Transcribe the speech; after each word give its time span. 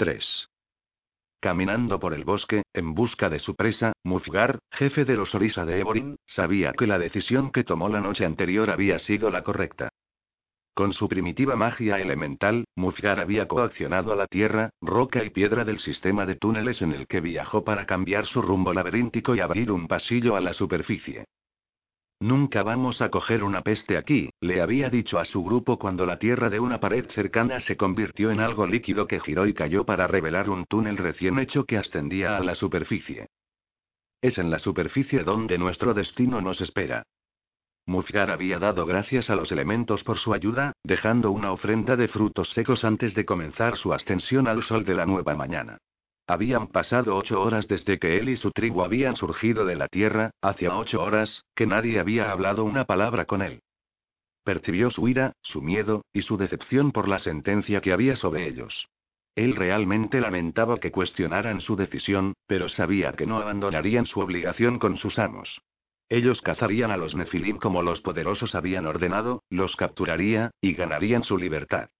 3. 0.00 0.48
Caminando 1.40 2.00
por 2.00 2.14
el 2.14 2.24
bosque, 2.24 2.62
en 2.72 2.94
busca 2.94 3.28
de 3.28 3.38
su 3.38 3.54
presa, 3.54 3.92
Mufgar, 4.02 4.58
jefe 4.72 5.04
de 5.04 5.14
los 5.14 5.34
Orisa 5.34 5.66
de 5.66 5.78
Eborin, 5.78 6.16
sabía 6.24 6.72
que 6.72 6.86
la 6.86 6.98
decisión 6.98 7.52
que 7.52 7.64
tomó 7.64 7.90
la 7.90 8.00
noche 8.00 8.24
anterior 8.24 8.70
había 8.70 8.98
sido 8.98 9.30
la 9.30 9.42
correcta. 9.42 9.90
Con 10.72 10.94
su 10.94 11.06
primitiva 11.06 11.54
magia 11.54 12.00
elemental, 12.00 12.64
Mufgar 12.76 13.20
había 13.20 13.46
coaccionado 13.46 14.14
a 14.14 14.16
la 14.16 14.26
tierra, 14.26 14.70
roca 14.80 15.22
y 15.22 15.28
piedra 15.28 15.66
del 15.66 15.80
sistema 15.80 16.24
de 16.24 16.36
túneles 16.36 16.80
en 16.80 16.92
el 16.92 17.06
que 17.06 17.20
viajó 17.20 17.62
para 17.62 17.84
cambiar 17.84 18.24
su 18.24 18.40
rumbo 18.40 18.72
laberíntico 18.72 19.34
y 19.34 19.40
abrir 19.40 19.70
un 19.70 19.86
pasillo 19.86 20.34
a 20.34 20.40
la 20.40 20.54
superficie. 20.54 21.26
Nunca 22.22 22.62
vamos 22.62 23.00
a 23.00 23.08
coger 23.08 23.42
una 23.42 23.62
peste 23.62 23.96
aquí, 23.96 24.28
le 24.42 24.60
había 24.60 24.90
dicho 24.90 25.18
a 25.18 25.24
su 25.24 25.42
grupo 25.42 25.78
cuando 25.78 26.04
la 26.04 26.18
tierra 26.18 26.50
de 26.50 26.60
una 26.60 26.78
pared 26.78 27.06
cercana 27.12 27.60
se 27.60 27.78
convirtió 27.78 28.30
en 28.30 28.40
algo 28.40 28.66
líquido 28.66 29.06
que 29.06 29.20
giró 29.20 29.46
y 29.46 29.54
cayó 29.54 29.84
para 29.86 30.06
revelar 30.06 30.50
un 30.50 30.66
túnel 30.66 30.98
recién 30.98 31.38
hecho 31.38 31.64
que 31.64 31.78
ascendía 31.78 32.36
a 32.36 32.40
la 32.40 32.54
superficie. 32.54 33.28
Es 34.20 34.36
en 34.36 34.50
la 34.50 34.58
superficie 34.58 35.24
donde 35.24 35.56
nuestro 35.56 35.94
destino 35.94 36.42
nos 36.42 36.60
espera. 36.60 37.04
Mufgar 37.86 38.30
había 38.30 38.58
dado 38.58 38.84
gracias 38.84 39.30
a 39.30 39.34
los 39.34 39.50
elementos 39.50 40.04
por 40.04 40.18
su 40.18 40.34
ayuda, 40.34 40.74
dejando 40.84 41.30
una 41.30 41.52
ofrenda 41.52 41.96
de 41.96 42.08
frutos 42.08 42.50
secos 42.50 42.84
antes 42.84 43.14
de 43.14 43.24
comenzar 43.24 43.78
su 43.78 43.94
ascensión 43.94 44.46
al 44.46 44.62
sol 44.62 44.84
de 44.84 44.94
la 44.94 45.06
nueva 45.06 45.34
mañana. 45.34 45.78
Habían 46.30 46.68
pasado 46.68 47.16
ocho 47.16 47.42
horas 47.42 47.66
desde 47.66 47.98
que 47.98 48.16
él 48.16 48.28
y 48.28 48.36
su 48.36 48.52
tribu 48.52 48.84
habían 48.84 49.16
surgido 49.16 49.64
de 49.64 49.74
la 49.74 49.88
tierra, 49.88 50.30
hacia 50.40 50.76
ocho 50.76 51.02
horas, 51.02 51.42
que 51.56 51.66
nadie 51.66 51.98
había 51.98 52.30
hablado 52.30 52.62
una 52.62 52.84
palabra 52.84 53.24
con 53.24 53.42
él. 53.42 53.62
Percibió 54.44 54.92
su 54.92 55.08
ira, 55.08 55.32
su 55.42 55.60
miedo, 55.60 56.04
y 56.12 56.22
su 56.22 56.36
decepción 56.36 56.92
por 56.92 57.08
la 57.08 57.18
sentencia 57.18 57.80
que 57.80 57.92
había 57.92 58.14
sobre 58.14 58.46
ellos. 58.46 58.86
Él 59.34 59.56
realmente 59.56 60.20
lamentaba 60.20 60.78
que 60.78 60.92
cuestionaran 60.92 61.60
su 61.62 61.74
decisión, 61.74 62.34
pero 62.46 62.68
sabía 62.68 63.12
que 63.14 63.26
no 63.26 63.38
abandonarían 63.38 64.06
su 64.06 64.20
obligación 64.20 64.78
con 64.78 64.98
sus 64.98 65.18
amos. 65.18 65.60
Ellos 66.08 66.42
cazarían 66.42 66.92
a 66.92 66.96
los 66.96 67.16
Nefilim 67.16 67.58
como 67.58 67.82
los 67.82 68.02
poderosos 68.02 68.54
habían 68.54 68.86
ordenado, 68.86 69.42
los 69.50 69.74
capturaría, 69.74 70.52
y 70.60 70.74
ganarían 70.74 71.24
su 71.24 71.36
libertad. 71.36 71.90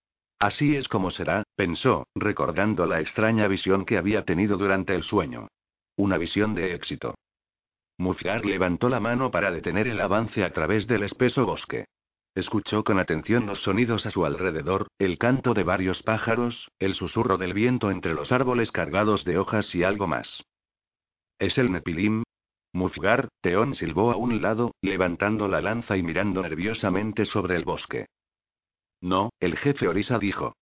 Así 0.40 0.74
es 0.74 0.88
como 0.88 1.10
será, 1.10 1.42
pensó, 1.54 2.06
recordando 2.14 2.86
la 2.86 3.00
extraña 3.00 3.46
visión 3.46 3.84
que 3.84 3.98
había 3.98 4.24
tenido 4.24 4.56
durante 4.56 4.94
el 4.94 5.02
sueño. 5.02 5.48
Una 5.96 6.16
visión 6.16 6.54
de 6.54 6.74
éxito. 6.74 7.14
Mufgar 7.98 8.46
levantó 8.46 8.88
la 8.88 9.00
mano 9.00 9.30
para 9.30 9.50
detener 9.50 9.86
el 9.86 10.00
avance 10.00 10.42
a 10.42 10.50
través 10.54 10.86
del 10.86 11.02
espeso 11.02 11.44
bosque. 11.44 11.84
Escuchó 12.34 12.84
con 12.84 12.98
atención 12.98 13.44
los 13.44 13.60
sonidos 13.60 14.06
a 14.06 14.10
su 14.10 14.24
alrededor, 14.24 14.86
el 14.98 15.18
canto 15.18 15.52
de 15.52 15.62
varios 15.62 16.02
pájaros, 16.02 16.70
el 16.78 16.94
susurro 16.94 17.36
del 17.36 17.52
viento 17.52 17.90
entre 17.90 18.14
los 18.14 18.32
árboles 18.32 18.72
cargados 18.72 19.24
de 19.24 19.36
hojas 19.36 19.74
y 19.74 19.82
algo 19.82 20.06
más. 20.06 20.42
¿Es 21.38 21.58
el 21.58 21.70
Nepilim? 21.70 22.22
Mufgar, 22.72 23.28
Teón 23.42 23.74
silbó 23.74 24.10
a 24.10 24.16
un 24.16 24.40
lado, 24.40 24.72
levantando 24.80 25.48
la 25.48 25.60
lanza 25.60 25.98
y 25.98 26.02
mirando 26.02 26.40
nerviosamente 26.40 27.26
sobre 27.26 27.56
el 27.56 27.64
bosque. 27.64 28.06
No, 29.00 29.30
el 29.40 29.56
jefe 29.56 29.88
Orisa 29.88 30.18
dijo. 30.18 30.54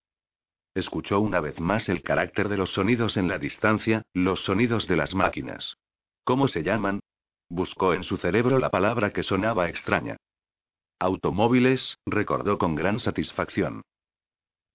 Escuchó 0.75 1.21
una 1.21 1.41
vez 1.41 1.59
más 1.61 1.89
el 1.89 2.03
carácter 2.03 2.49
de 2.49 2.57
los 2.57 2.71
sonidos 2.71 3.17
en 3.17 3.29
la 3.29 3.39
distancia, 3.39 4.03
los 4.15 4.41
sonidos 4.45 4.87
de 4.87 4.97
las 4.97 5.15
máquinas. 5.15 5.77
¿Cómo 6.25 6.47
se 6.47 6.63
llaman? 6.63 7.01
Buscó 7.49 7.95
en 7.95 8.05
su 8.05 8.17
cerebro 8.19 8.59
la 8.59 8.71
palabra 8.71 9.11
que 9.11 9.23
sonaba 9.23 9.69
extraña. 9.69 10.17
Automóviles, 11.01 11.97
recordó 12.07 12.59
con 12.59 12.75
gran 12.75 13.01
satisfacción. 13.01 13.83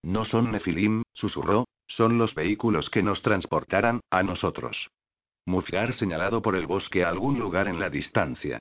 No 0.02 0.26
son 0.26 0.52
Nefilim, 0.52 1.04
susurró, 1.14 1.66
son 1.88 2.18
los 2.18 2.34
vehículos 2.34 2.90
que 2.90 3.04
nos 3.04 3.22
transportarán, 3.22 4.02
a 4.10 4.24
nosotros. 4.24 4.90
Mufgar 5.46 5.94
señalado 5.94 6.42
por 6.42 6.56
el 6.56 6.66
bosque 6.66 7.04
a 7.04 7.10
algún 7.10 7.40
lugar 7.40 7.68
en 7.68 7.80
la 7.80 7.90
distancia. 7.90 8.60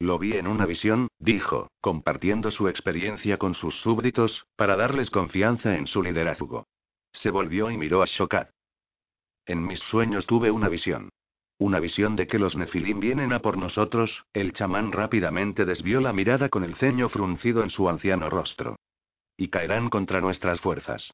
Lo 0.00 0.18
vi 0.18 0.34
en 0.34 0.46
una 0.46 0.64
visión, 0.64 1.08
dijo, 1.18 1.70
compartiendo 1.80 2.50
su 2.50 2.68
experiencia 2.68 3.36
con 3.36 3.54
sus 3.54 3.74
súbditos, 3.80 4.46
para 4.56 4.76
darles 4.76 5.10
confianza 5.10 5.76
en 5.76 5.86
su 5.88 6.02
liderazgo. 6.02 6.66
Se 7.12 7.30
volvió 7.30 7.70
y 7.70 7.76
miró 7.76 8.02
a 8.02 8.06
Shokat. 8.06 8.50
En 9.46 9.66
mis 9.66 9.80
sueños 9.80 10.26
tuve 10.26 10.50
una 10.50 10.68
visión. 10.68 11.08
Una 11.58 11.80
visión 11.80 12.14
de 12.14 12.28
que 12.28 12.38
los 12.38 12.54
Nefilim 12.54 13.00
vienen 13.00 13.32
a 13.32 13.40
por 13.40 13.58
nosotros, 13.58 14.24
el 14.32 14.52
chamán 14.52 14.92
rápidamente 14.92 15.64
desvió 15.64 16.00
la 16.00 16.12
mirada 16.12 16.48
con 16.48 16.62
el 16.62 16.76
ceño 16.76 17.08
fruncido 17.08 17.64
en 17.64 17.70
su 17.70 17.88
anciano 17.88 18.30
rostro. 18.30 18.76
Y 19.36 19.48
caerán 19.48 19.90
contra 19.90 20.20
nuestras 20.20 20.60
fuerzas. 20.60 21.10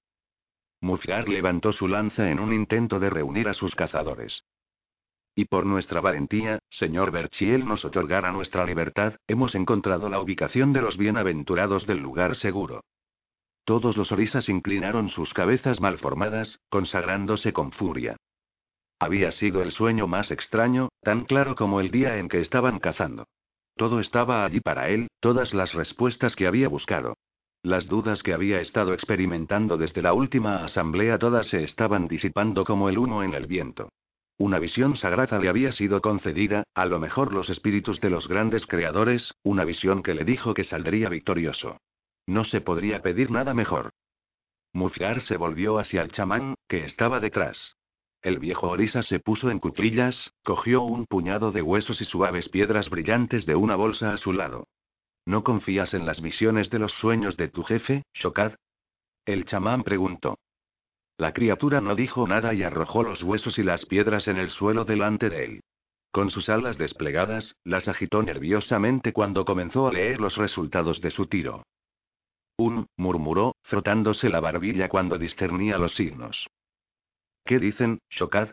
Mufgar 0.83 1.29
levantó 1.29 1.73
su 1.73 1.89
lanza 1.89 2.31
en 2.31 2.41
un 2.41 2.53
intento 2.53 3.01
de 3.01 3.09
reunir 3.09 3.49
a 3.49 3.55
sus 3.55 3.75
cazadores. 3.75 4.45
Y 5.37 5.47
por 5.47 5.67
nuestra 5.67 6.01
valentía, 6.01 6.61
señor 6.71 7.11
Berchiel 7.11 7.67
nos 7.67 7.85
otorgara 7.85 8.31
nuestra 8.31 8.65
libertad, 8.65 9.15
hemos 9.27 9.55
encontrado 9.57 10.09
la 10.09 10.21
ubicación 10.21 10.73
de 10.73 10.81
los 10.81 10.97
bienaventurados 10.97 11.87
del 11.87 11.99
lugar 11.99 12.37
seguro. 12.37 12.85
Todos 13.65 13.97
los 13.97 14.13
orisas 14.13 14.49
inclinaron 14.49 15.09
sus 15.09 15.33
cabezas 15.35 15.81
malformadas, 15.81 16.61
consagrándose 16.69 17.53
con 17.53 17.73
furia. 17.73 18.17
Había 19.01 19.33
sido 19.33 19.63
el 19.63 19.73
sueño 19.73 20.07
más 20.07 20.31
extraño, 20.31 20.91
tan 21.03 21.25
claro 21.25 21.57
como 21.57 21.81
el 21.81 21.91
día 21.91 22.19
en 22.19 22.29
que 22.29 22.41
estaban 22.41 22.79
cazando. 22.79 23.27
Todo 23.77 23.99
estaba 23.99 24.45
allí 24.45 24.61
para 24.61 24.89
él, 24.89 25.09
todas 25.19 25.53
las 25.53 25.73
respuestas 25.73 26.37
que 26.37 26.47
había 26.47 26.69
buscado. 26.69 27.17
Las 27.63 27.89
dudas 27.89 28.23
que 28.23 28.35
había 28.35 28.61
estado 28.61 28.93
experimentando 28.95 29.79
desde 29.79 30.03
la 30.03 30.13
última 30.13 30.65
asamblea 30.65 31.19
todas 31.19 31.49
se 31.49 31.65
estaban 31.65 32.07
disipando 32.07 32.65
como 32.65 32.89
el 32.89 32.99
humo 32.99 33.25
en 33.25 33.35
el 33.35 33.47
viento. 33.47 33.89
Una 34.37 34.59
visión 34.59 34.97
sagrada 34.97 35.39
le 35.39 35.49
había 35.49 35.73
sido 35.73 36.01
concedida, 36.01 36.65
a 36.75 36.87
lo 36.87 36.99
mejor 36.99 37.33
los 37.33 37.49
espíritus 37.51 38.01
de 38.01 38.11
los 38.11 38.27
grandes 38.27 38.67
creadores, 38.67 39.33
una 39.45 39.65
visión 39.65 40.03
que 40.03 40.15
le 40.15 40.25
dijo 40.25 40.55
que 40.55 40.65
saldría 40.65 41.09
victorioso. 41.09 41.79
No 42.27 42.45
se 42.45 42.61
podría 42.61 43.01
pedir 43.01 43.31
nada 43.31 43.55
mejor. 43.55 43.91
Mufgar 44.73 45.21
se 45.21 45.37
volvió 45.37 45.79
hacia 45.79 46.03
el 46.03 46.11
chamán, 46.11 46.55
que 46.67 46.85
estaba 46.85 47.21
detrás. 47.21 47.77
El 48.23 48.39
viejo 48.39 48.71
Orisa 48.71 49.03
se 49.05 49.21
puso 49.21 49.51
en 49.51 49.61
cuclillas, 49.61 50.33
cogió 50.43 50.83
un 50.83 51.07
puñado 51.07 51.53
de 51.53 51.63
huesos 51.63 52.01
y 52.01 52.05
suaves 52.05 52.49
piedras 52.49 52.91
brillantes 52.91 53.47
de 53.47 53.55
una 53.55 53.77
bolsa 53.77 54.15
a 54.15 54.17
su 54.17 54.33
lado. 54.33 54.67
¿No 55.27 55.45
confías 55.45 55.95
en 55.95 56.07
las 56.07 56.21
visiones 56.21 56.71
de 56.71 56.81
los 56.81 56.93
sueños 56.95 57.37
de 57.37 57.49
tu 57.49 57.63
jefe, 57.63 58.03
Shokad? 58.15 58.55
El 59.27 59.45
chamán 59.45 59.85
preguntó. 59.85 60.39
La 61.17 61.33
criatura 61.33 61.81
no 61.81 61.95
dijo 61.95 62.27
nada 62.27 62.55
y 62.55 62.63
arrojó 62.63 63.03
los 63.03 63.23
huesos 63.23 63.59
y 63.59 63.63
las 63.63 63.87
piedras 63.87 64.27
en 64.27 64.37
el 64.37 64.51
suelo 64.51 64.85
delante 64.85 65.31
de 65.31 65.45
él. 65.45 65.61
Con 66.11 66.31
sus 66.31 66.49
alas 66.49 66.79
desplegadas, 66.79 67.57
las 67.65 67.89
agitó 67.89 68.23
nerviosamente 68.23 69.13
cuando 69.13 69.45
comenzó 69.45 69.89
a 69.89 69.93
leer 69.93 70.21
los 70.21 70.37
resultados 70.37 71.01
de 71.01 71.11
su 71.11 71.27
tiro. 71.27 71.65
Un, 72.57 72.87
murmuró, 72.97 73.57
frotándose 73.63 74.29
la 74.29 74.41
barbilla 74.41 74.89
cuando 74.89 75.19
discernía 75.19 75.77
los 75.79 75.95
signos. 75.95 76.47
¿Qué 77.45 77.59
dicen, 77.59 77.99
Shokad? 78.11 78.51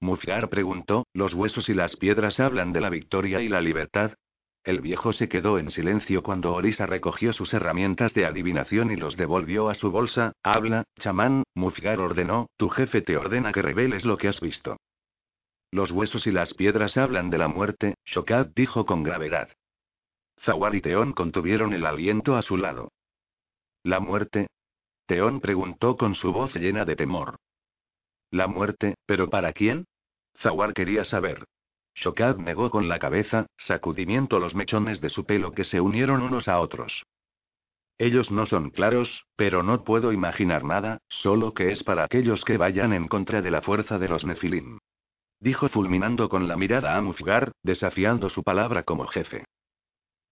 Mufgar 0.00 0.48
preguntó, 0.48 1.06
los 1.12 1.34
huesos 1.34 1.68
y 1.68 1.74
las 1.74 1.96
piedras 1.96 2.40
hablan 2.40 2.72
de 2.72 2.80
la 2.80 2.90
victoria 2.90 3.40
y 3.40 3.48
la 3.48 3.60
libertad, 3.60 4.14
el 4.64 4.80
viejo 4.80 5.12
se 5.12 5.28
quedó 5.28 5.58
en 5.58 5.70
silencio 5.70 6.22
cuando 6.22 6.54
Orisa 6.54 6.86
recogió 6.86 7.34
sus 7.34 7.52
herramientas 7.52 8.14
de 8.14 8.24
adivinación 8.24 8.90
y 8.90 8.96
los 8.96 9.14
devolvió 9.16 9.68
a 9.68 9.74
su 9.74 9.90
bolsa. 9.90 10.32
Habla, 10.42 10.84
chamán, 10.98 11.42
Mufgar 11.54 12.00
ordenó, 12.00 12.48
tu 12.56 12.70
jefe 12.70 13.02
te 13.02 13.18
ordena 13.18 13.52
que 13.52 13.60
reveles 13.60 14.06
lo 14.06 14.16
que 14.16 14.28
has 14.28 14.40
visto. 14.40 14.78
Los 15.70 15.90
huesos 15.90 16.26
y 16.26 16.30
las 16.30 16.54
piedras 16.54 16.96
hablan 16.96 17.28
de 17.28 17.36
la 17.36 17.48
muerte, 17.48 17.94
Shokat 18.06 18.54
dijo 18.54 18.86
con 18.86 19.02
gravedad. 19.02 19.50
Zawar 20.44 20.74
y 20.74 20.80
Teón 20.80 21.12
contuvieron 21.12 21.74
el 21.74 21.84
aliento 21.84 22.36
a 22.36 22.42
su 22.42 22.56
lado. 22.56 22.90
¿La 23.82 24.00
muerte? 24.00 24.46
Teón 25.06 25.40
preguntó 25.40 25.98
con 25.98 26.14
su 26.14 26.32
voz 26.32 26.54
llena 26.54 26.86
de 26.86 26.96
temor. 26.96 27.36
¿La 28.30 28.46
muerte, 28.46 28.94
pero 29.04 29.28
para 29.28 29.52
quién? 29.52 29.84
Zawar 30.40 30.72
quería 30.72 31.04
saber. 31.04 31.44
Shokad 31.94 32.36
negó 32.38 32.70
con 32.70 32.88
la 32.88 32.98
cabeza, 32.98 33.46
sacudimiento 33.56 34.38
los 34.40 34.54
mechones 34.54 35.00
de 35.00 35.10
su 35.10 35.24
pelo 35.24 35.52
que 35.52 35.64
se 35.64 35.80
unieron 35.80 36.22
unos 36.22 36.48
a 36.48 36.60
otros. 36.60 37.04
Ellos 37.98 38.30
no 38.30 38.46
son 38.46 38.70
claros, 38.70 39.24
pero 39.36 39.62
no 39.62 39.84
puedo 39.84 40.12
imaginar 40.12 40.64
nada, 40.64 40.98
solo 41.08 41.54
que 41.54 41.70
es 41.70 41.84
para 41.84 42.04
aquellos 42.04 42.44
que 42.44 42.56
vayan 42.56 42.92
en 42.92 43.06
contra 43.06 43.40
de 43.40 43.50
la 43.52 43.62
fuerza 43.62 43.98
de 43.98 44.08
los 44.08 44.24
Nefilim. 44.24 44.78
Dijo 45.38 45.68
fulminando 45.68 46.28
con 46.28 46.48
la 46.48 46.56
mirada 46.56 46.96
a 46.96 47.00
Mufgar, 47.00 47.52
desafiando 47.62 48.30
su 48.30 48.42
palabra 48.42 48.82
como 48.82 49.06
jefe. 49.06 49.44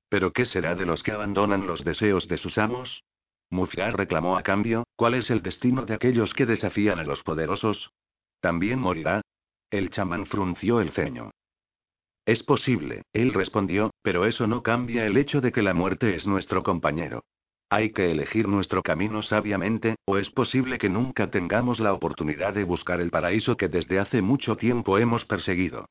¿Pero 0.09 0.33
qué 0.33 0.45
será 0.47 0.75
de 0.75 0.87
los 0.87 1.03
que 1.03 1.13
abandonan 1.13 1.67
los 1.67 1.85
deseos 1.85 2.27
de 2.29 2.39
sus 2.39 2.59
amos? 2.59 3.05
Mufgar 3.51 3.97
reclamó 3.97 4.37
a 4.37 4.43
cambio, 4.43 4.85
¿cuál 4.97 5.15
es 5.15 5.31
el 5.31 5.43
destino 5.43 5.85
de 5.85 5.95
aquellos 5.95 6.33
que 6.35 6.47
desafían 6.47 6.99
a 6.99 7.05
los 7.05 7.23
poderosos? 7.23 7.91
¿También 8.41 8.81
morirá? 8.81 9.21
El 9.71 9.91
chamán 9.91 10.27
frunció 10.27 10.81
el 10.81 10.93
ceño. 10.93 11.32
Es 12.25 12.43
posible, 12.45 13.03
él 13.13 13.35
respondió, 13.35 13.91
pero 14.03 14.27
eso 14.27 14.47
no 14.47 14.63
cambia 14.63 15.07
el 15.07 15.17
hecho 15.17 15.41
de 15.41 15.51
que 15.51 15.63
la 15.63 15.75
muerte 15.75 16.15
es 16.15 16.25
nuestro 16.25 16.63
compañero. 16.63 17.25
Hay 17.69 17.93
que 17.93 18.13
elegir 18.13 18.47
nuestro 18.47 18.83
camino 18.83 19.23
sabiamente, 19.23 19.97
o 20.05 20.19
es 20.19 20.31
posible 20.31 20.79
que 20.79 20.89
nunca 20.89 21.31
tengamos 21.31 21.81
la 21.81 21.93
oportunidad 21.93 22.55
de 22.55 22.65
buscar 22.65 23.01
el 23.01 23.11
paraíso 23.11 23.57
que 23.57 23.69
desde 23.69 23.99
hace 23.99 24.23
mucho 24.23 24.57
tiempo 24.57 24.99
hemos 24.99 25.25
perseguido. 25.25 25.87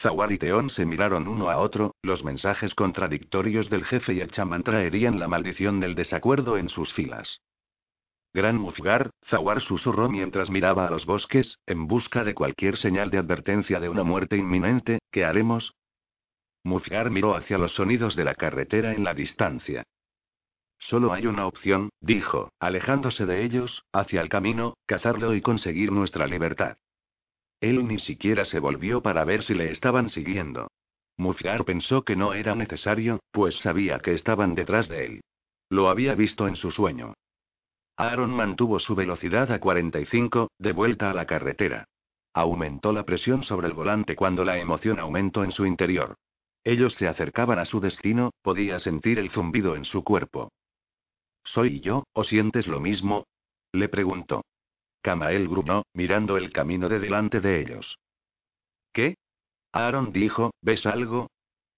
Zawar 0.00 0.32
y 0.32 0.38
Teón 0.38 0.68
se 0.70 0.84
miraron 0.84 1.28
uno 1.28 1.48
a 1.48 1.58
otro, 1.58 1.94
los 2.02 2.24
mensajes 2.24 2.74
contradictorios 2.74 3.70
del 3.70 3.84
jefe 3.84 4.14
y 4.14 4.20
el 4.20 4.32
chamán 4.32 4.62
traerían 4.62 5.20
la 5.20 5.28
maldición 5.28 5.78
del 5.78 5.94
desacuerdo 5.94 6.58
en 6.58 6.68
sus 6.68 6.92
filas. 6.92 7.40
Gran 8.36 8.58
Mufgar, 8.58 9.12
Zawar 9.30 9.62
susurró 9.62 10.10
mientras 10.10 10.50
miraba 10.50 10.86
a 10.86 10.90
los 10.90 11.06
bosques, 11.06 11.58
en 11.64 11.86
busca 11.86 12.22
de 12.22 12.34
cualquier 12.34 12.76
señal 12.76 13.10
de 13.10 13.16
advertencia 13.16 13.80
de 13.80 13.88
una 13.88 14.02
muerte 14.02 14.36
inminente, 14.36 14.98
¿qué 15.10 15.24
haremos? 15.24 15.72
Mufgar 16.62 17.08
miró 17.08 17.34
hacia 17.34 17.56
los 17.56 17.72
sonidos 17.72 18.14
de 18.14 18.24
la 18.24 18.34
carretera 18.34 18.92
en 18.92 19.04
la 19.04 19.14
distancia. 19.14 19.84
Solo 20.78 21.14
hay 21.14 21.26
una 21.26 21.46
opción, 21.46 21.88
dijo, 22.02 22.50
alejándose 22.60 23.24
de 23.24 23.42
ellos, 23.42 23.86
hacia 23.90 24.20
el 24.20 24.28
camino, 24.28 24.74
cazarlo 24.84 25.34
y 25.34 25.40
conseguir 25.40 25.90
nuestra 25.90 26.26
libertad. 26.26 26.76
Él 27.62 27.88
ni 27.88 27.98
siquiera 28.00 28.44
se 28.44 28.58
volvió 28.58 29.00
para 29.00 29.24
ver 29.24 29.44
si 29.44 29.54
le 29.54 29.72
estaban 29.72 30.10
siguiendo. 30.10 30.68
Mufgar 31.16 31.64
pensó 31.64 32.02
que 32.02 32.16
no 32.16 32.34
era 32.34 32.54
necesario, 32.54 33.18
pues 33.30 33.54
sabía 33.60 33.98
que 34.00 34.12
estaban 34.12 34.54
detrás 34.54 34.90
de 34.90 35.06
él. 35.06 35.20
Lo 35.70 35.88
había 35.88 36.14
visto 36.14 36.46
en 36.46 36.56
su 36.56 36.70
sueño. 36.70 37.14
Aaron 37.96 38.30
mantuvo 38.30 38.78
su 38.78 38.94
velocidad 38.94 39.50
a 39.50 39.58
45, 39.58 40.50
de 40.58 40.72
vuelta 40.72 41.10
a 41.10 41.14
la 41.14 41.26
carretera. 41.26 41.86
Aumentó 42.34 42.92
la 42.92 43.04
presión 43.04 43.42
sobre 43.44 43.68
el 43.68 43.72
volante 43.72 44.14
cuando 44.14 44.44
la 44.44 44.58
emoción 44.58 44.98
aumentó 44.98 45.42
en 45.44 45.52
su 45.52 45.64
interior. 45.64 46.16
Ellos 46.62 46.94
se 46.94 47.08
acercaban 47.08 47.58
a 47.58 47.64
su 47.64 47.80
destino, 47.80 48.32
podía 48.42 48.80
sentir 48.80 49.18
el 49.18 49.30
zumbido 49.30 49.76
en 49.76 49.86
su 49.86 50.04
cuerpo. 50.04 50.52
¿Soy 51.44 51.80
yo, 51.80 52.04
o 52.12 52.24
sientes 52.24 52.66
lo 52.66 52.80
mismo? 52.80 53.24
Le 53.72 53.88
preguntó. 53.88 54.44
Camael 55.00 55.48
gruñó, 55.48 55.84
mirando 55.94 56.36
el 56.36 56.52
camino 56.52 56.88
de 56.88 56.98
delante 56.98 57.40
de 57.40 57.60
ellos. 57.60 57.98
¿Qué? 58.92 59.14
Aaron 59.72 60.12
dijo, 60.12 60.50
¿ves 60.60 60.84
algo? 60.84 61.30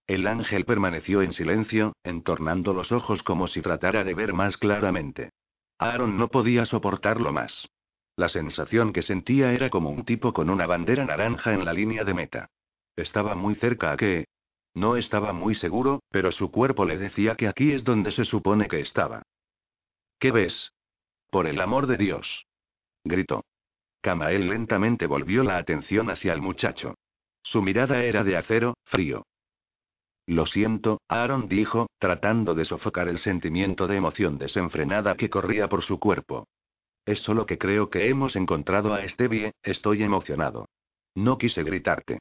El 0.07 0.27
ángel 0.27 0.65
permaneció 0.65 1.23
en 1.23 1.33
silencio, 1.33 1.93
entornando 2.03 2.73
los 2.73 2.91
ojos 2.91 3.23
como 3.23 3.47
si 3.47 3.61
tratara 3.61 4.03
de 4.03 4.15
ver 4.15 4.33
más 4.33 4.57
claramente. 4.57 5.31
Aaron 5.79 6.17
no 6.17 6.29
podía 6.29 6.67
soportarlo 6.67 7.33
más. 7.33 7.69
La 8.17 8.29
sensación 8.29 8.93
que 8.93 9.03
sentía 9.03 9.53
era 9.53 9.71
como 9.71 9.91
un 9.91 10.05
tipo 10.05 10.33
con 10.33 10.51
una 10.51 10.67
bandera 10.67 11.05
naranja 11.05 11.55
en 11.55 11.65
la 11.65 11.73
línea 11.73 12.03
de 12.05 12.15
meta. 12.15 12.51
Estaba 12.97 13.35
muy 13.37 13.55
cerca 13.55 13.93
a 13.93 13.97
que... 13.97 14.27
No 14.75 14.97
estaba 14.97 15.33
muy 15.33 15.55
seguro, 15.55 16.03
pero 16.11 16.33
su 16.33 16.51
cuerpo 16.51 16.85
le 16.85 16.99
decía 16.99 17.37
que 17.37 17.49
aquí 17.49 17.73
es 17.73 17.85
donde 17.85 18.13
se 18.13 18.25
supone 18.25 18.67
que 18.69 18.81
estaba. 18.81 19.23
¿Qué 20.19 20.33
ves? 20.33 20.73
Por 21.31 21.47
el 21.47 21.61
amor 21.61 21.87
de 21.87 21.97
Dios. 21.97 22.45
Gritó. 23.05 23.45
Camael 24.01 24.49
lentamente 24.49 25.07
volvió 25.07 25.45
la 25.45 25.59
atención 25.59 26.11
hacia 26.11 26.33
el 26.33 26.43
muchacho. 26.43 26.95
Su 27.43 27.63
mirada 27.63 28.03
era 28.03 28.25
de 28.25 28.37
acero, 28.37 28.75
frío. 28.85 29.25
Lo 30.29 30.45
siento, 30.45 31.01
Aaron 31.09 31.49
dijo, 31.49 31.87
tratando 31.99 32.55
de 32.55 32.67
sofocar 32.67 33.09
el 33.09 33.19
sentimiento 33.19 33.87
de 33.87 33.97
emoción 33.97 34.37
desenfrenada 34.37 35.17
que 35.17 35.31
corría 35.31 35.71
por 35.71 35.83
su 35.83 35.99
cuerpo. 35.99 36.47
Es 37.07 37.21
solo 37.21 37.47
que 37.47 37.57
creo 37.57 37.89
que 37.89 38.11
hemos 38.11 38.37
encontrado 38.37 38.93
a 38.93 39.09
Stevie, 39.09 39.53
estoy 39.63 40.03
emocionado. 40.03 40.69
No 41.15 41.39
quise 41.39 41.63
gritarte. 41.63 42.19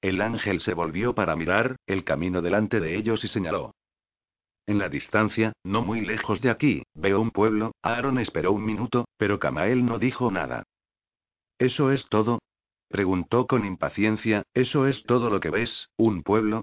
El 0.00 0.22
ángel 0.22 0.60
se 0.60 0.72
volvió 0.72 1.14
para 1.14 1.36
mirar, 1.36 1.76
el 1.86 2.02
camino 2.02 2.40
delante 2.40 2.80
de 2.80 2.96
ellos 2.96 3.22
y 3.22 3.28
señaló. 3.28 3.74
En 4.66 4.78
la 4.78 4.88
distancia, 4.88 5.52
no 5.62 5.82
muy 5.82 6.00
lejos 6.00 6.40
de 6.40 6.48
aquí, 6.48 6.82
veo 6.94 7.20
un 7.20 7.30
pueblo. 7.30 7.72
Aaron 7.82 8.18
esperó 8.20 8.52
un 8.52 8.64
minuto, 8.64 9.04
pero 9.18 9.38
Camael 9.38 9.84
no 9.84 9.98
dijo 9.98 10.30
nada. 10.30 10.62
¿Eso 11.58 11.92
es 11.92 12.08
todo? 12.08 12.38
Preguntó 12.88 13.46
con 13.46 13.66
impaciencia, 13.66 14.44
¿eso 14.54 14.86
es 14.86 15.02
todo 15.02 15.28
lo 15.28 15.40
que 15.40 15.50
ves, 15.50 15.90
un 15.98 16.22
pueblo? 16.22 16.62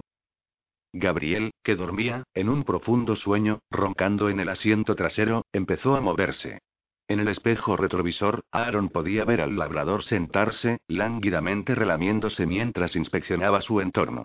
Gabriel, 0.98 1.52
que 1.62 1.76
dormía, 1.76 2.24
en 2.32 2.48
un 2.48 2.64
profundo 2.64 3.16
sueño, 3.16 3.60
roncando 3.70 4.30
en 4.30 4.40
el 4.40 4.48
asiento 4.48 4.94
trasero, 4.94 5.44
empezó 5.52 5.94
a 5.94 6.00
moverse. 6.00 6.60
En 7.06 7.20
el 7.20 7.28
espejo 7.28 7.76
retrovisor, 7.76 8.44
Aaron 8.50 8.88
podía 8.88 9.26
ver 9.26 9.42
al 9.42 9.56
labrador 9.56 10.04
sentarse, 10.04 10.78
lánguidamente 10.88 11.74
relamiéndose 11.74 12.46
mientras 12.46 12.96
inspeccionaba 12.96 13.60
su 13.60 13.82
entorno. 13.82 14.24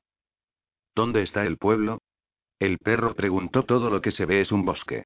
¿Dónde 0.96 1.24
está 1.24 1.46
el 1.46 1.58
pueblo? 1.58 2.00
El 2.58 2.78
perro 2.78 3.16
preguntó 3.16 3.64
todo 3.64 3.90
lo 3.90 4.02
que 4.02 4.12
se 4.12 4.26
ve 4.26 4.40
es 4.40 4.52
un 4.52 4.64
bosque. 4.64 5.04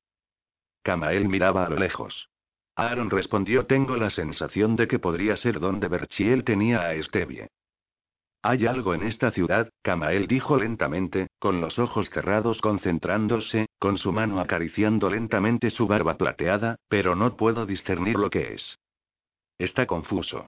Camael 0.83 1.27
miraba 1.27 1.65
a 1.65 1.69
lo 1.69 1.77
lejos. 1.77 2.29
Aaron 2.75 3.09
respondió 3.09 3.65
tengo 3.65 3.95
la 3.97 4.11
sensación 4.11 4.75
de 4.75 4.88
que 4.88 5.00
podría 5.00 5.35
ser 5.35 5.59
donde 5.59 5.88
Berchiel 5.88 6.44
tenía 6.44 6.81
a 6.81 6.94
Estevie. 6.94 7.47
Hay 8.47 8.68
algo 8.68 8.94
en 8.94 9.01
esta 9.01 9.31
ciudad, 9.31 9.71
Camael 9.81 10.27
dijo 10.27 10.56
lentamente, 10.56 11.30
con 11.39 11.62
los 11.62 11.80
ojos 11.80 12.07
cerrados 12.12 12.62
concentrándose, 12.62 13.65
con 13.80 13.97
su 13.97 14.12
mano 14.12 14.39
acariciando 14.39 15.09
lentamente 15.09 15.71
su 15.71 15.88
barba 15.88 16.15
plateada, 16.15 16.75
pero 16.88 17.15
no 17.15 17.38
puedo 17.38 17.65
discernir 17.65 18.18
lo 18.18 18.30
que 18.30 18.53
es. 18.53 18.77
Está 19.57 19.88
confuso. 19.88 20.45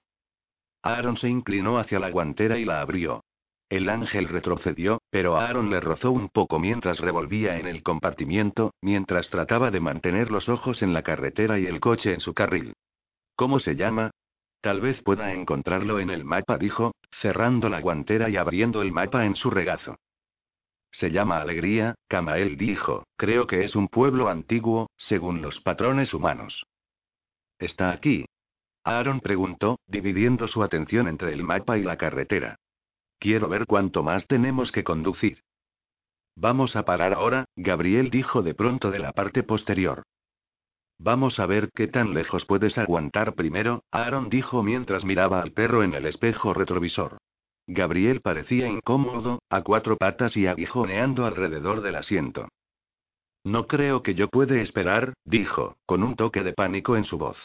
Aaron 0.80 1.16
se 1.16 1.28
inclinó 1.28 1.80
hacia 1.80 1.98
la 1.98 2.10
guantera 2.10 2.56
y 2.56 2.64
la 2.64 2.82
abrió. 2.82 3.24
El 3.68 3.88
ángel 3.88 4.28
retrocedió, 4.28 5.02
pero 5.10 5.36
Aaron 5.36 5.68
le 5.68 5.80
rozó 5.80 6.12
un 6.12 6.28
poco 6.28 6.60
mientras 6.60 7.00
revolvía 7.00 7.58
en 7.58 7.66
el 7.66 7.82
compartimiento, 7.82 8.74
mientras 8.80 9.28
trataba 9.28 9.72
de 9.72 9.80
mantener 9.80 10.30
los 10.30 10.48
ojos 10.48 10.82
en 10.82 10.92
la 10.92 11.02
carretera 11.02 11.58
y 11.58 11.66
el 11.66 11.80
coche 11.80 12.14
en 12.14 12.20
su 12.20 12.32
carril. 12.32 12.74
¿Cómo 13.34 13.58
se 13.58 13.74
llama? 13.74 14.12
Tal 14.60 14.80
vez 14.80 15.00
pueda 15.02 15.32
encontrarlo 15.32 16.00
en 16.00 16.10
el 16.10 16.24
mapa, 16.24 16.58
dijo, 16.58 16.94
cerrando 17.20 17.68
la 17.68 17.80
guantera 17.80 18.28
y 18.28 18.36
abriendo 18.36 18.82
el 18.82 18.92
mapa 18.92 19.24
en 19.24 19.36
su 19.36 19.50
regazo. 19.50 19.96
Se 20.90 21.10
llama 21.10 21.40
Alegría, 21.40 21.94
Camael 22.08 22.56
dijo, 22.56 23.04
creo 23.16 23.46
que 23.46 23.64
es 23.64 23.76
un 23.76 23.88
pueblo 23.88 24.28
antiguo, 24.28 24.90
según 24.96 25.42
los 25.42 25.60
patrones 25.60 26.12
humanos. 26.12 26.64
¿Está 27.58 27.90
aquí? 27.90 28.26
Aaron 28.84 29.20
preguntó, 29.20 29.78
dividiendo 29.86 30.48
su 30.48 30.62
atención 30.62 31.08
entre 31.08 31.32
el 31.32 31.42
mapa 31.42 31.78
y 31.78 31.82
la 31.82 31.96
carretera. 31.96 32.56
Quiero 33.18 33.48
ver 33.48 33.66
cuánto 33.66 34.02
más 34.02 34.26
tenemos 34.26 34.72
que 34.72 34.84
conducir. 34.84 35.42
Vamos 36.36 36.76
a 36.76 36.84
parar 36.84 37.12
ahora, 37.12 37.46
Gabriel 37.56 38.10
dijo 38.10 38.42
de 38.42 38.54
pronto 38.54 38.90
de 38.90 39.00
la 39.00 39.12
parte 39.12 39.42
posterior. 39.42 40.04
Vamos 40.98 41.38
a 41.38 41.46
ver 41.46 41.70
qué 41.74 41.86
tan 41.86 42.12
lejos 42.12 42.44
puedes 42.44 42.76
aguantar 42.76 43.34
primero, 43.34 43.84
Aaron 43.92 44.28
dijo 44.28 44.62
mientras 44.62 45.04
miraba 45.04 45.40
al 45.40 45.52
perro 45.52 45.84
en 45.84 45.94
el 45.94 46.06
espejo 46.06 46.54
retrovisor. 46.54 47.18
Gabriel 47.68 48.20
parecía 48.20 48.66
incómodo, 48.66 49.40
a 49.48 49.62
cuatro 49.62 49.96
patas 49.96 50.36
y 50.36 50.46
aguijoneando 50.46 51.24
alrededor 51.26 51.82
del 51.82 51.96
asiento. 51.96 52.48
No 53.44 53.66
creo 53.66 54.02
que 54.02 54.14
yo 54.14 54.28
puede 54.28 54.62
esperar, 54.62 55.14
dijo, 55.24 55.76
con 55.86 56.02
un 56.02 56.16
toque 56.16 56.42
de 56.42 56.52
pánico 56.52 56.96
en 56.96 57.04
su 57.04 57.16
voz. 57.18 57.38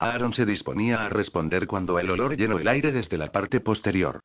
Aaron 0.00 0.34
se 0.34 0.44
disponía 0.44 1.04
a 1.04 1.08
responder 1.08 1.66
cuando 1.66 1.98
el 1.98 2.10
olor 2.10 2.36
llenó 2.36 2.58
el 2.58 2.66
aire 2.66 2.92
desde 2.92 3.16
la 3.16 3.30
parte 3.30 3.60
posterior. 3.60 4.20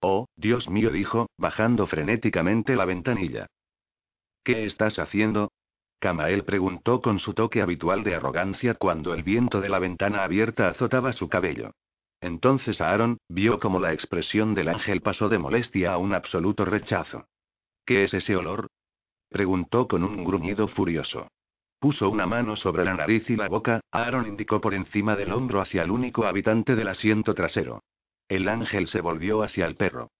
Oh, 0.00 0.26
Dios 0.36 0.68
mío, 0.68 0.90
dijo, 0.90 1.28
bajando 1.36 1.86
frenéticamente 1.86 2.76
la 2.76 2.84
ventanilla. 2.84 3.46
¿Qué 4.42 4.66
estás 4.66 4.98
haciendo? 4.98 5.50
Camael 6.04 6.44
preguntó 6.44 7.00
con 7.00 7.18
su 7.18 7.32
toque 7.32 7.62
habitual 7.62 8.04
de 8.04 8.14
arrogancia 8.14 8.74
cuando 8.74 9.14
el 9.14 9.22
viento 9.22 9.62
de 9.62 9.70
la 9.70 9.78
ventana 9.78 10.22
abierta 10.22 10.68
azotaba 10.68 11.14
su 11.14 11.30
cabello. 11.30 11.70
Entonces 12.20 12.82
Aaron, 12.82 13.16
vio 13.26 13.58
como 13.58 13.80
la 13.80 13.94
expresión 13.94 14.52
del 14.52 14.68
ángel 14.68 15.00
pasó 15.00 15.30
de 15.30 15.38
molestia 15.38 15.94
a 15.94 15.96
un 15.96 16.12
absoluto 16.12 16.66
rechazo. 16.66 17.24
¿Qué 17.86 18.04
es 18.04 18.12
ese 18.12 18.36
olor? 18.36 18.68
preguntó 19.30 19.88
con 19.88 20.04
un 20.04 20.24
gruñido 20.24 20.68
furioso. 20.68 21.28
Puso 21.78 22.10
una 22.10 22.26
mano 22.26 22.54
sobre 22.56 22.84
la 22.84 22.92
nariz 22.92 23.30
y 23.30 23.36
la 23.36 23.48
boca, 23.48 23.80
Aaron 23.90 24.26
indicó 24.26 24.60
por 24.60 24.74
encima 24.74 25.16
del 25.16 25.32
hombro 25.32 25.62
hacia 25.62 25.84
el 25.84 25.90
único 25.90 26.26
habitante 26.26 26.76
del 26.76 26.88
asiento 26.88 27.34
trasero. 27.34 27.82
El 28.28 28.50
ángel 28.50 28.88
se 28.88 29.00
volvió 29.00 29.42
hacia 29.42 29.64
el 29.64 29.74
perro. 29.74 30.10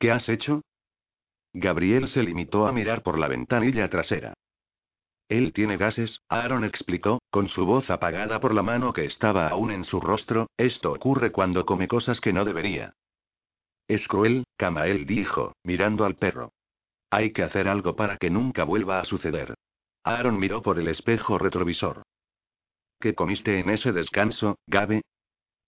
¿Qué 0.00 0.10
has 0.10 0.28
hecho? 0.28 0.62
Gabriel 1.52 2.08
se 2.08 2.24
limitó 2.24 2.66
a 2.66 2.72
mirar 2.72 3.04
por 3.04 3.16
la 3.16 3.28
ventanilla 3.28 3.88
trasera. 3.88 4.34
Él 5.28 5.52
tiene 5.52 5.76
gases, 5.76 6.20
Aaron 6.28 6.64
explicó, 6.64 7.20
con 7.30 7.48
su 7.48 7.66
voz 7.66 7.90
apagada 7.90 8.40
por 8.40 8.54
la 8.54 8.62
mano 8.62 8.94
que 8.94 9.04
estaba 9.04 9.48
aún 9.48 9.70
en 9.70 9.84
su 9.84 10.00
rostro, 10.00 10.48
esto 10.56 10.92
ocurre 10.92 11.32
cuando 11.32 11.66
come 11.66 11.86
cosas 11.86 12.20
que 12.20 12.32
no 12.32 12.46
debería. 12.46 12.94
Es 13.88 14.06
cruel, 14.08 14.44
Camael 14.56 15.06
dijo, 15.06 15.52
mirando 15.64 16.04
al 16.04 16.16
perro. 16.16 16.52
Hay 17.10 17.32
que 17.32 17.42
hacer 17.42 17.68
algo 17.68 17.94
para 17.96 18.16
que 18.16 18.30
nunca 18.30 18.64
vuelva 18.64 19.00
a 19.00 19.04
suceder. 19.04 19.54
Aaron 20.02 20.38
miró 20.38 20.62
por 20.62 20.78
el 20.78 20.88
espejo 20.88 21.38
retrovisor. 21.38 22.02
¿Qué 23.00 23.14
comiste 23.14 23.58
en 23.60 23.70
ese 23.70 23.92
descanso, 23.92 24.56
Gabe? 24.66 25.02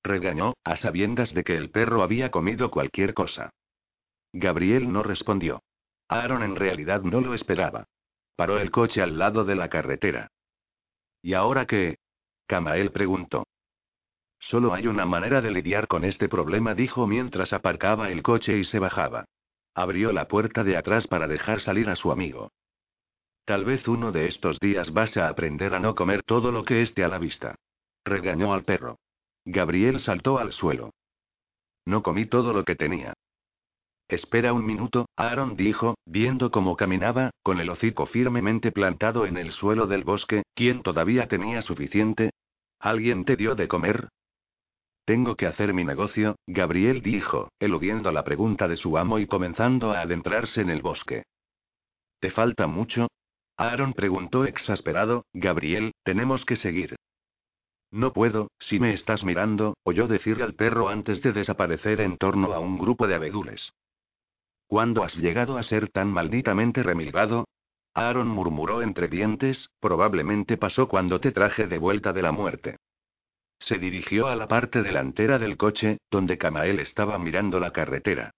Regañó, 0.02 0.54
a 0.64 0.76
sabiendas 0.76 1.32
de 1.34 1.44
que 1.44 1.56
el 1.56 1.70
perro 1.70 2.02
había 2.02 2.30
comido 2.30 2.70
cualquier 2.70 3.12
cosa. 3.12 3.50
Gabriel 4.32 4.90
no 4.90 5.02
respondió. 5.02 5.62
Aaron 6.08 6.42
en 6.42 6.56
realidad 6.56 7.02
no 7.02 7.20
lo 7.20 7.34
esperaba. 7.34 7.84
Paró 8.40 8.58
el 8.58 8.70
coche 8.70 9.02
al 9.02 9.18
lado 9.18 9.44
de 9.44 9.54
la 9.54 9.68
carretera. 9.68 10.30
¿Y 11.20 11.34
ahora 11.34 11.66
qué? 11.66 11.98
Camael 12.46 12.90
preguntó. 12.90 13.46
Solo 14.38 14.72
hay 14.72 14.86
una 14.86 15.04
manera 15.04 15.42
de 15.42 15.50
lidiar 15.50 15.86
con 15.88 16.06
este 16.06 16.26
problema, 16.26 16.74
dijo 16.74 17.06
mientras 17.06 17.52
aparcaba 17.52 18.08
el 18.08 18.22
coche 18.22 18.56
y 18.56 18.64
se 18.64 18.78
bajaba. 18.78 19.26
Abrió 19.74 20.10
la 20.12 20.26
puerta 20.26 20.64
de 20.64 20.78
atrás 20.78 21.06
para 21.06 21.28
dejar 21.28 21.60
salir 21.60 21.90
a 21.90 21.96
su 21.96 22.10
amigo. 22.12 22.50
Tal 23.44 23.66
vez 23.66 23.86
uno 23.86 24.10
de 24.10 24.28
estos 24.28 24.58
días 24.58 24.90
vas 24.94 25.14
a 25.18 25.28
aprender 25.28 25.74
a 25.74 25.78
no 25.78 25.94
comer 25.94 26.22
todo 26.22 26.50
lo 26.50 26.64
que 26.64 26.80
esté 26.80 27.04
a 27.04 27.08
la 27.08 27.18
vista. 27.18 27.56
Regañó 28.06 28.54
al 28.54 28.64
perro. 28.64 28.96
Gabriel 29.44 30.00
saltó 30.00 30.38
al 30.38 30.54
suelo. 30.54 30.94
No 31.84 32.02
comí 32.02 32.24
todo 32.24 32.54
lo 32.54 32.64
que 32.64 32.74
tenía. 32.74 33.12
Espera 34.10 34.52
un 34.52 34.66
minuto, 34.66 35.08
Aaron 35.14 35.54
dijo, 35.54 35.94
viendo 36.04 36.50
cómo 36.50 36.74
caminaba, 36.74 37.30
con 37.44 37.60
el 37.60 37.70
hocico 37.70 38.06
firmemente 38.06 38.72
plantado 38.72 39.24
en 39.24 39.36
el 39.36 39.52
suelo 39.52 39.86
del 39.86 40.02
bosque, 40.02 40.42
¿quién 40.56 40.82
todavía 40.82 41.28
tenía 41.28 41.62
suficiente? 41.62 42.30
¿Alguien 42.80 43.24
te 43.24 43.36
dio 43.36 43.54
de 43.54 43.68
comer? 43.68 44.08
Tengo 45.04 45.36
que 45.36 45.46
hacer 45.46 45.72
mi 45.74 45.84
negocio, 45.84 46.34
Gabriel 46.48 47.02
dijo, 47.02 47.50
eludiendo 47.60 48.10
la 48.10 48.24
pregunta 48.24 48.66
de 48.66 48.76
su 48.76 48.98
amo 48.98 49.20
y 49.20 49.28
comenzando 49.28 49.92
a 49.92 50.00
adentrarse 50.00 50.60
en 50.60 50.70
el 50.70 50.82
bosque. 50.82 51.22
¿Te 52.18 52.32
falta 52.32 52.66
mucho? 52.66 53.06
Aaron 53.56 53.92
preguntó 53.92 54.44
exasperado, 54.44 55.24
Gabriel, 55.32 55.92
tenemos 56.02 56.44
que 56.44 56.56
seguir. 56.56 56.96
No 57.92 58.12
puedo, 58.12 58.48
si 58.58 58.80
me 58.80 58.92
estás 58.92 59.22
mirando, 59.22 59.74
oyó 59.84 60.08
decir 60.08 60.42
al 60.42 60.54
perro 60.54 60.88
antes 60.88 61.22
de 61.22 61.30
desaparecer 61.32 62.00
en 62.00 62.16
torno 62.16 62.52
a 62.52 62.58
un 62.58 62.76
grupo 62.76 63.06
de 63.06 63.14
abedules. 63.14 63.70
¿Cuándo 64.70 65.02
has 65.02 65.16
llegado 65.16 65.58
a 65.58 65.64
ser 65.64 65.88
tan 65.88 66.12
malditamente 66.12 66.84
remilgado? 66.84 67.48
Aaron 67.92 68.28
murmuró 68.28 68.82
entre 68.82 69.08
dientes, 69.08 69.68
probablemente 69.80 70.56
pasó 70.56 70.86
cuando 70.86 71.20
te 71.20 71.32
traje 71.32 71.66
de 71.66 71.76
vuelta 71.76 72.12
de 72.12 72.22
la 72.22 72.30
muerte. 72.30 72.76
Se 73.58 73.78
dirigió 73.78 74.28
a 74.28 74.36
la 74.36 74.46
parte 74.46 74.84
delantera 74.84 75.40
del 75.40 75.56
coche, 75.56 75.98
donde 76.08 76.38
Camael 76.38 76.78
estaba 76.78 77.18
mirando 77.18 77.58
la 77.58 77.72
carretera. 77.72 78.30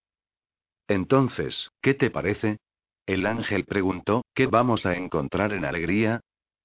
Entonces, 0.88 1.68
¿qué 1.82 1.92
te 1.92 2.10
parece? 2.10 2.60
El 3.04 3.26
ángel 3.26 3.66
preguntó, 3.66 4.24
¿qué 4.34 4.46
vamos 4.46 4.86
a 4.86 4.94
encontrar 4.96 5.52
en 5.52 5.66
alegría? 5.66 6.22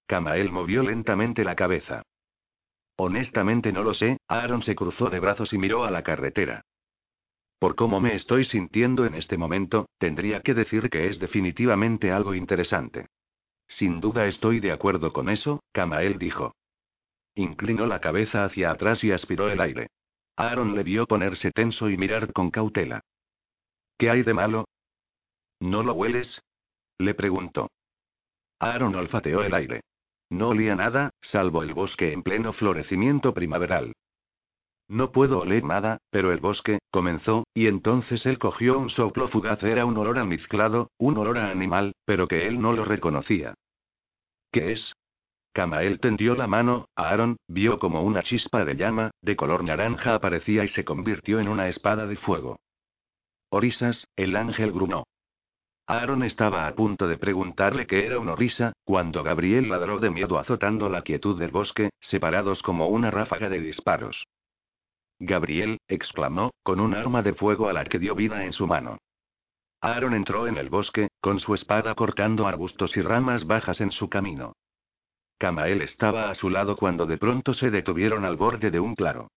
Camael 0.07 0.49
movió 0.49 0.81
lentamente 0.81 1.43
la 1.43 1.55
cabeza. 1.55 2.03
Honestamente 2.95 3.73
no 3.73 3.83
lo 3.83 3.93
sé, 3.93 4.15
Aaron 4.29 4.63
se 4.63 4.75
cruzó 4.75 5.09
de 5.09 5.19
brazos 5.19 5.51
y 5.51 5.57
miró 5.57 5.83
a 5.83 5.91
la 5.91 6.03
carretera. 6.03 6.61
Por 7.59 7.75
cómo 7.75 7.99
me 7.99 8.15
estoy 8.15 8.45
sintiendo 8.45 9.05
en 9.05 9.15
este 9.15 9.37
momento, 9.37 9.89
tendría 9.97 10.41
que 10.41 10.53
decir 10.53 10.89
que 10.89 11.07
es 11.07 11.19
definitivamente 11.19 12.11
algo 12.11 12.35
interesante. 12.35 13.07
Sin 13.67 13.99
duda 13.99 14.27
estoy 14.27 14.59
de 14.59 14.71
acuerdo 14.71 15.11
con 15.11 15.29
eso, 15.29 15.61
Camael 15.71 16.19
dijo. 16.19 16.53
Inclinó 17.35 17.85
la 17.85 17.99
cabeza 17.99 18.45
hacia 18.45 18.71
atrás 18.71 19.03
y 19.03 19.11
aspiró 19.11 19.49
el 19.49 19.59
aire. 19.59 19.87
Aaron 20.35 20.75
le 20.75 20.83
vio 20.83 21.07
ponerse 21.07 21.51
tenso 21.51 21.89
y 21.89 21.97
mirar 21.97 22.31
con 22.31 22.51
cautela. 22.51 23.01
¿Qué 23.97 24.09
hay 24.09 24.21
de 24.21 24.33
malo? 24.33 24.65
¿No 25.59 25.81
lo 25.81 25.93
hueles? 25.93 26.41
Le 26.99 27.15
preguntó. 27.15 27.69
Aaron 28.59 28.95
olfateó 28.95 29.43
el 29.43 29.53
aire. 29.53 29.81
No 30.29 30.49
olía 30.49 30.75
nada, 30.75 31.11
salvo 31.21 31.63
el 31.63 31.73
bosque 31.73 32.11
en 32.11 32.21
pleno 32.21 32.53
florecimiento 32.53 33.33
primaveral. 33.33 33.93
No 34.89 35.11
puedo 35.11 35.39
oler 35.39 35.63
nada, 35.63 35.97
pero 36.11 36.31
el 36.31 36.39
bosque, 36.39 36.79
comenzó, 36.91 37.45
y 37.53 37.67
entonces 37.67 38.25
él 38.25 38.39
cogió 38.39 38.79
un 38.79 38.89
soplo 38.89 39.27
fugaz. 39.27 39.61
Era 39.63 39.85
un 39.85 39.97
olor 39.97 40.17
almizclado, 40.17 40.91
un 40.97 41.17
olor 41.17 41.37
a 41.37 41.49
animal, 41.51 41.93
pero 42.05 42.27
que 42.27 42.47
él 42.47 42.61
no 42.61 42.71
lo 42.71 42.85
reconocía. 42.85 43.53
¿Qué 44.51 44.71
es? 44.71 44.93
Camael 45.51 45.99
tendió 45.99 46.35
la 46.35 46.47
mano, 46.47 46.87
a 46.95 47.09
Aaron, 47.09 47.37
vio 47.47 47.79
como 47.79 48.03
una 48.03 48.23
chispa 48.23 48.63
de 48.63 48.75
llama, 48.75 49.11
de 49.21 49.35
color 49.35 49.63
naranja 49.63 50.13
aparecía 50.13 50.63
y 50.63 50.69
se 50.69 50.85
convirtió 50.85 51.39
en 51.39 51.49
una 51.49 51.67
espada 51.67 52.05
de 52.05 52.15
fuego. 52.15 52.57
Orisas, 53.49 54.07
el 54.15 54.35
ángel 54.35 54.71
grunó. 54.71 55.05
Aaron 55.87 56.23
estaba 56.23 56.67
a 56.67 56.75
punto 56.75 57.07
de 57.07 57.17
preguntarle 57.17 57.87
qué 57.87 58.05
era 58.05 58.19
una 58.19 58.33
orisa, 58.33 58.73
cuando 58.83 59.23
Gabriel 59.23 59.69
ladró 59.69 59.99
de 59.99 60.11
miedo 60.11 60.37
azotando 60.37 60.89
la 60.89 61.01
quietud 61.01 61.39
del 61.39 61.51
bosque, 61.51 61.89
separados 62.01 62.61
como 62.61 62.87
una 62.87 63.09
ráfaga 63.09 63.49
de 63.49 63.59
disparos. 63.59 64.27
Gabriel, 65.19 65.79
exclamó, 65.87 66.51
con 66.63 66.79
un 66.79 66.93
arma 66.93 67.21
de 67.21 67.33
fuego 67.33 67.69
a 67.69 67.73
la 67.73 67.85
que 67.85 67.99
dio 67.99 68.15
vida 68.15 68.45
en 68.45 68.53
su 68.53 68.67
mano. 68.67 68.97
Aaron 69.81 70.13
entró 70.13 70.47
en 70.47 70.57
el 70.57 70.69
bosque, 70.69 71.09
con 71.21 71.39
su 71.39 71.53
espada 71.53 71.95
cortando 71.95 72.47
arbustos 72.47 72.95
y 72.97 73.01
ramas 73.01 73.45
bajas 73.45 73.79
en 73.81 73.91
su 73.91 74.09
camino. 74.09 74.53
Camael 75.37 75.81
estaba 75.81 76.29
a 76.29 76.35
su 76.35 76.49
lado 76.49 76.75
cuando 76.75 77.05
de 77.05 77.17
pronto 77.17 77.53
se 77.53 77.69
detuvieron 77.69 78.25
al 78.25 78.37
borde 78.37 78.71
de 78.71 78.79
un 78.79 78.95
claro. 78.95 79.29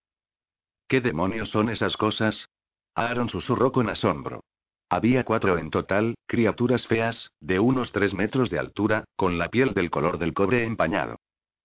¿Qué 0.88 1.00
demonios 1.00 1.50
son 1.50 1.68
esas 1.68 1.96
cosas? 1.96 2.46
Aaron 2.94 3.28
susurró 3.28 3.70
con 3.70 3.88
asombro. 3.88 4.42
Había 4.88 5.24
cuatro 5.24 5.56
en 5.58 5.70
total, 5.70 6.16
criaturas 6.26 6.86
feas, 6.86 7.30
de 7.38 7.60
unos 7.60 7.92
tres 7.92 8.12
metros 8.12 8.50
de 8.50 8.58
altura, 8.58 9.04
con 9.14 9.38
la 9.38 9.48
piel 9.48 9.72
del 9.72 9.90
color 9.90 10.18
del 10.18 10.34
cobre 10.34 10.64
empañado. 10.64 11.16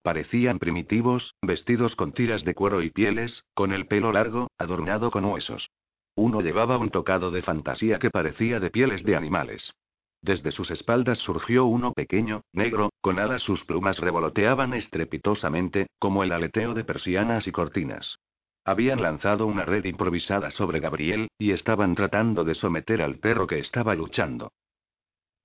Parecían 0.05 0.59
primitivos, 0.59 1.33
vestidos 1.41 1.95
con 1.95 2.11
tiras 2.11 2.43
de 2.43 2.53
cuero 2.53 2.83
y 2.83 2.91
pieles, 2.91 3.43
con 3.55 3.73
el 3.73 3.87
pelo 3.87 4.11
largo, 4.11 4.51
adornado 4.59 5.09
con 5.09 5.25
huesos. 5.25 5.71
Uno 6.13 6.41
llevaba 6.41 6.77
un 6.77 6.91
tocado 6.91 7.31
de 7.31 7.41
fantasía 7.41 7.97
que 7.97 8.11
parecía 8.11 8.59
de 8.59 8.69
pieles 8.69 9.03
de 9.03 9.15
animales. 9.15 9.73
Desde 10.21 10.51
sus 10.51 10.69
espaldas 10.69 11.17
surgió 11.17 11.65
uno 11.65 11.91
pequeño, 11.91 12.41
negro, 12.53 12.91
con 13.01 13.17
alas 13.17 13.41
sus 13.41 13.65
plumas 13.65 13.97
revoloteaban 13.97 14.75
estrepitosamente, 14.75 15.87
como 15.97 16.23
el 16.23 16.33
aleteo 16.33 16.75
de 16.75 16.83
persianas 16.83 17.47
y 17.47 17.51
cortinas. 17.51 18.19
Habían 18.63 19.01
lanzado 19.01 19.47
una 19.47 19.65
red 19.65 19.85
improvisada 19.85 20.51
sobre 20.51 20.81
Gabriel, 20.81 21.29
y 21.39 21.49
estaban 21.49 21.95
tratando 21.95 22.43
de 22.43 22.53
someter 22.53 23.01
al 23.01 23.17
perro 23.17 23.47
que 23.47 23.57
estaba 23.57 23.95
luchando. 23.95 24.51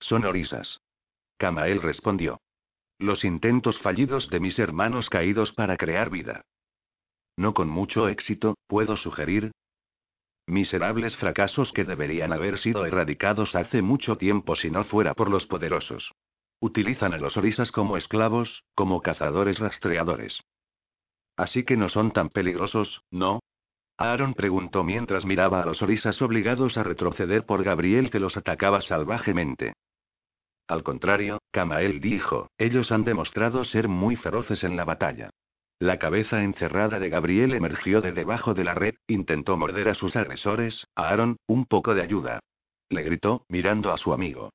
Son 0.00 0.26
orisas. 0.26 0.83
Camael 1.38 1.81
respondió. 1.81 2.43
Los 3.00 3.25
intentos 3.25 3.80
fallidos 3.80 4.30
de 4.30 4.38
mis 4.38 4.57
hermanos 4.61 5.11
caídos 5.11 5.50
para 5.52 5.76
crear 5.76 6.09
vida. 6.09 6.45
No 7.37 7.52
con 7.54 7.69
mucho 7.69 8.09
éxito, 8.09 8.54
puedo 8.69 8.97
sugerir, 8.97 9.50
Miserables 10.50 11.16
fracasos 11.16 11.73
que 11.73 11.85
deberían 11.85 12.33
haber 12.33 12.59
sido 12.59 12.85
erradicados 12.85 13.54
hace 13.54 13.83
mucho 13.83 14.16
tiempo 14.16 14.57
si 14.57 14.69
no 14.69 14.83
fuera 14.83 15.14
por 15.14 15.30
los 15.30 15.47
poderosos. 15.47 16.11
Utilizan 16.61 17.14
a 17.14 17.19
los 17.19 17.37
orisas 17.37 17.71
como 17.71 17.97
esclavos, 17.97 18.64
como 18.75 19.00
cazadores 19.00 19.61
rastreadores. 19.61 20.40
Así 21.37 21.62
que 21.62 21.76
no 21.76 21.88
son 21.88 22.11
tan 22.11 22.30
peligrosos, 22.30 23.00
¿no? 23.12 23.38
Aaron 23.97 24.35
preguntó 24.35 24.83
mientras 24.83 25.25
miraba 25.25 25.62
a 25.62 25.66
los 25.66 25.83
orisas 25.83 26.21
obligados 26.21 26.76
a 26.76 26.83
retroceder 26.83 27.47
por 27.47 27.62
Gabriel 27.62 28.11
que 28.11 28.19
los 28.19 28.37
atacaba 28.37 28.80
salvajemente. 28.80 29.75
Al 30.71 30.85
contrario, 30.85 31.43
Camael 31.50 32.00
dijo, 32.00 32.49
ellos 32.57 32.93
han 32.93 33.03
demostrado 33.03 33.65
ser 33.65 33.89
muy 33.89 34.15
feroces 34.15 34.62
en 34.62 34.77
la 34.77 34.85
batalla. 34.85 35.31
La 35.81 35.99
cabeza 35.99 36.45
encerrada 36.45 37.00
de 37.00 37.09
Gabriel 37.09 37.55
emergió 37.55 38.00
de 38.00 38.12
debajo 38.12 38.55
de 38.55 38.62
la 38.62 38.75
red, 38.75 38.95
intentó 39.09 39.57
morder 39.57 39.89
a 39.89 39.95
sus 39.95 40.15
agresores, 40.15 40.87
a 40.95 41.09
Aaron, 41.09 41.39
un 41.49 41.67
poco 41.67 41.93
de 41.97 42.03
ayuda. 42.03 42.39
Le 42.89 43.03
gritó, 43.03 43.45
mirando 43.49 43.91
a 43.91 43.99
su 43.99 44.12
amigo. 44.12 44.50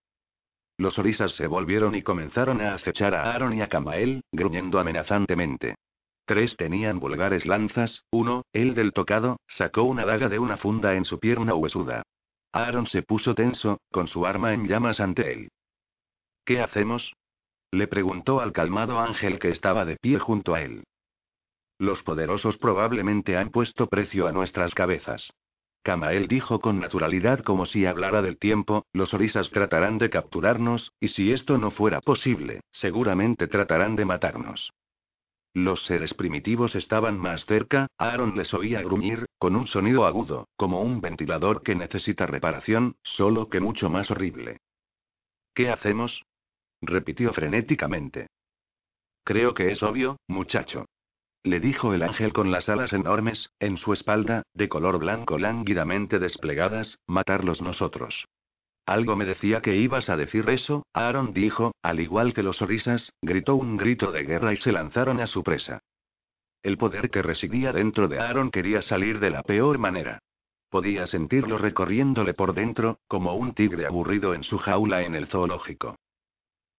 Los 0.78 0.98
orisas 0.98 1.36
se 1.36 1.48
volvieron 1.48 1.96
y 1.96 2.02
comenzaron 2.02 2.62
a 2.62 2.76
acechar 2.76 3.14
a 3.14 3.34
Aaron 3.34 3.54
y 3.54 3.62
a 3.62 3.68
Camael, 3.68 4.22
gruñendo 4.32 4.80
amenazantemente. 4.80 5.76
Tres 6.26 6.56
tenían 6.56 7.02
vulgares 7.02 7.46
lanzas, 7.46 8.06
uno, 8.10 8.46
el 8.54 8.74
del 8.74 8.94
tocado, 8.94 9.36
sacó 9.50 9.84
una 9.84 10.06
daga 10.06 10.30
de 10.30 10.40
una 10.40 10.56
funda 10.56 10.96
en 10.96 11.04
su 11.04 11.20
pierna 11.20 11.56
huesuda. 11.56 12.04
Aaron 12.54 12.88
se 12.88 13.04
puso 13.04 13.36
tenso, 13.36 13.82
con 13.92 14.08
su 14.08 14.26
arma 14.26 14.54
en 14.54 14.66
llamas 14.70 15.02
ante 15.02 15.34
él. 15.34 15.50
¿Qué 16.46 16.62
hacemos? 16.62 17.14
Le 17.72 17.88
preguntó 17.88 18.40
al 18.40 18.54
calmado 18.54 19.00
ángel 19.00 19.40
que 19.40 19.50
estaba 19.50 19.84
de 19.84 19.98
pie 19.98 20.20
junto 20.20 20.54
a 20.54 20.62
él. 20.62 20.84
Los 21.80 22.04
poderosos 22.04 22.58
probablemente 22.58 23.36
han 23.36 23.50
puesto 23.50 23.88
precio 23.88 24.28
a 24.28 24.32
nuestras 24.32 24.74
cabezas. 24.76 25.34
Camael 25.82 26.28
dijo 26.28 26.60
con 26.62 26.80
naturalidad 26.80 27.40
como 27.40 27.66
si 27.66 27.86
hablara 27.86 28.22
del 28.22 28.38
tiempo, 28.38 28.86
los 28.94 29.14
orisas 29.14 29.50
tratarán 29.50 29.98
de 29.98 30.10
capturarnos, 30.10 30.92
y 31.00 31.10
si 31.10 31.32
esto 31.32 31.58
no 31.58 31.72
fuera 31.72 32.00
posible, 32.00 32.62
seguramente 32.72 33.48
tratarán 33.48 33.96
de 33.96 34.06
matarnos. 34.06 34.72
Los 35.54 35.84
seres 35.86 36.14
primitivos 36.14 36.76
estaban 36.76 37.18
más 37.18 37.46
cerca, 37.46 37.88
Aaron 37.98 38.36
les 38.38 38.54
oía 38.54 38.82
gruñir, 38.82 39.26
con 39.40 39.56
un 39.56 39.68
sonido 39.68 40.06
agudo, 40.06 40.48
como 40.58 40.82
un 40.82 41.02
ventilador 41.02 41.64
que 41.64 41.76
necesita 41.76 42.26
reparación, 42.26 42.96
solo 43.04 43.50
que 43.50 43.60
mucho 43.60 43.90
más 43.90 44.12
horrible. 44.12 44.58
¿Qué 45.54 45.70
hacemos? 45.70 46.26
Repitió 46.82 47.34
frenéticamente. 47.34 48.28
Creo 49.24 49.54
que 49.54 49.72
es 49.72 49.82
obvio, 49.84 50.18
muchacho 50.28 50.86
le 51.46 51.60
dijo 51.60 51.94
el 51.94 52.02
ángel 52.02 52.34
con 52.34 52.52
las 52.52 52.68
alas 52.70 52.92
enormes, 52.92 53.52
en 53.60 53.78
su 53.78 53.94
espalda, 53.94 54.44
de 54.54 54.68
color 54.68 54.98
blanco 54.98 55.38
lánguidamente 55.38 56.18
desplegadas, 56.18 56.98
matarlos 57.08 57.62
nosotros. 57.62 58.26
Algo 58.88 59.16
me 59.16 59.26
decía 59.26 59.62
que 59.62 59.76
ibas 59.76 60.10
a 60.10 60.18
decir 60.18 60.50
eso, 60.50 60.86
Aaron 60.94 61.34
dijo, 61.34 61.74
al 61.82 62.00
igual 62.00 62.34
que 62.34 62.44
los 62.44 62.62
orisas, 62.62 63.14
gritó 63.22 63.56
un 63.56 63.78
grito 63.78 64.12
de 64.12 64.24
guerra 64.24 64.54
y 64.54 64.58
se 64.58 64.72
lanzaron 64.72 65.20
a 65.20 65.28
su 65.28 65.44
presa. 65.44 65.80
El 66.64 66.78
poder 66.78 67.12
que 67.12 67.22
residía 67.22 67.72
dentro 67.72 68.08
de 68.08 68.20
Aaron 68.20 68.50
quería 68.50 68.82
salir 68.82 69.20
de 69.20 69.30
la 69.30 69.44
peor 69.44 69.78
manera. 69.78 70.20
Podía 70.70 71.06
sentirlo 71.06 71.60
recorriéndole 71.60 72.34
por 72.34 72.54
dentro, 72.54 73.00
como 73.08 73.36
un 73.36 73.54
tigre 73.54 73.86
aburrido 73.86 74.34
en 74.34 74.44
su 74.44 74.58
jaula 74.58 75.04
en 75.04 75.14
el 75.14 75.28
zoológico. 75.28 75.96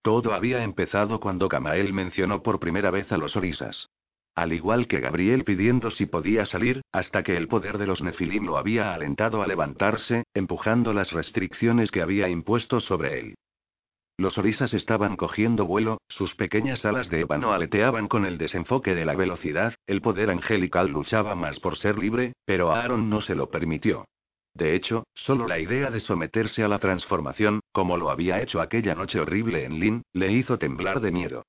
Todo 0.06 0.34
había 0.34 0.62
empezado 0.62 1.18
cuando 1.18 1.48
Kamael 1.48 1.92
mencionó 1.92 2.40
por 2.40 2.60
primera 2.60 2.92
vez 2.92 3.10
a 3.10 3.18
los 3.18 3.34
orisas. 3.34 3.88
Al 4.36 4.52
igual 4.52 4.86
que 4.86 5.00
Gabriel 5.00 5.42
pidiendo 5.42 5.90
si 5.90 6.06
podía 6.06 6.46
salir, 6.46 6.82
hasta 6.92 7.24
que 7.24 7.36
el 7.36 7.48
poder 7.48 7.76
de 7.76 7.88
los 7.88 8.02
Nefilim 8.02 8.46
lo 8.46 8.56
había 8.56 8.94
alentado 8.94 9.42
a 9.42 9.48
levantarse, 9.48 10.22
empujando 10.32 10.92
las 10.92 11.10
restricciones 11.10 11.90
que 11.90 12.02
había 12.02 12.28
impuesto 12.28 12.78
sobre 12.78 13.18
él. 13.18 13.34
Los 14.16 14.38
orisas 14.38 14.72
estaban 14.74 15.16
cogiendo 15.16 15.66
vuelo, 15.66 15.98
sus 16.08 16.36
pequeñas 16.36 16.84
alas 16.84 17.10
de 17.10 17.22
ébano 17.22 17.52
aleteaban 17.52 18.06
con 18.06 18.26
el 18.26 18.38
desenfoque 18.38 18.94
de 18.94 19.06
la 19.06 19.16
velocidad, 19.16 19.74
el 19.88 20.02
poder 20.02 20.30
angelical 20.30 20.86
luchaba 20.86 21.34
más 21.34 21.58
por 21.58 21.78
ser 21.78 21.98
libre, 21.98 22.32
pero 22.44 22.70
Aaron 22.70 23.10
no 23.10 23.22
se 23.22 23.34
lo 23.34 23.50
permitió. 23.50 24.04
De 24.56 24.74
hecho, 24.74 25.04
solo 25.12 25.46
la 25.46 25.58
idea 25.58 25.90
de 25.90 26.00
someterse 26.00 26.64
a 26.64 26.68
la 26.68 26.78
transformación, 26.78 27.60
como 27.72 27.98
lo 27.98 28.08
había 28.08 28.40
hecho 28.40 28.62
aquella 28.62 28.94
noche 28.94 29.20
horrible 29.20 29.64
en 29.64 29.78
Lin, 29.78 30.02
le 30.14 30.32
hizo 30.32 30.58
temblar 30.58 31.00
de 31.00 31.10
miedo. 31.10 31.42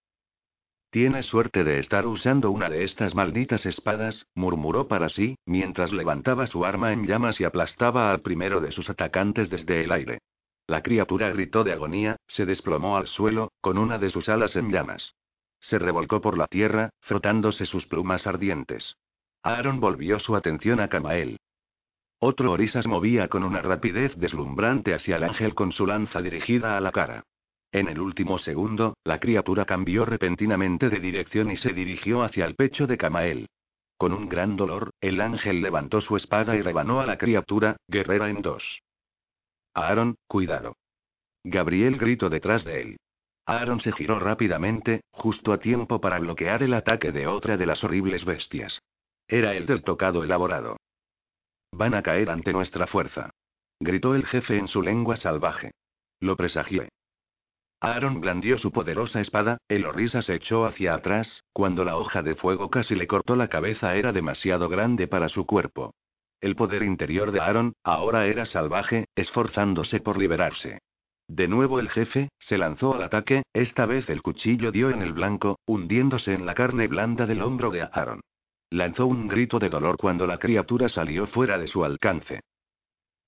Tienes 0.91 1.25
suerte 1.25 1.63
de 1.63 1.79
estar 1.79 2.05
usando 2.05 2.51
una 2.51 2.69
de 2.69 2.83
estas 2.83 3.15
malditas 3.15 3.65
espadas, 3.65 4.27
murmuró 4.35 4.89
para 4.89 5.07
sí, 5.07 5.37
mientras 5.45 5.93
levantaba 5.93 6.47
su 6.47 6.65
arma 6.65 6.91
en 6.91 7.07
llamas 7.07 7.39
y 7.39 7.45
aplastaba 7.45 8.11
al 8.11 8.19
primero 8.19 8.59
de 8.59 8.73
sus 8.73 8.89
atacantes 8.89 9.49
desde 9.49 9.85
el 9.85 9.93
aire. 9.93 10.19
La 10.67 10.81
criatura 10.81 11.29
gritó 11.29 11.63
de 11.63 11.71
agonía, 11.71 12.17
se 12.27 12.45
desplomó 12.45 12.97
al 12.97 13.07
suelo, 13.07 13.53
con 13.61 13.77
una 13.77 13.99
de 13.99 14.09
sus 14.09 14.27
alas 14.27 14.53
en 14.57 14.69
llamas. 14.69 15.13
Se 15.61 15.79
revolcó 15.79 16.19
por 16.19 16.37
la 16.37 16.47
tierra, 16.47 16.89
frotándose 16.99 17.65
sus 17.67 17.87
plumas 17.87 18.27
ardientes. 18.27 18.97
Aaron 19.43 19.79
volvió 19.79 20.19
su 20.19 20.35
atención 20.35 20.81
a 20.81 20.89
Camael. 20.89 21.37
Otro 22.19 22.51
Orisas 22.51 22.87
movía 22.87 23.27
con 23.27 23.43
una 23.43 23.61
rapidez 23.61 24.15
deslumbrante 24.15 24.95
hacia 24.95 25.17
el 25.17 25.23
ángel 25.23 25.53
con 25.53 25.71
su 25.71 25.85
lanza 25.85 26.21
dirigida 26.21 26.75
a 26.75 26.81
la 26.81 26.91
cara. 26.91 27.23
En 27.71 27.87
el 27.89 27.99
último 27.99 28.39
segundo, 28.39 28.95
la 29.03 29.19
criatura 29.19 29.65
cambió 29.65 30.03
repentinamente 30.03 30.89
de 30.89 30.99
dirección 30.99 31.51
y 31.51 31.57
se 31.57 31.73
dirigió 31.73 32.23
hacia 32.23 32.45
el 32.45 32.55
pecho 32.55 32.87
de 32.87 32.97
Camael. 32.97 33.47
Con 33.97 34.13
un 34.13 34.29
gran 34.29 34.55
dolor, 34.55 34.91
el 34.99 35.21
ángel 35.21 35.61
levantó 35.61 36.01
su 36.01 36.17
espada 36.17 36.55
y 36.55 36.61
rebanó 36.61 37.01
a 37.01 37.05
la 37.05 37.17
criatura, 37.17 37.77
guerrera 37.87 38.29
en 38.29 38.41
dos. 38.41 38.63
Aaron, 39.75 40.15
cuidado. 40.27 40.75
Gabriel 41.43 41.97
gritó 41.97 42.29
detrás 42.29 42.65
de 42.65 42.81
él. 42.81 42.97
Aaron 43.45 43.79
se 43.79 43.91
giró 43.91 44.19
rápidamente, 44.19 45.01
justo 45.11 45.53
a 45.53 45.59
tiempo 45.59 46.01
para 46.01 46.19
bloquear 46.19 46.63
el 46.63 46.73
ataque 46.73 47.11
de 47.11 47.27
otra 47.27 47.57
de 47.57 47.65
las 47.65 47.83
horribles 47.83 48.25
bestias. 48.25 48.79
Era 49.27 49.53
el 49.55 49.65
del 49.65 49.83
tocado 49.83 50.23
elaborado. 50.23 50.77
Van 51.77 51.93
a 51.93 52.01
caer 52.01 52.31
ante 52.31 52.53
nuestra 52.53 52.87
fuerza. 52.87 53.29
Gritó 53.79 54.15
el 54.15 54.25
jefe 54.25 54.57
en 54.57 54.67
su 54.67 54.81
lengua 54.81 55.15
salvaje. 55.17 55.73
Lo 56.19 56.35
presagié. 56.35 56.89
Aaron 57.79 58.19
blandió 58.19 58.57
su 58.57 58.71
poderosa 58.71 59.21
espada, 59.21 59.59
el 59.67 59.85
orisa 59.85 60.23
se 60.23 60.33
echó 60.33 60.65
hacia 60.65 60.95
atrás, 60.95 61.43
cuando 61.53 61.85
la 61.85 61.95
hoja 61.95 62.23
de 62.23 62.33
fuego 62.33 62.71
casi 62.71 62.95
le 62.95 63.05
cortó 63.05 63.35
la 63.35 63.47
cabeza 63.47 63.95
era 63.95 64.11
demasiado 64.11 64.69
grande 64.69 65.07
para 65.07 65.29
su 65.29 65.45
cuerpo. 65.45 65.93
El 66.41 66.55
poder 66.55 66.81
interior 66.81 67.31
de 67.31 67.41
Aaron, 67.41 67.73
ahora 67.83 68.25
era 68.25 68.47
salvaje, 68.47 69.05
esforzándose 69.15 69.99
por 69.99 70.17
liberarse. 70.17 70.79
De 71.27 71.47
nuevo 71.47 71.79
el 71.79 71.89
jefe, 71.89 72.29
se 72.39 72.57
lanzó 72.57 72.95
al 72.95 73.03
ataque, 73.03 73.43
esta 73.53 73.85
vez 73.85 74.09
el 74.09 74.23
cuchillo 74.23 74.71
dio 74.71 74.89
en 74.89 75.03
el 75.03 75.13
blanco, 75.13 75.59
hundiéndose 75.67 76.33
en 76.33 76.47
la 76.47 76.55
carne 76.55 76.87
blanda 76.87 77.27
del 77.27 77.43
hombro 77.43 77.69
de 77.69 77.83
Aaron. 77.83 78.21
Lanzó 78.69 79.07
un 79.07 79.27
grito 79.27 79.59
de 79.59 79.69
dolor 79.69 79.97
cuando 79.97 80.27
la 80.27 80.39
criatura 80.39 80.89
salió 80.89 81.27
fuera 81.27 81.57
de 81.57 81.67
su 81.67 81.85
alcance. 81.85 82.41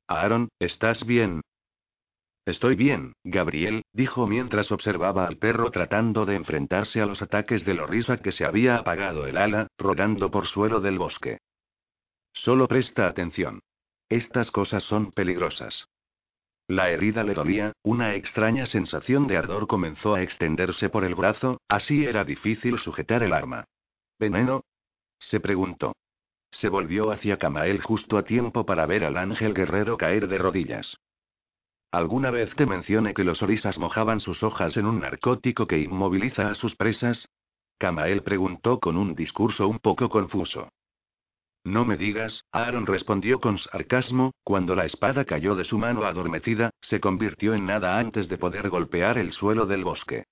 Aaron, 0.07 0.49
¿estás 0.59 1.05
bien? 1.05 1.41
Estoy 2.45 2.75
bien, 2.75 3.13
Gabriel, 3.23 3.83
dijo 3.93 4.25
mientras 4.25 4.71
observaba 4.71 5.27
al 5.27 5.37
perro 5.37 5.69
tratando 5.69 6.25
de 6.25 6.35
enfrentarse 6.35 6.99
a 6.99 7.05
los 7.05 7.21
ataques 7.21 7.63
de 7.63 7.75
Lorisa 7.75 8.17
que 8.17 8.31
se 8.31 8.43
había 8.43 8.77
apagado 8.77 9.27
el 9.27 9.37
ala, 9.37 9.67
rodando 9.77 10.31
por 10.31 10.47
suelo 10.47 10.81
del 10.81 10.97
bosque. 10.97 11.37
Solo 12.33 12.67
presta 12.67 13.07
atención. 13.07 13.59
Estas 14.09 14.49
cosas 14.49 14.83
son 14.83 15.11
peligrosas. 15.11 15.85
La 16.67 16.89
herida 16.89 17.23
le 17.23 17.33
dolía, 17.33 17.73
una 17.83 18.15
extraña 18.15 18.65
sensación 18.65 19.27
de 19.27 19.37
ardor 19.37 19.67
comenzó 19.67 20.15
a 20.15 20.21
extenderse 20.21 20.89
por 20.89 21.03
el 21.03 21.15
brazo, 21.15 21.61
así 21.67 22.05
era 22.05 22.23
difícil 22.23 22.79
sujetar 22.79 23.23
el 23.23 23.33
arma. 23.33 23.65
¿Veneno? 24.19 24.63
Se 25.19 25.39
preguntó. 25.39 25.93
Se 26.51 26.69
volvió 26.69 27.11
hacia 27.11 27.37
Camael 27.37 27.81
justo 27.81 28.17
a 28.17 28.23
tiempo 28.23 28.65
para 28.65 28.85
ver 28.85 29.03
al 29.03 29.17
ángel 29.17 29.53
guerrero 29.53 29.97
caer 29.97 30.27
de 30.27 30.37
rodillas. 30.37 30.97
¿Alguna 31.91 32.31
vez 32.31 32.55
te 32.55 32.65
mencioné 32.65 33.13
que 33.13 33.23
los 33.23 33.41
orisas 33.41 33.77
mojaban 33.77 34.19
sus 34.19 34.43
hojas 34.43 34.77
en 34.77 34.85
un 34.85 34.99
narcótico 34.99 35.67
que 35.67 35.79
inmoviliza 35.79 36.49
a 36.49 36.55
sus 36.55 36.75
presas? 36.75 37.29
Camael 37.79 38.23
preguntó 38.23 38.79
con 38.79 38.97
un 38.97 39.15
discurso 39.15 39.67
un 39.67 39.79
poco 39.79 40.09
confuso. 40.09 40.69
No 41.63 41.85
me 41.85 41.97
digas, 41.97 42.45
Aaron 42.51 42.85
respondió 42.85 43.39
con 43.39 43.57
sarcasmo, 43.57 44.33
cuando 44.43 44.75
la 44.75 44.85
espada 44.85 45.25
cayó 45.25 45.55
de 45.55 45.65
su 45.65 45.77
mano 45.77 46.03
adormecida, 46.03 46.71
se 46.81 46.99
convirtió 46.99 47.53
en 47.53 47.65
nada 47.65 47.99
antes 47.99 48.29
de 48.29 48.37
poder 48.37 48.69
golpear 48.69 49.17
el 49.17 49.33
suelo 49.33 49.65
del 49.65 49.83
bosque. 49.83 50.25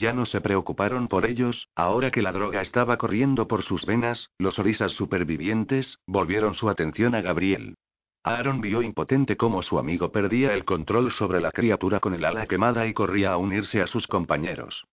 Ya 0.00 0.14
no 0.14 0.24
se 0.24 0.40
preocuparon 0.40 1.08
por 1.08 1.26
ellos, 1.26 1.68
ahora 1.76 2.10
que 2.10 2.22
la 2.22 2.32
droga 2.32 2.62
estaba 2.62 2.96
corriendo 2.96 3.46
por 3.46 3.62
sus 3.62 3.84
venas, 3.84 4.30
los 4.38 4.58
orisas 4.58 4.92
supervivientes, 4.92 5.98
volvieron 6.06 6.54
su 6.54 6.70
atención 6.70 7.14
a 7.14 7.20
Gabriel. 7.20 7.74
Aaron 8.22 8.62
vio 8.62 8.80
impotente 8.80 9.36
cómo 9.36 9.62
su 9.62 9.78
amigo 9.78 10.10
perdía 10.10 10.54
el 10.54 10.64
control 10.64 11.12
sobre 11.12 11.42
la 11.42 11.52
criatura 11.52 12.00
con 12.00 12.14
el 12.14 12.24
ala 12.24 12.46
quemada 12.46 12.86
y 12.86 12.94
corría 12.94 13.32
a 13.32 13.36
unirse 13.36 13.82
a 13.82 13.86
sus 13.86 14.06
compañeros. 14.06 14.86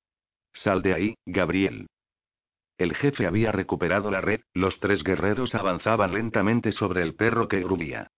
Sal 0.52 0.82
de 0.82 0.94
ahí, 0.94 1.16
Gabriel. 1.26 1.88
El 2.78 2.94
jefe 2.94 3.28
había 3.28 3.54
recuperado 3.54 4.12
la 4.12 4.20
red, 4.20 4.42
los 4.54 4.78
tres 4.82 5.06
guerreros 5.06 5.56
avanzaban 5.56 6.14
lentamente 6.14 6.74
sobre 6.74 7.02
el 7.02 7.16
perro 7.16 7.48
que 7.48 7.62
gruñía. 7.62 8.12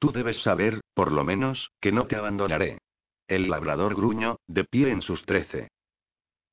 Tú 0.00 0.10
debes 0.10 0.42
saber, 0.42 0.80
por 0.94 1.12
lo 1.12 1.22
menos, 1.22 1.70
que 1.80 1.92
no 1.92 2.08
te 2.08 2.16
abandonaré. 2.16 2.78
El 3.28 3.48
labrador 3.48 3.94
gruñó, 3.94 4.40
de 4.48 4.64
pie 4.64 4.90
en 4.90 5.00
sus 5.02 5.24
trece. 5.26 5.68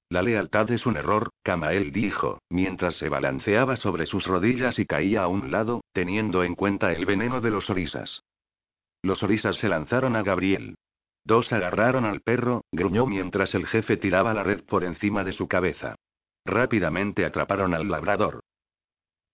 La 0.09 0.23
lealtad 0.23 0.71
es 0.71 0.87
un 0.87 0.97
error, 0.97 1.29
Camael 1.43 1.91
dijo, 1.91 2.41
mientras 2.49 2.95
se 2.95 3.09
balanceaba 3.09 3.75
sobre 3.75 4.07
sus 4.07 4.25
rodillas 4.25 4.79
y 4.79 4.87
caía 4.87 5.21
a 5.21 5.27
un 5.27 5.51
lado, 5.51 5.81
teniendo 5.93 6.43
en 6.43 6.55
cuenta 6.55 6.91
el 6.93 7.05
veneno 7.05 7.41
de 7.41 7.51
los 7.51 7.69
orisas. 7.69 8.23
Los 9.03 9.21
orisas 9.21 9.57
se 9.57 9.69
lanzaron 9.69 10.15
a 10.15 10.23
Gabriel. 10.23 10.75
Dos 11.23 11.53
agarraron 11.53 12.05
al 12.05 12.21
perro, 12.21 12.63
gruñó 12.71 13.05
mientras 13.05 13.53
el 13.53 13.67
jefe 13.67 13.97
tiraba 13.97 14.33
la 14.33 14.41
red 14.41 14.63
por 14.63 14.83
encima 14.83 15.23
de 15.23 15.33
su 15.33 15.47
cabeza. 15.47 15.95
Rápidamente 16.43 17.23
atraparon 17.23 17.75
al 17.75 17.87
labrador. 17.87 18.41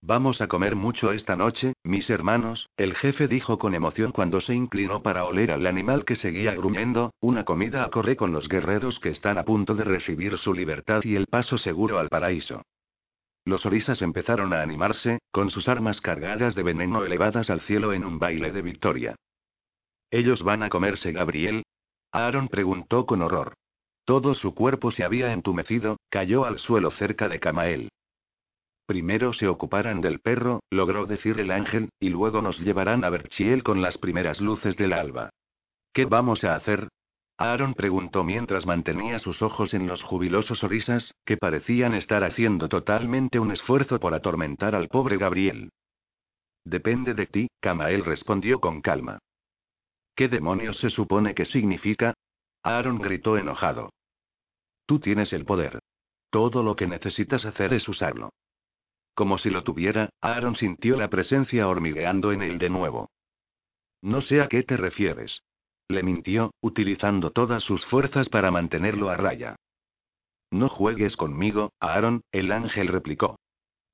Vamos 0.08 0.40
a 0.40 0.48
comer 0.48 0.76
mucho 0.76 1.12
esta 1.12 1.36
noche, 1.36 1.74
mis 1.84 2.08
hermanos, 2.12 2.70
el 2.78 2.94
jefe 2.94 3.28
dijo 3.28 3.58
con 3.58 3.74
emoción 3.74 4.12
cuando 4.12 4.40
se 4.40 4.54
inclinó 4.54 5.02
para 5.02 5.26
oler 5.26 5.50
al 5.50 5.66
animal 5.66 6.06
que 6.06 6.16
seguía 6.16 6.54
gruñendo, 6.54 7.12
una 7.22 7.44
comida 7.44 7.84
a 7.84 7.90
con 7.90 8.32
los 8.32 8.48
guerreros 8.48 9.00
que 9.00 9.10
están 9.10 9.40
a 9.40 9.46
punto 9.46 9.74
de 9.74 9.84
recibir 9.84 10.38
su 10.38 10.54
libertad 10.54 11.02
y 11.04 11.16
el 11.16 11.26
paso 11.26 11.58
seguro 11.58 11.98
al 11.98 12.10
paraíso. 12.10 12.62
Los 13.46 13.66
orisas 13.66 14.00
empezaron 14.04 14.54
a 14.54 14.62
animarse, 14.62 15.18
con 15.32 15.50
sus 15.50 15.68
armas 15.68 16.00
cargadas 16.02 16.54
de 16.54 16.62
veneno 16.62 17.04
elevadas 17.04 17.50
al 17.50 17.62
cielo 17.62 17.92
en 17.92 18.06
un 18.06 18.20
baile 18.20 18.52
de 18.52 18.62
victoria. 18.62 19.16
¿Ellos 20.12 20.44
van 20.44 20.62
a 20.62 20.70
comerse 20.70 21.14
Gabriel? 21.14 21.64
Aaron 22.12 22.50
preguntó 22.50 23.08
con 23.08 23.24
horror. 23.24 23.56
Todo 24.06 24.36
su 24.36 24.54
cuerpo 24.54 24.92
se 24.92 25.04
había 25.04 25.34
entumecido, 25.34 25.98
cayó 26.12 26.46
al 26.46 26.60
suelo 26.60 26.92
cerca 26.92 27.28
de 27.28 27.40
Camael. 27.40 27.90
Primero 28.86 29.34
se 29.34 29.48
ocuparán 29.48 30.02
del 30.02 30.20
perro, 30.20 30.62
logró 30.70 31.08
decir 31.08 31.40
el 31.40 31.52
ángel, 31.52 31.90
y 32.00 32.10
luego 32.10 32.42
nos 32.42 32.60
llevarán 32.60 33.04
a 33.04 33.10
Berchiel 33.10 33.64
con 33.64 33.82
las 33.82 33.98
primeras 33.98 34.40
luces 34.40 34.76
del 34.78 34.94
alba. 34.94 35.32
¿Qué 35.92 36.06
vamos 36.06 36.44
a 36.44 36.56
hacer? 36.56 36.90
Aaron 37.38 37.74
preguntó 37.74 38.24
mientras 38.24 38.66
mantenía 38.66 39.20
sus 39.20 39.42
ojos 39.42 39.74
en 39.74 39.88
los 39.88 40.04
jubilosos 40.04 40.64
orisas, 40.64 41.14
que 41.26 41.36
parecían 41.36 41.94
estar 41.96 42.24
haciendo 42.24 42.70
totalmente 42.70 43.40
un 43.40 43.52
esfuerzo 43.52 44.00
por 44.00 44.14
atormentar 44.14 44.76
al 44.76 44.88
pobre 44.88 45.18
Gabriel. 45.18 45.72
Depende 46.64 47.14
de 47.14 47.26
ti, 47.26 47.48
Camael 47.60 48.06
respondió 48.06 48.62
con 48.62 48.82
calma. 48.82 49.20
¿Qué 50.16 50.30
demonios 50.30 50.78
se 50.80 50.90
supone 50.90 51.34
que 51.36 51.46
significa? 51.46 52.14
Aaron 52.64 53.00
gritó 53.00 53.38
enojado. 53.38 53.90
Tú 54.86 55.00
tienes 55.00 55.34
el 55.34 55.44
poder. 55.44 55.80
Todo 56.30 56.64
lo 56.64 56.76
que 56.76 56.88
necesitas 56.88 57.46
hacer 57.46 57.74
es 57.74 57.88
usarlo. 57.90 58.32
Como 59.16 59.38
si 59.38 59.50
lo 59.50 59.64
tuviera, 59.64 60.10
Aaron 60.22 60.56
sintió 60.58 60.98
la 60.98 61.10
presencia 61.10 61.68
hormigueando 61.68 62.34
en 62.34 62.42
él 62.42 62.60
de 62.60 62.70
nuevo. 62.70 63.10
No 64.02 64.22
sé 64.22 64.42
a 64.42 64.50
qué 64.50 64.62
te 64.64 64.78
refieres. 64.78 65.42
Le 65.88 66.04
mintió, 66.04 66.54
utilizando 66.62 67.32
todas 67.32 67.64
sus 67.64 67.86
fuerzas 67.86 68.28
para 68.30 68.52
mantenerlo 68.52 69.10
a 69.10 69.16
raya. 69.16 69.56
No 70.52 70.68
juegues 70.68 71.16
conmigo, 71.16 71.72
Aaron, 71.80 72.22
el 72.32 72.52
ángel 72.52 72.90
replicó. 72.90 73.38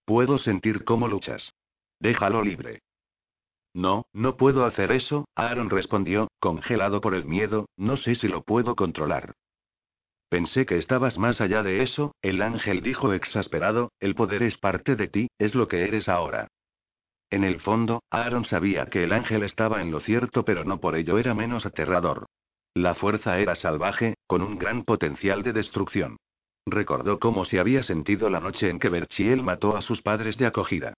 Puedo 0.06 0.38
sentir 0.40 0.84
cómo 0.84 1.08
luchas. 1.08 1.54
Déjalo 2.00 2.44
libre. 2.44 2.82
No, 3.74 4.06
no 4.14 4.36
puedo 4.38 4.66
hacer 4.66 4.92
eso, 4.92 5.26
Aaron 5.36 5.70
respondió, 5.70 6.28
congelado 6.40 7.00
por 7.00 7.14
el 7.14 7.26
miedo, 7.26 7.68
no 7.78 7.96
sé 7.96 8.16
si 8.16 8.28
lo 8.28 8.42
puedo 8.42 8.76
controlar. 8.76 9.34
Pensé 10.32 10.66
que 10.66 10.78
estabas 10.78 11.18
más 11.18 11.42
allá 11.42 11.62
de 11.62 11.84
eso, 11.84 12.16
el 12.22 12.42
ángel 12.42 12.82
dijo 12.82 13.12
exasperado, 13.12 13.92
el 14.00 14.16
poder 14.16 14.44
es 14.44 14.56
parte 14.56 14.96
de 14.96 15.10
ti, 15.10 15.28
es 15.38 15.56
lo 15.56 15.68
que 15.68 15.84
eres 15.84 16.08
ahora. 16.08 16.48
En 17.30 17.44
el 17.44 17.60
fondo, 17.60 18.02
Aaron 18.10 18.46
sabía 18.46 18.86
que 18.86 19.04
el 19.04 19.12
ángel 19.12 19.44
estaba 19.44 19.82
en 19.82 19.92
lo 19.92 20.00
cierto, 20.00 20.46
pero 20.46 20.64
no 20.64 20.80
por 20.80 20.96
ello 20.96 21.18
era 21.18 21.34
menos 21.34 21.66
aterrador. 21.66 22.28
La 22.74 22.96
fuerza 22.96 23.40
era 23.40 23.58
salvaje, 23.58 24.14
con 24.26 24.42
un 24.42 24.58
gran 24.58 24.86
potencial 24.86 25.44
de 25.44 25.52
destrucción. 25.52 26.16
Recordó 26.66 27.20
cómo 27.20 27.44
se 27.44 27.60
había 27.60 27.84
sentido 27.84 28.30
la 28.30 28.40
noche 28.40 28.70
en 28.70 28.80
que 28.80 28.88
Berchiel 28.88 29.44
mató 29.44 29.76
a 29.76 29.82
sus 29.82 30.02
padres 30.02 30.38
de 30.38 30.46
acogida. 30.46 30.94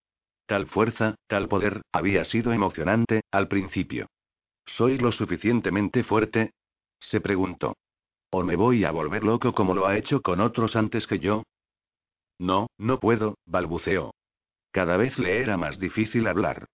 Tal 0.46 0.68
fuerza, 0.68 1.16
tal 1.26 1.48
poder, 1.48 1.82
había 1.92 2.24
sido 2.26 2.54
emocionante, 2.54 3.22
al 3.32 3.48
principio. 3.48 4.06
¿Soy 4.68 5.00
lo 5.00 5.12
suficientemente 5.12 6.04
fuerte? 6.04 6.52
se 7.00 7.20
preguntó. 7.20 7.74
¿O 8.36 8.42
me 8.42 8.56
voy 8.56 8.84
a 8.84 8.90
volver 8.90 9.24
loco 9.24 9.54
como 9.54 9.76
lo 9.76 9.86
ha 9.86 9.96
hecho 9.96 10.24
con 10.24 10.40
otros 10.40 10.76
antes 10.76 11.06
que 11.06 11.20
yo? 11.20 11.44
No, 12.40 12.66
no 12.80 13.00
puedo, 13.00 13.38
balbuceó. 13.46 14.16
Cada 14.72 14.98
vez 14.98 15.20
le 15.20 15.40
era 15.40 15.56
más 15.56 15.78
difícil 15.78 16.26
hablar. 16.26 16.66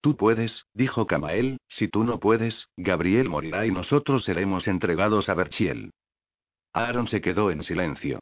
Tú 0.00 0.16
puedes, 0.16 0.64
dijo 0.72 1.06
Camael, 1.06 1.58
si 1.68 1.88
tú 1.88 2.04
no 2.04 2.20
puedes, 2.20 2.68
Gabriel 2.78 3.28
morirá 3.28 3.66
y 3.66 3.70
nosotros 3.70 4.24
seremos 4.24 4.66
entregados 4.66 5.28
a 5.28 5.34
Berchiel. 5.34 5.90
Aaron 6.72 7.06
se 7.06 7.20
quedó 7.20 7.50
en 7.50 7.62
silencio. 7.64 8.20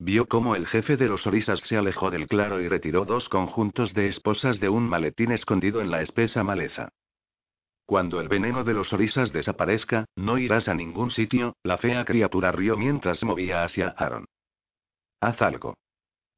Vio 0.00 0.26
cómo 0.26 0.56
el 0.56 0.66
jefe 0.66 0.96
de 0.96 1.06
los 1.06 1.24
orisas 1.28 1.60
se 1.68 1.76
alejó 1.76 2.10
del 2.10 2.26
claro 2.26 2.60
y 2.60 2.66
retiró 2.66 3.04
dos 3.04 3.28
conjuntos 3.28 3.94
de 3.94 4.08
esposas 4.08 4.58
de 4.58 4.68
un 4.68 4.88
maletín 4.88 5.30
escondido 5.30 5.80
en 5.80 5.92
la 5.92 6.02
espesa 6.02 6.42
maleza. 6.42 6.88
Cuando 7.86 8.20
el 8.20 8.28
veneno 8.28 8.64
de 8.64 8.74
los 8.74 8.92
orisas 8.92 9.32
desaparezca, 9.32 10.06
no 10.16 10.38
irás 10.38 10.68
a 10.68 10.74
ningún 10.74 11.10
sitio, 11.10 11.56
la 11.62 11.78
fea 11.78 12.04
criatura 12.04 12.52
rió 12.52 12.76
mientras 12.76 13.22
movía 13.24 13.64
hacia 13.64 13.88
Aaron. 13.88 14.26
Haz 15.20 15.40
algo. 15.42 15.74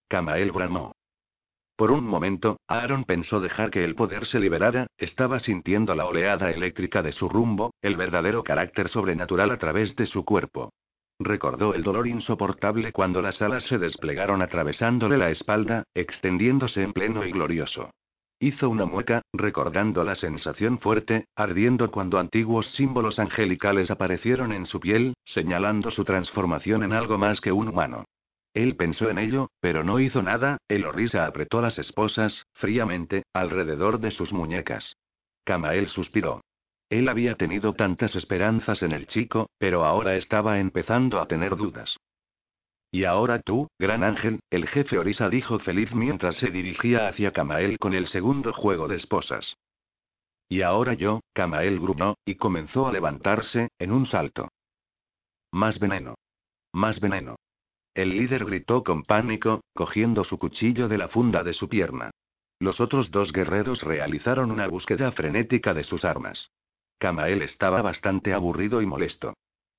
Camael 0.09 0.53
bramó. 0.53 0.93
Por 1.77 1.91
un 1.91 2.07
momento, 2.07 2.59
Aaron 2.69 3.05
pensó 3.05 3.41
dejar 3.41 3.71
que 3.71 3.85
el 3.85 3.97
poder 3.97 4.27
se 4.27 4.39
liberara, 4.39 4.87
estaba 4.97 5.41
sintiendo 5.41 5.95
la 5.95 6.07
oleada 6.07 6.51
eléctrica 6.51 7.03
de 7.03 7.13
su 7.13 7.29
rumbo, 7.29 7.73
el 7.83 7.97
verdadero 7.97 8.45
carácter 8.45 8.89
sobrenatural 8.89 9.51
a 9.51 9.59
través 9.59 9.97
de 9.97 10.07
su 10.07 10.25
cuerpo. 10.25 10.71
Recordó 11.19 11.75
el 11.75 11.83
dolor 11.83 12.07
insoportable 12.07 12.93
cuando 12.93 13.23
las 13.23 13.41
alas 13.43 13.65
se 13.65 13.79
desplegaron 13.79 14.43
atravesándole 14.43 15.19
la 15.19 15.31
espalda, 15.31 15.85
extendiéndose 15.95 16.83
en 16.83 16.93
pleno 16.93 17.25
y 17.25 17.33
glorioso. 17.33 17.91
Hizo 18.45 18.69
una 18.69 18.85
mueca, 18.85 19.23
recordando 19.33 20.05
la 20.05 20.17
sensación 20.17 20.79
fuerte, 20.79 21.29
ardiendo 21.35 21.91
cuando 21.91 22.19
antiguos 22.19 22.71
símbolos 22.73 23.19
angelicales 23.19 23.91
aparecieron 23.91 24.53
en 24.53 24.67
su 24.67 24.81
piel, 24.81 25.15
señalando 25.25 25.91
su 25.91 26.05
transformación 26.05 26.83
en 26.83 26.93
algo 26.93 27.17
más 27.17 27.41
que 27.41 27.53
un 27.53 27.69
humano. 27.69 28.05
Él 28.53 28.77
pensó 28.77 29.09
en 29.09 29.17
ello, 29.17 29.49
pero 29.61 29.83
no 29.83 29.99
hizo 29.99 30.23
nada, 30.23 30.59
el 30.69 30.85
orisa 30.85 31.25
apretó 31.25 31.63
las 31.63 31.79
esposas, 31.79 32.45
fríamente, 32.53 33.23
alrededor 33.33 33.99
de 33.99 34.11
sus 34.11 34.31
muñecas. 34.31 34.95
Camael 35.45 35.89
suspiró. 35.89 36.43
Él 36.91 37.09
había 37.09 37.37
tenido 37.37 37.73
tantas 37.73 38.15
esperanzas 38.15 38.83
en 38.83 38.93
el 38.93 39.07
chico, 39.07 39.49
pero 39.57 39.87
ahora 39.87 40.17
estaba 40.17 40.59
empezando 40.59 41.19
a 41.19 41.29
tener 41.29 41.57
dudas. 41.57 41.97
Y 42.95 43.07
ahora 43.07 43.41
tú, 43.41 43.67
gran 43.77 44.05
ángel, 44.05 44.39
el 44.51 44.69
jefe 44.69 44.99
Orisa 44.99 45.29
dijo 45.29 45.59
feliz 45.59 45.93
mientras 45.93 46.37
se 46.37 46.53
dirigía 46.53 47.09
hacia 47.09 47.33
Camael 47.33 47.77
con 47.81 47.93
el 47.93 48.07
segundo 48.07 48.53
juego 48.53 48.87
de 48.87 48.95
esposas. 48.95 49.57
Y 50.49 50.63
ahora 50.63 50.95
yo, 50.95 51.19
Camael 51.33 51.81
gruñó, 51.81 52.15
y 52.25 52.37
comenzó 52.37 52.87
a 52.87 52.93
levantarse, 52.93 53.67
en 53.81 53.91
un 53.91 54.07
salto. 54.07 54.49
Más 55.51 55.81
veneno. 55.81 56.15
Más 56.73 57.01
veneno. 57.01 57.35
El 57.95 58.11
líder 58.11 58.45
gritó 58.45 58.85
con 58.85 59.03
pánico, 59.03 59.63
cogiendo 59.75 60.23
su 60.23 60.39
cuchillo 60.39 60.87
de 60.87 60.99
la 60.99 61.09
funda 61.09 61.43
de 61.43 61.53
su 61.53 61.69
pierna. 61.69 62.13
Los 62.61 62.81
otros 62.81 63.11
dos 63.11 63.33
guerreros 63.33 63.83
realizaron 63.83 64.53
una 64.53 64.69
búsqueda 64.69 65.11
frenética 65.11 65.75
de 65.75 65.83
sus 65.83 66.05
armas. 66.05 66.49
Camael 67.01 67.43
estaba 67.43 67.83
bastante 67.83 68.33
aburrido 68.33 68.81
y 68.81 68.87
molesto. 68.87 69.35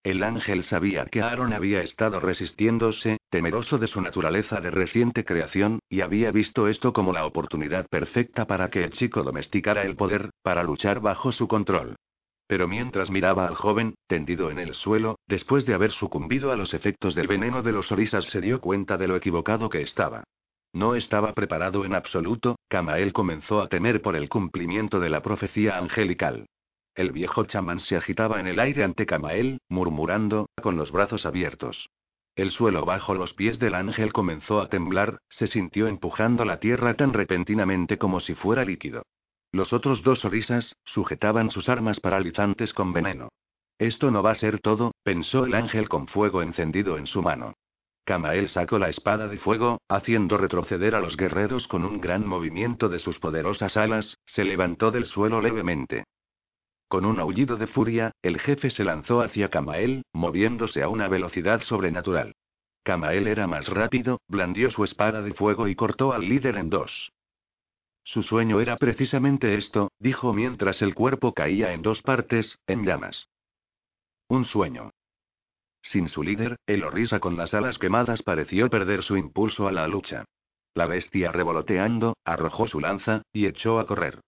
El 0.06 0.22
ángel 0.22 0.63
sabía 0.65 1.08
que 1.08 1.24
Aaron 1.24 1.52
había 1.52 1.82
estado 1.82 2.20
resistiéndose, 2.20 3.18
temeroso 3.32 3.80
de 3.80 3.88
su 3.88 4.02
naturaleza 4.02 4.62
de 4.62 4.70
reciente 4.70 5.26
creación, 5.26 5.80
y 5.89 6.02
había 6.02 6.30
visto 6.30 6.68
esto 6.68 6.94
como 6.94 7.12
la 7.12 7.26
oportunidad 7.26 7.88
perfecta 7.88 8.46
para 8.46 8.70
que 8.70 8.84
el 8.84 8.91
chico 8.91 9.24
domesticara 9.24 9.82
el 9.82 9.96
poder, 9.96 10.30
para 10.44 10.62
luchar 10.62 11.00
bajo 11.00 11.32
su 11.32 11.48
control. 11.48 11.96
Pero 12.46 12.68
mientras 12.68 13.10
miraba 13.10 13.48
al 13.48 13.56
joven, 13.56 13.96
tendido 14.06 14.52
en 14.52 14.60
el 14.60 14.76
suelo, 14.76 15.18
después 15.28 15.65
de 15.65 15.74
haber 15.74 15.91
sucumbido 15.91 16.52
a 16.52 16.56
los 16.56 16.76
efectos 16.76 17.15
del 17.15 17.26
veneno 17.26 17.63
de 17.63 17.72
los 17.72 17.91
orisas, 17.91 18.26
se 18.26 18.41
dio 18.41 18.62
cuenta 18.62 18.98
de 18.98 19.08
lo 19.08 19.15
equivocado 19.15 19.72
que 19.72 19.82
estaba. 19.82 20.24
No 20.72 20.94
estaba 20.94 21.34
preparado 21.34 21.84
en 21.84 21.96
absoluto, 21.96 22.58
Camael 22.70 23.12
comenzó 23.12 23.60
a 23.60 23.70
temer 23.70 24.04
por 24.04 24.15
el 24.15 24.30
cumplimiento 24.30 25.00
de 25.00 25.10
la 25.10 25.24
profecía 25.24 25.80
angelical. 25.80 26.46
El 26.95 27.12
viejo 27.12 27.43
chamán 27.43 27.81
se 27.81 27.97
agitaba 27.97 28.39
en 28.39 28.47
el 28.47 28.58
aire 28.58 28.86
ante 28.86 29.05
Camael, 29.05 29.60
murmurando, 29.67 30.47
con 30.62 30.77
los 30.77 30.91
brazos 30.91 31.25
abiertos. 31.25 31.89
El 32.38 32.51
suelo 32.51 32.86
bajo 32.86 33.13
los 33.13 33.34
pies 33.34 33.60
del 33.60 33.75
ángel 33.75 34.13
comenzó 34.13 34.62
a 34.62 34.69
temblar, 34.69 35.19
se 35.29 35.47
sintió 35.47 35.88
empujando 35.88 36.45
la 36.45 36.60
tierra 36.60 36.93
tan 36.93 37.12
repentinamente 37.12 37.97
como 37.97 38.21
si 38.21 38.34
fuera 38.34 38.63
líquido. 38.63 39.03
Los 39.51 39.73
otros 39.73 40.03
dos 40.03 40.23
orisas, 40.23 40.77
sujetaban 40.86 41.49
sus 41.49 41.67
armas 41.67 41.99
paralizantes 41.99 42.73
con 42.73 42.93
veneno. 42.93 43.29
Esto 43.77 44.10
no 44.10 44.23
va 44.23 44.31
a 44.31 44.36
ser 44.36 44.60
todo, 44.60 44.91
pensó 45.03 45.45
el 45.45 45.53
ángel 45.53 45.89
con 45.89 46.08
fuego 46.08 46.41
encendido 46.41 46.97
en 46.97 47.08
su 47.08 47.21
mano. 47.21 47.55
Camael 48.05 48.49
sacó 48.49 48.79
la 48.79 48.89
espada 48.89 49.27
de 49.27 49.38
fuego, 49.38 49.81
haciendo 49.89 50.38
retroceder 50.38 50.95
a 50.95 51.01
los 51.01 51.17
guerreros 51.17 51.67
con 51.67 51.84
un 51.84 51.99
gran 51.99 52.25
movimiento 52.25 52.88
de 52.88 52.99
sus 52.99 53.19
poderosas 53.19 53.75
alas, 53.75 54.17
se 54.25 54.45
levantó 54.45 54.91
del 54.91 55.05
suelo 55.05 55.41
levemente. 55.41 56.05
Con 56.88 57.06
un 57.06 57.19
aullido 57.19 57.58
de 57.58 57.67
furia, 57.67 58.12
el 58.21 58.39
jefe 58.39 58.69
se 58.69 58.84
lanzó 58.84 59.21
hacia 59.21 59.50
Camael, 59.50 60.04
moviéndose 60.13 60.84
a 60.84 60.89
una 60.89 61.08
velocidad 61.08 61.62
sobrenatural. 61.63 62.36
Camael 62.84 63.28
era 63.28 63.48
más 63.48 63.67
rápido, 63.67 64.21
blandió 64.28 64.69
su 64.69 64.84
espada 64.84 65.21
de 65.24 65.34
fuego 65.34 65.67
y 65.67 65.76
cortó 65.76 66.13
al 66.13 66.30
líder 66.30 66.58
en 66.58 66.69
dos. 66.69 67.12
Su 68.04 68.21
sueño 68.21 68.62
era 68.62 68.78
precisamente 68.78 69.56
esto, 69.56 69.91
dijo 69.98 70.32
mientras 70.32 70.84
el 70.84 70.93
cuerpo 70.93 71.34
caía 71.34 71.74
en 71.74 71.82
dos 71.82 72.04
partes, 72.04 72.60
en 72.67 72.86
llamas. 72.86 73.28
Un 74.28 74.45
sueño. 74.45 74.91
Sin 75.82 76.08
su 76.08 76.21
líder, 76.21 76.58
el 76.67 76.84
orisa 76.84 77.19
con 77.19 77.36
las 77.36 77.56
alas 77.56 77.80
quemadas 77.80 78.21
pareció 78.21 78.69
perder 78.69 79.04
su 79.04 79.17
impulso 79.17 79.67
a 79.67 79.71
la 79.71 79.88
lucha. 79.88 80.26
La 80.76 80.86
bestia 80.86 81.32
revoloteando, 81.32 82.15
arrojó 82.24 82.67
su 82.67 82.80
lanza, 82.80 83.24
y 83.34 83.48
echó 83.48 83.80
a 83.80 83.88
correr. 83.88 84.19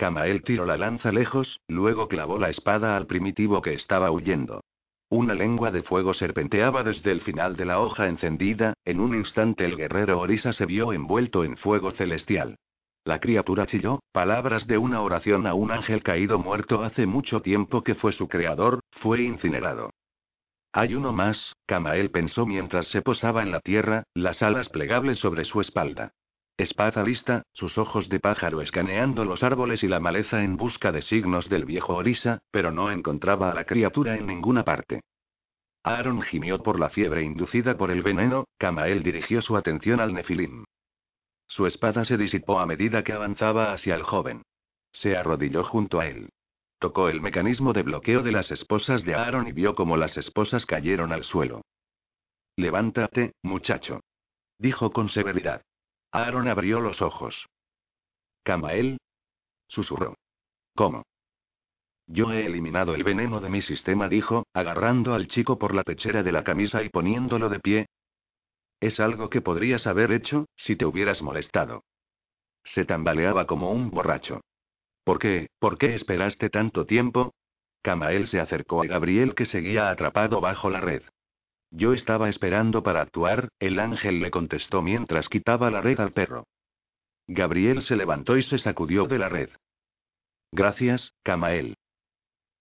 Camael 0.00 0.42
tiró 0.44 0.64
la 0.64 0.78
lanza 0.78 1.12
lejos, 1.12 1.60
luego 1.68 2.08
clavó 2.08 2.38
la 2.38 2.48
espada 2.48 2.96
al 2.96 3.06
primitivo 3.06 3.60
que 3.60 3.74
estaba 3.74 4.10
huyendo. 4.10 4.62
Una 5.10 5.34
lengua 5.34 5.70
de 5.70 5.82
fuego 5.82 6.14
serpenteaba 6.14 6.82
desde 6.82 7.12
el 7.12 7.20
final 7.20 7.54
de 7.54 7.66
la 7.66 7.80
hoja 7.80 8.08
encendida, 8.08 8.72
en 8.86 8.98
un 8.98 9.14
instante 9.14 9.66
el 9.66 9.76
guerrero 9.76 10.18
Orisa 10.18 10.54
se 10.54 10.64
vio 10.64 10.94
envuelto 10.94 11.44
en 11.44 11.58
fuego 11.58 11.90
celestial. 11.90 12.56
La 13.04 13.20
criatura 13.20 13.66
chilló, 13.66 14.00
palabras 14.10 14.66
de 14.66 14.78
una 14.78 15.02
oración 15.02 15.46
a 15.46 15.52
un 15.52 15.70
ángel 15.70 16.02
caído 16.02 16.38
muerto 16.38 16.82
hace 16.82 17.04
mucho 17.04 17.42
tiempo 17.42 17.84
que 17.84 17.94
fue 17.94 18.12
su 18.12 18.26
creador, 18.26 18.80
fue 19.02 19.20
incinerado. 19.20 19.90
Hay 20.72 20.94
uno 20.94 21.12
más, 21.12 21.56
Camael 21.66 22.10
pensó 22.10 22.46
mientras 22.46 22.88
se 22.88 23.02
posaba 23.02 23.42
en 23.42 23.50
la 23.50 23.60
tierra, 23.60 24.04
las 24.14 24.40
alas 24.40 24.70
plegables 24.70 25.18
sobre 25.18 25.44
su 25.44 25.60
espalda. 25.60 26.14
Espada 26.60 27.02
lista, 27.02 27.44
sus 27.54 27.78
ojos 27.78 28.10
de 28.10 28.20
pájaro 28.20 28.60
escaneando 28.60 29.24
los 29.24 29.42
árboles 29.42 29.82
y 29.82 29.88
la 29.88 29.98
maleza 29.98 30.44
en 30.44 30.58
busca 30.58 30.92
de 30.92 31.00
signos 31.00 31.48
del 31.48 31.64
viejo 31.64 31.94
Orisa, 31.94 32.40
pero 32.50 32.70
no 32.70 32.90
encontraba 32.90 33.50
a 33.50 33.54
la 33.54 33.64
criatura 33.64 34.18
en 34.18 34.26
ninguna 34.26 34.62
parte. 34.62 35.00
Aaron 35.82 36.20
gimió 36.20 36.62
por 36.62 36.78
la 36.78 36.90
fiebre 36.90 37.22
inducida 37.22 37.78
por 37.78 37.90
el 37.90 38.02
veneno, 38.02 38.44
Camael 38.58 39.02
dirigió 39.02 39.40
su 39.40 39.56
atención 39.56 40.00
al 40.00 40.12
Nefilim. 40.12 40.64
Su 41.46 41.66
espada 41.66 42.04
se 42.04 42.18
disipó 42.18 42.60
a 42.60 42.66
medida 42.66 43.02
que 43.04 43.14
avanzaba 43.14 43.72
hacia 43.72 43.94
el 43.94 44.02
joven. 44.02 44.42
Se 44.92 45.16
arrodilló 45.16 45.64
junto 45.64 45.98
a 45.98 46.08
él. 46.08 46.28
Tocó 46.78 47.08
el 47.08 47.22
mecanismo 47.22 47.72
de 47.72 47.84
bloqueo 47.84 48.22
de 48.22 48.32
las 48.32 48.50
esposas 48.50 49.02
de 49.06 49.14
Aaron 49.14 49.48
y 49.48 49.52
vio 49.52 49.74
cómo 49.74 49.96
las 49.96 50.14
esposas 50.18 50.66
cayeron 50.66 51.10
al 51.10 51.24
suelo. 51.24 51.62
Levántate, 52.56 53.32
muchacho. 53.42 54.00
Dijo 54.58 54.92
con 54.92 55.08
severidad. 55.08 55.62
Aaron 56.12 56.48
abrió 56.48 56.80
los 56.80 57.00
ojos. 57.02 57.46
¿Camael? 58.42 58.98
Susurró. 59.68 60.14
¿Cómo? 60.74 61.04
Yo 62.06 62.32
he 62.32 62.44
eliminado 62.44 62.94
el 62.94 63.04
veneno 63.04 63.40
de 63.40 63.50
mi 63.50 63.62
sistema, 63.62 64.08
dijo, 64.08 64.44
agarrando 64.52 65.14
al 65.14 65.28
chico 65.28 65.58
por 65.58 65.74
la 65.74 65.84
pechera 65.84 66.24
de 66.24 66.32
la 66.32 66.42
camisa 66.42 66.82
y 66.82 66.88
poniéndolo 66.88 67.48
de 67.48 67.60
pie. 67.60 67.86
Es 68.80 68.98
algo 68.98 69.30
que 69.30 69.40
podrías 69.40 69.86
haber 69.86 70.10
hecho, 70.10 70.46
si 70.56 70.74
te 70.74 70.84
hubieras 70.84 71.22
molestado. 71.22 71.84
Se 72.64 72.84
tambaleaba 72.84 73.46
como 73.46 73.70
un 73.70 73.90
borracho. 73.90 74.40
¿Por 75.04 75.18
qué? 75.20 75.48
¿Por 75.60 75.78
qué 75.78 75.94
esperaste 75.94 76.50
tanto 76.50 76.86
tiempo? 76.86 77.32
Camael 77.82 78.26
se 78.28 78.40
acercó 78.40 78.82
a 78.82 78.86
Gabriel 78.86 79.34
que 79.34 79.46
seguía 79.46 79.90
atrapado 79.90 80.40
bajo 80.40 80.68
la 80.68 80.80
red. 80.80 81.02
Yo 81.70 81.92
estaba 81.92 82.28
esperando 82.28 82.82
para 82.82 83.00
actuar, 83.00 83.48
el 83.60 83.78
ángel 83.78 84.20
le 84.20 84.30
contestó 84.30 84.82
mientras 84.82 85.28
quitaba 85.28 85.70
la 85.70 85.80
red 85.80 86.00
al 86.00 86.12
perro. 86.12 86.46
Gabriel 87.28 87.82
se 87.82 87.96
levantó 87.96 88.36
y 88.36 88.42
se 88.42 88.58
sacudió 88.58 89.06
de 89.06 89.18
la 89.18 89.28
red. 89.28 89.50
Gracias, 90.52 91.14
Camael. 91.22 91.76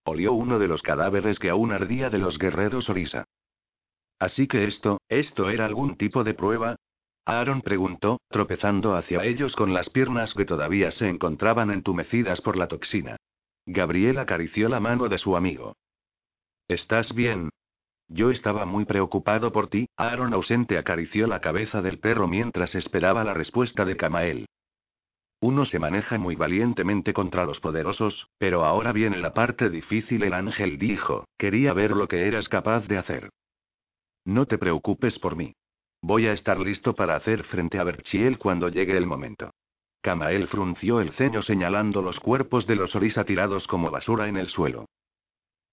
Olió 0.05 0.33
uno 0.33 0.59
de 0.59 0.67
los 0.67 0.83
cadáveres 0.83 1.39
que 1.39 1.49
aún 1.49 1.71
ardía 1.71 2.09
de 2.09 2.19
los 2.19 2.37
guerreros 2.37 2.89
Orisa. 2.89 3.25
Así 4.19 4.47
que 4.47 4.65
esto, 4.65 5.01
esto 5.07 5.49
era 5.49 5.65
algún 5.65 5.97
tipo 5.97 6.23
de 6.23 6.33
prueba, 6.33 6.75
Aaron 7.29 7.61
preguntó, 7.61 8.21
tropezando 8.29 8.95
hacia 8.95 9.23
ellos 9.23 9.55
con 9.55 9.71
las 9.71 9.89
piernas 9.91 10.33
que 10.33 10.45
todavía 10.45 10.89
se 10.91 11.07
encontraban 11.07 11.69
entumecidas 11.69 12.41
por 12.41 12.57
la 12.57 12.67
toxina. 12.67 13.17
Gabriel 13.67 14.17
acarició 14.17 14.67
la 14.67 14.79
mano 14.79 15.07
de 15.09 15.19
su 15.19 15.35
amigo. 15.35 15.75
¿Estás 16.67 17.13
bien? 17.13 17.51
Yo 18.09 18.31
estaba 18.31 18.65
muy 18.65 18.85
preocupado 18.85 19.51
por 19.51 19.69
ti. 19.69 19.87
Aaron 19.95 20.33
ausente 20.33 20.77
acarició 20.77 21.27
la 21.27 21.41
cabeza 21.41 21.81
del 21.83 21.99
perro 21.99 22.27
mientras 22.27 22.73
esperaba 22.73 23.23
la 23.23 23.35
respuesta 23.35 23.85
de 23.85 23.95
Camael. 23.95 24.47
Uno 25.41 25.63
se 25.65 25.79
maneja 25.79 26.17
muy 26.17 26.35
valientemente 26.35 27.13
contra 27.13 27.45
los 27.45 27.59
poderosos, 27.59 28.27
pero 28.39 28.65
ahora 28.65 28.91
viene 28.91 29.17
la 29.19 29.33
parte 29.33 29.69
difícil. 29.69 30.23
El 30.23 30.33
ángel 30.33 30.79
dijo, 30.79 31.25
quería 31.37 31.71
ver 31.73 31.91
lo 31.91 32.07
que 32.07 32.27
eras 32.27 32.49
capaz 32.49 32.87
de 32.87 32.97
hacer. 32.97 33.29
No 34.25 34.47
te 34.47 34.57
preocupes 34.57 35.17
por 35.19 35.35
mí. 35.35 35.53
Voy 36.01 36.27
a 36.27 36.33
estar 36.33 36.59
listo 36.59 36.93
para 36.95 37.15
hacer 37.15 37.43
frente 37.43 37.77
a 37.77 37.83
Berchiel 37.83 38.37
cuando 38.37 38.69
llegue 38.69 38.97
el 38.97 39.05
momento. 39.05 39.51
Camael 40.01 40.47
frunció 40.47 40.99
el 40.99 41.11
ceño 41.11 41.43
señalando 41.43 42.01
los 42.01 42.19
cuerpos 42.19 42.65
de 42.65 42.75
los 42.75 42.95
Orisa 42.95 43.23
tirados 43.23 43.67
como 43.67 43.91
basura 43.91 44.27
en 44.27 44.37
el 44.37 44.47
suelo. 44.47 44.85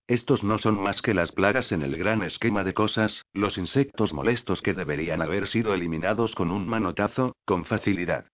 Estos 0.09 0.45
no 0.45 0.59
son 0.59 0.81
más 0.81 1.03
que 1.03 1.14
las 1.14 1.33
plagas 1.33 1.73
en 1.73 1.83
el 1.83 1.97
gran 1.97 2.23
esquema 2.23 2.62
de 2.62 2.75
cosas, 2.75 3.23
los 3.33 3.59
insectos 3.59 4.12
molestos 4.12 4.62
que 4.62 4.73
deberían 4.73 5.21
haber 5.21 5.49
sido 5.49 5.75
eliminados 5.75 6.35
con 6.37 6.53
un 6.53 6.69
manotazo, 6.69 7.35
con 7.45 7.64
facilidad. 7.64 8.27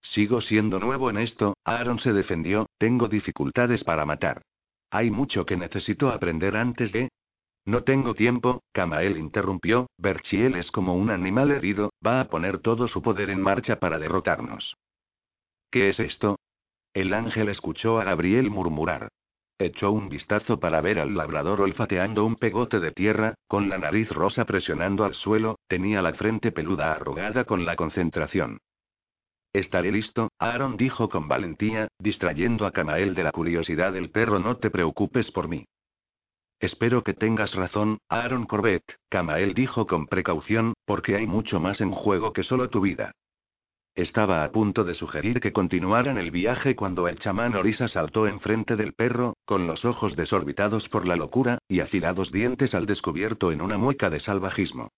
Sigo 0.00 0.40
siendo 0.40 0.78
nuevo 0.78 1.10
en 1.10 1.18
esto, 1.18 1.56
Aaron 1.64 1.98
se 1.98 2.12
defendió, 2.12 2.66
tengo 2.78 3.08
dificultades 3.08 3.82
para 3.82 4.04
matar. 4.04 4.42
Hay 4.90 5.10
mucho 5.10 5.44
que 5.44 5.56
necesito 5.56 6.10
aprender 6.10 6.56
antes 6.56 6.92
de... 6.92 7.08
No 7.64 7.82
tengo 7.82 8.14
tiempo, 8.14 8.62
Camael 8.72 9.18
interrumpió, 9.18 9.88
Berchiel 9.98 10.54
es 10.54 10.70
como 10.70 10.94
un 10.94 11.10
animal 11.10 11.50
herido, 11.50 11.90
va 12.06 12.20
a 12.20 12.28
poner 12.28 12.60
todo 12.60 12.86
su 12.86 13.02
poder 13.02 13.28
en 13.28 13.42
marcha 13.42 13.78
para 13.80 13.98
derrotarnos. 13.98 14.76
¿Qué 15.70 15.90
es 15.90 15.98
esto? 15.98 16.38
El 16.94 17.12
ángel 17.12 17.48
escuchó 17.48 18.00
a 18.00 18.04
Gabriel 18.04 18.50
murmurar. 18.50 19.08
Echó 19.60 19.90
un 19.90 20.08
vistazo 20.08 20.60
para 20.60 20.80
ver 20.80 21.00
al 21.00 21.16
labrador 21.16 21.60
olfateando 21.60 22.24
un 22.24 22.36
pegote 22.36 22.78
de 22.78 22.92
tierra, 22.92 23.34
con 23.48 23.68
la 23.68 23.76
nariz 23.76 24.08
rosa 24.10 24.44
presionando 24.44 25.04
al 25.04 25.14
suelo, 25.14 25.58
tenía 25.66 26.00
la 26.00 26.14
frente 26.14 26.52
peluda 26.52 26.92
arrugada 26.92 27.44
con 27.44 27.64
la 27.64 27.74
concentración. 27.74 28.58
Estaré 29.52 29.90
listo, 29.90 30.30
Aaron 30.38 30.76
dijo 30.76 31.08
con 31.08 31.26
valentía, 31.26 31.88
distrayendo 31.98 32.66
a 32.66 32.70
Camael 32.70 33.16
de 33.16 33.24
la 33.24 33.32
curiosidad 33.32 33.92
del 33.92 34.10
perro. 34.10 34.38
No 34.38 34.58
te 34.58 34.70
preocupes 34.70 35.30
por 35.32 35.48
mí. 35.48 35.64
Espero 36.60 37.02
que 37.02 37.14
tengas 37.14 37.54
razón, 37.54 37.98
Aaron 38.08 38.46
Corbett, 38.46 38.84
Camael 39.08 39.54
dijo 39.54 39.86
con 39.86 40.06
precaución, 40.06 40.74
porque 40.84 41.16
hay 41.16 41.26
mucho 41.26 41.58
más 41.58 41.80
en 41.80 41.90
juego 41.90 42.32
que 42.32 42.44
solo 42.44 42.68
tu 42.68 42.80
vida. 42.80 43.12
Estaba 43.94 44.44
a 44.44 44.52
punto 44.52 44.84
de 44.84 44.94
sugerir 44.94 45.40
que 45.40 45.52
continuaran 45.52 46.18
el 46.18 46.30
viaje 46.30 46.76
cuando 46.76 47.08
el 47.08 47.18
chamán 47.18 47.56
Orisa 47.56 47.88
saltó 47.88 48.28
enfrente 48.28 48.76
del 48.76 48.92
perro, 48.92 49.36
con 49.44 49.66
los 49.66 49.84
ojos 49.84 50.14
desorbitados 50.14 50.88
por 50.88 51.06
la 51.06 51.16
locura, 51.16 51.58
y 51.66 51.80
afilados 51.80 52.30
dientes 52.30 52.74
al 52.74 52.86
descubierto 52.86 53.50
en 53.50 53.60
una 53.60 53.76
mueca 53.76 54.08
de 54.08 54.20
salvajismo. 54.20 54.92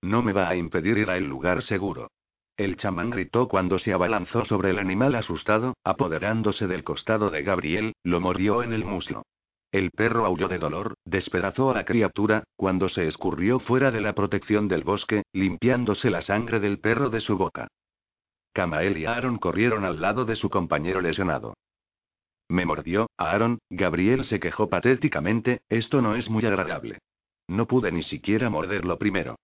No 0.00 0.22
me 0.22 0.32
va 0.32 0.48
a 0.48 0.56
impedir 0.56 0.98
ir 0.98 1.10
a 1.10 1.16
el 1.16 1.26
lugar 1.26 1.62
seguro. 1.62 2.08
El 2.56 2.78
chamán 2.78 3.10
gritó 3.10 3.48
cuando 3.48 3.78
se 3.78 3.92
abalanzó 3.92 4.46
sobre 4.46 4.70
el 4.70 4.78
animal 4.78 5.14
asustado, 5.14 5.74
apoderándose 5.84 6.66
del 6.66 6.84
costado 6.84 7.28
de 7.28 7.42
Gabriel, 7.42 7.92
lo 8.02 8.20
mordió 8.20 8.62
en 8.62 8.72
el 8.72 8.84
muslo. 8.84 9.24
El 9.72 9.90
perro 9.90 10.24
aulló 10.24 10.48
de 10.48 10.58
dolor, 10.58 10.94
despedazó 11.04 11.70
a 11.70 11.74
la 11.74 11.84
criatura, 11.84 12.44
cuando 12.56 12.88
se 12.88 13.08
escurrió 13.08 13.58
fuera 13.58 13.90
de 13.90 14.00
la 14.00 14.14
protección 14.14 14.68
del 14.68 14.84
bosque, 14.84 15.24
limpiándose 15.34 16.08
la 16.08 16.22
sangre 16.22 16.60
del 16.60 16.78
perro 16.78 17.10
de 17.10 17.20
su 17.20 17.36
boca. 17.36 17.68
Camael 18.56 18.96
y 18.96 19.04
Aaron 19.04 19.36
corrieron 19.36 19.84
al 19.84 20.00
lado 20.00 20.24
de 20.24 20.34
su 20.34 20.48
compañero 20.48 21.02
lesionado. 21.02 21.58
Me 22.48 22.64
mordió, 22.64 23.10
Aaron, 23.18 23.58
Gabriel 23.68 24.24
se 24.24 24.40
quejó 24.40 24.70
patéticamente, 24.70 25.60
esto 25.68 26.00
no 26.00 26.16
es 26.16 26.30
muy 26.30 26.46
agradable. 26.46 27.00
No 27.48 27.66
pude 27.66 27.92
ni 27.92 28.02
siquiera 28.02 28.48
morderlo 28.48 28.96
primero. 28.96 29.36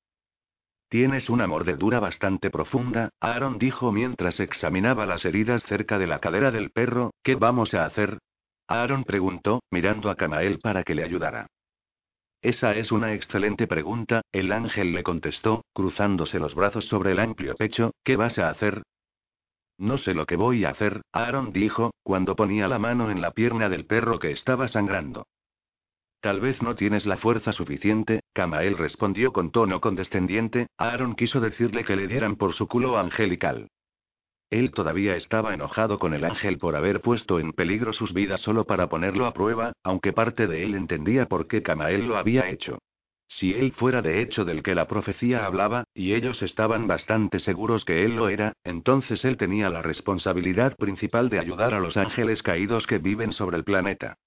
Tienes 0.89 1.29
una 1.29 1.47
mordedura 1.47 2.01
bastante 2.01 2.49
profunda, 2.49 3.11
Aaron 3.21 3.59
dijo 3.59 3.93
mientras 3.93 4.41
examinaba 4.41 5.05
las 5.05 5.27
heridas 5.27 5.63
cerca 5.65 5.99
de 5.99 6.07
la 6.07 6.19
cadera 6.19 6.51
del 6.51 6.71
perro, 6.71 7.11
¿qué 7.23 7.35
vamos 7.35 7.75
a 7.75 7.85
hacer? 7.85 8.17
Aaron 8.67 9.05
preguntó, 9.05 9.63
mirando 9.71 10.09
a 10.09 10.17
Camael 10.17 10.59
para 10.59 10.85
que 10.85 10.95
le 10.95 11.05
ayudara. 11.05 11.49
Esa 12.41 12.75
es 12.75 12.91
una 12.91 13.13
excelente 13.13 13.67
pregunta, 13.67 14.23
el 14.33 14.53
ángel 14.53 14.95
le 14.95 15.03
contestó, 15.03 15.67
cruzándose 15.75 16.39
los 16.39 16.55
brazos 16.55 16.87
sobre 16.87 17.13
el 17.13 17.21
amplio 17.21 17.57
pecho, 17.57 17.93
¿qué 18.05 18.17
vas 18.17 18.39
a 18.39 18.49
hacer? 18.49 18.83
No 19.83 19.99
sé 19.99 20.15
lo 20.15 20.27
que 20.27 20.37
voy 20.37 20.65
a 20.65 20.71
hacer, 20.71 21.03
Aaron 21.13 21.53
dijo, 21.53 21.93
cuando 22.05 22.37
ponía 22.37 22.69
la 22.69 22.79
mano 22.79 23.11
en 23.11 23.21
la 23.21 23.33
pierna 23.33 23.69
del 23.69 23.85
perro 23.85 24.21
que 24.21 24.31
estaba 24.31 24.69
sangrando. 24.69 25.27
Tal 26.21 26.39
vez 26.39 26.63
no 26.63 26.77
tienes 26.77 27.05
la 27.05 27.17
fuerza 27.17 27.53
suficiente, 27.53 28.21
Camael 28.33 28.79
respondió 28.79 29.33
con 29.33 29.51
tono 29.51 29.81
condescendiente, 29.81 30.69
Aaron 30.79 31.17
quiso 31.17 31.41
decirle 31.41 31.83
que 31.83 31.97
le 31.97 32.07
dieran 32.07 32.37
por 32.37 32.55
su 32.55 32.69
culo 32.69 32.97
angelical. 32.97 33.67
Él 34.51 34.71
todavía 34.71 35.17
estaba 35.17 35.53
enojado 35.53 35.99
con 35.99 36.15
el 36.15 36.25
ángel 36.27 36.59
por 36.59 36.77
haber 36.77 37.01
puesto 37.01 37.41
en 37.41 37.53
peligro 37.53 37.93
sus 37.93 38.15
vidas 38.15 38.41
solo 38.41 38.65
para 38.65 38.89
ponerlo 38.89 39.27
a 39.27 39.35
prueba, 39.35 39.73
aunque 39.83 40.13
parte 40.13 40.47
de 40.47 40.63
él 40.63 40.77
entendía 40.77 41.27
por 41.27 41.49
qué 41.49 41.61
Camael 41.61 42.07
lo 42.07 42.17
había 42.17 42.49
hecho. 42.49 42.79
Si 43.39 43.55
él 43.55 43.73
fuera 43.73 44.03
de 44.03 44.21
hecho 44.21 44.45
del 44.45 44.63
que 44.63 44.75
la 44.75 44.87
profecía 44.87 45.47
hablaba, 45.47 45.85
y 45.95 46.13
ellos 46.13 46.43
estaban 46.43 46.87
bastante 46.87 47.41
seguros 47.41 47.85
que 47.85 48.05
él 48.05 48.17
lo 48.17 48.29
era, 48.29 48.53
entonces 48.63 49.25
él 49.25 49.39
tenía 49.39 49.71
la 49.71 49.81
responsabilidad 49.81 50.77
principal 50.77 51.31
de 51.31 51.39
ayudar 51.39 51.73
a 51.73 51.81
los 51.81 51.97
ángeles 51.97 52.43
caídos 52.43 52.87
que 52.87 52.99
viven 52.99 53.33
sobre 53.33 53.57
el 53.57 53.65
planeta. 53.65 54.19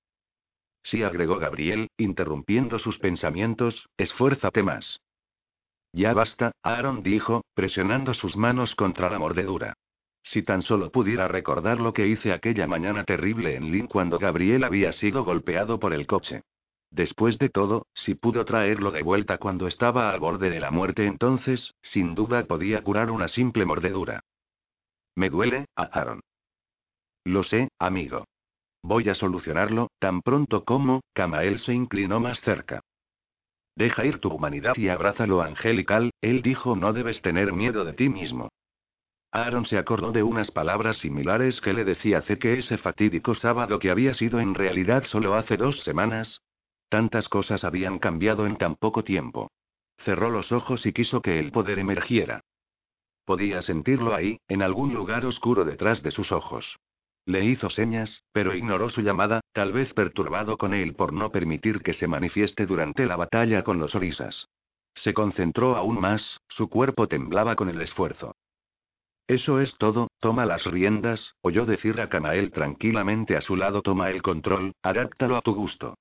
Sí, 0.84 1.04
agregó 1.04 1.38
Gabriel, 1.38 1.90
interrumpiendo 1.98 2.80
sus 2.80 2.98
pensamientos, 2.98 3.88
esfuérzate 3.98 4.64
más. 4.64 5.02
Ya 5.94 6.14
basta, 6.14 6.52
Aaron 6.64 7.04
dijo, 7.04 7.44
presionando 7.54 8.14
sus 8.16 8.36
manos 8.36 8.74
contra 8.76 9.10
la 9.10 9.20
mordedura. 9.20 9.76
Si 10.24 10.42
tan 10.42 10.64
solo 10.64 10.92
pudiera 10.92 11.28
recordar 11.28 11.80
lo 11.80 11.94
que 11.94 12.08
hice 12.08 12.34
aquella 12.34 12.66
mañana 12.66 13.04
terrible 13.04 13.56
en 13.56 13.72
Lynn 13.72 13.88
cuando 13.88 14.18
Gabriel 14.18 14.64
había 14.64 14.92
sido 14.94 15.24
golpeado 15.24 15.80
por 15.80 15.94
el 15.94 16.08
coche. 16.08 16.42
Después 16.96 17.38
de 17.40 17.50
todo, 17.50 17.88
si 17.94 18.16
pudo 18.16 18.46
traerlo 18.46 18.90
de 18.90 19.04
vuelta 19.04 19.38
cuando 19.38 19.68
estaba 19.68 20.12
al 20.12 20.22
borde 20.22 20.50
de 20.50 20.62
la 20.62 20.72
muerte 20.72 21.06
entonces, 21.06 21.74
sin 21.82 22.16
duda 22.16 22.46
podía 22.46 22.82
curar 22.84 23.12
una 23.12 23.28
simple 23.28 23.66
mordedura. 23.66 24.22
Me 25.14 25.30
duele, 25.30 25.66
Aaron. 25.76 26.22
Lo 27.26 27.44
sé, 27.44 27.68
amigo. 27.80 28.24
Voy 28.82 29.10
a 29.10 29.16
solucionarlo, 29.16 29.90
tan 30.00 30.22
pronto 30.22 30.64
como, 30.64 31.02
Camael 31.14 31.60
se 31.60 31.74
inclinó 31.74 32.22
más 32.22 32.40
cerca. 32.40 32.80
Deja 33.76 34.06
ir 34.06 34.20
tu 34.20 34.30
humanidad 34.30 34.78
y 34.78 34.88
abrázalo 34.88 35.42
angelical, 35.42 36.12
él 36.22 36.42
dijo 36.44 36.78
no 36.78 36.94
debes 36.94 37.22
tener 37.22 37.52
miedo 37.52 37.84
de 37.84 37.92
ti 37.92 38.08
mismo. 38.08 38.48
Aaron 39.34 39.66
se 39.66 39.78
acordó 39.78 40.14
de 40.14 40.24
unas 40.24 40.50
palabras 40.50 41.00
similares 41.00 41.60
que 41.60 41.74
le 41.74 41.84
decía 41.84 42.22
que 42.22 42.60
ese 42.60 42.78
fatídico 42.78 43.36
sábado 43.36 43.80
que 43.80 43.90
había 43.90 44.14
sido 44.14 44.40
en 44.40 44.54
realidad 44.54 45.04
solo 45.08 45.36
hace 45.36 45.58
dos 45.58 45.84
semanas. 45.84 46.42
Tantas 46.90 47.30
cosas 47.30 47.64
habían 47.64 48.00
cambiado 48.00 48.46
en 48.46 48.58
tan 48.58 48.76
poco 48.76 49.04
tiempo. 49.04 49.52
Cerró 50.00 50.30
los 50.30 50.52
ojos 50.52 50.86
y 50.86 50.94
quiso 50.94 51.22
que 51.22 51.40
el 51.40 51.52
poder 51.52 51.80
emergiera. 51.80 52.42
Podía 53.26 53.62
sentirlo 53.64 54.14
ahí, 54.14 54.40
en 54.48 54.62
algún 54.62 54.94
lugar 54.94 55.26
oscuro 55.26 55.66
detrás 55.66 56.04
de 56.04 56.12
sus 56.12 56.32
ojos. 56.32 56.78
Le 57.26 57.44
hizo 57.44 57.72
señas, 57.72 58.24
pero 58.32 58.54
ignoró 58.54 58.90
su 58.90 59.02
llamada, 59.02 59.42
tal 59.52 59.74
vez 59.74 59.92
perturbado 59.94 60.58
con 60.58 60.76
él 60.76 60.94
por 60.94 61.12
no 61.12 61.32
permitir 61.32 61.82
que 61.82 61.94
se 61.94 62.08
manifieste 62.08 62.68
durante 62.68 63.08
la 63.08 63.16
batalla 63.16 63.64
con 63.64 63.80
los 63.80 63.96
orisas. 63.96 64.48
Se 64.94 65.14
concentró 65.14 65.76
aún 65.76 66.00
más, 66.00 66.40
su 66.48 66.70
cuerpo 66.70 67.08
temblaba 67.08 67.56
con 67.56 67.70
el 67.70 67.82
esfuerzo. 67.82 68.36
Eso 69.28 69.60
es 69.60 69.76
todo, 69.80 70.10
toma 70.20 70.46
las 70.46 70.64
riendas, 70.66 71.34
oyó 71.42 71.66
decir 71.66 72.00
a 72.00 72.10
Kamael 72.10 72.52
tranquilamente 72.52 73.36
a 73.36 73.42
su 73.42 73.56
lado: 73.56 73.82
toma 73.82 74.12
el 74.12 74.22
control, 74.22 74.74
adáptalo 74.84 75.36
a 75.36 75.42
tu 75.42 75.56
gusto. 75.56 75.96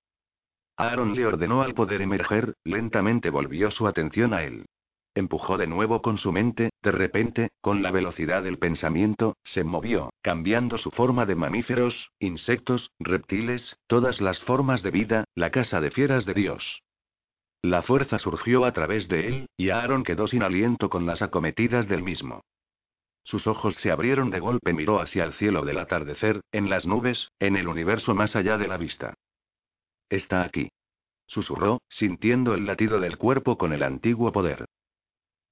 Aaron 0.77 1.15
le 1.15 1.27
ordenó 1.27 1.63
al 1.63 1.75
poder 1.75 2.03
emerger, 2.03 2.55
lentamente 2.65 3.31
volvió 3.31 3.71
su 3.71 3.87
atención 3.87 4.35
a 4.35 4.43
él. 4.43 4.67
Empujó 5.15 5.57
de 5.57 5.69
nuevo 5.69 6.03
con 6.03 6.19
su 6.19 6.33
mente, 6.33 6.71
de 6.83 6.91
repente, 6.91 7.51
con 7.61 7.83
la 7.83 7.93
velocidad 7.93 8.43
del 8.43 8.59
pensamiento, 8.59 9.37
se 9.45 9.63
movió, 9.63 10.11
cambiando 10.23 10.77
su 10.77 10.91
forma 10.91 11.25
de 11.25 11.37
mamíferos, 11.37 12.11
insectos, 12.19 12.91
reptiles, 12.99 13.77
todas 13.87 14.21
las 14.21 14.41
formas 14.41 14.83
de 14.83 14.91
vida, 14.91 15.25
la 15.37 15.51
casa 15.51 15.81
de 15.81 15.93
fieras 15.93 16.27
de 16.27 16.35
Dios. 16.35 16.83
La 17.63 17.83
fuerza 17.83 18.19
surgió 18.19 18.65
a 18.65 18.73
través 18.73 19.09
de 19.09 19.29
él, 19.29 19.47
y 19.57 19.71
Aaron 19.71 20.03
quedó 20.03 20.27
sin 20.27 20.43
aliento 20.43 20.91
con 20.91 21.07
las 21.07 21.23
acometidas 21.23 21.87
del 21.87 22.03
mismo. 22.03 22.43
Sus 23.23 23.47
ojos 23.47 23.77
se 23.77 23.91
abrieron 23.91 24.31
de 24.31 24.41
golpe, 24.41 24.73
miró 24.73 25.01
hacia 25.01 25.25
el 25.25 25.33
cielo 25.35 25.65
del 25.65 25.79
atardecer, 25.79 26.41
en 26.51 26.69
las 26.69 26.87
nubes, 26.87 27.31
en 27.39 27.57
el 27.57 27.69
universo 27.69 28.15
más 28.15 28.35
allá 28.35 28.59
de 28.59 28.69
la 28.69 28.77
vista. 28.77 29.15
Está 30.09 30.43
aquí. 30.43 30.71
Susurró, 31.27 31.81
sintiendo 31.89 32.55
el 32.55 32.67
latido 32.67 33.01
del 33.01 33.19
cuerpo 33.19 33.57
con 33.57 33.73
el 33.73 33.83
antiguo 33.83 34.33
poder. 34.33 34.67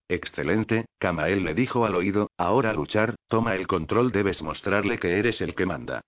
Excelente, 0.08 0.86
Kamael 0.98 1.44
le 1.44 1.54
dijo 1.54 1.86
al 1.86 1.94
oído, 1.94 2.30
ahora 2.36 2.72
luchar, 2.72 3.16
toma 3.28 3.54
el 3.54 3.66
control, 3.66 4.12
debes 4.12 4.42
mostrarle 4.42 4.98
que 4.98 5.18
eres 5.18 5.40
el 5.40 5.54
que 5.54 5.64
manda. 5.64 6.02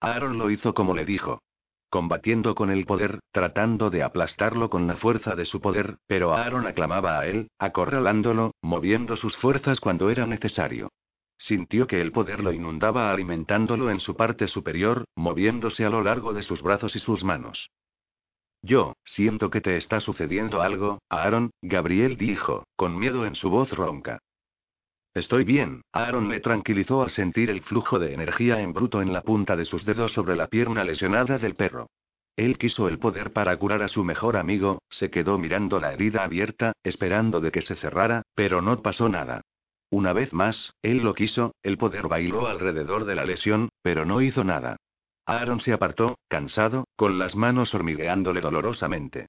Aaron 0.00 0.38
lo 0.38 0.50
hizo 0.50 0.74
como 0.74 0.94
le 0.94 1.04
dijo. 1.04 1.42
Combatiendo 1.90 2.54
con 2.54 2.70
el 2.70 2.84
poder, 2.86 3.20
tratando 3.32 3.90
de 3.90 4.02
aplastarlo 4.02 4.68
con 4.70 4.86
la 4.86 4.96
fuerza 4.96 5.34
de 5.34 5.46
su 5.46 5.60
poder, 5.60 5.96
pero 6.06 6.34
Aaron 6.34 6.66
aclamaba 6.66 7.18
a 7.18 7.26
él, 7.26 7.50
acorralándolo, 7.58 8.52
moviendo 8.62 9.16
sus 9.16 9.36
fuerzas 9.38 9.80
cuando 9.80 10.10
era 10.10 10.26
necesario. 10.26 10.90
Sintió 11.38 11.86
que 11.86 12.00
el 12.00 12.12
poder 12.12 12.40
lo 12.40 12.52
inundaba 12.52 13.10
alimentándolo 13.12 13.90
en 13.90 14.00
su 14.00 14.16
parte 14.16 14.48
superior, 14.48 15.04
moviéndose 15.14 15.84
a 15.84 15.90
lo 15.90 16.02
largo 16.02 16.32
de 16.32 16.42
sus 16.42 16.62
brazos 16.62 16.94
y 16.96 16.98
sus 16.98 17.22
manos. 17.22 17.70
Yo, 18.62 18.94
siento 19.04 19.50
que 19.50 19.60
te 19.60 19.76
está 19.76 20.00
sucediendo 20.00 20.62
algo, 20.62 20.98
Aaron, 21.08 21.52
Gabriel 21.62 22.16
dijo, 22.16 22.64
con 22.74 22.98
miedo 22.98 23.24
en 23.24 23.36
su 23.36 23.50
voz 23.50 23.70
ronca. 23.70 24.18
Estoy 25.14 25.44
bien, 25.44 25.82
Aaron 25.92 26.28
le 26.28 26.40
tranquilizó 26.40 27.02
al 27.02 27.10
sentir 27.10 27.50
el 27.50 27.62
flujo 27.62 27.98
de 27.98 28.14
energía 28.14 28.60
en 28.60 28.72
bruto 28.72 29.00
en 29.00 29.12
la 29.12 29.22
punta 29.22 29.56
de 29.56 29.64
sus 29.64 29.84
dedos 29.84 30.12
sobre 30.12 30.36
la 30.36 30.48
pierna 30.48 30.84
lesionada 30.84 31.38
del 31.38 31.54
perro. 31.54 31.88
Él 32.36 32.58
quiso 32.58 32.88
el 32.88 32.98
poder 32.98 33.32
para 33.32 33.56
curar 33.56 33.82
a 33.82 33.88
su 33.88 34.04
mejor 34.04 34.36
amigo, 34.36 34.80
se 34.90 35.10
quedó 35.10 35.38
mirando 35.38 35.80
la 35.80 35.92
herida 35.92 36.22
abierta, 36.22 36.72
esperando 36.84 37.40
de 37.40 37.50
que 37.50 37.62
se 37.62 37.74
cerrara, 37.76 38.22
pero 38.34 38.60
no 38.62 38.80
pasó 38.80 39.08
nada. 39.08 39.42
Una 39.90 40.12
vez 40.12 40.32
más, 40.32 40.74
él 40.82 40.98
lo 40.98 41.14
quiso, 41.14 41.54
el 41.62 41.78
poder 41.78 42.08
bailó 42.08 42.46
alrededor 42.46 43.04
de 43.04 43.14
la 43.14 43.24
lesión, 43.24 43.70
pero 43.82 44.04
no 44.04 44.20
hizo 44.20 44.44
nada. 44.44 44.76
Aaron 45.26 45.60
se 45.60 45.72
apartó, 45.72 46.18
cansado, 46.28 46.84
con 46.96 47.18
las 47.18 47.34
manos 47.34 47.74
hormigueándole 47.74 48.40
dolorosamente. 48.40 49.28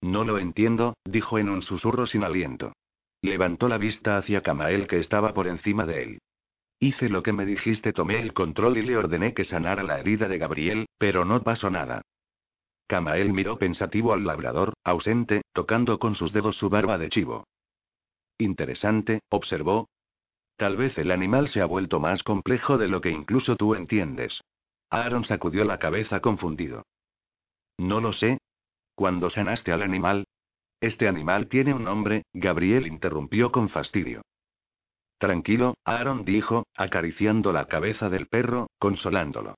No 0.00 0.24
lo 0.24 0.38
entiendo, 0.38 0.94
dijo 1.04 1.38
en 1.38 1.48
un 1.48 1.62
susurro 1.62 2.06
sin 2.06 2.24
aliento. 2.24 2.72
Levantó 3.20 3.68
la 3.68 3.78
vista 3.78 4.16
hacia 4.16 4.42
Kamael 4.42 4.86
que 4.86 5.00
estaba 5.00 5.34
por 5.34 5.48
encima 5.48 5.86
de 5.86 6.02
él. 6.02 6.18
Hice 6.80 7.08
lo 7.08 7.22
que 7.22 7.32
me 7.32 7.44
dijiste, 7.44 7.92
tomé 7.92 8.20
el 8.20 8.32
control 8.32 8.78
y 8.78 8.82
le 8.82 8.96
ordené 8.96 9.34
que 9.34 9.44
sanara 9.44 9.82
la 9.82 9.98
herida 9.98 10.28
de 10.28 10.38
Gabriel, 10.38 10.86
pero 10.96 11.24
no 11.24 11.42
pasó 11.42 11.70
nada. 11.70 12.02
Kamael 12.86 13.32
miró 13.32 13.58
pensativo 13.58 14.12
al 14.12 14.24
labrador, 14.24 14.72
ausente, 14.84 15.42
tocando 15.52 15.98
con 15.98 16.14
sus 16.14 16.32
dedos 16.32 16.56
su 16.56 16.70
barba 16.70 16.96
de 16.96 17.10
chivo. 17.10 17.44
Interesante, 18.38 19.20
observó. 19.30 19.88
Tal 20.56 20.76
vez 20.76 20.96
el 20.98 21.10
animal 21.10 21.48
se 21.48 21.60
ha 21.60 21.66
vuelto 21.66 22.00
más 22.00 22.22
complejo 22.22 22.78
de 22.78 22.88
lo 22.88 23.00
que 23.00 23.10
incluso 23.10 23.56
tú 23.56 23.74
entiendes. 23.74 24.40
Aaron 24.90 25.24
sacudió 25.24 25.64
la 25.64 25.78
cabeza 25.78 26.20
confundido. 26.20 26.84
No 27.78 28.00
lo 28.00 28.12
sé. 28.12 28.38
Cuando 28.94 29.30
sanaste 29.30 29.72
al 29.72 29.82
animal. 29.82 30.26
Este 30.80 31.08
animal 31.08 31.48
tiene 31.48 31.74
un 31.74 31.84
nombre, 31.84 32.22
Gabriel 32.32 32.86
interrumpió 32.86 33.50
con 33.50 33.68
fastidio. 33.68 34.22
Tranquilo, 35.18 35.74
Aaron 35.84 36.24
dijo, 36.24 36.66
acariciando 36.76 37.52
la 37.52 37.66
cabeza 37.66 38.08
del 38.08 38.26
perro, 38.28 38.68
consolándolo. 38.78 39.56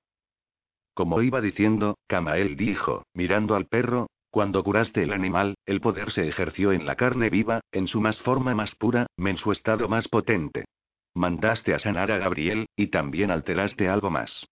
Como 0.95 1.21
iba 1.21 1.39
diciendo, 1.39 1.97
Kamael 2.07 2.57
dijo, 2.57 3.03
mirando 3.13 3.55
al 3.55 3.67
perro, 3.67 4.07
cuando 4.31 4.63
curaste 4.63 5.03
el 5.03 5.11
animal, 5.11 5.55
el 5.65 5.81
poder 5.81 6.11
se 6.11 6.27
ejerció 6.27 6.71
en 6.71 6.85
la 6.85 6.95
carne 6.95 7.29
viva, 7.29 7.59
en 7.71 7.87
su 7.87 7.99
más 7.99 8.17
forma 8.21 8.55
más 8.55 8.73
pura, 8.75 9.07
en 9.17 9.37
su 9.37 9.51
estado 9.51 9.89
más 9.89 10.07
potente. 10.07 10.65
Mandaste 11.13 11.73
a 11.73 11.79
sanar 11.79 12.11
a 12.11 12.17
Gabriel, 12.17 12.67
y 12.77 12.87
también 12.87 13.29
alteraste 13.29 13.89
algo 13.89 14.09
más. 14.09 14.47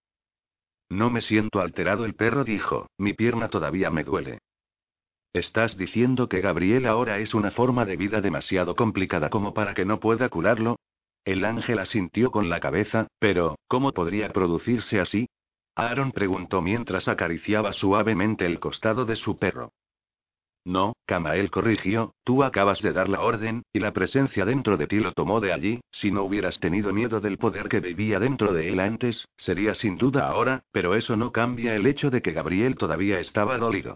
No 0.90 1.10
me 1.10 1.22
siento 1.22 1.62
alterado, 1.62 2.04
el 2.04 2.14
perro 2.14 2.44
dijo, 2.44 2.88
mi 2.98 3.14
pierna 3.14 3.48
todavía 3.48 3.90
me 3.90 4.04
duele. 4.04 4.40
¿Estás 5.32 5.78
diciendo 5.78 6.28
que 6.28 6.42
Gabriel 6.42 6.86
ahora 6.86 7.20
es 7.20 7.34
una 7.34 7.52
forma 7.52 7.86
de 7.86 7.96
vida 7.96 8.20
demasiado 8.20 8.76
complicada 8.76 9.30
como 9.30 9.54
para 9.54 9.76
que 9.76 9.86
no 9.86 10.00
pueda 10.00 10.28
curarlo? 10.28 10.78
El 11.24 11.46
ángel 11.46 11.80
asintió 11.80 12.32
con 12.32 12.50
la 12.50 12.60
cabeza, 12.60 13.08
pero, 13.20 13.56
¿cómo 13.68 13.94
podría 13.94 14.34
producirse 14.34 15.00
así? 15.00 15.28
Aaron 15.80 16.12
preguntó 16.12 16.62
mientras 16.62 17.08
acariciaba 17.08 17.72
suavemente 17.72 18.46
el 18.46 18.60
costado 18.60 19.06
de 19.06 19.16
su 19.16 19.38
perro. 19.38 19.72
No, 20.66 20.94
Kamael 21.06 21.50
corrigió, 21.50 22.14
tú 22.26 22.44
acabas 22.44 22.82
de 22.82 22.92
dar 22.92 23.08
la 23.08 23.22
orden, 23.22 23.64
y 23.72 23.80
la 23.80 23.94
presencia 23.94 24.44
dentro 24.44 24.76
de 24.76 24.88
ti 24.88 25.00
lo 25.00 25.14
tomó 25.14 25.40
de 25.40 25.54
allí, 25.54 25.80
si 25.92 26.12
no 26.12 26.24
hubieras 26.24 26.60
tenido 26.60 26.94
miedo 26.94 27.22
del 27.22 27.38
poder 27.38 27.70
que 27.70 27.80
vivía 27.80 28.20
dentro 28.20 28.52
de 28.52 28.68
él 28.68 28.82
antes, 28.82 29.26
sería 29.38 29.74
sin 29.74 29.98
duda 29.98 30.28
ahora, 30.28 30.64
pero 30.74 30.96
eso 30.96 31.16
no 31.16 31.32
cambia 31.32 31.76
el 31.76 31.88
hecho 31.88 32.10
de 32.10 32.22
que 32.22 32.34
Gabriel 32.34 32.76
todavía 32.76 33.20
estaba 33.22 33.58
dolido. 33.58 33.96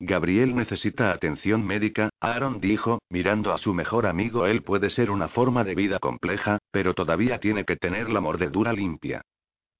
Gabriel 0.00 0.54
necesita 0.54 1.12
atención 1.12 1.66
médica, 1.66 2.08
Aaron 2.20 2.60
dijo, 2.60 3.00
mirando 3.10 3.52
a 3.52 3.58
su 3.58 3.74
mejor 3.74 4.06
amigo. 4.06 4.46
Él 4.46 4.62
puede 4.62 4.90
ser 4.90 5.10
una 5.10 5.28
forma 5.28 5.64
de 5.64 5.74
vida 5.74 5.98
compleja, 5.98 6.58
pero 6.70 6.94
todavía 6.94 7.40
tiene 7.40 7.64
que 7.64 7.76
tener 7.76 8.08
la 8.08 8.20
mordedura 8.20 8.72
limpia. 8.72 9.22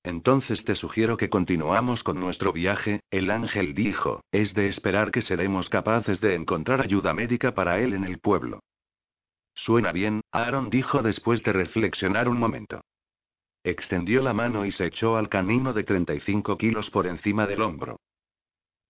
Entonces 0.08 0.64
te 0.64 0.74
sugiero 0.74 1.18
que 1.18 1.28
continuamos 1.28 2.02
con 2.02 2.18
nuestro 2.18 2.50
viaje, 2.50 3.02
el 3.10 3.30
ángel 3.30 3.74
dijo, 3.74 4.22
es 4.32 4.54
de 4.54 4.68
esperar 4.68 5.10
que 5.10 5.20
seremos 5.20 5.68
capaces 5.68 6.18
de 6.22 6.34
encontrar 6.34 6.80
ayuda 6.80 7.12
médica 7.12 7.52
para 7.52 7.78
él 7.78 7.92
en 7.92 8.04
el 8.04 8.18
pueblo. 8.18 8.60
Suena 9.54 9.92
bien, 9.92 10.22
Aaron 10.32 10.70
dijo 10.70 11.02
después 11.02 11.42
de 11.42 11.52
reflexionar 11.52 12.26
un 12.26 12.38
momento. 12.38 12.80
Extendió 13.62 14.22
la 14.22 14.32
mano 14.32 14.64
y 14.64 14.72
se 14.72 14.86
echó 14.86 15.18
al 15.18 15.28
canino 15.28 15.74
de 15.74 15.84
35 15.84 16.56
kilos 16.56 16.88
por 16.88 17.06
encima 17.06 17.46
del 17.46 17.60
hombro. 17.60 18.00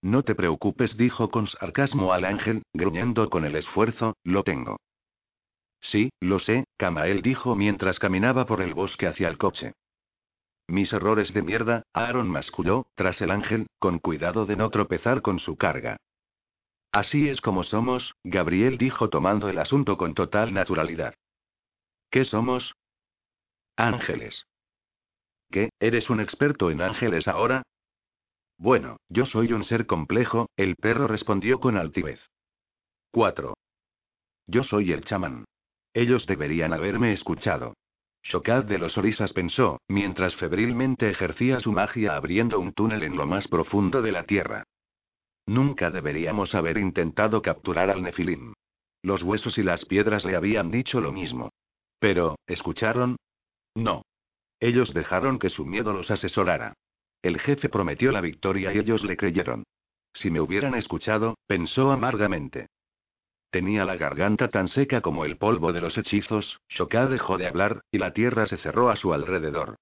No 0.00 0.22
te 0.22 0.36
preocupes, 0.36 0.96
dijo 0.96 1.32
con 1.32 1.48
sarcasmo 1.48 2.12
al 2.12 2.26
ángel, 2.26 2.62
gruñendo 2.72 3.28
con 3.28 3.44
el 3.44 3.56
esfuerzo, 3.56 4.14
lo 4.22 4.44
tengo. 4.44 4.76
Sí, 5.80 6.10
lo 6.20 6.38
sé, 6.38 6.62
Kamael 6.76 7.22
dijo 7.22 7.56
mientras 7.56 7.98
caminaba 7.98 8.46
por 8.46 8.60
el 8.60 8.72
bosque 8.72 9.08
hacia 9.08 9.26
el 9.26 9.36
coche. 9.36 9.72
Mis 10.68 10.92
errores 10.92 11.32
de 11.32 11.42
mierda, 11.42 11.82
Aaron 11.94 12.28
masculló, 12.28 12.86
tras 12.94 13.20
el 13.22 13.30
ángel, 13.30 13.66
con 13.78 13.98
cuidado 13.98 14.44
de 14.44 14.54
no 14.54 14.68
tropezar 14.68 15.22
con 15.22 15.38
su 15.38 15.56
carga. 15.56 15.96
Así 16.92 17.28
es 17.28 17.40
como 17.40 17.64
somos, 17.64 18.14
Gabriel 18.22 18.76
dijo 18.76 19.08
tomando 19.08 19.48
el 19.48 19.58
asunto 19.58 19.96
con 19.96 20.14
total 20.14 20.52
naturalidad. 20.52 21.14
¿Qué 22.10 22.24
somos? 22.24 22.74
Ángeles. 23.76 24.46
¿Qué? 25.50 25.70
¿Eres 25.80 26.10
un 26.10 26.20
experto 26.20 26.70
en 26.70 26.82
ángeles 26.82 27.28
ahora? 27.28 27.62
Bueno, 28.58 28.98
yo 29.08 29.24
soy 29.24 29.52
un 29.54 29.64
ser 29.64 29.86
complejo, 29.86 30.50
el 30.56 30.76
perro 30.76 31.06
respondió 31.06 31.60
con 31.60 31.78
altivez. 31.78 32.20
4. 33.12 33.54
Yo 34.46 34.62
soy 34.64 34.92
el 34.92 35.04
chamán. 35.04 35.44
Ellos 35.94 36.26
deberían 36.26 36.74
haberme 36.74 37.12
escuchado. 37.12 37.74
Shokad 38.22 38.64
de 38.64 38.78
los 38.78 38.98
Orisas 38.98 39.32
pensó, 39.32 39.80
mientras 39.88 40.34
febrilmente 40.36 41.08
ejercía 41.08 41.60
su 41.60 41.72
magia 41.72 42.16
abriendo 42.16 42.60
un 42.60 42.72
túnel 42.72 43.02
en 43.02 43.16
lo 43.16 43.26
más 43.26 43.48
profundo 43.48 44.02
de 44.02 44.12
la 44.12 44.24
tierra. 44.24 44.64
Nunca 45.46 45.90
deberíamos 45.90 46.54
haber 46.54 46.76
intentado 46.76 47.40
capturar 47.40 47.90
al 47.90 48.02
Nefilim. 48.02 48.52
Los 49.02 49.22
huesos 49.22 49.56
y 49.56 49.62
las 49.62 49.84
piedras 49.86 50.24
le 50.24 50.36
habían 50.36 50.70
dicho 50.70 51.00
lo 51.00 51.12
mismo. 51.12 51.50
Pero, 51.98 52.36
¿escucharon? 52.46 53.16
No. 53.74 54.02
Ellos 54.60 54.92
dejaron 54.92 55.38
que 55.38 55.50
su 55.50 55.64
miedo 55.64 55.92
los 55.92 56.10
asesorara. 56.10 56.74
El 57.22 57.40
jefe 57.40 57.68
prometió 57.68 58.12
la 58.12 58.20
victoria 58.20 58.72
y 58.72 58.78
ellos 58.78 59.04
le 59.04 59.16
creyeron. 59.16 59.64
Si 60.12 60.30
me 60.30 60.40
hubieran 60.40 60.74
escuchado, 60.74 61.36
pensó 61.46 61.92
amargamente. 61.92 62.66
Tenía 63.50 63.86
la 63.86 63.96
garganta 63.96 64.48
tan 64.48 64.68
seca 64.68 65.00
como 65.00 65.24
el 65.24 65.38
polvo 65.38 65.72
de 65.72 65.80
los 65.80 65.96
hechizos, 65.96 66.60
Shoka 66.68 67.06
dejó 67.06 67.38
de 67.38 67.46
hablar, 67.46 67.82
y 67.90 67.98
la 67.98 68.12
tierra 68.12 68.46
se 68.46 68.58
cerró 68.58 68.90
a 68.90 68.96
su 68.96 69.14
alrededor. 69.14 69.76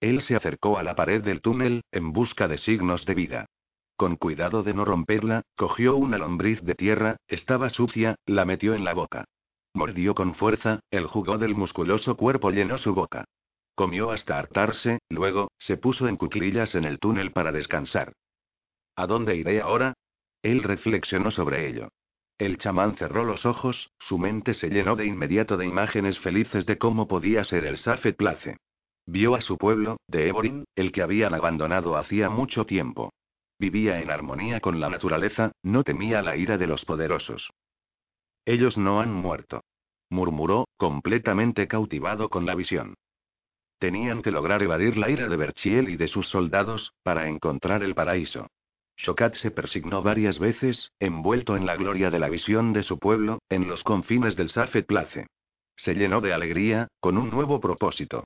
Él 0.00 0.22
se 0.22 0.34
acercó 0.34 0.78
a 0.78 0.82
la 0.82 0.96
pared 0.96 1.22
del 1.22 1.40
túnel, 1.40 1.82
en 1.92 2.12
busca 2.12 2.48
de 2.48 2.58
signos 2.58 3.04
de 3.04 3.14
vida. 3.14 3.46
Con 3.96 4.16
cuidado 4.16 4.62
de 4.62 4.74
no 4.74 4.84
romperla, 4.84 5.42
cogió 5.56 5.94
una 5.94 6.18
lombriz 6.18 6.62
de 6.62 6.74
tierra, 6.74 7.16
estaba 7.28 7.68
sucia, 7.68 8.16
la 8.26 8.44
metió 8.44 8.74
en 8.74 8.84
la 8.84 8.94
boca. 8.94 9.24
Mordió 9.72 10.14
con 10.14 10.34
fuerza, 10.34 10.80
el 10.90 11.06
jugo 11.06 11.38
del 11.38 11.54
musculoso 11.54 12.16
cuerpo 12.16 12.50
llenó 12.50 12.78
su 12.78 12.94
boca. 12.94 13.24
Comió 13.76 14.10
hasta 14.10 14.38
hartarse, 14.38 14.98
luego, 15.10 15.52
se 15.58 15.76
puso 15.76 16.08
en 16.08 16.16
cuclillas 16.16 16.74
en 16.74 16.84
el 16.84 16.98
túnel 16.98 17.30
para 17.30 17.52
descansar. 17.52 18.14
¿A 18.96 19.06
dónde 19.06 19.36
iré 19.36 19.60
ahora? 19.60 19.94
Él 20.42 20.62
reflexionó 20.62 21.30
sobre 21.30 21.68
ello. 21.68 21.90
El 22.40 22.56
chamán 22.56 22.96
cerró 22.96 23.24
los 23.24 23.44
ojos, 23.44 23.90
su 23.98 24.16
mente 24.16 24.54
se 24.54 24.70
llenó 24.70 24.96
de 24.96 25.04
inmediato 25.04 25.58
de 25.58 25.66
imágenes 25.66 26.18
felices 26.20 26.64
de 26.64 26.78
cómo 26.78 27.06
podía 27.06 27.44
ser 27.44 27.66
el 27.66 27.76
Safet 27.76 28.16
Place. 28.16 28.56
Vio 29.04 29.34
a 29.34 29.42
su 29.42 29.58
pueblo, 29.58 29.98
de 30.08 30.28
Eborin, 30.28 30.64
el 30.74 30.90
que 30.90 31.02
habían 31.02 31.34
abandonado 31.34 31.98
hacía 31.98 32.30
mucho 32.30 32.64
tiempo. 32.64 33.12
Vivía 33.58 34.00
en 34.00 34.10
armonía 34.10 34.60
con 34.60 34.80
la 34.80 34.88
naturaleza, 34.88 35.52
no 35.62 35.84
temía 35.84 36.22
la 36.22 36.34
ira 36.38 36.56
de 36.56 36.66
los 36.66 36.82
poderosos. 36.86 37.50
Ellos 38.46 38.78
no 38.78 39.02
han 39.02 39.12
muerto. 39.12 39.60
Murmuró, 40.08 40.66
completamente 40.78 41.68
cautivado 41.68 42.30
con 42.30 42.46
la 42.46 42.54
visión. 42.54 42.94
Tenían 43.78 44.22
que 44.22 44.30
lograr 44.30 44.62
evadir 44.62 44.96
la 44.96 45.10
ira 45.10 45.28
de 45.28 45.36
Berchiel 45.36 45.90
y 45.90 45.98
de 45.98 46.08
sus 46.08 46.26
soldados, 46.30 46.94
para 47.02 47.28
encontrar 47.28 47.82
el 47.82 47.94
paraíso. 47.94 48.46
Shokat 49.02 49.34
se 49.36 49.50
persignó 49.50 50.02
varias 50.02 50.38
veces, 50.38 50.92
envuelto 51.00 51.56
en 51.56 51.64
la 51.64 51.74
gloria 51.74 52.10
de 52.10 52.18
la 52.18 52.28
visión 52.28 52.74
de 52.74 52.82
su 52.82 52.98
pueblo, 52.98 53.38
en 53.48 53.66
los 53.66 53.82
confines 53.82 54.36
del 54.36 54.50
Safet 54.50 54.86
Place. 54.86 55.26
Se 55.76 55.94
llenó 55.94 56.20
de 56.20 56.34
alegría, 56.34 56.88
con 57.00 57.16
un 57.16 57.30
nuevo 57.30 57.60
propósito. 57.60 58.24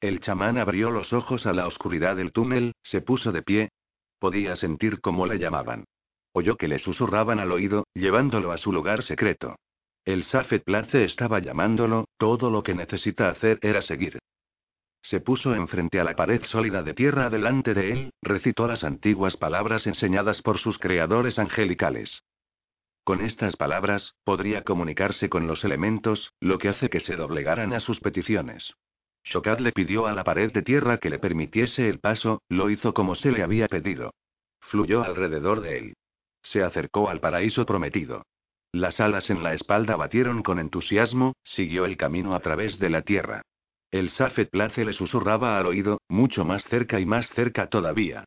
El 0.00 0.18
chamán 0.20 0.58
abrió 0.58 0.90
los 0.90 1.12
ojos 1.12 1.46
a 1.46 1.52
la 1.52 1.68
oscuridad 1.68 2.16
del 2.16 2.32
túnel, 2.32 2.72
se 2.82 3.02
puso 3.02 3.30
de 3.30 3.42
pie. 3.42 3.68
Podía 4.18 4.56
sentir 4.56 5.00
cómo 5.00 5.26
le 5.26 5.38
llamaban. 5.38 5.84
Oyó 6.32 6.56
que 6.56 6.66
le 6.66 6.80
susurraban 6.80 7.38
al 7.38 7.52
oído, 7.52 7.86
llevándolo 7.94 8.50
a 8.50 8.58
su 8.58 8.72
lugar 8.72 9.04
secreto. 9.04 9.54
El 10.04 10.24
Safet 10.24 10.64
Place 10.64 11.04
estaba 11.04 11.38
llamándolo, 11.38 12.06
todo 12.18 12.50
lo 12.50 12.64
que 12.64 12.74
necesita 12.74 13.28
hacer 13.28 13.60
era 13.62 13.80
seguir. 13.80 14.18
Se 15.04 15.20
puso 15.20 15.54
enfrente 15.54 16.00
a 16.00 16.04
la 16.04 16.16
pared 16.16 16.42
sólida 16.46 16.82
de 16.82 16.94
tierra 16.94 17.28
delante 17.28 17.74
de 17.74 17.92
él, 17.92 18.10
recitó 18.22 18.66
las 18.66 18.84
antiguas 18.84 19.36
palabras 19.36 19.86
enseñadas 19.86 20.40
por 20.40 20.58
sus 20.58 20.78
creadores 20.78 21.38
angelicales. 21.38 22.22
Con 23.04 23.20
estas 23.20 23.54
palabras, 23.56 24.14
podría 24.24 24.62
comunicarse 24.62 25.28
con 25.28 25.46
los 25.46 25.62
elementos, 25.62 26.32
lo 26.40 26.56
que 26.56 26.70
hace 26.70 26.88
que 26.88 27.00
se 27.00 27.16
doblegaran 27.16 27.74
a 27.74 27.80
sus 27.80 28.00
peticiones. 28.00 28.72
Shokat 29.24 29.60
le 29.60 29.72
pidió 29.72 30.06
a 30.06 30.14
la 30.14 30.24
pared 30.24 30.50
de 30.52 30.62
tierra 30.62 30.96
que 30.96 31.10
le 31.10 31.18
permitiese 31.18 31.90
el 31.90 32.00
paso, 32.00 32.40
lo 32.48 32.70
hizo 32.70 32.94
como 32.94 33.14
se 33.14 33.30
le 33.30 33.42
había 33.42 33.68
pedido. 33.68 34.14
Fluyó 34.60 35.04
alrededor 35.04 35.60
de 35.60 35.78
él. 35.78 35.94
Se 36.42 36.62
acercó 36.62 37.10
al 37.10 37.20
paraíso 37.20 37.66
prometido. 37.66 38.22
Las 38.72 39.00
alas 39.00 39.28
en 39.28 39.42
la 39.42 39.52
espalda 39.52 39.96
batieron 39.96 40.42
con 40.42 40.58
entusiasmo, 40.58 41.34
siguió 41.42 41.84
el 41.84 41.98
camino 41.98 42.34
a 42.34 42.40
través 42.40 42.78
de 42.78 42.88
la 42.88 43.02
tierra. 43.02 43.42
El 43.94 44.10
Safet 44.10 44.50
Place 44.50 44.84
le 44.84 44.92
susurraba 44.92 45.56
al 45.56 45.66
oído, 45.66 46.00
mucho 46.08 46.44
más 46.44 46.64
cerca 46.64 46.98
y 46.98 47.06
más 47.06 47.30
cerca 47.30 47.68
todavía. 47.68 48.24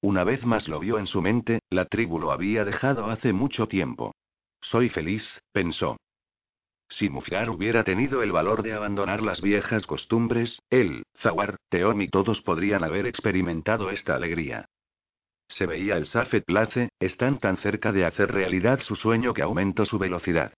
Una 0.00 0.24
vez 0.24 0.46
más 0.46 0.66
lo 0.66 0.80
vio 0.80 0.98
en 0.98 1.06
su 1.06 1.20
mente, 1.20 1.58
la 1.68 1.84
tribu 1.84 2.18
lo 2.18 2.32
había 2.32 2.64
dejado 2.64 3.04
hace 3.10 3.34
mucho 3.34 3.68
tiempo. 3.68 4.14
Soy 4.62 4.88
feliz, 4.88 5.22
pensó. 5.52 5.98
Si 6.88 7.10
Mufgar 7.10 7.50
hubiera 7.50 7.84
tenido 7.84 8.22
el 8.22 8.32
valor 8.32 8.62
de 8.62 8.72
abandonar 8.72 9.20
las 9.22 9.42
viejas 9.42 9.86
costumbres, 9.86 10.58
él, 10.70 11.02
Zawar, 11.20 11.56
Teom 11.68 12.00
y 12.00 12.08
todos 12.08 12.40
podrían 12.40 12.82
haber 12.82 13.06
experimentado 13.06 13.90
esta 13.90 14.14
alegría. 14.14 14.70
Se 15.48 15.66
veía 15.66 15.98
el 15.98 16.06
Safet 16.06 16.46
Place, 16.46 16.88
están 16.98 17.40
tan 17.40 17.58
cerca 17.58 17.92
de 17.92 18.06
hacer 18.06 18.32
realidad 18.32 18.80
su 18.80 18.96
sueño 18.96 19.34
que 19.34 19.42
aumentó 19.42 19.84
su 19.84 19.98
velocidad. 19.98 20.54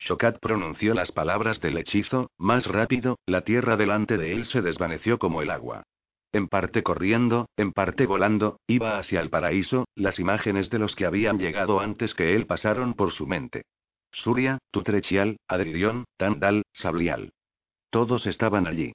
Shokat 0.00 0.38
pronunció 0.40 0.94
las 0.94 1.12
palabras 1.12 1.60
del 1.60 1.76
hechizo, 1.76 2.30
más 2.38 2.66
rápido, 2.66 3.18
la 3.26 3.42
tierra 3.42 3.76
delante 3.76 4.16
de 4.16 4.32
él 4.32 4.46
se 4.46 4.62
desvaneció 4.62 5.18
como 5.18 5.42
el 5.42 5.50
agua. 5.50 5.84
En 6.32 6.48
parte 6.48 6.82
corriendo, 6.82 7.48
en 7.56 7.72
parte 7.72 8.06
volando, 8.06 8.60
iba 8.66 8.98
hacia 8.98 9.20
el 9.20 9.30
paraíso, 9.30 9.86
las 9.94 10.18
imágenes 10.18 10.70
de 10.70 10.78
los 10.78 10.94
que 10.94 11.04
habían 11.04 11.38
llegado 11.38 11.80
antes 11.80 12.14
que 12.14 12.34
él 12.34 12.46
pasaron 12.46 12.94
por 12.94 13.12
su 13.12 13.26
mente. 13.26 13.62
Surya, 14.12 14.58
Tutrechial, 14.70 15.36
Adridion, 15.48 16.04
Tandal, 16.16 16.62
Sablial. 16.72 17.32
Todos 17.90 18.26
estaban 18.26 18.66
allí. 18.66 18.92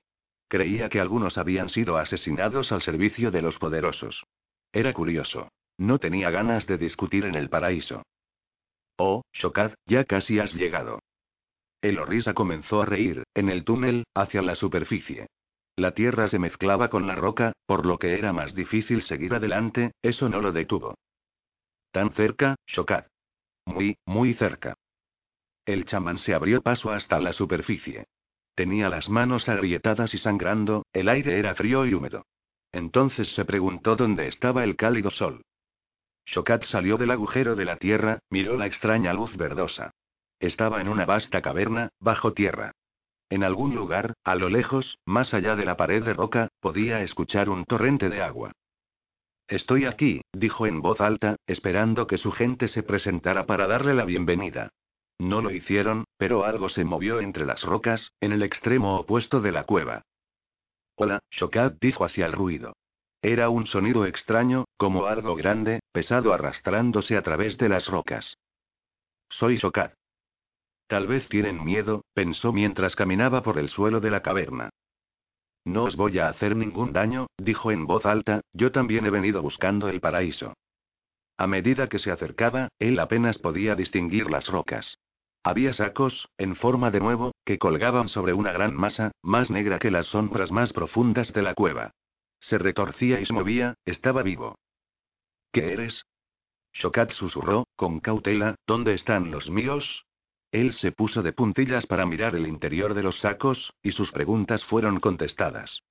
Creía 0.47 0.89
que 0.89 1.01
algunos 1.01 1.37
habían 1.37 1.69
sido 1.69 1.97
asesinados 1.97 2.71
al 2.71 2.81
servicio 2.81 3.31
de 3.31 3.41
los 3.41 3.57
poderosos. 3.57 4.23
Era 4.71 4.93
curioso. 4.93 5.49
No 5.77 5.99
tenía 5.99 6.29
ganas 6.29 6.65
de 6.67 6.77
discutir 6.77 7.25
en 7.25 7.35
el 7.35 7.49
paraíso. 7.49 8.03
Oh, 8.97 9.23
Shokad, 9.33 9.73
ya 9.85 10.05
casi 10.05 10.39
has 10.39 10.53
llegado. 10.53 10.99
El 11.81 11.99
Orisa 11.99 12.33
comenzó 12.33 12.81
a 12.81 12.85
reír, 12.85 13.23
en 13.33 13.49
el 13.49 13.63
túnel, 13.63 14.05
hacia 14.15 14.41
la 14.41 14.55
superficie. 14.55 15.27
La 15.75 15.91
tierra 15.91 16.29
se 16.29 16.39
mezclaba 16.39 16.89
con 16.89 17.05
la 17.05 17.15
roca, 17.15 17.53
por 17.65 17.85
lo 17.85 17.99
que 17.99 18.17
era 18.17 18.31
más 18.31 18.55
difícil 18.55 19.03
seguir 19.03 19.33
adelante, 19.33 19.91
eso 20.01 20.29
no 20.29 20.39
lo 20.39 20.51
detuvo. 20.51 20.95
Tan 21.91 22.13
cerca, 22.13 22.55
Shokad. 22.67 23.05
Muy, 23.65 23.97
muy 24.05 24.33
cerca. 24.35 24.75
El 25.65 25.85
chamán 25.85 26.17
se 26.19 26.33
abrió 26.33 26.61
paso 26.61 26.91
hasta 26.91 27.19
la 27.19 27.33
superficie. 27.33 28.05
Tenía 28.55 28.87
las 28.89 29.09
manos 29.09 29.49
agrietadas 29.49 30.13
y 30.13 30.17
sangrando, 30.17 30.85
el 30.93 31.09
aire 31.09 31.39
era 31.39 31.55
frío 31.55 31.85
y 31.85 31.93
húmedo. 31.93 32.25
Entonces 32.71 33.27
se 33.35 33.43
preguntó 33.43 33.95
dónde 33.95 34.27
estaba 34.27 34.63
el 34.63 34.75
cálido 34.75 35.11
sol. 35.11 35.43
Shokat 36.25 36.63
salió 36.65 36.97
del 36.97 37.11
agujero 37.11 37.55
de 37.55 37.65
la 37.65 37.77
tierra, 37.77 38.19
miró 38.29 38.57
la 38.57 38.65
extraña 38.65 39.13
luz 39.13 39.35
verdosa. 39.37 39.91
Estaba 40.39 40.81
en 40.81 40.89
una 40.89 41.05
vasta 41.05 41.41
caverna, 41.41 41.89
bajo 41.99 42.33
tierra. 42.33 42.71
En 43.29 43.43
algún 43.43 43.75
lugar, 43.75 44.13
a 44.23 44.35
lo 44.35 44.49
lejos, 44.49 44.97
más 45.05 45.33
allá 45.33 45.55
de 45.55 45.65
la 45.65 45.77
pared 45.77 46.03
de 46.03 46.13
roca, 46.13 46.49
podía 46.59 47.01
escuchar 47.01 47.49
un 47.49 47.65
torrente 47.65 48.09
de 48.09 48.21
agua. 48.21 48.51
Estoy 49.47 49.85
aquí, 49.85 50.21
dijo 50.33 50.65
en 50.65 50.81
voz 50.81 50.99
alta, 51.01 51.35
esperando 51.45 52.07
que 52.07 52.17
su 52.17 52.31
gente 52.31 52.67
se 52.67 52.83
presentara 52.83 53.45
para 53.45 53.67
darle 53.67 53.93
la 53.93 54.05
bienvenida. 54.05 54.69
No 55.19 55.41
lo 55.41 55.51
hicieron, 55.51 56.05
pero 56.17 56.45
algo 56.45 56.69
se 56.69 56.83
movió 56.83 57.19
entre 57.19 57.45
las 57.45 57.61
rocas, 57.63 58.11
en 58.19 58.31
el 58.31 58.43
extremo 58.43 58.99
opuesto 58.99 59.39
de 59.41 59.51
la 59.51 59.63
cueva. 59.63 60.01
Hola, 60.95 61.19
Shokat 61.31 61.77
dijo 61.79 62.05
hacia 62.05 62.25
el 62.25 62.33
ruido. 62.33 62.73
Era 63.27 63.49
un 63.49 63.65
sonido 63.65 64.05
extraño, 64.05 64.65
como 64.77 65.07
algo 65.07 65.35
grande, 65.35 65.79
pesado 65.91 66.31
arrastrándose 66.31 67.17
a 67.17 67.23
través 67.23 67.57
de 67.57 67.69
las 67.69 67.87
rocas. 67.87 68.37
Soy 69.31 69.57
Shokat. 69.57 69.95
Tal 70.85 71.07
vez 71.07 71.27
tienen 71.27 71.65
miedo, 71.65 72.05
pensó 72.13 72.53
mientras 72.53 72.95
caminaba 72.95 73.41
por 73.41 73.57
el 73.57 73.69
suelo 73.69 73.99
de 73.99 74.11
la 74.11 74.21
caverna. 74.21 74.69
No 75.65 75.85
os 75.85 75.95
voy 75.95 76.19
a 76.19 76.29
hacer 76.29 76.55
ningún 76.55 76.93
daño, 76.93 77.25
dijo 77.39 77.71
en 77.71 77.87
voz 77.87 78.05
alta, 78.05 78.41
yo 78.53 78.71
también 78.71 79.07
he 79.07 79.09
venido 79.09 79.41
buscando 79.41 79.89
el 79.89 80.01
paraíso. 80.01 80.53
A 81.35 81.47
medida 81.47 81.89
que 81.89 81.97
se 81.97 82.11
acercaba, 82.11 82.67
él 82.77 82.99
apenas 82.99 83.39
podía 83.39 83.73
distinguir 83.73 84.29
las 84.29 84.45
rocas. 84.45 84.99
Había 85.41 85.73
sacos, 85.73 86.29
en 86.37 86.55
forma 86.55 86.91
de 86.91 86.99
nuevo, 86.99 87.31
que 87.43 87.57
colgaban 87.57 88.07
sobre 88.07 88.33
una 88.33 88.51
gran 88.51 88.75
masa, 88.75 89.13
más 89.23 89.49
negra 89.49 89.79
que 89.79 89.89
las 89.89 90.05
sombras 90.05 90.51
más 90.51 90.71
profundas 90.73 91.33
de 91.33 91.41
la 91.41 91.55
cueva. 91.55 91.91
Se 92.49 92.57
retorcía 92.57 93.19
y 93.19 93.25
se 93.25 93.33
movía, 93.33 93.75
estaba 93.85 94.21
vivo. 94.21 94.59
¿Qué 95.51 95.73
eres? 95.73 96.05
Shokat 96.73 97.11
susurró, 97.13 97.65
con 97.75 97.99
cautela, 97.99 98.55
¿dónde 98.67 98.93
están 98.93 99.31
los 99.31 99.49
míos? 99.49 100.05
Él 100.51 100.73
se 100.73 100.91
puso 100.91 101.23
de 101.23 101.33
puntillas 101.33 101.85
para 101.85 102.05
mirar 102.05 102.35
el 102.35 102.47
interior 102.47 102.93
de 102.93 103.03
los 103.03 103.19
sacos, 103.19 103.73
y 103.81 103.91
sus 103.91 104.11
preguntas 104.11 104.63
fueron 104.65 104.99
contestadas. 104.99 105.81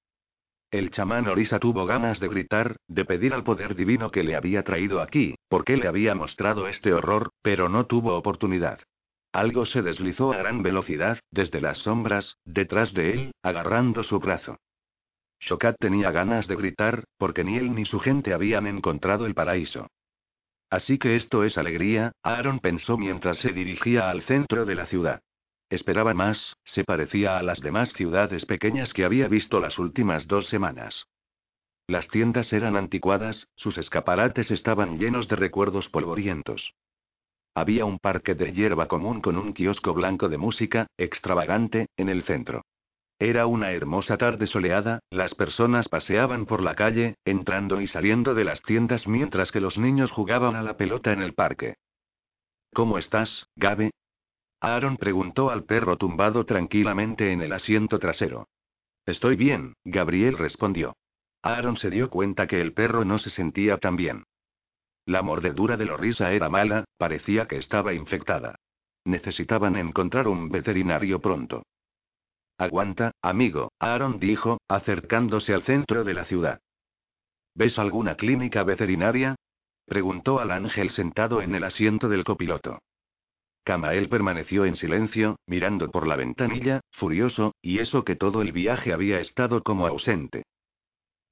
El 0.71 0.91
chamán 0.91 1.29
Orisa 1.29 1.59
tuvo 1.59 1.87
ganas 1.87 2.21
de 2.21 2.29
gritar, 2.29 2.77
de 2.89 3.05
pedir 3.05 3.35
al 3.35 3.45
poder 3.45 3.75
divino 3.75 4.11
que 4.11 4.23
le 4.23 4.37
había 4.37 4.63
traído 4.63 5.01
aquí, 5.01 5.35
porque 5.49 5.77
le 5.77 5.89
había 5.89 6.15
mostrado 6.15 6.69
este 6.69 6.93
horror, 6.93 7.31
pero 7.43 7.69
no 7.69 7.87
tuvo 7.87 8.17
oportunidad. 8.17 8.81
Algo 9.33 9.67
se 9.67 9.83
deslizó 9.83 10.33
a 10.33 10.37
gran 10.37 10.63
velocidad, 10.63 11.19
desde 11.31 11.61
las 11.61 11.79
sombras, 11.79 12.37
detrás 12.45 12.93
de 12.95 13.13
él, 13.13 13.33
agarrando 13.43 14.05
su 14.05 14.21
brazo. 14.21 14.59
Shokat 15.47 15.77
tenía 15.79 16.11
ganas 16.11 16.47
de 16.47 16.57
gritar, 16.57 17.05
porque 17.19 17.45
ni 17.45 17.57
él 17.57 17.75
ni 17.75 17.85
su 17.85 18.01
gente 18.01 18.33
habían 18.33 18.67
encontrado 18.67 19.27
el 19.27 19.35
paraíso. 19.35 19.89
Así 20.71 20.99
que 20.99 21.17
esto 21.17 21.45
es 21.45 21.59
alegría, 21.59 22.13
Aaron 22.23 22.61
pensó 22.61 22.97
mientras 22.97 23.39
se 23.39 23.53
dirigía 23.53 24.09
al 24.11 24.23
centro 24.23 24.65
de 24.65 24.75
la 24.75 24.87
ciudad. 24.87 25.21
Esperaba 25.69 26.15
más, 26.15 26.57
se 26.65 26.85
parecía 26.85 27.39
a 27.39 27.43
las 27.43 27.61
demás 27.61 27.93
ciudades 27.93 28.47
pequeñas 28.47 28.93
que 28.95 29.05
había 29.05 29.29
visto 29.29 29.61
las 29.61 29.79
últimas 29.79 30.27
dos 30.27 30.49
semanas. 30.49 31.07
Las 31.87 32.09
tiendas 32.09 32.51
eran 32.53 32.77
anticuadas, 32.77 33.47
sus 33.57 33.77
escaparates 33.77 34.51
estaban 34.51 34.99
llenos 34.99 35.29
de 35.29 35.37
recuerdos 35.37 35.89
polvorientos. 35.91 36.73
Había 37.55 37.85
un 37.85 37.99
parque 37.99 38.35
de 38.35 38.53
hierba 38.53 38.89
común 38.89 39.21
con 39.21 39.37
un 39.37 39.53
kiosco 39.53 39.93
blanco 39.93 40.29
de 40.29 40.39
música, 40.39 40.87
extravagante, 40.97 41.89
en 41.97 42.09
el 42.09 42.25
centro. 42.25 42.63
Era 43.19 43.47
una 43.47 43.73
hermosa 43.73 44.17
tarde 44.17 44.47
soleada, 44.47 45.01
las 45.11 45.35
personas 45.35 45.89
paseaban 45.89 46.47
por 46.47 46.61
la 46.63 46.75
calle, 46.75 47.17
entrando 47.25 47.81
y 47.81 47.87
saliendo 47.87 48.35
de 48.35 48.45
las 48.45 48.61
tiendas 48.63 49.07
mientras 49.07 49.53
que 49.53 49.61
los 49.61 49.79
niños 49.79 50.11
jugaban 50.11 50.57
a 50.57 50.63
la 50.63 50.77
pelota 50.77 51.13
en 51.13 51.23
el 51.23 51.33
parque. 51.33 51.77
¿Cómo 52.75 52.99
estás, 52.99 53.47
Gabe? 53.55 53.93
Aaron 54.61 54.97
preguntó 54.97 55.51
al 55.51 55.65
perro 55.65 55.97
tumbado 55.97 56.45
tranquilamente 56.45 57.33
en 57.33 57.43
el 57.43 57.53
asiento 57.53 57.99
trasero. 57.99 58.49
Estoy 59.07 59.37
bien, 59.37 59.75
Gabriel 59.85 60.37
respondió. 60.37 60.97
Aaron 61.43 61.77
se 61.77 61.91
dio 61.91 62.11
cuenta 62.11 62.47
que 62.47 62.61
el 62.61 62.73
perro 62.73 63.05
no 63.05 63.19
se 63.19 63.31
sentía 63.31 63.79
tan 63.79 63.97
bien. 63.97 64.25
La 65.07 65.23
mordedura 65.23 65.77
de 65.77 65.85
Lorisa 65.85 66.33
era 66.33 66.49
mala, 66.49 66.85
parecía 66.97 67.47
que 67.47 67.59
estaba 67.59 67.93
infectada. 67.93 68.57
Necesitaban 69.05 69.77
encontrar 69.77 70.27
un 70.27 70.49
veterinario 70.49 71.21
pronto. 71.21 71.63
Aguanta, 72.59 73.13
amigo, 73.21 73.73
Aaron 73.81 74.21
dijo, 74.21 74.59
acercándose 74.69 75.55
al 75.55 75.65
centro 75.65 76.05
de 76.05 76.15
la 76.15 76.25
ciudad. 76.25 76.61
¿Ves 77.55 77.79
alguna 77.79 78.17
clínica 78.17 78.63
veterinaria? 78.63 79.37
preguntó 79.87 80.41
al 80.41 80.51
ángel 80.51 80.91
sentado 80.91 81.43
en 81.43 81.55
el 81.55 81.65
asiento 81.65 82.09
del 82.09 82.25
copiloto. 82.25 82.79
Camael 83.65 84.09
permaneció 84.09 84.67
en 84.67 84.77
silencio, 84.77 85.37
mirando 85.47 85.91
por 85.91 86.07
la 86.07 86.17
ventanilla, 86.17 86.81
furioso, 86.93 87.55
y 87.63 87.79
eso 87.79 88.05
que 88.05 88.15
todo 88.15 88.43
el 88.43 88.53
viaje 88.53 88.93
había 88.93 89.21
estado 89.21 89.63
como 89.63 89.87
ausente. 89.87 90.45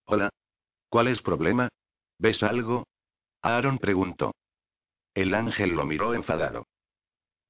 Hola. 0.06 0.30
¿Cuál 0.88 1.08
es 1.08 1.22
problema? 1.22 1.68
¿Ves 2.18 2.42
algo? 2.42 2.86
Aaron 3.42 3.78
preguntó. 3.78 4.32
El 5.14 5.34
ángel 5.34 5.70
lo 5.70 5.84
miró 5.84 6.14
enfadado. 6.14 6.66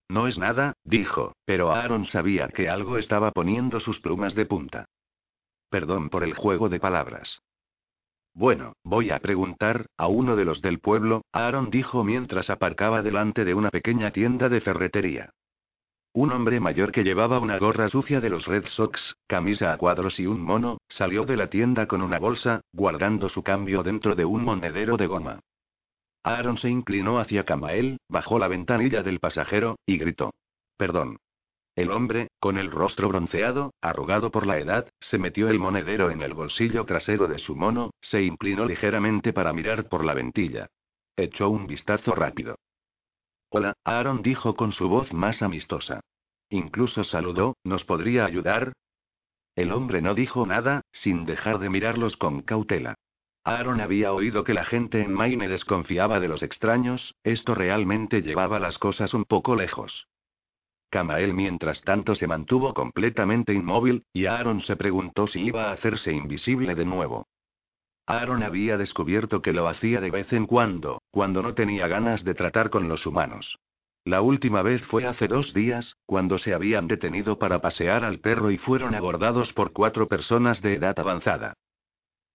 No 0.09 0.27
es 0.27 0.39
nada, 0.39 0.75
dijo, 0.85 1.35
pero 1.45 1.73
Aaron 1.73 2.07
sabía 2.07 2.49
que 2.49 2.69
algo 2.69 2.99
estaba 2.99 3.31
poniendo 3.31 3.81
sus 3.81 4.01
plumas 4.01 4.35
de 4.35 4.47
punta. 4.47 4.85
Perdón 5.71 6.11
por 6.11 6.25
el 6.25 6.35
juego 6.35 6.69
de 6.69 6.81
palabras. 6.81 7.41
Bueno, 8.35 8.75
voy 8.83 9.11
a 9.11 9.19
preguntar, 9.19 9.87
a 9.97 10.09
uno 10.09 10.37
de 10.37 10.45
los 10.45 10.63
del 10.63 10.81
pueblo, 10.81 11.23
Aaron 11.33 11.71
dijo 11.71 12.03
mientras 12.03 12.51
aparcaba 12.51 13.03
delante 13.03 13.45
de 13.45 13.55
una 13.55 13.71
pequeña 13.71 14.11
tienda 14.11 14.49
de 14.49 14.61
ferretería. 14.61 15.31
Un 16.15 16.31
hombre 16.31 16.61
mayor 16.61 16.93
que 16.93 17.05
llevaba 17.05 17.39
una 17.39 17.59
gorra 17.59 17.89
sucia 17.89 18.21
de 18.21 18.29
los 18.29 18.47
Red 18.47 18.67
Sox, 18.67 19.17
camisa 19.27 19.73
a 19.73 19.79
cuadros 19.79 20.21
y 20.21 20.27
un 20.27 20.43
mono, 20.43 20.79
salió 20.89 21.25
de 21.25 21.39
la 21.39 21.49
tienda 21.49 21.87
con 21.87 22.03
una 22.03 22.19
bolsa, 22.19 22.61
guardando 22.73 23.31
su 23.31 23.43
cambio 23.43 23.83
dentro 23.83 24.15
de 24.15 24.27
un 24.27 24.45
monedero 24.45 24.99
de 24.99 25.07
goma. 25.07 25.41
Aaron 26.25 26.59
se 26.59 26.69
inclinó 26.69 27.19
hacia 27.19 27.45
Camael, 27.45 27.99
bajó 28.09 28.39
la 28.39 28.49
ventanilla 28.49 29.03
del 29.03 29.19
pasajero, 29.19 29.77
y 29.87 29.99
gritó. 29.99 30.33
Perdón. 30.77 31.19
El 31.75 31.91
hombre, 31.91 32.29
con 32.39 32.59
el 32.59 32.71
rostro 32.71 33.09
bronceado, 33.09 33.73
arrugado 33.81 34.31
por 34.31 34.47
la 34.47 34.59
edad, 34.59 34.89
se 35.01 35.19
metió 35.19 35.49
el 35.49 35.59
monedero 35.59 36.11
en 36.11 36.21
el 36.21 36.35
bolsillo 36.35 36.85
trasero 36.85 37.29
de 37.29 37.39
su 37.39 37.57
mono, 37.57 37.93
se 38.01 38.23
inclinó 38.23 38.67
ligeramente 38.67 39.33
para 39.33 39.53
mirar 39.53 39.89
por 39.89 40.05
la 40.05 40.13
ventilla. 40.13 40.69
Echó 41.17 41.49
un 41.49 41.67
vistazo 41.67 42.15
rápido. 42.15 42.57
Hola, 43.49 43.75
Aaron 43.85 44.23
dijo 44.23 44.55
con 44.55 44.73
su 44.73 44.89
voz 44.89 45.13
más 45.13 45.43
amistosa. 45.43 46.01
Incluso 46.51 47.05
saludó, 47.05 47.57
¿nos 47.65 47.85
podría 47.85 48.27
ayudar? 48.27 48.73
El 49.57 49.73
hombre 49.73 50.03
no 50.03 50.15
dijo 50.15 50.47
nada, 50.47 50.83
sin 50.93 51.25
dejar 51.25 51.59
de 51.59 51.71
mirarlos 51.71 52.17
con 52.17 52.43
cautela. 52.43 52.95
Aaron 53.45 53.81
había 53.81 54.13
oído 54.13 54.45
que 54.45 54.55
la 54.55 54.65
gente 54.65 55.03
en 55.03 55.13
Maine 55.13 55.49
desconfiaba 55.49 56.21
de 56.21 56.29
los 56.29 56.43
extraños, 56.45 57.17
esto 57.25 57.57
realmente 57.57 58.23
llevaba 58.23 58.61
las 58.61 58.79
cosas 58.79 59.15
un 59.15 59.25
poco 59.25 59.57
lejos. 59.57 60.07
Camael 60.91 61.35
mientras 61.35 61.81
tanto 61.83 62.15
se 62.15 62.29
mantuvo 62.29 62.73
completamente 62.73 63.53
inmóvil, 63.53 64.05
y 64.13 64.27
Aaron 64.27 64.61
se 64.61 64.77
preguntó 64.77 65.27
si 65.27 65.41
iba 65.41 65.65
a 65.65 65.73
hacerse 65.73 66.13
invisible 66.13 66.75
de 66.77 66.85
nuevo. 66.85 67.27
Aaron 68.07 68.43
había 68.45 68.77
descubierto 68.77 69.43
que 69.43 69.53
lo 69.53 69.67
hacía 69.69 70.01
de 70.01 70.11
vez 70.11 70.33
en 70.33 70.47
cuando, 70.47 71.03
cuando 71.11 71.43
no 71.43 71.55
tenía 71.55 71.89
ganas 71.89 72.23
de 72.25 72.35
tratar 72.35 72.71
con 72.71 72.89
los 72.89 73.07
humanos. 73.07 73.59
La 74.05 74.21
última 74.21 74.63
vez 74.63 74.83
fue 74.87 75.07
hace 75.07 75.29
dos 75.29 75.55
días, 75.55 75.97
cuando 76.07 76.39
se 76.39 76.55
habían 76.55 76.87
detenido 76.87 77.39
para 77.39 77.61
pasear 77.61 78.05
al 78.05 78.19
perro 78.21 78.51
y 78.51 78.59
fueron 78.59 78.95
abordados 78.95 79.53
por 79.53 79.73
cuatro 79.73 80.09
personas 80.09 80.61
de 80.61 80.75
edad 80.75 80.99
avanzada. 80.99 81.55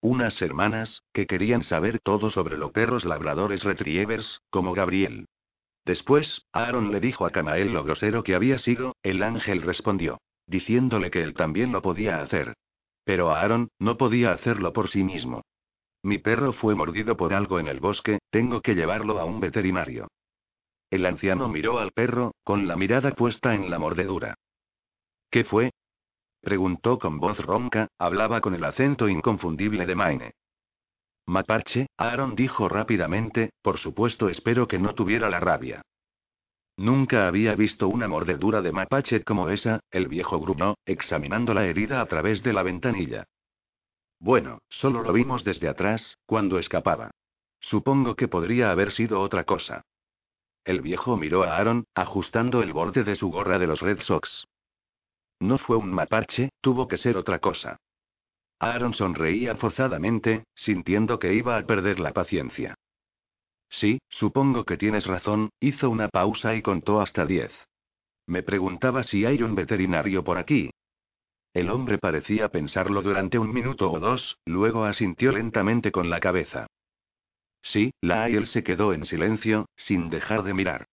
Unas 0.02 0.42
hermanas, 0.42 1.04
que 1.14 1.26
querían 1.26 1.64
saber 1.64 2.00
todo 2.00 2.30
sobre 2.30 2.58
los 2.58 2.72
perros 2.72 3.06
labradores 3.06 3.64
retrievers, 3.64 4.42
como 4.50 4.74
Gabriel. 4.74 5.26
Después, 5.86 6.46
Aaron 6.52 6.92
le 6.92 7.00
dijo 7.00 7.26
a 7.26 7.32
Camael 7.32 7.74
lo 7.74 7.84
grosero 7.84 8.24
que 8.24 8.36
había 8.36 8.60
sido, 8.60 8.96
el 9.04 9.24
ángel 9.24 9.62
respondió. 9.62 10.20
Diciéndole 10.46 11.12
que 11.12 11.24
él 11.24 11.34
también 11.34 11.72
lo 11.72 11.82
podía 11.82 12.22
hacer. 12.22 12.54
Pero 13.04 13.32
Aaron, 13.32 13.70
no 13.80 13.98
podía 13.98 14.32
hacerlo 14.32 14.74
por 14.74 14.90
sí 14.90 15.04
mismo. 15.04 15.44
Mi 16.04 16.20
perro 16.20 16.54
fue 16.54 16.76
mordido 16.76 17.18
por 17.18 17.34
algo 17.34 17.60
en 17.60 17.68
el 17.68 17.80
bosque, 17.80 18.20
tengo 18.30 18.62
que 18.62 18.76
llevarlo 18.76 19.20
a 19.20 19.26
un 19.26 19.40
veterinario. 19.40 20.08
El 20.90 21.06
anciano 21.06 21.50
miró 21.50 21.80
al 21.80 21.92
perro, 21.92 22.34
con 22.44 22.68
la 22.68 22.76
mirada 22.76 23.12
puesta 23.12 23.56
en 23.56 23.70
la 23.70 23.80
mordedura. 23.80 24.36
¿Qué 25.30 25.44
fue? 25.44 25.72
Preguntó 26.48 26.98
con 26.98 27.20
voz 27.20 27.38
ronca, 27.40 27.90
hablaba 28.00 28.40
con 28.40 28.56
el 28.56 28.64
acento 28.64 29.10
inconfundible 29.10 29.86
de 29.86 29.96
Maine. 29.96 30.32
Mapache, 31.26 31.88
Aaron 31.98 32.38
dijo 32.38 32.70
rápidamente, 32.70 33.50
por 33.62 33.80
supuesto 33.80 34.30
espero 34.30 34.66
que 34.66 34.80
no 34.80 34.96
tuviera 34.96 35.30
la 35.30 35.42
rabia. 35.42 35.82
Nunca 36.78 37.28
había 37.28 37.54
visto 37.54 37.90
una 37.90 38.08
mordedura 38.08 38.62
de 38.62 38.72
mapache 38.72 39.26
como 39.26 39.50
esa, 39.50 39.82
el 39.92 40.08
viejo 40.08 40.40
gruñó, 40.40 40.76
examinando 40.86 41.54
la 41.54 41.66
herida 41.66 42.00
a 42.00 42.06
través 42.06 42.42
de 42.44 42.54
la 42.54 42.64
ventanilla. 42.64 43.26
Bueno, 44.18 44.60
solo 44.70 45.04
lo 45.04 45.12
vimos 45.12 45.44
desde 45.44 45.68
atrás, 45.68 46.18
cuando 46.26 46.60
escapaba. 46.60 47.12
Supongo 47.60 48.16
que 48.16 48.30
podría 48.30 48.72
haber 48.72 48.94
sido 48.94 49.20
otra 49.20 49.44
cosa. 49.44 49.82
El 50.64 50.80
viejo 50.80 51.18
miró 51.18 51.44
a 51.44 51.58
Aaron, 51.58 51.84
ajustando 51.94 52.64
el 52.64 52.72
borde 52.72 53.04
de 53.04 53.18
su 53.18 53.30
gorra 53.32 53.60
de 53.60 53.68
los 53.68 53.82
Red 53.82 54.00
Sox. 54.04 54.48
No 55.40 55.58
fue 55.58 55.78
un 55.78 55.92
mapache, 55.92 56.50
tuvo 56.62 56.88
que 56.88 56.98
ser 56.98 57.18
otra 57.18 57.40
cosa. 57.40 57.78
Aaron 58.60 58.94
sonreía 58.94 59.56
forzadamente, 59.56 60.46
sintiendo 60.56 61.20
que 61.20 61.34
iba 61.34 61.58
a 61.58 61.66
perder 61.66 62.00
la 62.00 62.12
paciencia. 62.12 62.76
Sí, 63.70 64.00
supongo 64.10 64.64
que 64.64 64.78
tienes 64.78 65.06
razón, 65.06 65.50
hizo 65.60 65.90
una 65.90 66.08
pausa 66.10 66.56
y 66.56 66.62
contó 66.62 67.02
hasta 67.02 67.26
diez. 67.26 67.52
Me 68.26 68.44
preguntaba 68.44 69.04
si 69.04 69.26
hay 69.26 69.44
un 69.44 69.56
veterinario 69.56 70.24
por 70.24 70.38
aquí. 70.38 70.72
El 71.54 71.70
hombre 71.70 71.98
parecía 71.98 72.50
pensarlo 72.50 73.02
durante 73.02 73.40
un 73.40 73.54
minuto 73.54 73.92
o 73.92 74.00
dos, 74.00 74.38
luego 74.46 74.86
asintió 74.86 75.32
lentamente 75.32 75.92
con 75.92 76.10
la 76.10 76.20
cabeza. 76.20 76.68
Sí, 77.62 77.92
la. 78.02 78.28
Él 78.30 78.48
se 78.48 78.64
quedó 78.64 78.94
en 78.94 79.06
silencio, 79.06 79.66
sin 79.76 80.10
dejar 80.10 80.44
de 80.44 80.54
mirar. 80.54 80.88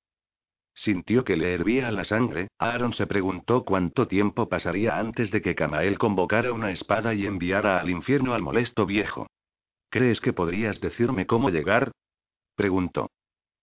Sintió 0.74 1.24
que 1.24 1.36
le 1.36 1.54
hervía 1.54 1.90
la 1.92 2.04
sangre. 2.04 2.48
Aaron 2.58 2.94
se 2.94 3.06
preguntó 3.06 3.64
cuánto 3.64 4.08
tiempo 4.08 4.48
pasaría 4.48 4.98
antes 4.98 5.30
de 5.30 5.40
que 5.40 5.54
Camael 5.54 5.98
convocara 5.98 6.52
una 6.52 6.72
espada 6.72 7.14
y 7.14 7.26
enviara 7.26 7.78
al 7.80 7.90
infierno 7.90 8.34
al 8.34 8.42
molesto 8.42 8.84
viejo. 8.84 9.28
¿Crees 9.88 10.20
que 10.20 10.32
podrías 10.32 10.80
decirme 10.80 11.26
cómo 11.26 11.50
llegar? 11.50 11.92
preguntó. 12.56 13.10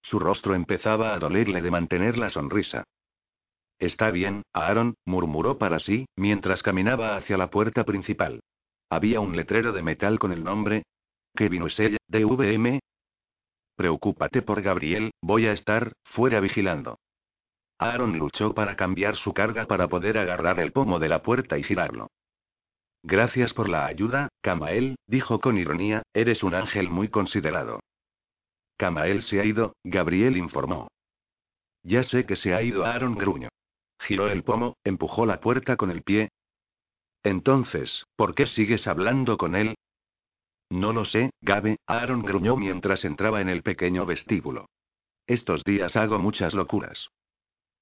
Su 0.02 0.20
rostro 0.20 0.56
empezaba 0.56 1.14
a 1.14 1.20
dolerle 1.20 1.62
de 1.62 1.72
mantener 1.72 2.18
la 2.18 2.30
sonrisa. 2.30 2.86
Está 3.78 4.12
bien, 4.12 4.44
Aaron, 4.54 4.96
murmuró 5.06 5.58
para 5.58 5.80
sí, 5.80 6.06
mientras 6.16 6.64
caminaba 6.64 7.18
hacia 7.18 7.38
la 7.38 7.50
puerta 7.50 7.84
principal. 7.84 8.42
Había 8.90 9.20
un 9.20 9.36
letrero 9.36 9.74
de 9.74 9.84
metal 9.84 10.20
con 10.20 10.32
el 10.32 10.44
nombre. 10.44 10.84
Kevin 11.36 11.64
Usella, 11.64 11.98
DVM, 12.08 12.80
Preocúpate 13.82 14.44
por 14.44 14.62
Gabriel, 14.62 15.10
voy 15.24 15.48
a 15.48 15.54
estar 15.54 15.94
fuera 16.04 16.40
vigilando. 16.40 17.00
Aaron 17.80 18.20
luchó 18.20 18.54
para 18.54 18.76
cambiar 18.76 19.16
su 19.16 19.34
carga 19.34 19.66
para 19.66 19.88
poder 19.88 20.20
agarrar 20.20 20.60
el 20.60 20.72
pomo 20.72 21.00
de 21.00 21.10
la 21.10 21.24
puerta 21.24 21.58
y 21.58 21.64
girarlo. 21.64 22.12
Gracias 23.02 23.56
por 23.56 23.68
la 23.68 23.88
ayuda, 23.88 24.30
Camael, 24.42 24.98
dijo 25.08 25.40
con 25.40 25.58
ironía, 25.58 26.04
eres 26.14 26.44
un 26.44 26.54
ángel 26.54 26.92
muy 26.92 27.08
considerado. 27.08 27.80
Camael 28.78 29.24
se 29.24 29.40
ha 29.40 29.46
ido, 29.46 29.74
Gabriel 29.84 30.38
informó. 30.38 30.88
Ya 31.82 32.04
sé 32.04 32.28
que 32.28 32.36
se 32.36 32.54
ha 32.54 32.62
ido 32.62 32.86
Aaron 32.86 33.16
gruño. 33.16 33.50
Giró 34.02 34.28
el 34.30 34.44
pomo, 34.44 34.76
empujó 34.84 35.26
la 35.26 35.40
puerta 35.40 35.76
con 35.76 35.90
el 35.90 36.04
pie. 36.04 36.30
Entonces, 37.24 38.06
¿por 38.16 38.36
qué 38.36 38.46
sigues 38.46 38.86
hablando 38.86 39.40
con 39.40 39.56
él? 39.56 39.74
No 40.72 40.94
lo 40.94 41.04
sé, 41.04 41.32
Gabe, 41.42 41.80
Aaron 41.86 42.22
gruñó 42.22 42.56
mientras 42.56 43.04
entraba 43.04 43.42
en 43.42 43.50
el 43.50 43.62
pequeño 43.62 44.06
vestíbulo. 44.06 44.70
Estos 45.28 45.66
días 45.66 45.98
hago 45.98 46.18
muchas 46.18 46.54
locuras. 46.54 47.10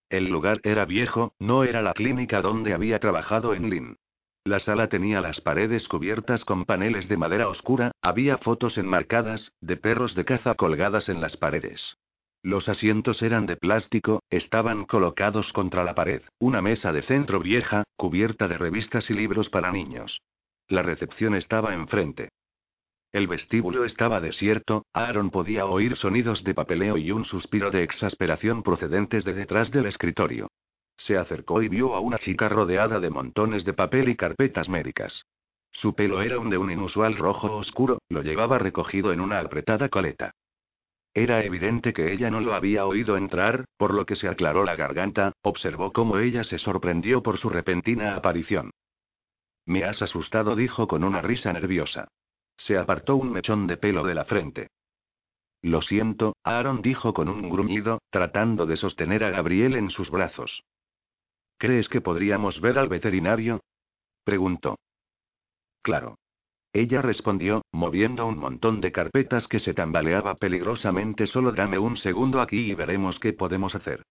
El 0.10 0.28
lugar 0.28 0.60
era 0.64 0.86
viejo, 0.86 1.34
no 1.38 1.64
era 1.64 1.84
la 1.84 1.94
clínica 1.94 2.42
donde 2.42 2.74
había 2.74 2.98
trabajado 3.00 3.54
en 3.54 3.70
Lynn. 3.70 3.98
La 4.44 4.60
sala 4.60 4.90
tenía 4.90 5.22
las 5.22 5.40
paredes 5.40 5.88
cubiertas 5.88 6.44
con 6.46 6.66
paneles 6.66 7.08
de 7.08 7.18
madera 7.18 7.48
oscura, 7.48 7.92
había 8.02 8.40
fotos 8.40 8.76
enmarcadas, 8.80 9.52
de 9.62 9.78
perros 9.78 10.16
de 10.16 10.26
caza 10.26 10.56
colgadas 10.56 11.10
en 11.10 11.22
las 11.22 11.38
paredes. 11.38 11.96
Los 12.42 12.70
asientos 12.70 13.22
eran 13.22 13.46
de 13.46 13.56
plástico, 13.56 14.24
estaban 14.32 14.86
colocados 14.86 15.54
contra 15.54 15.84
la 15.84 15.94
pared, 15.94 16.24
una 16.40 16.64
mesa 16.64 16.92
de 16.92 17.04
centro 17.04 17.40
vieja, 17.40 17.84
cubierta 17.98 18.48
de 18.48 18.58
revistas 18.58 19.12
y 19.12 19.14
libros 19.14 19.48
para 19.50 19.72
niños. 19.72 20.22
La 20.68 20.82
recepción 20.82 21.36
estaba 21.36 21.76
enfrente. 21.76 22.30
El 23.12 23.28
vestíbulo 23.28 23.86
estaba 23.86 24.22
desierto, 24.22 24.86
Aaron 24.94 25.32
podía 25.32 25.66
oír 25.66 25.98
sonidos 25.98 26.44
de 26.44 26.54
papeleo 26.54 26.96
y 26.96 27.12
un 27.12 27.26
suspiro 27.26 27.72
de 27.72 27.82
exasperación 27.82 28.62
procedentes 28.62 29.26
de 29.26 29.34
detrás 29.34 29.72
del 29.72 29.88
escritorio. 29.88 30.48
Se 30.96 31.18
acercó 31.18 31.64
y 31.64 31.70
vio 31.70 31.96
a 31.96 32.02
una 32.02 32.20
chica 32.20 32.50
rodeada 32.50 33.00
de 33.00 33.10
montones 33.10 33.66
de 33.66 33.74
papel 33.74 34.10
y 34.10 34.16
carpetas 34.16 34.70
médicas. 34.70 35.26
Su 35.72 35.96
pelo 35.96 36.22
era 36.22 36.38
un 36.38 36.52
de 36.52 36.60
un 36.60 36.72
inusual 36.72 37.16
rojo 37.16 37.56
oscuro, 37.56 38.00
lo 38.10 38.22
llevaba 38.22 38.60
recogido 38.60 39.12
en 39.12 39.22
una 39.22 39.40
apretada 39.40 39.90
coleta. 39.90 40.36
Era 41.14 41.44
evidente 41.44 41.94
que 41.94 42.14
ella 42.14 42.30
no 42.30 42.42
lo 42.42 42.54
había 42.54 42.86
oído 42.86 43.18
entrar, 43.18 43.66
por 43.78 43.96
lo 43.96 44.06
que 44.06 44.16
se 44.16 44.28
aclaró 44.28 44.64
la 44.64 44.76
garganta, 44.76 45.32
observó 45.42 45.92
cómo 45.94 46.20
ella 46.20 46.44
se 46.44 46.60
sorprendió 46.60 47.24
por 47.24 47.40
su 47.40 47.50
repentina 47.50 48.16
aparición. 48.16 48.70
Me 49.66 49.84
has 49.84 50.02
asustado, 50.04 50.56
dijo 50.56 50.88
con 50.88 51.04
una 51.04 51.22
risa 51.22 51.52
nerviosa. 51.54 52.08
Se 52.60 52.78
apartó 52.78 53.16
un 53.16 53.32
mechón 53.32 53.68
de 53.68 53.78
pelo 53.78 54.04
de 54.04 54.16
la 54.16 54.26
frente. 54.26 54.70
Lo 55.62 55.82
siento, 55.82 56.36
Aaron 56.44 56.82
dijo 56.82 57.14
con 57.14 57.28
un 57.28 57.50
gruñido, 57.50 58.00
tratando 58.10 58.66
de 58.66 58.78
sostener 58.78 59.24
a 59.24 59.30
Gabriel 59.30 59.76
en 59.76 59.90
sus 59.90 60.10
brazos. 60.10 60.64
¿Crees 61.58 61.90
que 61.90 62.00
podríamos 62.00 62.62
ver 62.62 62.80
al 62.80 62.88
veterinario? 62.88 63.60
preguntó. 64.24 64.78
Claro. 65.82 66.16
Ella 66.72 67.02
respondió, 67.02 67.64
moviendo 67.72 68.26
un 68.28 68.38
montón 68.38 68.80
de 68.80 68.92
carpetas 68.92 69.48
que 69.48 69.60
se 69.60 69.74
tambaleaba 69.74 70.36
peligrosamente. 70.36 71.28
Solo 71.28 71.52
dame 71.52 71.80
un 71.80 71.98
segundo 71.98 72.42
aquí 72.42 72.72
y 72.72 72.76
veremos 72.76 73.20
qué 73.20 73.34
podemos 73.34 73.74
hacer. 73.76 74.04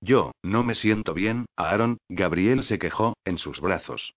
Yo, 0.00 0.32
no 0.42 0.64
me 0.64 0.74
siento 0.74 1.14
bien, 1.14 1.46
Aaron, 1.56 1.98
Gabriel 2.08 2.64
se 2.64 2.78
quejó, 2.78 3.14
en 3.24 3.38
sus 3.38 3.60
brazos. 3.60 4.12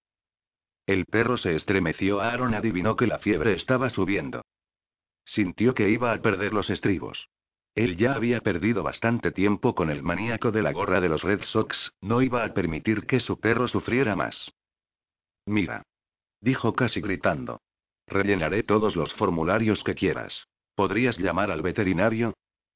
El 0.85 1.05
perro 1.05 1.37
se 1.37 1.55
estremeció. 1.55 2.21
Aaron 2.21 2.53
adivinó 2.53 2.95
que 2.95 3.07
la 3.07 3.19
fiebre 3.19 3.53
estaba 3.53 3.89
subiendo. 3.89 4.41
Sintió 5.25 5.73
que 5.73 5.89
iba 5.89 6.11
a 6.11 6.21
perder 6.21 6.53
los 6.53 6.69
estribos. 6.69 7.27
Él 7.73 7.97
ya 7.97 8.13
había 8.13 8.41
perdido 8.41 8.83
bastante 8.83 9.31
tiempo 9.31 9.75
con 9.75 9.89
el 9.89 10.03
maníaco 10.03 10.51
de 10.51 10.61
la 10.61 10.71
gorra 10.71 11.01
de 11.01 11.09
los 11.09 11.23
Red 11.23 11.41
Sox, 11.43 11.93
no 12.01 12.21
iba 12.21 12.43
a 12.43 12.53
permitir 12.53 13.05
que 13.05 13.19
su 13.19 13.39
perro 13.39 13.67
sufriera 13.67 14.15
más. 14.15 14.51
Mira 15.45 15.83
dijo 16.45 16.73
casi 16.73 17.01
gritando. 17.01 17.59
Rellenaré 18.07 18.63
todos 18.63 18.95
los 18.95 19.11
formularios 19.15 19.83
que 19.83 19.95
quieras. 19.95 20.47
¿Podrías 20.75 21.17
llamar 21.17 21.49
al 21.49 21.63
veterinario? 21.63 22.35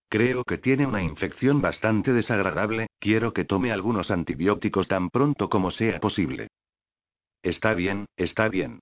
Creo 0.10 0.44
que 0.44 0.58
tiene 0.58 0.88
una 0.88 1.04
infección 1.04 1.62
bastante 1.62 2.12
desagradable, 2.12 2.88
quiero 3.00 3.32
que 3.32 3.46
tome 3.46 3.72
algunos 3.72 4.10
antibióticos 4.10 4.88
tan 4.88 5.12
pronto 5.12 5.50
como 5.50 5.70
sea 5.70 6.00
posible. 6.00 6.48
Está 7.44 7.74
bien, 7.74 8.06
está 8.18 8.50
bien. 8.50 8.80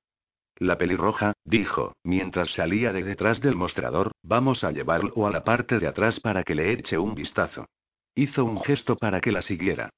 La 0.60 0.78
pelirroja, 0.78 1.34
dijo, 1.44 1.94
mientras 2.04 2.50
salía 2.54 2.92
de 2.92 3.04
detrás 3.04 3.40
del 3.42 3.56
mostrador, 3.56 4.12
vamos 4.24 4.64
a 4.64 4.72
llevarlo 4.72 5.28
a 5.28 5.32
la 5.32 5.44
parte 5.44 5.78
de 5.78 5.88
atrás 5.88 6.20
para 6.20 6.44
que 6.44 6.56
le 6.56 6.72
eche 6.72 6.98
un 6.98 7.14
vistazo. 7.14 7.68
Hizo 8.16 8.44
un 8.44 8.62
gesto 8.62 8.96
para 8.96 9.22
que 9.22 9.32
la 9.32 9.44
siguiera. 9.44 9.92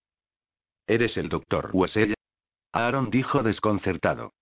¿Eres 0.85 1.15
el 1.15 1.29
doctor 1.29 1.69
Wesley? 1.71 2.13
Aaron 2.73 3.09
dijo 3.09 3.41
desconcertado. 3.41 4.33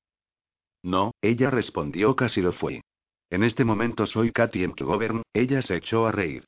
No, 0.82 1.12
ella 1.22 1.52
respondió 1.52 2.16
casi 2.16 2.42
lo 2.42 2.54
fue. 2.54 2.82
En 3.30 3.44
este 3.44 3.64
momento 3.66 4.08
soy 4.08 4.32
Katy 4.32 4.68
McGovern, 4.68 5.22
ella 5.34 5.62
se 5.62 5.76
echó 5.76 6.08
a 6.08 6.12
reír. 6.12 6.46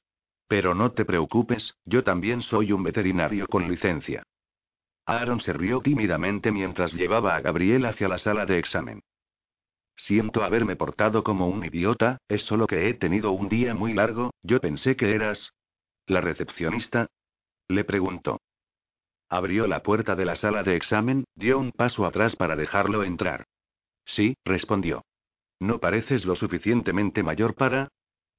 Pero 0.48 0.74
no 0.74 0.94
te 0.94 1.06
preocupes, 1.06 1.76
yo 1.86 2.04
también 2.04 2.42
soy 2.42 2.72
un 2.72 2.82
veterinario 2.82 3.46
con 3.48 3.70
licencia. 3.70 4.24
Aaron 5.10 5.42
se 5.42 5.54
rió 5.54 5.82
tímidamente 5.82 6.52
mientras 6.52 6.94
llevaba 6.94 7.36
a 7.36 7.42
Gabriel 7.42 7.86
hacia 7.86 8.08
la 8.08 8.20
sala 8.20 8.46
de 8.46 8.60
examen. 8.60 9.02
Siento 9.96 10.44
haberme 10.44 10.76
portado 10.76 11.24
como 11.24 11.48
un 11.48 11.66
idiota, 11.66 12.20
es 12.28 12.44
solo 12.44 12.68
que 12.68 12.88
he 12.88 12.94
tenido 12.94 13.32
un 13.32 13.50
día 13.50 13.74
muy 13.74 13.94
largo, 13.94 14.36
yo 14.44 14.60
pensé 14.60 14.96
que 14.96 15.16
eras... 15.16 15.50
¿La 16.06 16.22
recepcionista? 16.22 17.08
Le 17.68 17.86
preguntó. 17.86 18.40
Abrió 19.30 19.66
la 19.66 19.82
puerta 19.82 20.16
de 20.16 20.26
la 20.26 20.36
sala 20.36 20.62
de 20.62 20.76
examen, 20.76 21.26
dio 21.34 21.58
un 21.58 21.72
paso 21.72 22.06
atrás 22.06 22.36
para 22.36 22.56
dejarlo 22.56 23.04
entrar. 23.04 23.46
Sí, 24.06 24.38
respondió. 24.46 25.06
¿No 25.60 25.80
pareces 25.80 26.24
lo 26.24 26.36
suficientemente 26.36 27.24
mayor 27.24 27.56
para? 27.56 27.88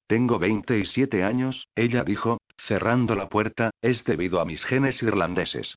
Tengo 0.07 0.39
27 0.39 1.25
años, 1.25 1.67
ella 1.75 2.05
dijo, 2.05 2.39
cerrando 2.69 3.17
la 3.17 3.29
puerta, 3.29 3.71
es 3.83 4.05
debido 4.05 4.41
a 4.41 4.45
mis 4.45 4.65
genes 4.65 5.03
irlandeses. 5.03 5.75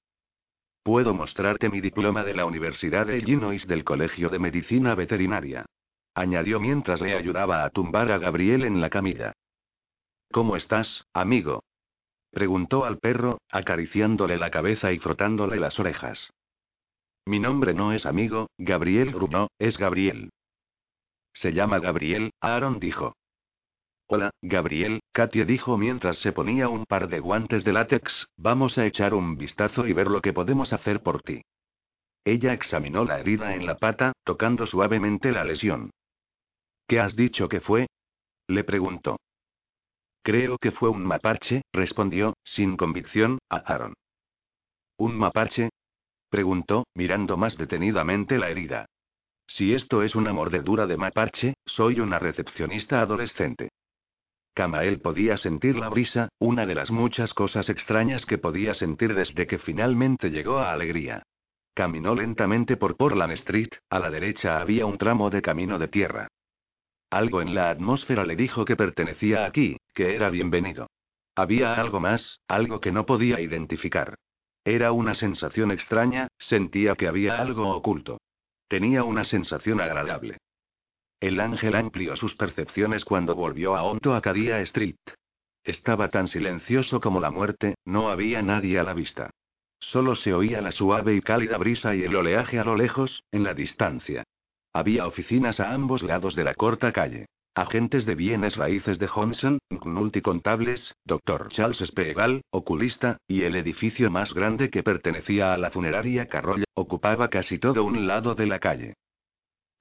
Puedo 0.83 1.13
mostrarte 1.13 1.69
mi 1.69 1.79
diploma 1.79 2.25
de 2.25 2.33
la 2.33 2.45
Universidad 2.45 3.07
de 3.07 3.17
Illinois 3.17 3.65
del 3.67 3.85
Colegio 3.85 4.29
de 4.29 4.37
Medicina 4.37 4.95
Veterinaria. 4.95 5.65
Añadió 6.13 6.59
mientras 6.59 6.99
le 6.99 7.15
ayudaba 7.15 7.63
a 7.63 7.69
tumbar 7.69 8.11
a 8.11 8.17
Gabriel 8.17 8.65
en 8.65 8.81
la 8.81 8.89
camilla. 8.89 9.31
¿Cómo 10.31 10.57
estás, 10.57 11.05
amigo? 11.13 11.63
Preguntó 12.31 12.83
al 12.83 12.97
perro, 12.97 13.39
acariciándole 13.49 14.37
la 14.37 14.51
cabeza 14.51 14.91
y 14.91 14.99
frotándole 14.99 15.57
las 15.57 15.79
orejas. 15.79 16.31
Mi 17.25 17.39
nombre 17.39 17.73
no 17.73 17.93
es 17.93 18.05
amigo, 18.05 18.47
Gabriel 18.57 19.11
gruñó, 19.11 19.47
es 19.59 19.77
Gabriel. 19.77 20.31
Se 21.33 21.53
llama 21.53 21.79
Gabriel, 21.79 22.31
Aaron 22.41 22.79
dijo. 22.79 23.15
Hola, 24.07 24.31
Gabriel, 24.41 25.01
Katia 25.11 25.45
dijo 25.45 25.77
mientras 25.77 26.17
se 26.19 26.33
ponía 26.33 26.67
un 26.69 26.85
par 26.85 27.07
de 27.07 27.19
guantes 27.19 27.63
de 27.63 27.73
látex, 27.73 28.27
vamos 28.37 28.77
a 28.77 28.85
echar 28.85 29.13
un 29.13 29.37
vistazo 29.37 29.87
y 29.87 29.93
ver 29.93 30.07
lo 30.07 30.21
que 30.21 30.33
podemos 30.33 30.73
hacer 30.73 31.01
por 31.01 31.21
ti. 31.21 31.41
Ella 32.25 32.53
examinó 32.53 33.05
la 33.05 33.19
herida 33.19 33.55
en 33.55 33.65
la 33.65 33.77
pata, 33.77 34.13
tocando 34.23 34.67
suavemente 34.67 35.31
la 35.31 35.43
lesión. 35.43 35.91
¿Qué 36.87 36.99
has 36.99 37.15
dicho 37.15 37.49
que 37.49 37.61
fue? 37.61 37.87
Le 38.47 38.63
preguntó. 38.63 39.17
Creo 40.21 40.57
que 40.57 40.71
fue 40.71 40.89
un 40.89 41.03
mapache, 41.05 41.63
respondió, 41.73 42.35
sin 42.43 42.77
convicción, 42.77 43.39
a 43.49 43.57
Aaron. 43.57 43.93
¿Un 44.97 45.17
mapache? 45.17 45.69
Preguntó, 46.29 46.85
mirando 46.93 47.35
más 47.35 47.57
detenidamente 47.57 48.37
la 48.37 48.49
herida. 48.49 48.85
Si 49.47 49.73
esto 49.73 50.01
es 50.01 50.15
una 50.15 50.33
mordedura 50.33 50.87
de 50.87 50.97
mapache, 50.97 51.55
soy 51.65 51.99
una 51.99 52.19
recepcionista 52.19 53.01
adolescente. 53.01 53.69
Camael 54.53 55.01
podía 55.01 55.37
sentir 55.37 55.77
la 55.77 55.89
brisa, 55.89 56.29
una 56.39 56.65
de 56.65 56.75
las 56.75 56.91
muchas 56.91 57.33
cosas 57.33 57.69
extrañas 57.69 58.25
que 58.25 58.37
podía 58.37 58.75
sentir 58.75 59.15
desde 59.15 59.47
que 59.47 59.57
finalmente 59.57 60.29
llegó 60.29 60.59
a 60.59 60.73
Alegría. 60.73 61.23
Caminó 61.73 62.13
lentamente 62.13 62.77
por 62.77 62.95
Portland 62.95 63.33
Street, 63.33 63.69
a 63.89 63.97
la 63.97 64.11
derecha 64.11 64.59
había 64.59 64.85
un 64.85 64.99
tramo 64.99 65.31
de 65.31 65.41
camino 65.41 65.79
de 65.79 65.87
tierra. 65.87 66.27
Algo 67.09 67.41
en 67.41 67.55
la 67.55 67.71
atmósfera 67.71 68.25
le 68.25 68.35
dijo 68.35 68.63
que 68.63 68.75
pertenecía 68.75 69.45
aquí, 69.45 69.77
que 69.93 70.15
era 70.15 70.29
bienvenido. 70.29 70.87
Había 71.35 71.73
algo 71.73 71.99
más, 71.99 72.39
algo 72.47 72.79
que 72.79 72.91
no 72.91 73.07
podía 73.07 73.39
identificar. 73.39 74.15
Era 74.63 74.91
una 74.91 75.15
sensación 75.15 75.71
extraña, 75.71 76.27
sentía 76.37 76.95
que 76.95 77.07
había 77.07 77.39
algo 77.39 77.69
oculto. 77.69 78.19
Tenía 78.67 79.03
una 79.03 79.25
sensación 79.25 79.81
agradable. 79.81 80.37
El 81.23 81.39
ángel 81.39 81.73
amplió 81.75 82.17
sus 82.17 82.35
percepciones 82.35 83.05
cuando 83.05 83.33
volvió 83.33 83.77
a 83.77 83.83
Onto 83.83 84.13
Acadia 84.13 84.59
Street. 84.59 84.97
Estaba 85.63 86.09
tan 86.09 86.27
silencioso 86.27 86.99
como 86.99 87.21
la 87.21 87.31
muerte, 87.31 87.75
no 87.85 88.09
había 88.09 88.41
nadie 88.41 88.77
a 88.77 88.83
la 88.83 88.93
vista. 88.93 89.29
Solo 89.79 90.17
se 90.17 90.33
oía 90.33 90.59
la 90.59 90.73
suave 90.73 91.15
y 91.15 91.21
cálida 91.21 91.57
brisa 91.57 91.95
y 91.95 92.03
el 92.03 92.13
oleaje 92.13 92.59
a 92.59 92.65
lo 92.65 92.75
lejos, 92.75 93.23
en 93.31 93.45
la 93.45 93.53
distancia. 93.53 94.25
Había 94.73 95.07
oficinas 95.07 95.61
a 95.61 95.73
ambos 95.73 96.03
lados 96.03 96.35
de 96.35 96.43
la 96.43 96.55
corta 96.55 96.91
calle. 96.91 97.27
Agentes 97.55 98.05
de 98.05 98.15
bienes 98.15 98.57
raíces 98.57 98.99
de 98.99 99.07
Johnson, 99.07 99.59
multicontables, 99.85 100.93
Dr. 101.05 101.47
Charles 101.51 101.77
Spegal, 101.87 102.41
oculista, 102.51 103.15
y 103.29 103.43
el 103.43 103.55
edificio 103.55 104.11
más 104.11 104.33
grande 104.33 104.69
que 104.69 104.83
pertenecía 104.83 105.53
a 105.53 105.57
la 105.57 105.71
funeraria 105.71 106.27
Carroll, 106.27 106.65
ocupaba 106.73 107.29
casi 107.29 107.59
todo 107.59 107.85
un 107.85 108.07
lado 108.07 108.35
de 108.35 108.45
la 108.45 108.59
calle. 108.59 108.95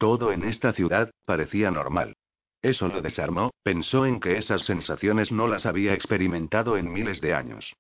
Todo 0.02 0.32
en 0.32 0.42
esta 0.42 0.72
ciudad, 0.72 1.12
parecía 1.26 1.70
normal. 1.70 2.16
Eso 2.60 2.88
lo 2.88 3.02
desarmó, 3.02 3.52
pensó 3.62 4.04
en 4.04 4.18
que 4.18 4.36
esas 4.36 4.64
sensaciones 4.64 5.30
no 5.30 5.46
las 5.46 5.64
había 5.64 5.94
experimentado 5.94 6.76
en 6.76 6.92
miles 6.92 7.20
de 7.20 7.34
años. 7.34 7.72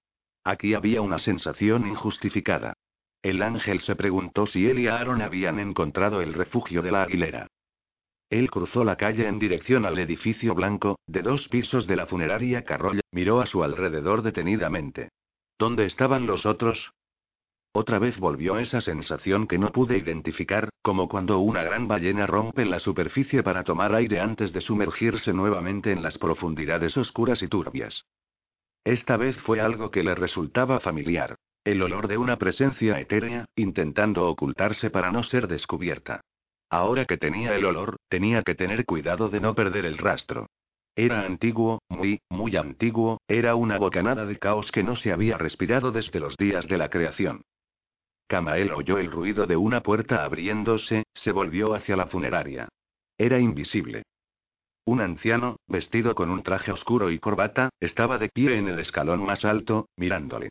Aquí 0.44 0.74
había 0.74 1.02
una 1.02 1.18
sensación 1.18 1.84
injustificada. 1.84 2.74
El 3.22 3.42
ángel 3.42 3.80
se 3.80 3.96
preguntó 3.96 4.46
si 4.46 4.68
él 4.68 4.78
y 4.78 4.86
Aaron 4.86 5.20
habían 5.20 5.58
encontrado 5.58 6.20
el 6.20 6.32
refugio 6.32 6.80
de 6.80 6.92
la 6.92 7.02
aguilera. 7.02 7.48
Él 8.30 8.52
cruzó 8.52 8.84
la 8.84 8.94
calle 8.94 9.26
en 9.26 9.40
dirección 9.40 9.84
al 9.84 9.98
edificio 9.98 10.54
blanco, 10.54 11.00
de 11.08 11.22
dos 11.22 11.48
pisos 11.48 11.88
de 11.88 11.96
la 11.96 12.06
funeraria 12.06 12.62
Carroll, 12.62 13.00
miró 13.10 13.40
a 13.40 13.46
su 13.46 13.64
alrededor 13.64 14.22
detenidamente. 14.22 15.08
¿Dónde 15.58 15.86
estaban 15.86 16.28
los 16.28 16.46
otros? 16.46 16.92
Otra 17.74 17.98
vez 17.98 18.18
volvió 18.18 18.58
esa 18.58 18.82
sensación 18.82 19.46
que 19.46 19.56
no 19.56 19.72
pude 19.72 19.96
identificar, 19.96 20.68
como 20.82 21.08
cuando 21.08 21.38
una 21.38 21.62
gran 21.62 21.88
ballena 21.88 22.26
rompe 22.26 22.66
la 22.66 22.78
superficie 22.78 23.42
para 23.42 23.64
tomar 23.64 23.94
aire 23.94 24.20
antes 24.20 24.52
de 24.52 24.60
sumergirse 24.60 25.32
nuevamente 25.32 25.90
en 25.90 26.02
las 26.02 26.18
profundidades 26.18 26.94
oscuras 26.98 27.42
y 27.42 27.48
turbias. 27.48 28.04
Esta 28.84 29.16
vez 29.16 29.36
fue 29.38 29.60
algo 29.60 29.90
que 29.90 30.02
le 30.02 30.14
resultaba 30.14 30.80
familiar. 30.80 31.36
El 31.64 31.80
olor 31.82 32.08
de 32.08 32.18
una 32.18 32.36
presencia 32.36 33.00
etérea, 33.00 33.46
intentando 33.56 34.28
ocultarse 34.28 34.90
para 34.90 35.10
no 35.10 35.22
ser 35.22 35.48
descubierta. 35.48 36.20
Ahora 36.68 37.06
que 37.06 37.16
tenía 37.16 37.54
el 37.54 37.64
olor, 37.64 37.96
tenía 38.08 38.42
que 38.42 38.54
tener 38.54 38.84
cuidado 38.84 39.30
de 39.30 39.40
no 39.40 39.54
perder 39.54 39.86
el 39.86 39.96
rastro. 39.96 40.46
Era 40.94 41.24
antiguo, 41.24 41.80
muy, 41.88 42.20
muy 42.28 42.56
antiguo, 42.56 43.18
era 43.28 43.54
una 43.54 43.78
bocanada 43.78 44.26
de 44.26 44.38
caos 44.38 44.70
que 44.72 44.82
no 44.82 44.96
se 44.96 45.10
había 45.10 45.38
respirado 45.38 45.90
desde 45.90 46.20
los 46.20 46.36
días 46.36 46.66
de 46.66 46.76
la 46.76 46.90
creación. 46.90 47.42
Camael 48.32 48.72
oyó 48.72 48.96
el 48.96 49.10
ruido 49.10 49.46
de 49.46 49.58
una 49.58 49.82
puerta 49.82 50.24
abriéndose, 50.24 51.04
se 51.12 51.32
volvió 51.32 51.74
hacia 51.74 51.96
la 51.96 52.06
funeraria. 52.06 52.66
Era 53.18 53.38
invisible. 53.38 54.04
Un 54.86 55.02
anciano, 55.02 55.56
vestido 55.66 56.14
con 56.14 56.30
un 56.30 56.42
traje 56.42 56.72
oscuro 56.72 57.10
y 57.10 57.18
corbata, 57.18 57.68
estaba 57.78 58.16
de 58.16 58.30
pie 58.30 58.56
en 58.56 58.68
el 58.68 58.78
escalón 58.78 59.22
más 59.22 59.44
alto, 59.44 59.90
mirándole. 59.98 60.48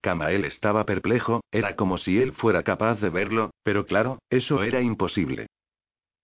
Camael 0.00 0.44
estaba 0.44 0.84
perplejo, 0.84 1.42
era 1.52 1.76
como 1.76 1.96
si 1.96 2.18
él 2.18 2.32
fuera 2.32 2.64
capaz 2.64 3.00
de 3.00 3.10
verlo, 3.10 3.52
pero 3.62 3.86
claro, 3.86 4.18
eso 4.28 4.64
era 4.64 4.80
imposible. 4.80 5.46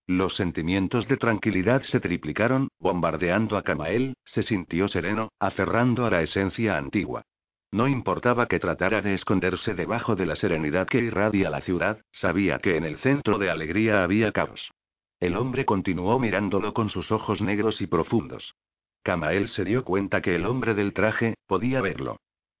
Los 0.05 0.35
sentimientos 0.35 1.07
de 1.07 1.15
tranquilidad 1.15 1.81
se 1.83 2.01
triplicaron, 2.01 2.67
bombardeando 2.77 3.55
a 3.55 3.63
Camael, 3.63 4.15
se 4.25 4.43
sintió 4.43 4.89
sereno, 4.89 5.29
aferrando 5.39 6.05
a 6.05 6.09
la 6.09 6.23
esencia 6.23 6.77
antigua. 6.77 7.23
No 7.71 7.87
importaba 7.87 8.47
que 8.47 8.59
tratara 8.59 9.01
de 9.01 9.13
esconderse 9.13 9.73
debajo 9.73 10.15
de 10.15 10.25
la 10.25 10.35
serenidad 10.35 10.87
que 10.87 10.99
irradia 10.99 11.49
la 11.49 11.61
ciudad, 11.61 12.01
sabía 12.11 12.59
que 12.59 12.77
en 12.77 12.85
el 12.85 12.97
centro 12.97 13.37
de 13.37 13.49
alegría 13.49 14.03
había 14.03 14.31
caos. 14.31 14.71
El 15.19 15.35
hombre 15.35 15.65
continuó 15.65 16.19
mirándolo 16.19 16.73
con 16.73 16.89
sus 16.89 17.11
ojos 17.11 17.41
negros 17.41 17.81
y 17.81 17.87
profundos. 17.87 18.55
Camael 19.03 19.49
se 19.49 19.65
dio 19.65 19.83
cuenta 19.83 20.21
que 20.21 20.35
el 20.35 20.45
hombre 20.45 20.73
del 20.75 20.93
traje, 20.93 21.35
podía 21.47 21.81
verlo. 21.81 22.17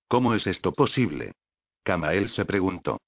¿Cómo 0.07 0.33
es 0.33 0.47
esto 0.47 0.71
posible? 0.71 1.33
Camael 1.83 2.29
se 2.29 2.45
preguntó. 2.45 2.99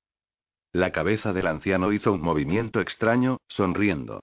La 0.71 0.91
cabeza 0.91 1.33
del 1.33 1.47
anciano 1.47 1.91
hizo 1.91 2.13
un 2.13 2.21
movimiento 2.21 2.79
extraño, 2.79 3.37
sonriendo. 3.47 4.21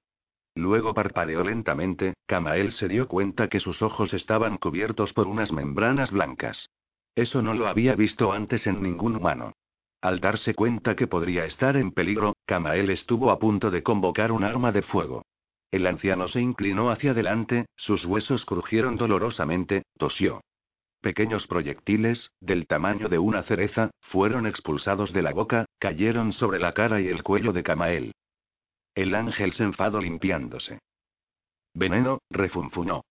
Luego 0.54 0.94
parpadeó 0.94 1.42
lentamente, 1.42 2.14
Camael 2.26 2.72
se 2.72 2.88
dio 2.88 3.08
cuenta 3.08 3.48
que 3.48 3.60
sus 3.60 3.82
ojos 3.82 4.14
estaban 4.14 4.56
cubiertos 4.56 5.12
por 5.12 5.26
unas 5.26 5.52
membranas 5.52 6.10
blancas. 6.10 6.70
Eso 7.16 7.40
no 7.40 7.54
lo 7.54 7.66
había 7.66 7.96
visto 7.96 8.32
antes 8.32 8.66
en 8.66 8.82
ningún 8.82 9.16
humano. 9.16 9.54
Al 10.02 10.20
darse 10.20 10.54
cuenta 10.54 10.94
que 10.94 11.06
podría 11.06 11.46
estar 11.46 11.76
en 11.76 11.90
peligro, 11.90 12.36
Camael 12.44 12.90
estuvo 12.90 13.30
a 13.30 13.38
punto 13.38 13.70
de 13.70 13.82
convocar 13.82 14.30
un 14.30 14.44
arma 14.44 14.70
de 14.70 14.82
fuego. 14.82 15.24
El 15.70 15.86
anciano 15.86 16.28
se 16.28 16.40
inclinó 16.40 16.90
hacia 16.90 17.12
adelante, 17.12 17.66
sus 17.74 18.04
huesos 18.04 18.44
crujieron 18.44 18.96
dolorosamente, 18.96 19.82
tosió. 19.96 20.42
Pequeños 21.00 21.46
proyectiles, 21.46 22.30
del 22.40 22.66
tamaño 22.66 23.08
de 23.08 23.18
una 23.18 23.42
cereza, 23.44 23.90
fueron 24.00 24.46
expulsados 24.46 25.12
de 25.12 25.22
la 25.22 25.32
boca, 25.32 25.64
cayeron 25.78 26.32
sobre 26.34 26.58
la 26.58 26.74
cara 26.74 27.00
y 27.00 27.08
el 27.08 27.22
cuello 27.22 27.52
de 27.52 27.62
Camael. 27.62 28.12
El 28.94 29.14
ángel 29.14 29.54
se 29.54 29.64
enfadó 29.64 30.00
limpiándose. 30.00 30.80
Veneno, 31.72 32.20
refunfuñó. 32.30 33.02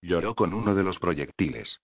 Lloró 0.00 0.34
con 0.34 0.54
uno 0.54 0.74
de 0.74 0.84
los 0.84 0.98
proyectiles. 0.98 1.80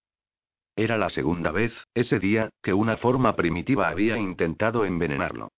Era 0.76 0.98
la 0.98 1.10
segunda 1.10 1.52
vez, 1.52 1.72
ese 1.94 2.18
día, 2.18 2.50
que 2.62 2.74
una 2.74 2.96
forma 2.96 3.36
primitiva 3.36 3.88
había 3.88 4.18
intentado 4.18 4.84
envenenarlo. 4.84 5.50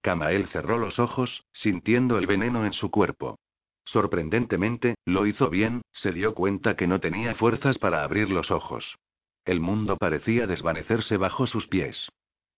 Camael 0.00 0.48
cerró 0.48 0.78
los 0.78 0.98
ojos, 0.98 1.44
sintiendo 1.52 2.18
el 2.18 2.26
veneno 2.26 2.66
en 2.66 2.72
su 2.72 2.90
cuerpo. 2.90 3.38
Sorprendentemente, 3.84 4.96
lo 5.04 5.26
hizo 5.26 5.48
bien, 5.48 5.82
se 5.92 6.12
dio 6.12 6.34
cuenta 6.34 6.76
que 6.76 6.88
no 6.88 7.00
tenía 7.00 7.34
fuerzas 7.36 7.78
para 7.78 8.02
abrir 8.02 8.30
los 8.30 8.50
ojos. 8.50 8.96
El 9.44 9.60
mundo 9.60 9.96
parecía 9.96 10.46
desvanecerse 10.46 11.16
bajo 11.16 11.46
sus 11.46 11.68
pies. 11.68 12.08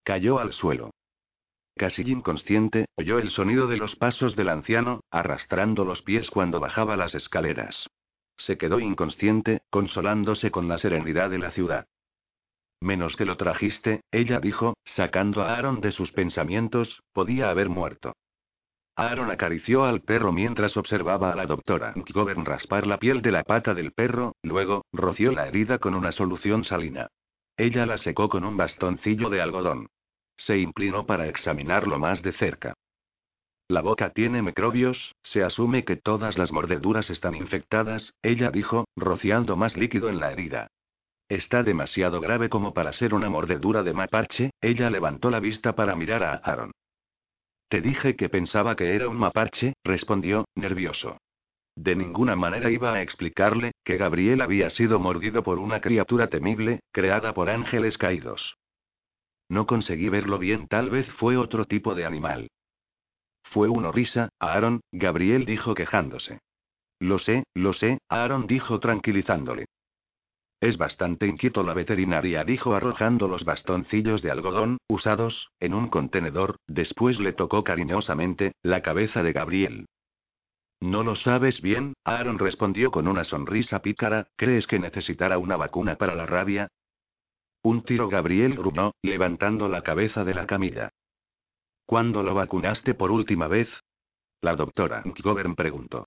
Cayó 0.05 0.39
al 0.39 0.53
suelo. 0.53 0.91
Casi 1.77 2.03
inconsciente, 2.03 2.87
oyó 2.97 3.19
el 3.19 3.31
sonido 3.31 3.67
de 3.67 3.79
los 3.79 3.97
pasos 3.97 4.37
del 4.37 4.49
anciano, 4.49 5.01
arrastrando 5.11 5.85
los 5.85 6.03
pies 6.03 6.31
cuando 6.31 6.61
bajaba 6.61 6.97
las 6.97 7.15
escaleras. 7.15 7.89
Se 8.37 8.59
quedó 8.59 8.81
inconsciente, 8.81 9.63
consolándose 9.71 10.51
con 10.51 10.69
la 10.69 10.79
serenidad 10.79 11.31
de 11.31 11.39
la 11.39 11.51
ciudad. 11.53 11.87
Menos 12.81 13.17
que 13.17 13.25
lo 13.25 13.37
trajiste, 13.37 14.03
ella 14.11 14.41
dijo, 14.41 14.75
sacando 14.85 15.43
a 15.43 15.57
Aaron 15.57 15.81
de 15.81 15.93
sus 15.93 16.13
pensamientos, 16.13 17.03
podía 17.13 17.51
haber 17.51 17.69
muerto. 17.69 18.15
Aaron 18.97 19.31
acarició 19.31 19.85
al 19.85 20.03
perro 20.03 20.33
mientras 20.33 20.77
observaba 20.77 21.33
a 21.33 21.35
la 21.35 21.47
doctora 21.47 21.95
Govern 22.13 22.45
raspar 22.45 22.87
la 22.87 22.99
piel 22.99 23.23
de 23.23 23.33
la 23.33 23.43
pata 23.43 23.75
del 23.75 23.93
perro, 23.93 24.37
luego, 24.43 24.85
roció 24.93 25.33
la 25.33 25.49
herida 25.49 25.79
con 25.79 25.95
una 25.95 26.13
solución 26.13 26.65
salina. 26.65 27.09
Ella 27.57 27.87
la 27.87 27.99
secó 27.99 28.29
con 28.29 28.45
un 28.45 28.57
bastoncillo 28.57 29.31
de 29.31 29.41
algodón. 29.41 29.89
Se 30.37 30.59
inclinó 30.59 31.07
para 31.07 31.29
examinarlo 31.29 31.99
más 31.99 32.23
de 32.23 32.33
cerca. 32.33 32.75
La 33.69 33.81
boca 33.81 34.11
tiene 34.11 34.43
microbios, 34.43 35.15
se 35.23 35.43
asume 35.43 35.85
que 35.85 35.97
todas 35.97 36.37
las 36.37 36.53
mordeduras 36.53 37.09
están 37.09 37.35
infectadas, 37.35 38.13
ella 38.23 38.51
dijo, 38.51 38.85
rociando 38.95 39.57
más 39.57 39.77
líquido 39.77 40.11
en 40.11 40.21
la 40.21 40.33
herida. 40.33 40.69
Está 41.31 41.63
demasiado 41.63 42.21
grave 42.21 42.51
como 42.51 42.75
para 42.75 42.93
ser 42.93 43.15
una 43.15 43.31
mordedura 43.31 43.83
de 43.83 43.95
mapache, 43.95 44.51
ella 44.61 44.91
levantó 44.91 45.31
la 45.31 45.41
vista 45.41 45.75
para 45.75 45.97
mirar 45.97 46.23
a 46.23 46.35
Aaron. 46.35 46.73
Te 47.71 47.81
dije 47.81 48.17
que 48.17 48.29
pensaba 48.29 48.77
que 48.77 48.95
era 48.95 49.09
un 49.09 49.17
mapache, 49.17 49.73
respondió, 49.83 50.45
nervioso. 50.55 51.17
De 51.75 51.97
ninguna 51.97 52.37
manera 52.37 52.71
iba 52.71 52.93
a 52.93 53.03
explicarle, 53.03 53.73
que 53.83 53.97
Gabriel 53.97 54.43
había 54.43 54.69
sido 54.69 55.01
mordido 55.01 55.43
por 55.43 55.59
una 55.59 55.81
criatura 55.81 56.29
temible, 56.29 56.81
creada 56.93 57.33
por 57.33 57.49
ángeles 57.49 57.97
caídos. 57.97 58.57
No 59.49 59.67
conseguí 59.67 60.11
verlo 60.11 60.39
bien, 60.39 60.69
tal 60.69 60.91
vez 60.91 61.11
fue 61.15 61.39
otro 61.39 61.65
tipo 61.65 61.95
de 61.95 62.05
animal. 62.05 62.49
Fue 63.55 63.69
una 63.69 63.93
risa, 63.93 64.31
Aaron, 64.41 64.81
Gabriel 64.91 65.45
dijo 65.45 65.77
quejándose. 65.77 66.41
Lo 66.99 67.21
sé, 67.21 67.45
lo 67.55 67.73
sé, 67.73 67.99
Aaron 68.09 68.49
dijo 68.49 68.81
tranquilizándole. 68.81 69.67
Es 70.61 70.77
bastante 70.77 71.29
inquieto 71.29 71.63
la 71.63 71.73
veterinaria, 71.73 72.43
dijo 72.43 72.75
arrojando 72.75 73.29
los 73.29 73.45
bastoncillos 73.45 74.23
de 74.23 74.33
algodón, 74.33 74.79
usados, 74.89 75.53
en 75.61 75.73
un 75.73 75.89
contenedor, 75.89 76.57
después 76.67 77.21
le 77.21 77.33
tocó 77.33 77.63
cariñosamente, 77.63 78.55
la 78.65 78.83
cabeza 78.83 79.23
de 79.23 79.33
Gabriel. 79.33 79.87
¿No 80.81 81.05
lo 81.05 81.15
sabes 81.15 81.63
bien? 81.63 81.95
Aaron 82.03 82.41
respondió 82.41 82.91
con 82.91 83.07
una 83.07 83.23
sonrisa 83.23 83.83
pícara, 83.83 84.27
¿crees 84.35 84.67
que 84.67 84.81
necesitará 84.81 85.39
una 85.39 85.57
vacuna 85.57 85.95
para 85.95 86.17
la 86.17 86.27
rabia? 86.27 86.67
Un 87.63 87.85
tiro 87.85 88.09
Gabriel 88.09 88.57
gruñó, 88.57 88.95
levantando 89.01 89.69
la 89.69 89.83
cabeza 89.83 90.25
de 90.25 90.35
la 90.35 90.45
camilla. 90.49 90.91
¿Cuándo 91.87 92.23
lo 92.23 92.35
vacunaste 92.35 92.95
por 92.95 93.11
última 93.11 93.49
vez? 93.49 93.69
La 94.41 94.57
doctora 94.57 95.03
Govern 95.23 95.55
preguntó. 95.55 96.07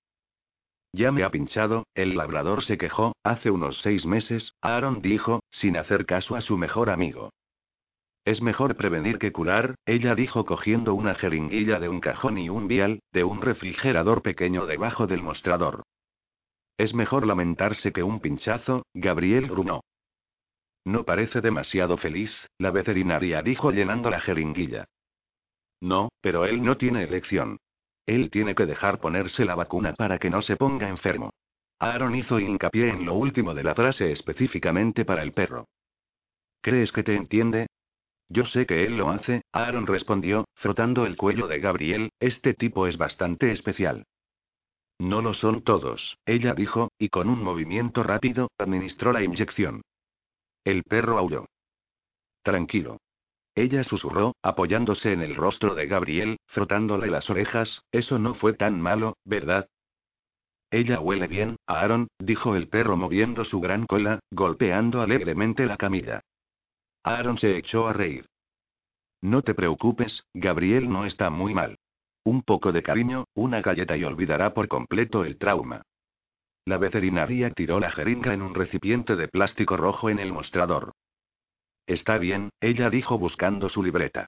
Ya 0.94 1.12
me 1.12 1.24
ha 1.24 1.30
pinchado, 1.30 1.86
el 1.94 2.16
labrador 2.16 2.64
se 2.64 2.78
quejó, 2.78 3.16
hace 3.24 3.52
unos 3.52 3.82
seis 3.82 4.06
meses, 4.06 4.54
Aaron 4.62 5.02
dijo, 5.02 5.42
sin 5.52 5.78
hacer 5.78 6.06
caso 6.06 6.36
a 6.36 6.42
su 6.42 6.58
mejor 6.58 6.90
amigo. 6.90 7.32
Es 8.26 8.42
mejor 8.42 8.76
prevenir 8.76 9.20
que 9.20 9.32
curar, 9.32 9.76
ella 9.86 10.16
dijo 10.16 10.46
cogiendo 10.46 10.94
una 10.94 11.16
jeringuilla 11.16 11.80
de 11.80 11.88
un 11.88 12.02
cajón 12.02 12.38
y 12.38 12.50
un 12.50 12.68
vial, 12.68 13.00
de 13.14 13.24
un 13.24 13.42
refrigerador 13.42 14.22
pequeño 14.22 14.66
debajo 14.66 15.08
del 15.08 15.22
mostrador. 15.22 15.84
Es 16.78 16.94
mejor 16.94 17.26
lamentarse 17.26 17.92
que 17.92 18.04
un 18.04 18.20
pinchazo, 18.20 18.86
Gabriel 18.94 19.48
gruñó. 19.48 19.82
No 20.84 21.04
parece 21.04 21.42
demasiado 21.42 21.98
feliz, 21.98 22.32
la 22.58 22.72
veterinaria 22.72 23.42
dijo 23.42 23.72
llenando 23.72 24.10
la 24.10 24.20
jeringuilla. 24.20 24.86
No, 25.82 26.10
pero 26.22 26.46
él 26.46 26.64
no 26.64 26.78
tiene 26.78 27.04
elección. 27.04 27.58
Él 28.06 28.30
tiene 28.32 28.56
que 28.56 28.66
dejar 28.66 29.00
ponerse 29.00 29.46
la 29.46 29.56
vacuna 29.56 29.94
para 29.94 30.18
que 30.18 30.30
no 30.30 30.42
se 30.42 30.56
ponga 30.56 30.88
enfermo. 30.88 31.32
Aaron 31.80 32.16
hizo 32.16 32.40
hincapié 32.40 32.90
en 32.90 33.06
lo 33.06 33.14
último 33.14 33.54
de 33.54 33.64
la 33.64 33.76
frase 33.76 34.12
específicamente 34.12 35.06
para 35.06 35.24
el 35.24 35.34
perro. 35.34 35.68
¿Crees 36.62 36.92
que 36.92 37.04
te 37.04 37.16
entiende? 37.16 37.68
Yo 38.30 38.46
sé 38.46 38.66
que 38.66 38.84
él 38.84 38.98
lo 38.98 39.10
hace, 39.10 39.44
Aaron 39.52 39.88
respondió, 39.88 40.46
frotando 40.56 41.06
el 41.06 41.16
cuello 41.16 41.48
de 41.48 41.60
Gabriel, 41.60 42.12
este 42.20 42.54
tipo 42.54 42.88
es 42.88 42.98
bastante 42.98 43.52
especial. 43.52 44.06
No 45.00 45.22
lo 45.22 45.34
son 45.34 45.62
todos, 45.62 46.18
ella 46.26 46.54
dijo, 46.54 46.90
y 46.98 47.10
con 47.10 47.30
un 47.30 47.44
movimiento 47.44 48.04
rápido, 48.04 48.50
administró 48.58 49.12
la 49.12 49.24
inyección. 49.24 49.82
El 50.64 50.84
perro 50.84 51.20
aulló. 51.20 51.46
Tranquilo. 52.42 52.98
Ella 53.58 53.84
susurró, 53.84 54.36
apoyándose 54.44 55.14
en 55.14 55.24
el 55.24 55.36
rostro 55.36 55.74
de 55.74 55.88
Gabriel, 55.88 56.38
frotándole 56.46 57.08
las 57.08 57.28
orejas, 57.32 57.82
eso 57.92 58.20
no 58.20 58.36
fue 58.36 58.54
tan 58.54 58.80
malo, 58.80 59.18
¿verdad? 59.26 59.68
Ella 60.70 61.00
huele 61.00 61.26
bien, 61.26 61.56
Aaron, 61.66 62.08
dijo 62.20 62.56
el 62.56 62.68
perro 62.68 62.98
moviendo 62.98 63.46
su 63.46 63.60
gran 63.60 63.88
cola, 63.88 64.20
golpeando 64.30 65.02
alegremente 65.02 65.66
la 65.66 65.76
camilla. 65.76 66.22
Aaron 67.04 67.40
se 67.40 67.58
echó 67.58 67.88
a 67.88 67.94
reír. 67.94 68.28
No 69.24 69.42
te 69.42 69.56
preocupes, 69.56 70.24
Gabriel 70.36 70.88
no 70.88 71.08
está 71.08 71.32
muy 71.32 71.56
mal. 71.56 71.80
Un 72.24 72.44
poco 72.44 72.72
de 72.72 72.84
cariño, 72.84 73.26
una 73.34 73.64
galleta 73.64 73.98
y 73.98 74.04
olvidará 74.04 74.54
por 74.54 74.68
completo 74.68 75.26
el 75.26 75.40
trauma. 75.40 75.82
La 76.66 76.78
veterinaria 76.78 77.50
tiró 77.50 77.80
la 77.80 77.90
jeringa 77.90 78.36
en 78.36 78.44
un 78.44 78.54
recipiente 78.54 79.16
de 79.16 79.28
plástico 79.28 79.78
rojo 79.78 80.12
en 80.12 80.20
el 80.20 80.32
mostrador. 80.32 80.92
Está 81.88 82.18
bien, 82.18 82.50
ella 82.60 82.90
dijo 82.90 83.18
buscando 83.18 83.70
su 83.70 83.82
libreta. 83.82 84.28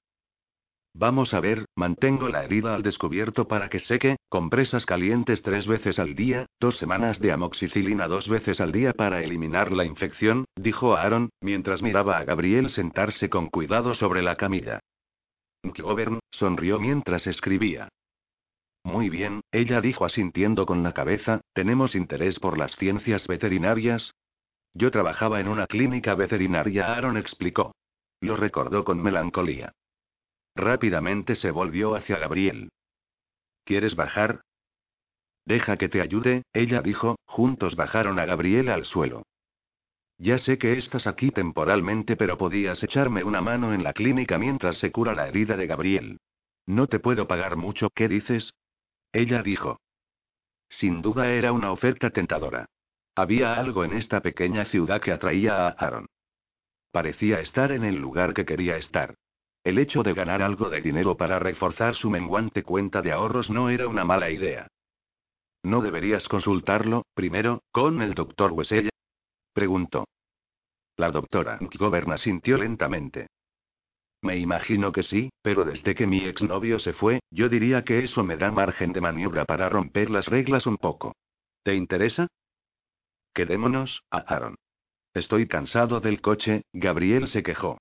Vamos 0.94 1.34
a 1.34 1.40
ver, 1.40 1.66
mantengo 1.76 2.30
la 2.30 2.44
herida 2.44 2.74
al 2.74 2.82
descubierto 2.82 3.48
para 3.48 3.70
que 3.70 3.80
seque, 3.80 4.16
compresas 4.28 4.86
calientes 4.86 5.42
tres 5.44 5.68
veces 5.68 6.00
al 6.00 6.16
día, 6.16 6.48
dos 6.60 6.78
semanas 6.78 7.20
de 7.20 7.32
amoxicilina 7.32 8.08
dos 8.08 8.28
veces 8.28 8.60
al 8.60 8.72
día 8.72 8.94
para 8.94 9.22
eliminar 9.22 9.72
la 9.72 9.86
infección, 9.86 10.46
dijo 10.56 10.96
Aaron, 10.96 11.30
mientras 11.42 11.82
miraba 11.82 12.18
a 12.18 12.24
Gabriel 12.24 12.70
sentarse 12.72 13.30
con 13.30 13.48
cuidado 13.48 13.94
sobre 13.94 14.24
la 14.24 14.36
camilla. 14.36 14.80
Govern 15.64 16.20
sonrió 16.32 16.80
mientras 16.80 17.28
escribía. 17.28 17.90
Muy 18.84 19.10
bien, 19.10 19.42
ella 19.52 19.82
dijo 19.82 20.06
asintiendo 20.06 20.66
con 20.66 20.82
la 20.82 20.94
cabeza, 20.94 21.42
¿tenemos 21.54 21.94
interés 21.94 22.40
por 22.40 22.58
las 22.58 22.76
ciencias 22.78 23.28
veterinarias? 23.28 24.14
Yo 24.74 24.92
trabajaba 24.92 25.40
en 25.40 25.48
una 25.48 25.68
clínica 25.68 26.16
veterinaria, 26.16 26.94
Aaron 26.94 27.18
explicó. 27.18 27.74
Lo 28.22 28.36
recordó 28.36 28.84
con 28.84 29.02
melancolía. 29.02 29.74
Rápidamente 30.56 31.36
se 31.36 31.52
volvió 31.52 31.96
hacia 31.96 32.18
Gabriel. 32.18 32.70
¿Quieres 33.64 33.96
bajar? 33.96 34.42
Deja 35.46 35.78
que 35.78 35.90
te 35.90 36.02
ayude, 36.02 36.44
ella 36.54 36.82
dijo, 36.82 37.18
juntos 37.26 37.76
bajaron 37.76 38.20
a 38.20 38.26
Gabriel 38.26 38.70
al 38.70 38.86
suelo. 38.86 39.24
Ya 40.18 40.38
sé 40.38 40.58
que 40.58 40.78
estás 40.78 41.08
aquí 41.08 41.32
temporalmente, 41.32 42.18
pero 42.18 42.38
podías 42.38 42.84
echarme 42.84 43.24
una 43.24 43.42
mano 43.42 43.74
en 43.74 43.84
la 43.84 43.94
clínica 43.94 44.38
mientras 44.38 44.78
se 44.78 44.92
cura 44.92 45.16
la 45.16 45.30
herida 45.30 45.56
de 45.56 45.66
Gabriel. 45.66 46.20
No 46.66 46.88
te 46.88 47.00
puedo 47.00 47.26
pagar 47.28 47.56
mucho, 47.56 47.90
¿qué 47.90 48.10
dices? 48.10 48.54
Ella 49.14 49.42
dijo. 49.42 49.80
Sin 50.70 51.02
duda 51.02 51.32
era 51.32 51.52
una 51.52 51.72
oferta 51.72 52.10
tentadora. 52.10 52.68
Había 53.20 53.56
algo 53.56 53.84
en 53.84 53.92
esta 53.98 54.22
pequeña 54.22 54.64
ciudad 54.64 55.02
que 55.02 55.12
atraía 55.12 55.68
a 55.68 55.72
Aaron. 55.72 56.08
Parecía 56.90 57.42
estar 57.42 57.74
en 57.74 57.84
el 57.84 57.96
lugar 57.96 58.34
que 58.34 58.46
quería 58.46 58.78
estar. 58.78 59.16
El 59.62 59.78
hecho 59.78 60.04
de 60.04 60.14
ganar 60.14 60.42
algo 60.42 60.70
de 60.70 60.80
dinero 60.80 61.18
para 61.18 61.38
reforzar 61.38 61.96
su 61.96 62.10
menguante 62.10 62.64
cuenta 62.64 63.02
de 63.02 63.12
ahorros 63.12 63.50
no 63.50 63.70
era 63.70 63.90
una 63.90 64.06
mala 64.06 64.30
idea. 64.30 64.70
¿No 65.64 65.82
deberías 65.82 66.30
consultarlo, 66.30 67.08
primero, 67.14 67.62
con 67.74 68.02
el 68.02 68.14
doctor 68.14 68.54
Wesella? 68.54 68.90
Preguntó. 69.52 70.06
La 70.96 71.12
doctora 71.12 71.60
Goberna 71.78 72.18
sintió 72.18 72.58
lentamente. 72.58 73.28
Me 74.22 74.38
imagino 74.38 74.94
que 74.94 75.04
sí, 75.04 75.30
pero 75.42 75.66
desde 75.66 75.94
que 75.94 76.08
mi 76.08 76.24
exnovio 76.24 76.80
se 76.80 76.94
fue, 76.94 77.20
yo 77.32 77.50
diría 77.50 77.84
que 77.84 78.00
eso 78.06 78.24
me 78.24 78.38
da 78.38 78.50
margen 78.50 78.94
de 78.94 79.02
maniobra 79.02 79.44
para 79.44 79.68
romper 79.68 80.10
las 80.10 80.26
reglas 80.28 80.66
un 80.66 80.78
poco. 80.78 81.18
¿Te 81.64 81.76
interesa? 81.76 82.30
Quedémonos, 83.34 84.04
Aaron. 84.10 84.56
Estoy 85.14 85.48
cansado 85.48 86.00
del 86.00 86.22
coche, 86.22 86.64
Gabriel 86.74 87.28
se 87.28 87.44
quejó. 87.44 87.78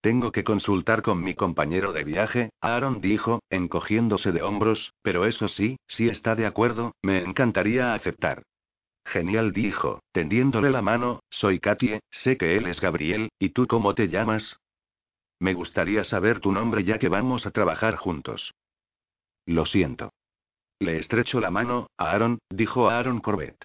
Tengo 0.00 0.30
que 0.30 0.44
consultar 0.44 1.02
con 1.02 1.22
mi 1.22 1.34
compañero 1.34 1.92
de 1.92 2.04
viaje, 2.04 2.50
Aaron 2.60 3.00
dijo, 3.00 3.40
encogiéndose 3.50 4.30
de 4.32 4.42
hombros, 4.42 4.92
pero 5.02 5.24
eso 5.24 5.48
sí, 5.48 5.78
si 5.88 6.08
está 6.08 6.34
de 6.34 6.46
acuerdo, 6.46 6.92
me 7.02 7.18
encantaría 7.22 7.94
aceptar. 7.94 8.42
Genial, 9.06 9.52
dijo, 9.52 10.00
tendiéndole 10.12 10.70
la 10.70 10.82
mano, 10.82 11.20
soy 11.30 11.60
Katie, 11.60 12.00
sé 12.10 12.36
que 12.36 12.56
él 12.56 12.66
es 12.66 12.80
Gabriel, 12.80 13.30
¿y 13.38 13.50
tú 13.50 13.66
cómo 13.66 13.94
te 13.94 14.08
llamas? 14.08 14.58
Me 15.38 15.54
gustaría 15.54 16.04
saber 16.04 16.40
tu 16.40 16.52
nombre 16.52 16.84
ya 16.84 16.98
que 16.98 17.08
vamos 17.08 17.46
a 17.46 17.50
trabajar 17.50 17.96
juntos. 17.96 18.52
Lo 19.44 19.66
siento. 19.66 20.12
Le 20.80 20.98
estrecho 20.98 21.40
la 21.40 21.50
mano, 21.50 21.88
Aaron, 21.96 22.38
dijo 22.50 22.90
Aaron 22.90 23.20
Corbett. 23.20 23.64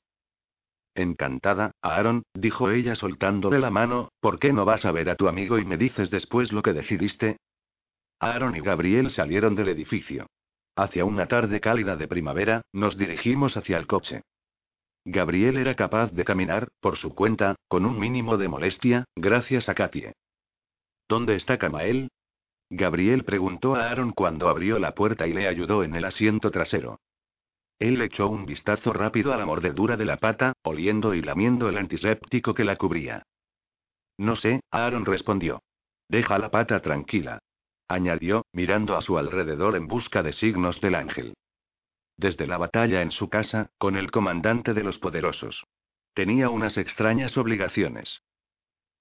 Encantada, 0.93 1.71
Aaron, 1.81 2.23
dijo 2.33 2.69
ella 2.69 2.95
soltándole 2.95 3.59
la 3.59 3.69
mano, 3.69 4.09
¿por 4.19 4.39
qué 4.39 4.51
no 4.51 4.65
vas 4.65 4.83
a 4.85 4.91
ver 4.91 5.09
a 5.09 5.15
tu 5.15 5.27
amigo 5.27 5.57
y 5.57 5.65
me 5.65 5.77
dices 5.77 6.09
después 6.09 6.51
lo 6.51 6.61
que 6.61 6.73
decidiste? 6.73 7.37
Aaron 8.19 8.55
y 8.55 8.59
Gabriel 8.59 9.09
salieron 9.11 9.55
del 9.55 9.69
edificio. 9.69 10.27
Hacia 10.75 11.05
una 11.05 11.27
tarde 11.27 11.59
cálida 11.59 11.95
de 11.95 12.07
primavera, 12.07 12.61
nos 12.73 12.97
dirigimos 12.97 13.55
hacia 13.55 13.77
el 13.77 13.87
coche. 13.87 14.21
Gabriel 15.05 15.57
era 15.57 15.75
capaz 15.75 16.11
de 16.11 16.23
caminar, 16.23 16.69
por 16.79 16.97
su 16.97 17.15
cuenta, 17.15 17.55
con 17.67 17.85
un 17.85 17.99
mínimo 17.99 18.37
de 18.37 18.47
molestia, 18.47 19.05
gracias 19.15 19.67
a 19.69 19.73
Katie. 19.73 20.13
¿Dónde 21.09 21.35
está 21.35 21.57
Kamael? 21.57 22.09
Gabriel 22.69 23.23
preguntó 23.23 23.75
a 23.75 23.89
Aaron 23.89 24.11
cuando 24.11 24.47
abrió 24.47 24.77
la 24.77 24.93
puerta 24.93 25.27
y 25.27 25.33
le 25.33 25.47
ayudó 25.47 25.83
en 25.83 25.95
el 25.95 26.05
asiento 26.05 26.51
trasero. 26.51 26.99
Él 27.81 28.01
echó 28.01 28.29
un 28.29 28.45
vistazo 28.45 28.93
rápido 28.93 29.33
a 29.33 29.37
la 29.37 29.45
mordedura 29.45 29.97
de 29.97 30.05
la 30.05 30.15
pata, 30.15 30.53
oliendo 30.63 31.13
y 31.13 31.21
lamiendo 31.21 31.67
el 31.67 31.77
antiséptico 31.77 32.53
que 32.53 32.63
la 32.63 32.77
cubría. 32.77 33.23
No 34.17 34.37
sé, 34.37 34.61
Aaron 34.71 35.03
respondió. 35.03 35.61
Deja 36.07 36.37
la 36.37 36.49
pata 36.49 36.79
tranquila. 36.81 37.39
Añadió, 37.89 38.45
mirando 38.53 38.95
a 38.95 39.01
su 39.01 39.17
alrededor 39.17 39.75
en 39.75 39.87
busca 39.87 40.23
de 40.23 40.31
signos 40.31 40.79
del 40.79 40.95
ángel 40.95 41.33
desde 42.21 42.47
la 42.47 42.57
batalla 42.57 43.01
en 43.01 43.11
su 43.11 43.29
casa, 43.29 43.71
con 43.77 43.97
el 43.97 44.11
comandante 44.11 44.73
de 44.73 44.83
los 44.83 44.99
poderosos. 44.99 45.65
Tenía 46.13 46.49
unas 46.49 46.77
extrañas 46.77 47.35
obligaciones. 47.35 48.21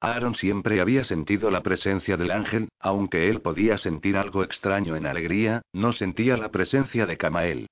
Aaron 0.01 0.35
siempre 0.35 0.81
había 0.81 1.05
sentido 1.05 1.51
la 1.51 1.62
presencia 1.62 2.16
del 2.16 2.31
ángel, 2.31 2.70
aunque 2.81 3.28
él 3.28 3.43
podía 3.43 3.76
sentir 3.76 4.16
algo 4.16 4.43
extraño 4.43 4.97
en 4.97 5.07
alegría, 5.07 5.61
no 5.72 5.93
sentía 5.93 6.39
la 6.39 6.51
presencia 6.51 7.05
de 7.05 7.18
Camael. 7.18 7.66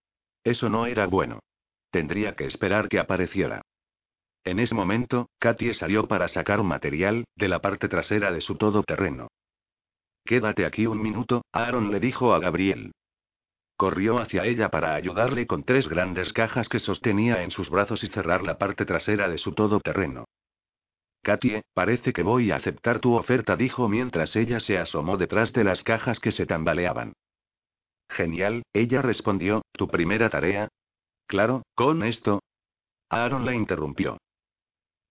Eso 0.44 0.68
no 0.68 0.86
era 0.86 1.06
bueno. 1.06 1.40
Tendría 1.90 2.34
que 2.34 2.46
esperar 2.46 2.88
que 2.88 2.98
apareciera. 2.98 3.62
En 4.44 4.58
ese 4.58 4.74
momento, 4.74 5.28
Katie 5.38 5.74
salió 5.74 6.06
para 6.06 6.28
sacar 6.28 6.62
material, 6.62 7.24
de 7.36 7.48
la 7.48 7.60
parte 7.60 7.88
trasera 7.88 8.32
de 8.32 8.40
su 8.40 8.56
todoterreno. 8.56 9.28
Quédate 10.24 10.64
aquí 10.66 10.86
un 10.86 11.00
minuto, 11.00 11.42
Aaron 11.52 11.90
le 11.90 12.00
dijo 12.00 12.34
a 12.34 12.38
Gabriel. 12.38 12.92
Corrió 13.76 14.18
hacia 14.18 14.44
ella 14.44 14.70
para 14.70 14.94
ayudarle 14.94 15.46
con 15.46 15.64
tres 15.64 15.88
grandes 15.88 16.32
cajas 16.32 16.68
que 16.68 16.80
sostenía 16.80 17.42
en 17.42 17.50
sus 17.50 17.70
brazos 17.70 18.02
y 18.02 18.08
cerrar 18.08 18.42
la 18.42 18.58
parte 18.58 18.84
trasera 18.84 19.28
de 19.28 19.38
su 19.38 19.52
todoterreno. 19.52 20.24
Katie, 21.22 21.62
parece 21.74 22.12
que 22.12 22.22
voy 22.22 22.50
a 22.50 22.56
aceptar 22.56 23.00
tu 23.00 23.14
oferta, 23.14 23.56
dijo 23.56 23.88
mientras 23.88 24.34
ella 24.34 24.60
se 24.60 24.78
asomó 24.78 25.16
detrás 25.16 25.52
de 25.52 25.64
las 25.64 25.82
cajas 25.82 26.18
que 26.20 26.32
se 26.32 26.46
tambaleaban. 26.46 27.12
Genial, 28.08 28.62
ella 28.72 29.02
respondió, 29.02 29.62
¿tu 29.72 29.88
primera 29.88 30.30
tarea? 30.30 30.68
Claro, 31.26 31.62
con 31.74 32.02
esto. 32.02 32.40
Aaron 33.10 33.44
la 33.44 33.54
interrumpió. 33.54 34.18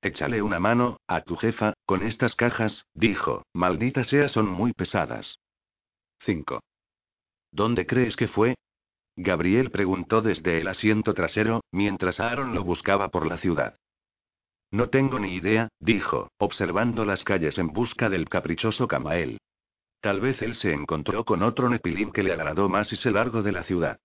Échale 0.02 0.42
una 0.42 0.60
mano, 0.60 0.98
a 1.08 1.22
tu 1.22 1.36
jefa, 1.36 1.74
con 1.86 2.04
estas 2.04 2.36
cajas, 2.36 2.86
dijo, 2.94 3.44
maldita 3.54 4.04
sea, 4.04 4.30
son 4.30 4.48
muy 4.48 4.74
pesadas. 4.74 5.40
5. 6.26 6.60
¿Dónde 7.52 7.86
crees 7.86 8.16
que 8.16 8.28
fue? 8.28 8.56
Gabriel 9.16 9.72
preguntó 9.72 10.22
desde 10.22 10.62
el 10.62 10.68
asiento 10.68 11.14
trasero, 11.14 11.62
mientras 11.72 12.20
Aaron 12.20 12.54
lo 12.54 12.64
buscaba 12.64 13.10
por 13.10 13.26
la 13.26 13.38
ciudad. 13.38 13.76
No 14.70 14.90
tengo 14.90 15.18
ni 15.18 15.34
idea, 15.34 15.70
dijo, 15.80 16.30
observando 16.38 17.06
las 17.06 17.24
calles 17.24 17.58
en 17.58 17.68
busca 17.68 18.10
del 18.10 18.30
caprichoso 18.30 18.88
Camael. 18.88 19.40
Tal 20.02 20.22
vez 20.22 20.42
él 20.42 20.56
se 20.56 20.72
encontró 20.72 21.26
con 21.26 21.44
otro 21.44 21.70
Nepilín 21.70 22.12
que 22.12 22.24
le 22.24 22.34
agradó 22.34 22.70
más 22.70 22.92
y 22.94 22.96
se 22.98 23.12
largó 23.12 23.42
de 23.44 23.52
la 23.52 23.64
ciudad. 23.64 24.00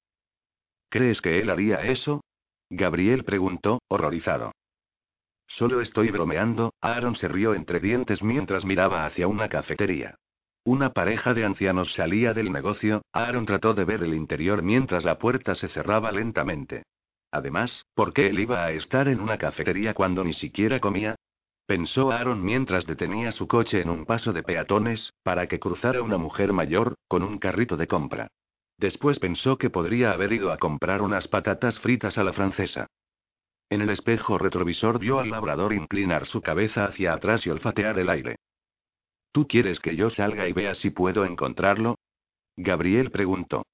¿Crees 0.88 1.20
que 1.20 1.40
él 1.40 1.50
haría 1.50 1.82
eso? 1.82 2.22
Gabriel 2.70 3.24
preguntó, 3.24 3.80
horrorizado. 3.88 4.52
Solo 5.46 5.82
estoy 5.82 6.10
bromeando, 6.10 6.72
Aaron 6.80 7.16
se 7.16 7.28
rió 7.28 7.54
entre 7.54 7.80
dientes 7.80 8.22
mientras 8.22 8.64
miraba 8.64 9.04
hacia 9.04 9.28
una 9.28 9.48
cafetería. 9.48 10.16
Una 10.64 10.92
pareja 10.92 11.34
de 11.34 11.44
ancianos 11.44 11.92
salía 11.94 12.32
del 12.32 12.52
negocio, 12.52 13.02
Aaron 13.12 13.46
trató 13.46 13.74
de 13.74 13.84
ver 13.84 14.02
el 14.02 14.14
interior 14.14 14.62
mientras 14.62 15.04
la 15.04 15.18
puerta 15.18 15.54
se 15.54 15.68
cerraba 15.68 16.12
lentamente. 16.12 16.84
Además, 17.32 17.84
¿por 17.94 18.12
qué 18.12 18.28
él 18.28 18.38
iba 18.38 18.64
a 18.64 18.70
estar 18.72 19.08
en 19.08 19.20
una 19.20 19.38
cafetería 19.38 19.92
cuando 19.92 20.22
ni 20.24 20.34
siquiera 20.34 20.80
comía? 20.80 21.16
Pensó 21.72 22.12
Aaron 22.12 22.44
mientras 22.44 22.84
detenía 22.84 23.32
su 23.32 23.48
coche 23.48 23.80
en 23.80 23.88
un 23.88 24.04
paso 24.04 24.34
de 24.34 24.42
peatones, 24.42 25.14
para 25.22 25.46
que 25.46 25.58
cruzara 25.58 26.02
una 26.02 26.18
mujer 26.18 26.52
mayor, 26.52 26.96
con 27.08 27.22
un 27.22 27.38
carrito 27.38 27.78
de 27.78 27.86
compra. 27.86 28.28
Después 28.76 29.18
pensó 29.18 29.56
que 29.56 29.70
podría 29.70 30.12
haber 30.12 30.34
ido 30.34 30.52
a 30.52 30.58
comprar 30.58 31.00
unas 31.00 31.28
patatas 31.28 31.78
fritas 31.80 32.18
a 32.18 32.24
la 32.24 32.34
francesa. 32.34 32.88
En 33.70 33.80
el 33.80 33.88
espejo 33.88 34.36
retrovisor 34.36 34.98
vio 34.98 35.18
al 35.18 35.30
labrador 35.30 35.72
inclinar 35.72 36.26
su 36.26 36.42
cabeza 36.42 36.84
hacia 36.84 37.14
atrás 37.14 37.46
y 37.46 37.48
olfatear 37.48 37.98
el 37.98 38.10
aire. 38.10 38.36
¿Tú 39.32 39.48
quieres 39.48 39.80
que 39.80 39.96
yo 39.96 40.10
salga 40.10 40.46
y 40.46 40.52
vea 40.52 40.74
si 40.74 40.90
puedo 40.90 41.24
encontrarlo? 41.24 41.94
Gabriel 42.54 43.10
preguntó. 43.10 43.64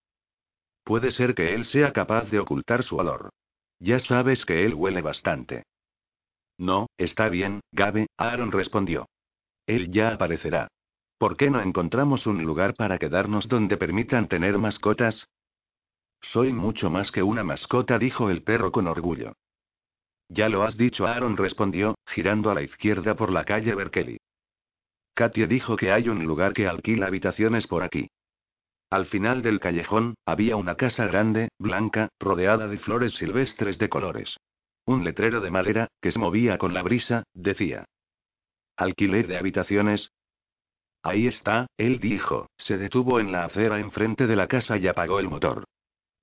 Puede 0.85 1.11
ser 1.11 1.35
que 1.35 1.53
él 1.53 1.65
sea 1.65 1.93
capaz 1.93 2.31
de 2.31 2.39
ocultar 2.39 2.85
su 2.85 2.97
olor. 2.97 3.31
Ya 3.81 3.99
sabes 3.99 4.45
que 4.45 4.65
él 4.65 4.75
huele 4.75 5.03
bastante. 5.03 5.65
No, 6.59 6.89
está 6.99 7.29
bien, 7.29 7.61
Gabe, 7.73 8.09
Aaron 8.17 8.53
respondió. 8.53 9.09
Él 9.67 9.91
ya 9.91 10.11
aparecerá. 10.11 10.69
¿Por 11.19 11.37
qué 11.37 11.51
no 11.51 11.61
encontramos 11.61 12.27
un 12.27 12.45
lugar 12.45 12.75
para 12.75 12.99
quedarnos 12.99 13.49
donde 13.49 13.77
permitan 13.77 14.29
tener 14.29 14.59
mascotas? 14.59 15.29
Soy 16.21 16.53
mucho 16.53 16.91
más 16.91 17.13
que 17.13 17.23
una 17.23 17.45
mascota, 17.45 17.99
dijo 17.99 18.29
el 18.31 18.43
perro 18.43 18.73
con 18.73 18.89
orgullo. 18.89 19.35
Ya 20.29 20.49
lo 20.49 20.65
has 20.65 20.77
dicho, 20.77 21.07
Aaron 21.07 21.37
respondió, 21.37 21.97
girando 22.07 22.51
a 22.51 22.55
la 22.55 22.63
izquierda 22.63 23.15
por 23.15 23.31
la 23.33 23.45
calle 23.45 23.75
Berkeley. 23.75 24.19
Katia 25.15 25.47
dijo 25.47 25.77
que 25.77 25.91
hay 25.91 26.09
un 26.09 26.25
lugar 26.25 26.53
que 26.53 26.69
alquila 26.69 27.07
habitaciones 27.07 27.67
por 27.67 27.83
aquí. 27.83 28.09
Al 28.91 29.07
final 29.07 29.43
del 29.43 29.61
callejón, 29.61 30.15
había 30.25 30.57
una 30.57 30.77
casa 30.77 31.07
grande, 31.07 31.49
blanca, 31.59 32.09
rodeada 32.21 32.69
de 32.69 32.79
flores 32.79 33.15
silvestres 33.15 33.79
de 33.79 33.89
colores. 33.89 34.37
Un 34.89 35.05
letrero 35.05 35.43
de 35.43 35.51
madera, 35.51 35.89
que 36.01 36.13
se 36.13 36.19
movía 36.19 36.57
con 36.57 36.73
la 36.73 36.81
brisa, 36.81 37.25
decía. 37.35 37.85
Alquiler 38.75 39.27
de 39.27 39.37
habitaciones. 39.37 40.13
Ahí 41.03 41.27
está, 41.27 41.67
él 41.77 42.01
dijo, 42.01 42.47
se 42.57 42.79
detuvo 42.79 43.21
en 43.21 43.31
la 43.31 43.45
acera 43.45 43.81
enfrente 43.81 44.27
de 44.27 44.35
la 44.35 44.47
casa 44.47 44.79
y 44.79 44.89
apagó 44.89 45.21
el 45.21 45.29
motor. 45.29 45.65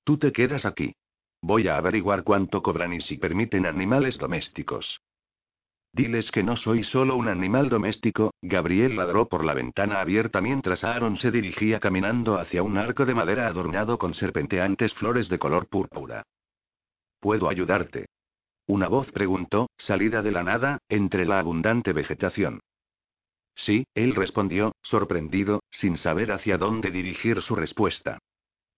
Tú 0.03 0.17
te 0.17 0.31
quedas 0.31 0.65
aquí. 0.65 0.95
Voy 1.43 1.67
a 1.67 1.77
averiguar 1.77 2.23
cuánto 2.23 2.63
cobran 2.63 2.93
y 2.93 3.01
si 3.01 3.17
permiten 3.17 3.67
animales 3.67 4.17
domésticos. 4.17 4.99
Diles 5.93 6.31
que 6.31 6.41
no 6.41 6.57
soy 6.57 6.83
solo 6.85 7.17
un 7.17 7.27
animal 7.27 7.69
doméstico, 7.69 8.33
Gabriel 8.41 8.95
ladró 8.95 9.27
por 9.27 9.45
la 9.45 9.53
ventana 9.53 10.01
abierta 10.01 10.41
mientras 10.41 10.83
Aaron 10.83 11.17
se 11.17 11.29
dirigía 11.29 11.79
caminando 11.79 12.39
hacia 12.39 12.63
un 12.63 12.79
arco 12.79 13.05
de 13.05 13.13
madera 13.13 13.45
adornado 13.45 13.99
con 13.99 14.15
serpenteantes 14.15 14.91
flores 14.95 15.29
de 15.29 15.37
color 15.37 15.67
púrpura. 15.67 16.23
¿Puedo 17.19 17.47
ayudarte? 17.47 18.07
Una 18.67 18.87
voz 18.87 19.11
preguntó, 19.11 19.69
salida 19.77 20.21
de 20.21 20.31
la 20.31 20.43
nada, 20.43 20.79
entre 20.89 21.25
la 21.25 21.39
abundante 21.39 21.93
vegetación. 21.93 22.61
Sí, 23.55 23.85
él 23.93 24.15
respondió, 24.15 24.73
sorprendido, 24.81 25.61
sin 25.71 25.97
saber 25.97 26.31
hacia 26.31 26.57
dónde 26.57 26.91
dirigir 26.91 27.41
su 27.41 27.55
respuesta. 27.55 28.19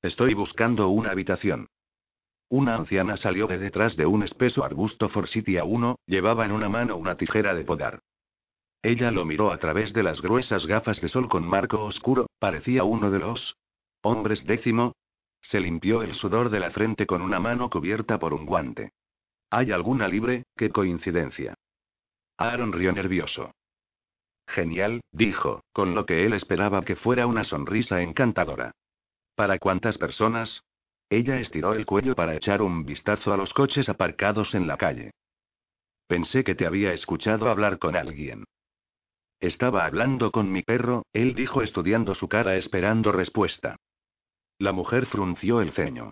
Estoy 0.02 0.34
buscando 0.34 0.90
una 0.90 1.12
habitación. 1.12 1.68
Una 2.50 2.76
anciana 2.76 3.18
salió 3.18 3.48
de 3.48 3.58
detrás 3.58 3.96
de 3.98 4.06
un 4.06 4.24
espeso 4.24 4.64
arbusto 4.64 5.10
Forsythia 5.10 5.64
1, 5.64 6.00
llevaba 6.06 6.46
en 6.46 6.52
una 6.52 6.70
mano 6.70 6.96
una 6.96 7.16
tijera 7.16 7.56
de 7.56 7.64
podar. 7.64 8.00
Ella 8.82 9.12
lo 9.12 9.26
miró 9.26 9.52
a 9.52 9.58
través 9.58 9.92
de 9.94 10.04
las 10.04 10.22
gruesas 10.22 10.66
gafas 10.66 11.02
de 11.02 11.10
sol 11.10 11.28
con 11.28 11.48
marco 11.48 11.84
oscuro, 11.84 12.28
parecía 12.40 12.84
uno 12.84 13.10
de 13.10 13.20
los 13.20 13.58
hombres 14.02 14.46
décimo. 14.46 14.94
Se 15.42 15.60
limpió 15.60 16.04
el 16.04 16.14
sudor 16.16 16.50
de 16.50 16.60
la 16.60 16.72
frente 16.72 17.06
con 17.06 17.22
una 17.22 17.40
mano 17.40 17.70
cubierta 17.70 18.20
por 18.20 18.34
un 18.34 18.46
guante. 18.46 18.92
¿Hay 19.50 19.72
alguna 19.72 20.08
libre? 20.08 20.44
¡Qué 20.56 20.70
coincidencia! 20.70 21.56
Aaron 22.38 22.74
rió 22.74 22.92
nervioso. 22.92 23.52
Genial, 24.48 25.02
dijo, 25.12 25.62
con 25.74 25.96
lo 25.96 26.06
que 26.06 26.26
él 26.26 26.34
esperaba 26.34 26.84
que 26.84 26.96
fuera 26.96 27.28
una 27.28 27.44
sonrisa 27.44 28.02
encantadora. 28.02 28.72
¿Para 29.36 29.60
cuántas 29.60 29.98
personas? 29.98 30.62
Ella 31.10 31.40
estiró 31.40 31.74
el 31.74 31.86
cuello 31.86 32.16
para 32.16 32.36
echar 32.36 32.62
un 32.62 32.86
vistazo 32.86 33.34
a 33.34 33.38
los 33.38 33.54
coches 33.54 33.88
aparcados 33.88 34.54
en 34.56 34.68
la 34.68 34.78
calle. 34.78 35.12
Pensé 36.08 36.44
que 36.44 36.56
te 36.56 36.66
había 36.66 36.94
escuchado 36.94 37.50
hablar 37.50 37.80
con 37.80 37.96
alguien. 37.96 38.46
Estaba 39.40 39.86
hablando 39.86 40.32
con 40.32 40.52
mi 40.52 40.64
perro, 40.64 41.06
él 41.14 41.36
dijo 41.36 41.62
estudiando 41.62 42.16
su 42.16 42.28
cara 42.28 42.56
esperando 42.56 43.12
respuesta. 43.12 43.76
La 44.58 44.72
mujer 44.72 45.06
frunció 45.06 45.62
el 45.62 45.74
ceño. 45.74 46.12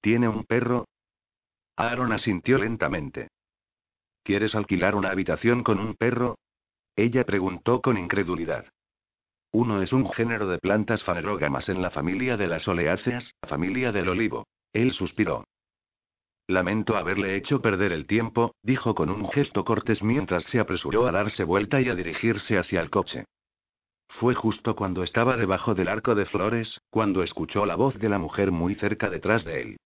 ¿Tiene 0.00 0.28
un 0.28 0.44
perro? 0.44 0.86
Aaron 1.80 2.12
asintió 2.12 2.58
lentamente. 2.58 3.28
¿Quieres 4.22 4.54
alquilar 4.54 4.94
una 4.94 5.10
habitación 5.10 5.62
con 5.62 5.78
un 5.78 5.94
perro? 5.94 6.36
Ella 6.94 7.24
preguntó 7.24 7.80
con 7.80 7.96
incredulidad. 7.96 8.66
Uno 9.52 9.80
es 9.80 9.92
un 9.92 10.10
género 10.10 10.46
de 10.46 10.58
plantas 10.58 11.02
fanerógamas 11.04 11.70
en 11.70 11.80
la 11.80 11.90
familia 11.90 12.36
de 12.36 12.48
las 12.48 12.68
oleáceas, 12.68 13.32
familia 13.48 13.92
del 13.92 14.10
olivo. 14.10 14.46
Él 14.74 14.92
suspiró. 14.92 15.44
Lamento 16.46 16.96
haberle 16.96 17.36
hecho 17.36 17.62
perder 17.62 17.92
el 17.92 18.06
tiempo, 18.06 18.54
dijo 18.62 18.94
con 18.94 19.08
un 19.08 19.30
gesto 19.30 19.64
cortés 19.64 20.02
mientras 20.02 20.44
se 20.44 20.60
apresuró 20.60 21.06
a 21.06 21.12
darse 21.12 21.44
vuelta 21.44 21.80
y 21.80 21.88
a 21.88 21.94
dirigirse 21.94 22.58
hacia 22.58 22.80
el 22.82 22.90
coche. 22.90 23.24
Fue 24.08 24.34
justo 24.34 24.76
cuando 24.76 25.02
estaba 25.02 25.38
debajo 25.38 25.74
del 25.74 25.88
arco 25.88 26.14
de 26.14 26.26
flores, 26.26 26.78
cuando 26.90 27.22
escuchó 27.22 27.64
la 27.64 27.76
voz 27.76 27.98
de 27.98 28.08
la 28.10 28.18
mujer 28.18 28.50
muy 28.50 28.74
cerca 28.74 29.08
detrás 29.08 29.44
de 29.44 29.62
él. 29.62 29.76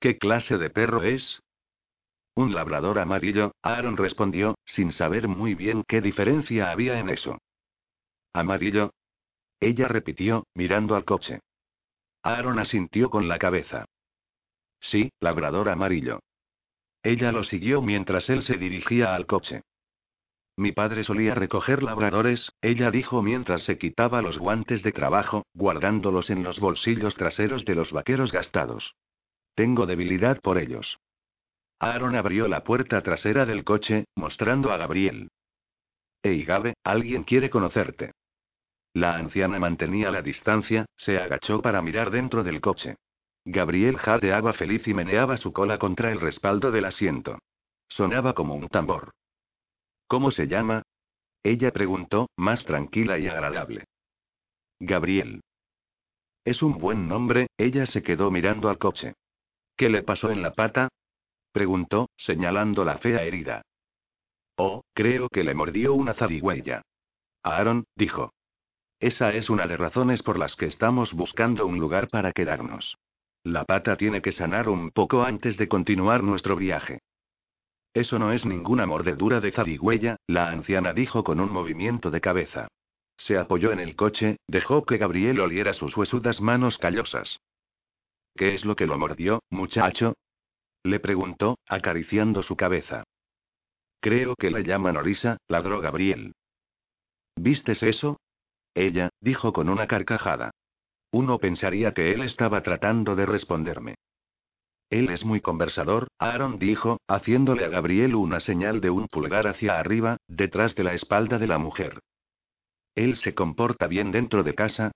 ¿Qué 0.00 0.18
clase 0.18 0.58
de 0.58 0.70
perro 0.70 1.02
es? 1.02 1.40
Un 2.34 2.54
labrador 2.54 2.98
amarillo, 2.98 3.52
Aaron 3.62 3.96
respondió, 3.96 4.56
sin 4.66 4.92
saber 4.92 5.26
muy 5.26 5.54
bien 5.54 5.84
qué 5.88 6.02
diferencia 6.02 6.70
había 6.70 6.98
en 6.98 7.08
eso. 7.08 7.38
¿Amarillo? 8.34 8.92
Ella 9.58 9.88
repitió, 9.88 10.46
mirando 10.54 10.96
al 10.96 11.06
coche. 11.06 11.40
Aaron 12.22 12.58
asintió 12.58 13.08
con 13.08 13.26
la 13.28 13.38
cabeza. 13.38 13.86
Sí, 14.80 15.10
labrador 15.20 15.70
amarillo. 15.70 16.20
Ella 17.02 17.32
lo 17.32 17.44
siguió 17.44 17.80
mientras 17.80 18.28
él 18.28 18.42
se 18.42 18.58
dirigía 18.58 19.14
al 19.14 19.26
coche. 19.26 19.62
Mi 20.56 20.72
padre 20.72 21.04
solía 21.04 21.34
recoger 21.34 21.82
labradores, 21.82 22.50
ella 22.60 22.90
dijo 22.90 23.22
mientras 23.22 23.62
se 23.62 23.78
quitaba 23.78 24.22
los 24.22 24.38
guantes 24.38 24.82
de 24.82 24.92
trabajo, 24.92 25.46
guardándolos 25.54 26.30
en 26.30 26.42
los 26.42 26.60
bolsillos 26.60 27.14
traseros 27.14 27.64
de 27.64 27.74
los 27.74 27.92
vaqueros 27.92 28.32
gastados. 28.32 28.94
Tengo 29.56 29.86
debilidad 29.86 30.38
por 30.42 30.58
ellos. 30.58 30.98
Aaron 31.80 32.14
abrió 32.14 32.46
la 32.46 32.62
puerta 32.62 33.02
trasera 33.02 33.46
del 33.46 33.64
coche, 33.64 34.04
mostrando 34.14 34.70
a 34.70 34.76
Gabriel. 34.76 35.30
Hey 36.22 36.44
Gabe, 36.44 36.74
alguien 36.84 37.24
quiere 37.24 37.48
conocerte. 37.48 38.12
La 38.92 39.16
anciana 39.16 39.58
mantenía 39.58 40.10
la 40.10 40.20
distancia, 40.20 40.84
se 40.96 41.18
agachó 41.18 41.62
para 41.62 41.80
mirar 41.80 42.10
dentro 42.10 42.44
del 42.44 42.60
coche. 42.60 42.96
Gabriel 43.46 43.96
jadeaba 43.96 44.52
feliz 44.52 44.86
y 44.86 44.92
meneaba 44.92 45.38
su 45.38 45.54
cola 45.54 45.78
contra 45.78 46.12
el 46.12 46.20
respaldo 46.20 46.70
del 46.70 46.84
asiento. 46.84 47.38
Sonaba 47.88 48.34
como 48.34 48.56
un 48.56 48.68
tambor. 48.68 49.12
¿Cómo 50.06 50.32
se 50.32 50.48
llama? 50.48 50.82
Ella 51.42 51.72
preguntó, 51.72 52.28
más 52.36 52.62
tranquila 52.64 53.18
y 53.18 53.26
agradable. 53.26 53.84
Gabriel. 54.80 55.40
Es 56.44 56.62
un 56.62 56.76
buen 56.76 57.08
nombre, 57.08 57.48
ella 57.56 57.86
se 57.86 58.02
quedó 58.02 58.30
mirando 58.30 58.68
al 58.68 58.78
coche. 58.78 59.14
¿Qué 59.76 59.88
le 59.88 60.02
pasó 60.02 60.30
en 60.30 60.42
la 60.42 60.52
pata? 60.52 60.88
preguntó, 61.52 62.08
señalando 62.16 62.84
la 62.84 62.98
fea 62.98 63.22
herida. 63.22 63.62
Oh, 64.56 64.82
creo 64.94 65.28
que 65.28 65.44
le 65.44 65.54
mordió 65.54 65.94
una 65.94 66.14
zarigüeya. 66.14 66.82
Aaron, 67.42 67.84
dijo. 67.94 68.32
Esa 69.00 69.34
es 69.34 69.50
una 69.50 69.66
de 69.66 69.76
razones 69.76 70.22
por 70.22 70.38
las 70.38 70.56
que 70.56 70.66
estamos 70.66 71.12
buscando 71.12 71.66
un 71.66 71.78
lugar 71.78 72.08
para 72.08 72.32
quedarnos. 72.32 72.96
La 73.44 73.64
pata 73.64 73.96
tiene 73.96 74.22
que 74.22 74.32
sanar 74.32 74.68
un 74.68 74.90
poco 74.90 75.22
antes 75.22 75.56
de 75.58 75.68
continuar 75.68 76.22
nuestro 76.22 76.56
viaje. 76.56 77.00
Eso 77.92 78.18
no 78.18 78.32
es 78.32 78.44
ninguna 78.44 78.86
mordedura 78.86 79.40
de 79.40 79.52
zarigüeya, 79.52 80.16
la 80.26 80.48
anciana 80.48 80.92
dijo 80.92 81.22
con 81.22 81.40
un 81.40 81.52
movimiento 81.52 82.10
de 82.10 82.20
cabeza. 82.20 82.68
Se 83.18 83.38
apoyó 83.38 83.72
en 83.72 83.80
el 83.80 83.96
coche, 83.96 84.38
dejó 84.48 84.84
que 84.84 84.98
Gabriel 84.98 85.40
oliera 85.40 85.74
sus 85.74 85.96
huesudas 85.96 86.40
manos 86.40 86.76
callosas. 86.78 87.38
¿Qué 88.36 88.54
es 88.54 88.64
lo 88.64 88.76
que 88.76 88.86
lo 88.86 88.98
mordió, 88.98 89.42
muchacho? 89.50 90.14
Le 90.84 91.00
preguntó, 91.00 91.58
acariciando 91.66 92.42
su 92.42 92.54
cabeza. 92.54 93.04
Creo 94.00 94.36
que 94.36 94.50
la 94.50 94.60
llaman 94.60 94.96
Orisa, 94.96 95.38
ladró 95.48 95.80
Gabriel. 95.80 96.34
¿Vistes 97.34 97.82
eso? 97.82 98.18
Ella, 98.74 99.08
dijo 99.20 99.52
con 99.52 99.70
una 99.70 99.86
carcajada. 99.86 100.50
Uno 101.12 101.38
pensaría 101.38 101.92
que 101.92 102.12
él 102.12 102.22
estaba 102.22 102.62
tratando 102.62 103.16
de 103.16 103.24
responderme. 103.24 103.94
Él 104.90 105.08
es 105.10 105.24
muy 105.24 105.40
conversador, 105.40 106.08
Aaron 106.18 106.58
dijo, 106.58 107.00
haciéndole 107.08 107.64
a 107.64 107.68
Gabriel 107.68 108.14
una 108.14 108.40
señal 108.40 108.80
de 108.80 108.90
un 108.90 109.08
pulgar 109.08 109.46
hacia 109.46 109.78
arriba, 109.78 110.18
detrás 110.28 110.74
de 110.74 110.84
la 110.84 110.92
espalda 110.92 111.38
de 111.38 111.46
la 111.46 111.58
mujer. 111.58 112.00
¿Él 112.94 113.16
se 113.16 113.34
comporta 113.34 113.86
bien 113.86 114.12
dentro 114.12 114.42
de 114.42 114.54
casa? 114.54 114.92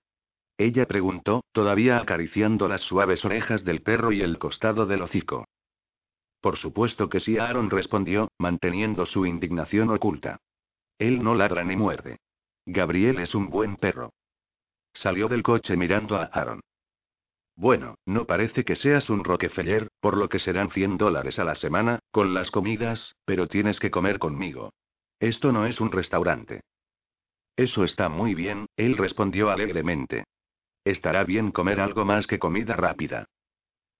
Ella 0.61 0.85
preguntó, 0.85 1.43
todavía 1.53 1.97
acariciando 1.97 2.67
las 2.67 2.81
suaves 2.81 3.25
orejas 3.25 3.65
del 3.65 3.81
perro 3.81 4.11
y 4.11 4.21
el 4.21 4.37
costado 4.37 4.85
del 4.85 5.01
hocico. 5.01 5.47
Por 6.39 6.55
supuesto 6.59 7.09
que 7.09 7.19
sí, 7.19 7.39
Aaron 7.39 7.71
respondió, 7.71 8.27
manteniendo 8.37 9.07
su 9.07 9.25
indignación 9.25 9.89
oculta. 9.89 10.37
Él 10.99 11.23
no 11.23 11.33
ladra 11.33 11.63
ni 11.63 11.75
muerde. 11.75 12.19
Gabriel 12.67 13.17
es 13.21 13.33
un 13.33 13.49
buen 13.49 13.75
perro. 13.75 14.11
Salió 14.93 15.27
del 15.27 15.41
coche 15.41 15.75
mirando 15.75 16.15
a 16.15 16.25
Aaron. 16.25 16.61
Bueno, 17.55 17.95
no 18.05 18.25
parece 18.25 18.63
que 18.63 18.75
seas 18.75 19.09
un 19.09 19.23
Rockefeller, 19.23 19.87
por 19.99 20.15
lo 20.15 20.29
que 20.29 20.37
serán 20.37 20.69
100 20.69 20.99
dólares 20.99 21.39
a 21.39 21.43
la 21.43 21.55
semana, 21.55 22.01
con 22.11 22.35
las 22.35 22.51
comidas, 22.51 23.15
pero 23.25 23.47
tienes 23.47 23.79
que 23.79 23.89
comer 23.89 24.19
conmigo. 24.19 24.73
Esto 25.19 25.51
no 25.51 25.65
es 25.65 25.81
un 25.81 25.91
restaurante. 25.91 26.61
Eso 27.55 27.83
está 27.83 28.09
muy 28.09 28.35
bien, 28.35 28.67
él 28.77 28.95
respondió 28.95 29.49
alegremente. 29.49 30.25
Estará 30.83 31.23
bien 31.23 31.51
comer 31.51 31.79
algo 31.79 32.05
más 32.05 32.27
que 32.27 32.39
comida 32.39 32.75
rápida. 32.75 33.27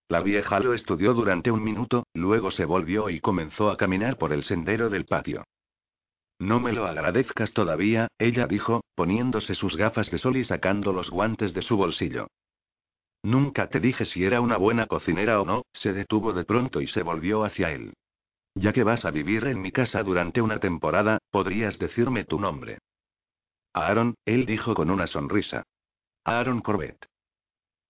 La 0.09 0.21
vieja 0.21 0.59
lo 0.59 0.73
estudió 0.73 1.13
durante 1.13 1.51
un 1.51 1.63
minuto, 1.63 2.05
luego 2.13 2.51
se 2.51 2.65
volvió 2.65 3.09
y 3.09 3.21
comenzó 3.21 3.69
a 3.69 3.77
caminar 3.77 4.17
por 4.17 4.33
el 4.33 4.43
sendero 4.43 4.89
del 4.89 5.05
patio. 5.05 5.45
No 6.39 6.59
me 6.59 6.73
lo 6.73 6.87
agradezcas 6.87 7.53
todavía, 7.53 8.07
ella 8.17 8.47
dijo, 8.47 8.83
poniéndose 8.95 9.53
sus 9.53 9.77
gafas 9.77 10.09
de 10.09 10.17
sol 10.17 10.37
y 10.37 10.43
sacando 10.43 10.91
los 10.91 11.09
guantes 11.09 11.53
de 11.53 11.61
su 11.61 11.77
bolsillo. 11.77 12.27
Nunca 13.23 13.69
te 13.69 13.79
dije 13.79 14.05
si 14.05 14.25
era 14.25 14.41
una 14.41 14.57
buena 14.57 14.87
cocinera 14.87 15.39
o 15.39 15.45
no, 15.45 15.63
se 15.73 15.93
detuvo 15.93 16.33
de 16.33 16.43
pronto 16.43 16.81
y 16.81 16.87
se 16.87 17.03
volvió 17.03 17.43
hacia 17.43 17.71
él. 17.71 17.93
Ya 18.55 18.73
que 18.73 18.83
vas 18.83 19.05
a 19.05 19.11
vivir 19.11 19.45
en 19.45 19.61
mi 19.61 19.71
casa 19.71 20.03
durante 20.03 20.41
una 20.41 20.59
temporada, 20.59 21.19
podrías 21.29 21.77
decirme 21.77 22.25
tu 22.25 22.39
nombre. 22.39 22.79
Aaron, 23.73 24.15
él 24.25 24.45
dijo 24.45 24.73
con 24.73 24.89
una 24.89 25.07
sonrisa. 25.07 25.63
Aaron 26.23 26.61
Corbett. 26.61 27.05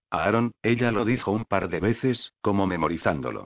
Aaron, 0.09 0.51
ella 0.61 0.91
lo 0.91 1.05
dijo 1.05 1.32
un 1.32 1.45
par 1.45 1.69
de 1.69 1.79
veces, 1.79 2.34
como 2.41 2.67
memorizándolo. 2.67 3.45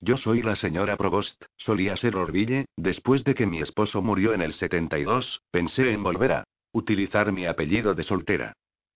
Yo 0.00 0.16
soy 0.16 0.42
la 0.42 0.56
señora 0.56 0.96
Provost, 0.96 1.44
solía 1.56 1.96
ser 1.96 2.16
Orville, 2.16 2.66
después 2.76 3.24
de 3.24 3.34
que 3.34 3.46
mi 3.46 3.60
esposo 3.60 4.02
murió 4.02 4.34
en 4.34 4.42
el 4.42 4.52
72, 4.52 5.40
pensé 5.50 5.92
en 5.92 6.02
volver 6.02 6.32
a 6.32 6.44
Utilizar 6.74 7.30
mi 7.30 7.46
apellido 7.46 7.94
de 7.94 8.02
soltera. 8.02 8.52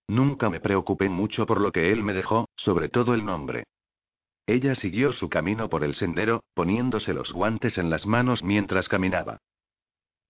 Nunca 0.09 0.49
me 0.49 0.59
preocupé 0.59 1.07
mucho 1.07 1.45
por 1.45 1.61
lo 1.61 1.71
que 1.71 1.93
él 1.93 2.03
me 2.03 2.13
dejó, 2.13 2.49
sobre 2.57 2.89
todo 2.89 3.13
el 3.13 3.23
nombre. 3.23 3.63
Ella 4.45 4.75
siguió 4.75 5.13
su 5.13 5.29
camino 5.29 5.69
por 5.69 5.85
el 5.85 5.95
sendero, 5.95 6.43
poniéndose 6.53 7.13
los 7.13 7.31
guantes 7.31 7.77
en 7.77 7.89
las 7.89 8.05
manos 8.05 8.43
mientras 8.43 8.89
caminaba. 8.89 9.37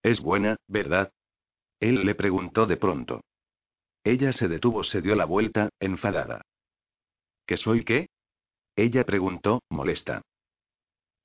Es 0.04 0.22
buena, 0.22 0.58
¿verdad? 0.68 1.12
Él 1.80 2.06
le 2.06 2.14
preguntó 2.14 2.68
de 2.68 2.78
pronto. 2.78 3.22
Ella 4.10 4.34
se 4.34 4.48
detuvo, 4.48 4.84
se 4.84 5.02
dio 5.02 5.14
la 5.14 5.26
vuelta, 5.26 5.70
enfadada. 5.80 6.42
¿Qué 7.46 7.58
soy 7.58 7.84
qué? 7.84 8.08
Ella 8.76 9.04
preguntó, 9.04 9.62
molesta. 9.70 10.24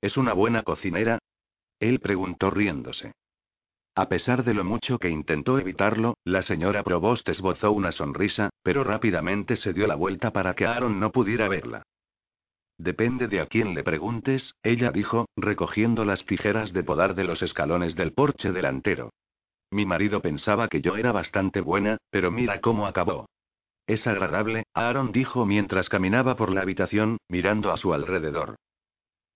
¿Es 0.01 0.17
una 0.17 0.33
buena 0.33 0.61
cocinera? 0.61 1.17
Él 1.79 1.99
preguntó 1.99 2.51
riéndose. 2.51 3.13
A 3.95 4.07
pesar 4.07 4.43
de 4.43 4.53
lo 4.53 4.63
mucho 4.63 4.99
que 4.99 5.09
intentó 5.09 5.57
evitarlo, 5.57 6.13
la 6.23 6.43
señora 6.43 6.83
Provost 6.83 7.27
esbozó 7.27 7.71
una 7.71 7.91
sonrisa, 7.91 8.51
pero 8.61 8.83
rápidamente 8.83 9.55
se 9.55 9.73
dio 9.73 9.87
la 9.87 9.95
vuelta 9.95 10.29
para 10.29 10.53
que 10.53 10.67
Aaron 10.67 10.99
no 10.99 11.11
pudiera 11.11 11.47
verla. 11.47 11.81
Depende 12.77 13.27
de 13.27 13.41
a 13.41 13.47
quién 13.47 13.73
le 13.73 13.83
preguntes, 13.83 14.53
ella 14.61 14.91
dijo, 14.91 15.25
recogiendo 15.35 16.05
las 16.05 16.23
tijeras 16.25 16.71
de 16.71 16.83
podar 16.83 17.15
de 17.15 17.23
los 17.23 17.41
escalones 17.41 17.95
del 17.95 18.13
porche 18.13 18.51
delantero. 18.51 19.09
Mi 19.71 19.85
marido 19.85 20.21
pensaba 20.21 20.67
que 20.67 20.81
yo 20.81 20.95
era 20.95 21.11
bastante 21.11 21.61
buena, 21.61 21.97
pero 22.09 22.31
mira 22.31 22.61
cómo 22.61 22.87
acabó. 22.87 23.27
Es 23.87 24.07
agradable, 24.07 24.63
Aaron 24.73 25.11
dijo 25.11 25.45
mientras 25.45 25.89
caminaba 25.89 26.35
por 26.35 26.51
la 26.51 26.61
habitación, 26.61 27.17
mirando 27.29 27.71
a 27.71 27.77
su 27.77 27.93
alrededor. 27.93 28.55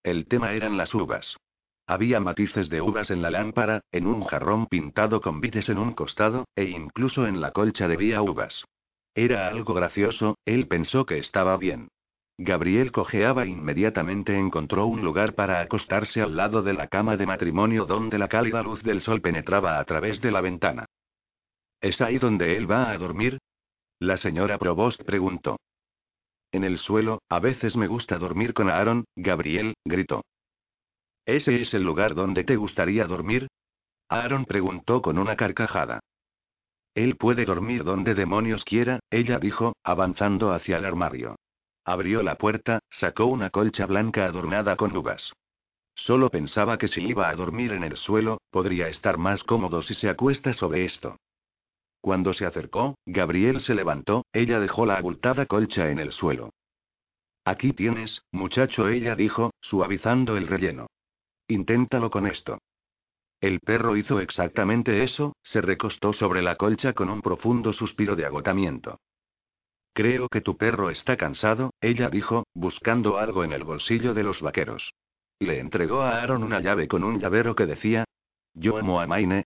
El 0.04 0.28
tema 0.28 0.54
eran 0.54 0.78
las 0.78 0.94
uvas. 0.94 1.38
Había 1.86 2.20
matices 2.20 2.70
de 2.70 2.82
uvas 2.82 3.10
en 3.10 3.22
la 3.22 3.32
lámpara, 3.32 3.82
en 3.92 4.08
un 4.08 4.24
jarrón 4.24 4.68
pintado 4.68 5.22
con 5.22 5.42
vides 5.42 5.70
en 5.70 5.78
un 5.78 5.94
costado, 5.94 6.46
e 6.56 6.66
incluso 6.66 7.28
en 7.28 7.42
la 7.42 7.52
colcha 7.52 7.88
debía 7.88 8.22
uvas. 8.22 8.64
Era 9.16 9.48
algo 9.48 9.74
gracioso, 9.74 10.38
él 10.46 10.68
pensó 10.68 11.06
que 11.06 11.18
estaba 11.18 11.58
bien. 11.58 11.90
Gabriel 12.42 12.94
cojeaba 12.94 13.46
inmediatamente 13.46 14.38
encontró 14.38 14.86
un 14.86 15.02
lugar 15.02 15.36
para 15.36 15.60
acostarse 15.60 16.22
al 16.22 16.38
lado 16.38 16.62
de 16.62 16.72
la 16.72 16.88
cama 16.88 17.18
de 17.18 17.26
matrimonio 17.26 17.86
donde 17.86 18.18
la 18.18 18.30
cálida 18.30 18.64
luz 18.64 18.82
del 18.82 19.02
sol 19.02 19.20
penetraba 19.20 19.78
a 19.78 19.84
través 19.84 20.22
de 20.22 20.32
la 20.32 20.40
ventana. 20.40 20.86
¿Es 21.82 22.00
ahí 22.00 22.18
donde 22.18 22.56
él 22.56 22.72
va 22.72 22.92
a 22.92 22.98
dormir? 22.98 23.40
La 24.00 24.16
señora 24.16 24.58
Provost 24.58 25.04
preguntó. 25.04 25.58
En 26.54 26.64
el 26.64 26.78
suelo, 26.78 27.22
a 27.28 27.40
veces 27.42 27.76
me 27.76 27.88
gusta 27.88 28.18
dormir 28.18 28.54
con 28.54 28.70
Aaron, 28.70 29.04
Gabriel, 29.18 29.74
gritó. 29.84 30.24
¿Ese 31.26 31.62
es 31.62 31.74
el 31.74 31.84
lugar 31.84 32.16
donde 32.16 32.46
te 32.46 32.56
gustaría 32.56 33.06
dormir? 33.06 33.50
Aaron 34.08 34.46
preguntó 34.46 35.02
con 35.02 35.18
una 35.18 35.36
carcajada. 35.36 36.00
Él 36.96 37.18
puede 37.18 37.44
dormir 37.44 37.84
donde 37.84 38.16
demonios 38.16 38.64
quiera, 38.64 39.02
ella 39.12 39.40
dijo, 39.40 39.74
avanzando 39.84 40.54
hacia 40.54 40.78
el 40.78 40.86
armario. 40.86 41.36
Abrió 41.90 42.22
la 42.22 42.36
puerta, 42.36 42.84
sacó 42.92 43.26
una 43.26 43.50
colcha 43.50 43.88
blanca 43.88 44.26
adornada 44.26 44.76
con 44.76 44.96
uvas. 44.96 45.34
Solo 45.96 46.30
pensaba 46.30 46.78
que 46.78 46.88
si 46.88 47.02
iba 47.02 47.28
a 47.28 47.36
dormir 47.36 47.72
en 47.72 47.84
el 47.84 47.98
suelo, 47.98 48.42
podría 48.52 48.90
estar 48.90 49.18
más 49.18 49.44
cómodo 49.44 49.82
si 49.82 49.96
se 49.96 50.08
acuesta 50.08 50.54
sobre 50.54 50.86
esto. 50.86 51.18
Cuando 52.00 52.36
se 52.36 52.46
acercó, 52.46 52.94
Gabriel 53.08 53.60
se 53.62 53.74
levantó, 53.74 54.24
ella 54.34 54.60
dejó 54.60 54.86
la 54.86 54.98
abultada 54.98 55.48
colcha 55.48 55.90
en 55.90 55.98
el 55.98 56.12
suelo. 56.12 56.52
Aquí 57.44 57.74
tienes, 57.74 58.22
muchacho, 58.32 58.88
ella 58.88 59.16
dijo, 59.16 59.50
suavizando 59.60 60.38
el 60.38 60.46
relleno. 60.46 60.92
Inténtalo 61.48 62.12
con 62.12 62.28
esto. 62.28 62.60
El 63.42 63.62
perro 63.62 63.98
hizo 63.98 64.20
exactamente 64.20 65.02
eso, 65.02 65.34
se 65.42 65.60
recostó 65.60 66.14
sobre 66.14 66.44
la 66.44 66.56
colcha 66.56 66.94
con 66.94 67.10
un 67.10 67.24
profundo 67.24 67.74
suspiro 67.74 68.16
de 68.16 68.28
agotamiento. 68.28 69.00
Creo 70.00 70.30
que 70.30 70.40
tu 70.40 70.56
perro 70.56 70.92
está 70.92 71.18
cansado, 71.18 71.74
ella 71.82 72.10
dijo, 72.10 72.46
buscando 72.54 73.18
algo 73.18 73.44
en 73.44 73.52
el 73.52 73.66
bolsillo 73.66 74.14
de 74.14 74.24
los 74.24 74.40
vaqueros. 74.40 74.94
Le 75.40 75.60
entregó 75.60 76.04
a 76.04 76.22
Aaron 76.22 76.42
una 76.42 76.62
llave 76.62 76.88
con 76.88 77.04
un 77.04 77.20
llavero 77.20 77.54
que 77.54 77.66
decía: 77.66 78.06
Yo 78.54 78.78
amo 78.78 79.02
a 79.02 79.08
Maine. 79.08 79.44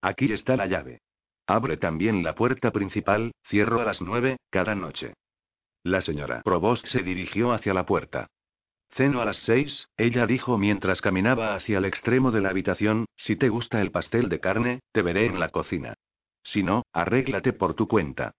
Aquí 0.00 0.32
está 0.32 0.56
la 0.56 0.66
llave. 0.66 0.98
Abre 1.46 1.76
también 1.76 2.24
la 2.24 2.34
puerta 2.34 2.72
principal, 2.72 3.30
cierro 3.46 3.80
a 3.80 3.84
las 3.84 4.00
nueve, 4.00 4.38
cada 4.50 4.74
noche. 4.74 5.14
La 5.84 6.00
señora 6.00 6.42
Provost 6.42 6.84
se 6.88 7.04
dirigió 7.04 7.52
hacia 7.52 7.72
la 7.72 7.86
puerta. 7.86 8.26
Ceno 8.90 9.20
a 9.22 9.24
las 9.24 9.36
seis, 9.44 9.86
ella 9.96 10.26
dijo 10.26 10.58
mientras 10.58 11.00
caminaba 11.00 11.54
hacia 11.54 11.78
el 11.78 11.84
extremo 11.84 12.32
de 12.32 12.40
la 12.40 12.48
habitación, 12.48 13.06
si 13.16 13.36
te 13.36 13.48
gusta 13.48 13.80
el 13.80 13.92
pastel 13.92 14.28
de 14.28 14.40
carne, 14.40 14.80
te 14.90 15.02
veré 15.02 15.26
en 15.26 15.38
la 15.38 15.50
cocina. 15.50 15.94
Si 16.42 16.64
no, 16.64 16.82
arréglate 16.92 17.52
por 17.52 17.74
tu 17.74 17.86
cuenta. 17.86 18.32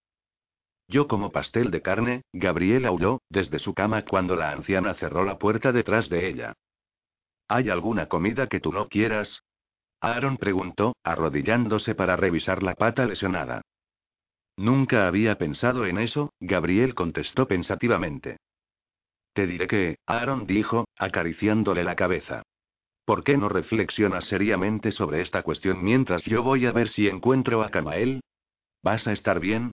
Yo 0.88 1.08
como 1.08 1.32
pastel 1.32 1.72
de 1.72 1.82
carne, 1.82 2.24
Gabriel 2.34 2.86
aulló, 2.86 3.22
desde 3.30 3.60
su 3.60 3.74
cama 3.74 4.04
cuando 4.04 4.36
la 4.36 4.52
anciana 4.52 4.94
cerró 4.96 5.24
la 5.24 5.38
puerta 5.38 5.72
detrás 5.72 6.10
de 6.10 6.28
ella. 6.28 6.54
¿Hay 7.48 7.70
alguna 7.70 8.08
comida 8.08 8.48
que 8.48 8.60
tú 8.60 8.72
no 8.72 8.88
quieras? 8.88 9.42
Aaron 10.02 10.38
preguntó, 10.38 10.96
arrodillándose 11.04 11.96
para 11.96 12.16
revisar 12.16 12.62
la 12.64 12.76
pata 12.76 13.06
lesionada. 13.06 13.62
Nunca 14.58 15.08
había 15.08 15.38
pensado 15.38 15.86
en 15.86 15.98
eso, 15.98 16.32
Gabriel 16.40 16.94
contestó 16.94 17.48
pensativamente. 17.48 18.38
Te 19.34 19.48
diré 19.48 19.68
que, 19.68 19.98
Aaron 20.06 20.46
dijo, 20.46 20.86
acariciándole 20.98 21.84
la 21.84 21.96
cabeza. 21.96 22.44
¿Por 23.06 23.24
qué 23.24 23.36
no 23.36 23.50
reflexionas 23.50 24.26
seriamente 24.26 24.92
sobre 24.92 25.22
esta 25.22 25.42
cuestión 25.44 25.84
mientras 25.84 26.24
yo 26.24 26.44
voy 26.44 26.66
a 26.66 26.72
ver 26.72 26.90
si 26.90 27.08
encuentro 27.08 27.64
a 27.64 27.70
Camael? 27.70 28.22
¿Vas 28.84 29.08
a 29.08 29.12
estar 29.12 29.40
bien? 29.40 29.72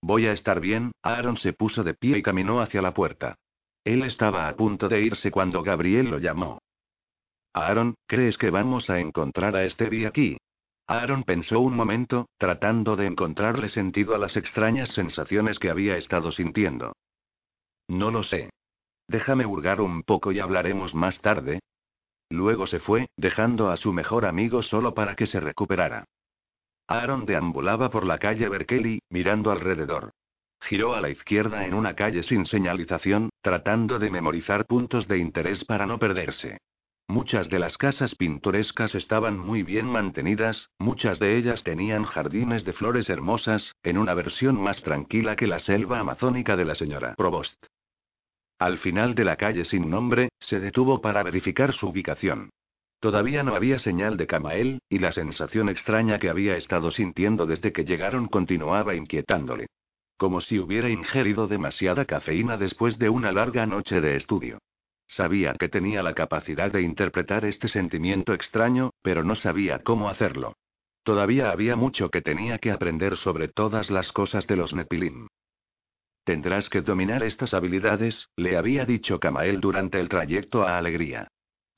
Voy 0.00 0.26
a 0.26 0.32
estar 0.32 0.60
bien, 0.60 0.92
Aaron 1.02 1.36
se 1.38 1.52
puso 1.52 1.82
de 1.82 1.94
pie 1.94 2.18
y 2.18 2.22
caminó 2.22 2.60
hacia 2.60 2.82
la 2.82 2.94
puerta. 2.94 3.36
Él 3.84 4.02
estaba 4.02 4.48
a 4.48 4.56
punto 4.56 4.88
de 4.88 5.00
irse 5.00 5.30
cuando 5.30 5.62
Gabriel 5.62 6.10
lo 6.10 6.18
llamó. 6.18 6.60
Aaron, 7.54 7.94
¿crees 8.06 8.36
que 8.38 8.50
vamos 8.50 8.90
a 8.90 9.00
encontrar 9.00 9.56
a 9.56 9.68
Stevie 9.68 10.06
aquí? 10.06 10.36
Aaron 10.86 11.24
pensó 11.24 11.60
un 11.60 11.74
momento, 11.74 12.28
tratando 12.38 12.96
de 12.96 13.06
encontrarle 13.06 13.68
sentido 13.68 14.14
a 14.14 14.18
las 14.18 14.36
extrañas 14.36 14.88
sensaciones 14.94 15.58
que 15.58 15.70
había 15.70 15.96
estado 15.96 16.32
sintiendo. 16.32 16.92
No 17.88 18.10
lo 18.10 18.22
sé. 18.22 18.50
Déjame 19.08 19.46
hurgar 19.46 19.80
un 19.80 20.02
poco 20.02 20.32
y 20.32 20.38
hablaremos 20.38 20.94
más 20.94 21.20
tarde. 21.20 21.60
Luego 22.30 22.66
se 22.66 22.78
fue, 22.78 23.08
dejando 23.16 23.70
a 23.70 23.76
su 23.78 23.92
mejor 23.92 24.26
amigo 24.26 24.62
solo 24.62 24.94
para 24.94 25.16
que 25.16 25.26
se 25.26 25.40
recuperara. 25.40 26.04
Aaron 26.88 27.26
deambulaba 27.26 27.90
por 27.90 28.06
la 28.06 28.18
calle 28.18 28.48
Berkeley, 28.48 29.00
mirando 29.10 29.52
alrededor. 29.52 30.12
Giró 30.62 30.94
a 30.94 31.00
la 31.00 31.10
izquierda 31.10 31.66
en 31.66 31.74
una 31.74 31.94
calle 31.94 32.22
sin 32.22 32.46
señalización, 32.46 33.30
tratando 33.42 33.98
de 33.98 34.10
memorizar 34.10 34.64
puntos 34.66 35.06
de 35.06 35.18
interés 35.18 35.64
para 35.64 35.86
no 35.86 35.98
perderse. 35.98 36.58
Muchas 37.06 37.48
de 37.48 37.58
las 37.58 37.76
casas 37.76 38.14
pintorescas 38.14 38.94
estaban 38.94 39.38
muy 39.38 39.62
bien 39.62 39.86
mantenidas, 39.86 40.68
muchas 40.78 41.18
de 41.18 41.36
ellas 41.36 41.62
tenían 41.62 42.04
jardines 42.04 42.64
de 42.64 42.72
flores 42.72 43.08
hermosas, 43.08 43.72
en 43.82 43.96
una 43.96 44.14
versión 44.14 44.60
más 44.60 44.82
tranquila 44.82 45.36
que 45.36 45.46
la 45.46 45.58
selva 45.60 46.00
amazónica 46.00 46.56
de 46.56 46.64
la 46.64 46.74
señora 46.74 47.14
Provost. 47.16 47.64
Al 48.58 48.78
final 48.78 49.14
de 49.14 49.24
la 49.24 49.36
calle 49.36 49.64
sin 49.64 49.88
nombre, 49.88 50.30
se 50.40 50.58
detuvo 50.58 51.00
para 51.00 51.22
verificar 51.22 51.72
su 51.72 51.88
ubicación. 51.88 52.50
Todavía 53.00 53.44
no 53.44 53.54
había 53.54 53.78
señal 53.78 54.16
de 54.16 54.26
Camael, 54.26 54.80
y 54.88 54.98
la 54.98 55.12
sensación 55.12 55.68
extraña 55.68 56.18
que 56.18 56.30
había 56.30 56.56
estado 56.56 56.90
sintiendo 56.90 57.46
desde 57.46 57.72
que 57.72 57.84
llegaron 57.84 58.26
continuaba 58.26 58.96
inquietándole. 58.96 59.68
Como 60.16 60.40
si 60.40 60.58
hubiera 60.58 60.90
ingerido 60.90 61.46
demasiada 61.46 62.04
cafeína 62.04 62.56
después 62.56 62.98
de 62.98 63.08
una 63.08 63.30
larga 63.30 63.66
noche 63.66 64.00
de 64.00 64.16
estudio. 64.16 64.58
Sabía 65.06 65.54
que 65.54 65.68
tenía 65.68 66.02
la 66.02 66.14
capacidad 66.14 66.72
de 66.72 66.82
interpretar 66.82 67.44
este 67.44 67.68
sentimiento 67.68 68.34
extraño, 68.34 68.90
pero 69.00 69.22
no 69.22 69.36
sabía 69.36 69.78
cómo 69.78 70.08
hacerlo. 70.08 70.54
Todavía 71.04 71.50
había 71.50 71.76
mucho 71.76 72.10
que 72.10 72.20
tenía 72.20 72.58
que 72.58 72.72
aprender 72.72 73.16
sobre 73.16 73.48
todas 73.48 73.90
las 73.90 74.12
cosas 74.12 74.46
de 74.48 74.56
los 74.56 74.74
Nepilim. 74.74 75.28
Tendrás 76.24 76.68
que 76.68 76.82
dominar 76.82 77.22
estas 77.22 77.54
habilidades, 77.54 78.28
le 78.36 78.58
había 78.58 78.84
dicho 78.84 79.18
Camael 79.18 79.60
durante 79.60 79.98
el 79.98 80.10
trayecto 80.10 80.66
a 80.66 80.76
Alegría. 80.76 81.28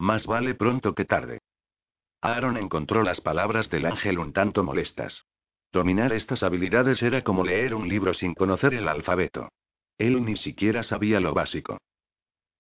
Más 0.01 0.24
vale 0.24 0.55
pronto 0.55 0.94
que 0.94 1.05
tarde. 1.05 1.40
Aaron 2.22 2.56
encontró 2.56 3.02
las 3.02 3.20
palabras 3.20 3.68
del 3.68 3.85
ángel 3.85 4.18
un 4.18 4.32
tanto 4.32 4.64
molestas. 4.64 5.27
Dominar 5.72 6.14
estas 6.14 6.43
habilidades 6.43 7.02
era 7.02 7.22
como 7.22 7.44
leer 7.44 7.74
un 7.74 7.86
libro 7.86 8.14
sin 8.14 8.32
conocer 8.32 8.72
el 8.72 8.89
alfabeto. 8.89 9.51
Él 9.98 10.24
ni 10.24 10.39
siquiera 10.39 10.85
sabía 10.85 11.20
lo 11.20 11.35
básico. 11.35 11.77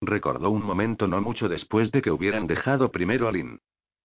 Recordó 0.02 0.50
un 0.50 0.62
momento 0.62 1.06
no 1.06 1.22
mucho 1.22 1.48
después 1.48 1.90
de 1.92 2.02
que 2.02 2.10
hubieran 2.10 2.46
dejado 2.46 2.92
primero 2.92 3.26
a 3.26 3.32
Lynn. 3.32 3.58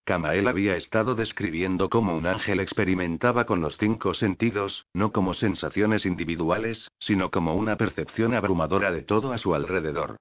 Kamael 0.05 0.47
había 0.47 0.77
estado 0.77 1.13
describiendo 1.13 1.89
cómo 1.89 2.15
un 2.15 2.27
ángel 2.27 2.61
experimentaba 2.61 3.45
con 3.45 3.59
los 3.59 3.75
cinco 3.77 4.13
sentidos, 4.13 4.85
no 4.93 5.11
como 5.11 5.33
sensaciones 5.33 6.05
individuales, 6.05 6.89
sino 6.99 7.31
como 7.31 7.55
una 7.55 7.75
percepción 7.75 8.33
abrumadora 8.33 8.93
de 8.93 9.01
todo 9.01 9.33
a 9.33 9.37
su 9.39 9.53
alrededor. 9.53 10.15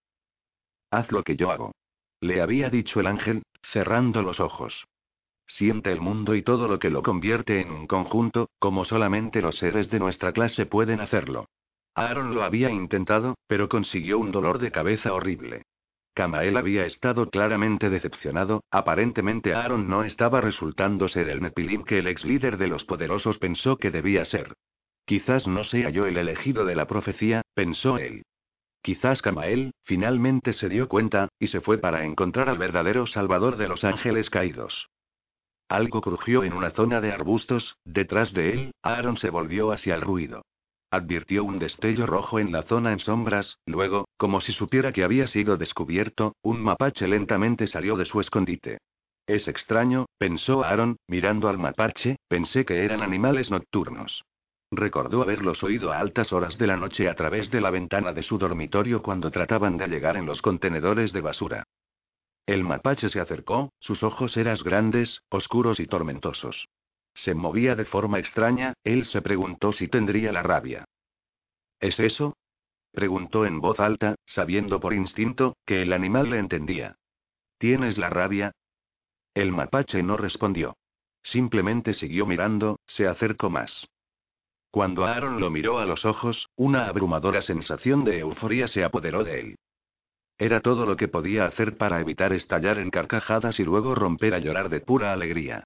Haz 0.91 1.13
lo 1.13 1.23
que 1.23 1.37
yo 1.37 1.53
hago. 1.53 1.71
Le 2.25 2.41
había 2.41 2.71
dicho 2.71 3.01
el 3.01 3.07
ángel, 3.07 3.43
cerrando 3.71 4.23
los 4.23 4.41
ojos. 4.41 4.87
siente 5.47 5.93
el 5.93 6.01
mundo 6.01 6.35
y 6.35 6.41
todo 6.41 6.69
lo 6.69 6.79
que 6.79 6.89
lo 6.89 7.03
convierte 7.03 7.61
en 7.61 7.71
un 7.71 7.87
conjunto, 7.87 8.49
como 8.59 8.87
solamente 8.87 9.43
los 9.43 9.59
seres 9.59 9.91
de 9.91 9.99
nuestra 9.99 10.33
clase 10.33 10.65
pueden 10.65 11.01
hacerlo. 11.01 11.51
Aaron 11.95 12.35
lo 12.35 12.43
había 12.43 12.71
intentado, 12.71 13.35
pero 13.47 13.69
consiguió 13.69 14.19
un 14.19 14.33
dolor 14.33 14.59
de 14.59 14.73
cabeza 14.73 15.13
horrible. 15.13 15.67
Kamael 16.15 16.57
había 16.57 16.87
estado 16.87 17.29
claramente 17.29 17.91
decepcionado, 17.91 18.65
aparentemente 18.71 19.53
Aaron 19.53 19.87
no 19.87 20.03
estaba 20.03 20.41
resultando 20.41 21.09
ser 21.09 21.29
el 21.29 21.43
Nepilim 21.43 21.85
que 21.85 21.99
el 21.99 22.07
ex 22.07 22.25
líder 22.25 22.57
de 22.57 22.69
los 22.69 22.85
poderosos 22.85 23.37
pensó 23.37 23.77
que 23.77 23.91
debía 23.91 24.25
ser. 24.25 24.55
Quizás 25.05 25.47
no 25.47 25.63
sea 25.65 25.91
yo 25.91 26.07
el 26.07 26.17
elegido 26.17 26.65
de 26.65 26.75
la 26.75 26.87
profecía, 26.87 27.43
pensó 27.53 27.99
él. 27.99 28.23
Quizás 28.85 29.23
Kamael, 29.23 29.73
finalmente 29.85 30.53
se 30.53 30.69
dio 30.69 30.89
cuenta, 30.89 31.29
y 31.39 31.47
se 31.47 31.63
fue 31.63 31.79
para 31.79 32.05
encontrar 32.05 32.51
al 32.51 32.59
verdadero 32.59 33.07
salvador 33.07 33.57
de 33.57 33.67
los 33.67 33.83
ángeles 33.83 34.29
caídos. 34.29 34.91
Algo 35.71 36.03
crujió 36.03 36.45
en 36.45 36.53
una 36.53 36.71
zona 36.73 37.01
de 37.01 37.11
arbustos, 37.11 37.79
detrás 37.87 38.35
de 38.35 38.53
él, 38.53 38.75
Aaron 38.83 39.17
se 39.17 39.31
volvió 39.31 39.73
hacia 39.73 39.95
el 39.95 40.03
ruido. 40.03 40.45
Advirtió 40.91 41.45
un 41.45 41.59
destello 41.59 42.05
rojo 42.05 42.39
en 42.39 42.53
la 42.53 42.65
zona 42.65 42.93
en 42.93 42.99
sombras, 42.99 43.57
luego, 43.65 44.07
como 44.19 44.43
si 44.43 44.53
supiera 44.53 44.93
que 44.93 45.03
había 45.03 45.29
sido 45.29 45.57
descubierto, 45.57 46.37
un 46.43 46.63
mapache 46.63 47.09
lentamente 47.09 47.67
salió 47.67 47.97
de 47.97 48.05
su 48.05 48.21
escondite. 48.21 48.83
Es 49.27 49.49
extraño, 49.49 50.05
pensó 50.19 50.63
Aaron, 50.63 50.99
mirando 51.09 51.49
al 51.49 51.57
mapache, 51.57 52.17
pensé 52.29 52.67
que 52.67 52.85
eran 52.85 53.01
animales 53.01 53.51
nocturnos. 53.51 54.25
Recordó 54.77 55.23
haberlos 55.23 55.63
oído 55.63 55.93
a 55.93 55.99
altas 55.99 56.33
horas 56.33 56.59
de 56.59 56.67
la 56.67 56.77
noche 56.77 57.09
a 57.09 57.15
través 57.15 57.51
de 57.51 57.61
la 57.61 57.71
ventana 57.71 58.13
de 58.13 58.23
su 58.23 58.39
dormitorio 58.39 59.03
cuando 59.03 59.31
trataban 59.31 59.77
de 59.77 59.87
llegar 59.89 60.17
en 60.17 60.27
los 60.27 60.43
contenedores 60.43 61.13
de 61.13 61.21
basura. 61.21 61.65
El 62.47 62.65
mapache 62.65 63.09
se 63.09 63.21
acercó, 63.21 63.73
sus 63.81 64.03
ojos 64.03 64.37
eran 64.37 64.59
grandes, 64.65 65.23
oscuros 65.31 65.81
y 65.81 65.87
tormentosos. 65.87 66.69
Se 67.15 67.35
movía 67.35 67.77
de 67.77 67.85
forma 67.85 68.19
extraña, 68.19 68.75
él 68.85 69.07
se 69.07 69.23
preguntó 69.23 69.73
si 69.73 69.89
tendría 69.89 70.33
la 70.33 70.43
rabia. 70.43 70.85
¿Es 71.81 71.99
eso? 72.01 72.37
preguntó 72.93 73.47
en 73.47 73.61
voz 73.61 73.81
alta, 73.81 74.17
sabiendo 74.27 74.81
por 74.81 74.95
instinto, 74.95 75.57
que 75.65 75.83
el 75.83 75.93
animal 75.93 76.31
le 76.31 76.39
entendía. 76.39 76.97
¿Tienes 77.59 77.99
la 77.99 78.11
rabia? 78.11 78.53
El 79.35 79.53
mapache 79.53 80.03
no 80.03 80.17
respondió. 80.17 80.77
Simplemente 81.23 81.95
siguió 81.95 82.27
mirando, 82.27 82.79
se 82.87 83.07
acercó 83.07 83.49
más. 83.51 83.89
Cuando 84.75 85.05
Aaron 85.05 85.39
lo 85.39 85.51
miró 85.51 85.79
a 85.79 85.87
los 85.87 86.05
ojos, 86.05 86.49
una 86.57 86.89
abrumadora 86.89 87.43
sensación 87.43 88.03
de 88.03 88.19
euforía 88.19 88.67
se 88.67 88.83
apoderó 88.83 89.23
de 89.23 89.39
él. 89.39 89.57
Era 90.37 90.63
todo 90.63 90.85
lo 90.85 90.97
que 90.97 91.07
podía 91.07 91.47
hacer 91.47 91.77
para 91.77 92.01
evitar 92.01 92.33
estallar 92.33 92.79
en 92.79 92.91
carcajadas 92.91 93.61
y 93.61 93.65
luego 93.65 93.95
romper 93.95 94.35
a 94.35 94.41
llorar 94.41 94.71
de 94.71 94.81
pura 94.81 95.13
alegría. 95.13 95.63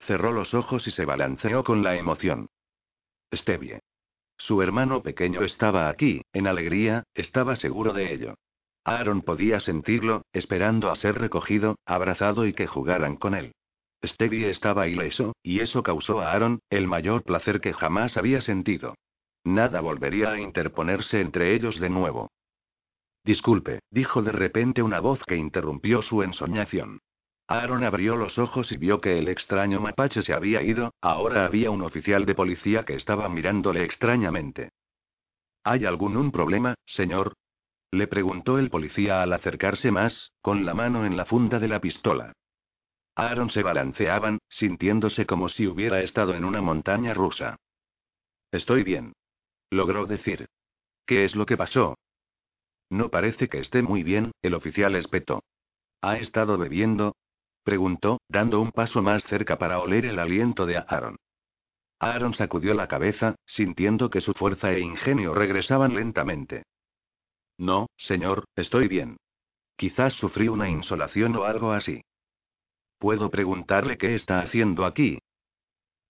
Cerró 0.00 0.32
los 0.32 0.52
ojos 0.52 0.86
y 0.86 0.90
se 0.90 1.06
balanceó 1.06 1.64
con 1.64 1.82
la 1.82 1.96
emoción. 1.96 2.48
Stevie. 3.34 3.80
Su 4.36 4.60
hermano 4.60 5.02
pequeño 5.02 5.40
estaba 5.40 5.88
aquí, 5.88 6.20
en 6.34 6.46
alegría, 6.46 7.04
estaba 7.14 7.56
seguro 7.56 7.94
de 7.94 8.12
ello. 8.12 8.34
Aaron 8.84 9.22
podía 9.22 9.60
sentirlo, 9.60 10.26
esperando 10.34 10.90
a 10.90 10.96
ser 10.96 11.18
recogido, 11.18 11.76
abrazado 11.86 12.44
y 12.44 12.52
que 12.52 12.66
jugaran 12.66 13.16
con 13.16 13.34
él. 13.34 13.54
Stevie 14.04 14.50
estaba 14.50 14.88
ileso, 14.88 15.34
y 15.42 15.60
eso 15.60 15.82
causó 15.82 16.20
a 16.20 16.32
Aaron 16.32 16.60
el 16.70 16.86
mayor 16.86 17.22
placer 17.22 17.60
que 17.60 17.72
jamás 17.72 18.16
había 18.16 18.40
sentido. 18.40 18.94
Nada 19.44 19.80
volvería 19.80 20.32
a 20.32 20.40
interponerse 20.40 21.20
entre 21.20 21.54
ellos 21.54 21.78
de 21.80 21.90
nuevo. 21.90 22.30
Disculpe, 23.24 23.80
dijo 23.90 24.22
de 24.22 24.32
repente 24.32 24.82
una 24.82 25.00
voz 25.00 25.22
que 25.24 25.36
interrumpió 25.36 26.02
su 26.02 26.22
ensoñación. 26.22 27.00
Aaron 27.48 27.84
abrió 27.84 28.16
los 28.16 28.38
ojos 28.38 28.70
y 28.70 28.76
vio 28.76 29.00
que 29.00 29.18
el 29.18 29.28
extraño 29.28 29.80
mapache 29.80 30.22
se 30.22 30.32
había 30.32 30.62
ido, 30.62 30.94
ahora 31.00 31.44
había 31.44 31.70
un 31.70 31.82
oficial 31.82 32.24
de 32.24 32.34
policía 32.34 32.84
que 32.84 32.94
estaba 32.94 33.28
mirándole 33.28 33.84
extrañamente. 33.84 34.70
¿Hay 35.64 35.84
algún 35.84 36.16
un 36.16 36.30
problema, 36.30 36.74
señor? 36.86 37.34
Le 37.90 38.06
preguntó 38.06 38.58
el 38.58 38.70
policía 38.70 39.22
al 39.22 39.32
acercarse 39.32 39.90
más, 39.90 40.32
con 40.40 40.64
la 40.64 40.74
mano 40.74 41.04
en 41.04 41.16
la 41.16 41.24
funda 41.24 41.58
de 41.58 41.68
la 41.68 41.80
pistola. 41.80 42.32
Aaron 43.14 43.50
se 43.50 43.62
balanceaban, 43.62 44.38
sintiéndose 44.48 45.26
como 45.26 45.48
si 45.48 45.66
hubiera 45.66 46.00
estado 46.00 46.34
en 46.34 46.44
una 46.44 46.62
montaña 46.62 47.14
rusa. 47.14 47.56
Estoy 48.52 48.82
bien. 48.82 49.12
Logró 49.70 50.06
decir. 50.06 50.48
¿Qué 51.06 51.24
es 51.24 51.34
lo 51.34 51.46
que 51.46 51.56
pasó? 51.56 51.96
No 52.88 53.08
parece 53.08 53.48
que 53.48 53.58
esté 53.58 53.82
muy 53.82 54.02
bien, 54.02 54.32
el 54.42 54.54
oficial 54.54 54.96
espetó. 54.96 55.42
¿Ha 56.02 56.18
estado 56.18 56.58
bebiendo? 56.58 57.14
Preguntó, 57.62 58.20
dando 58.28 58.60
un 58.60 58.72
paso 58.72 59.02
más 59.02 59.22
cerca 59.24 59.58
para 59.58 59.78
oler 59.80 60.06
el 60.06 60.18
aliento 60.18 60.66
de 60.66 60.78
Aaron. 60.78 61.16
Aaron 62.00 62.34
sacudió 62.34 62.74
la 62.74 62.88
cabeza, 62.88 63.36
sintiendo 63.46 64.08
que 64.08 64.22
su 64.22 64.32
fuerza 64.32 64.72
e 64.72 64.80
ingenio 64.80 65.34
regresaban 65.34 65.94
lentamente. 65.94 66.64
No, 67.58 67.88
señor, 67.98 68.44
estoy 68.56 68.88
bien. 68.88 69.18
Quizás 69.76 70.14
sufrí 70.14 70.48
una 70.48 70.68
insolación 70.68 71.36
o 71.36 71.44
algo 71.44 71.72
así. 71.72 72.02
¿Puedo 73.00 73.30
preguntarle 73.30 73.96
qué 73.96 74.14
está 74.14 74.40
haciendo 74.40 74.84
aquí? 74.84 75.18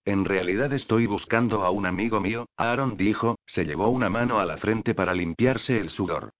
En 0.03 0.25
realidad 0.25 0.73
estoy 0.73 1.05
buscando 1.05 1.63
a 1.63 1.69
un 1.71 1.85
amigo 1.85 2.19
mío, 2.19 2.47
Aaron 2.57 2.97
dijo, 2.97 3.37
se 3.45 3.63
llevó 3.63 3.87
una 3.87 4.09
mano 4.09 4.39
a 4.39 4.45
la 4.45 4.57
frente 4.57 4.93
para 4.93 5.13
limpiarse 5.13 5.79
el 5.79 5.89
sudor. 5.89 6.31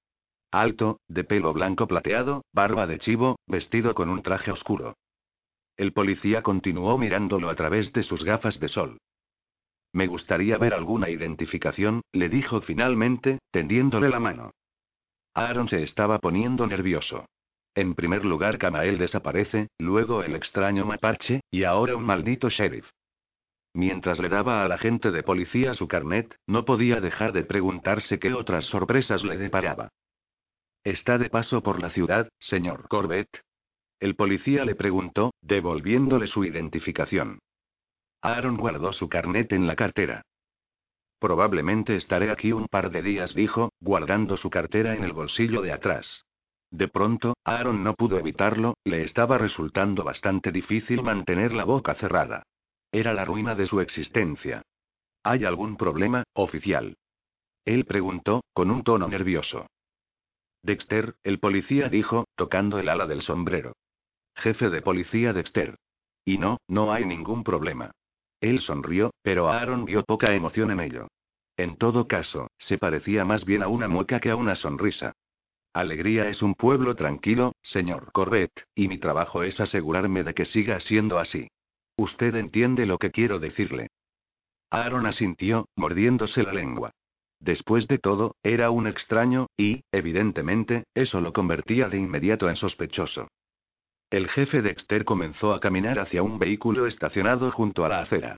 Alto, 0.51 0.99
de 1.07 1.23
pelo 1.23 1.53
blanco 1.53 1.87
plateado, 1.87 2.43
barba 2.51 2.85
de 2.85 2.99
chivo, 2.99 3.39
vestido 3.47 3.95
con 3.95 4.09
un 4.09 4.23
traje 4.23 4.51
oscuro. 4.51 4.97
El 5.77 5.93
policía 5.93 6.43
continuó 6.43 6.97
mirándolo 6.97 7.49
a 7.49 7.55
través 7.55 7.93
de 7.93 8.03
sus 8.03 8.25
gafas 8.25 8.59
de 8.59 8.67
sol. 8.67 8.97
Me 9.93 10.07
gustaría 10.07 10.57
ver 10.57 10.73
alguna 10.73 11.09
identificación, 11.09 12.01
le 12.11 12.27
dijo 12.27 12.59
finalmente, 12.59 13.39
tendiéndole 13.51 14.09
la 14.09 14.19
mano. 14.19 14.51
Aaron 15.33 15.69
se 15.69 15.81
estaba 15.83 16.19
poniendo 16.19 16.67
nervioso. 16.67 17.25
En 17.75 17.95
primer 17.95 18.25
lugar, 18.25 18.57
Kamael 18.57 18.97
desaparece, 18.97 19.69
luego 19.79 20.23
el 20.23 20.35
extraño 20.35 20.85
mapache, 20.85 21.41
y 21.49 21.63
ahora 21.63 21.95
un 21.95 22.03
maldito 22.03 22.49
sheriff. 22.49 22.89
Mientras 23.73 24.19
le 24.19 24.27
daba 24.27 24.65
al 24.65 24.71
agente 24.73 25.11
de 25.11 25.23
policía 25.23 25.73
su 25.75 25.87
carnet, 25.87 26.35
no 26.45 26.65
podía 26.65 26.99
dejar 26.99 27.31
de 27.31 27.43
preguntarse 27.43 28.19
qué 28.19 28.33
otras 28.33 28.65
sorpresas 28.65 29.23
le 29.23 29.37
deparaba. 29.37 29.89
¿Está 30.83 31.17
de 31.17 31.29
paso 31.29 31.63
por 31.63 31.81
la 31.81 31.91
ciudad, 31.91 32.27
señor 32.39 32.87
Corbett? 32.89 33.29
El 33.99 34.15
policía 34.15 34.65
le 34.65 34.75
preguntó, 34.75 35.31
devolviéndole 35.41 36.27
su 36.27 36.43
identificación. 36.43 37.39
Aaron 38.21 38.57
guardó 38.57 38.91
su 38.91 39.07
carnet 39.07 39.53
en 39.53 39.67
la 39.67 39.75
cartera. 39.75 40.23
Probablemente 41.19 41.95
estaré 41.95 42.31
aquí 42.31 42.51
un 42.51 42.67
par 42.67 42.89
de 42.89 43.03
días, 43.03 43.33
dijo, 43.35 43.71
guardando 43.79 44.37
su 44.37 44.49
cartera 44.49 44.95
en 44.95 45.03
el 45.03 45.13
bolsillo 45.13 45.61
de 45.61 45.71
atrás. 45.71 46.25
De 46.71 46.87
pronto, 46.87 47.35
Aaron 47.43 47.83
no 47.83 47.95
pudo 47.95 48.17
evitarlo, 48.17 48.75
le 48.85 49.03
estaba 49.03 49.37
resultando 49.37 50.05
bastante 50.05 50.53
difícil 50.53 51.03
mantener 51.03 51.53
la 51.53 51.65
boca 51.65 51.95
cerrada. 51.95 52.43
Era 52.93 53.13
la 53.13 53.25
ruina 53.25 53.55
de 53.55 53.67
su 53.67 53.81
existencia. 53.81 54.61
¿Hay 55.23 55.43
algún 55.43 55.75
problema, 55.75 56.23
oficial? 56.33 56.95
Él 57.65 57.85
preguntó, 57.85 58.43
con 58.53 58.71
un 58.71 58.83
tono 58.83 59.07
nervioso. 59.07 59.67
Dexter, 60.63 61.15
el 61.23 61.39
policía 61.39 61.89
dijo, 61.89 62.25
tocando 62.35 62.79
el 62.79 62.87
ala 62.87 63.05
del 63.05 63.21
sombrero. 63.21 63.73
Jefe 64.35 64.69
de 64.69 64.81
policía 64.81 65.33
Dexter. 65.33 65.75
Y 66.23 66.37
no, 66.37 66.57
no 66.67 66.93
hay 66.93 67.03
ningún 67.03 67.43
problema. 67.43 67.91
Él 68.39 68.61
sonrió, 68.61 69.11
pero 69.21 69.49
Aaron 69.49 69.85
vio 69.85 70.03
poca 70.03 70.33
emoción 70.33 70.71
en 70.71 70.79
ello. 70.79 71.07
En 71.57 71.77
todo 71.77 72.07
caso, 72.07 72.47
se 72.57 72.77
parecía 72.77 73.25
más 73.25 73.43
bien 73.43 73.61
a 73.61 73.67
una 73.67 73.87
mueca 73.87 74.19
que 74.19 74.31
a 74.31 74.35
una 74.35 74.55
sonrisa. 74.55 75.13
Alegría 75.73 76.27
es 76.27 76.41
un 76.41 76.55
pueblo 76.55 76.95
tranquilo, 76.95 77.55
señor 77.63 78.11
Corbett, 78.11 78.51
y 78.75 78.89
mi 78.89 78.97
trabajo 78.97 79.43
es 79.43 79.59
asegurarme 79.61 80.23
de 80.23 80.33
que 80.33 80.45
siga 80.45 80.79
siendo 80.81 81.17
así. 81.17 81.47
Usted 81.95 82.35
entiende 82.35 82.85
lo 82.85 82.97
que 82.97 83.11
quiero 83.11 83.39
decirle. 83.39 83.87
Aaron 84.69 85.05
asintió, 85.05 85.69
mordiéndose 85.77 86.43
la 86.43 86.53
lengua. 86.53 86.91
Después 87.39 87.87
de 87.87 87.99
todo, 87.99 88.35
era 88.43 88.69
un 88.69 88.85
extraño, 88.85 89.47
y, 89.57 89.83
evidentemente, 89.91 90.83
eso 90.93 91.21
lo 91.21 91.31
convertía 91.31 91.87
de 91.87 91.97
inmediato 91.97 92.49
en 92.49 92.57
sospechoso. 92.57 93.29
El 94.09 94.27
jefe 94.29 94.61
Dexter 94.61 95.05
comenzó 95.05 95.53
a 95.53 95.61
caminar 95.61 95.99
hacia 95.99 96.21
un 96.21 96.37
vehículo 96.37 96.85
estacionado 96.85 97.49
junto 97.51 97.85
a 97.85 97.89
la 97.89 98.01
acera. 98.01 98.37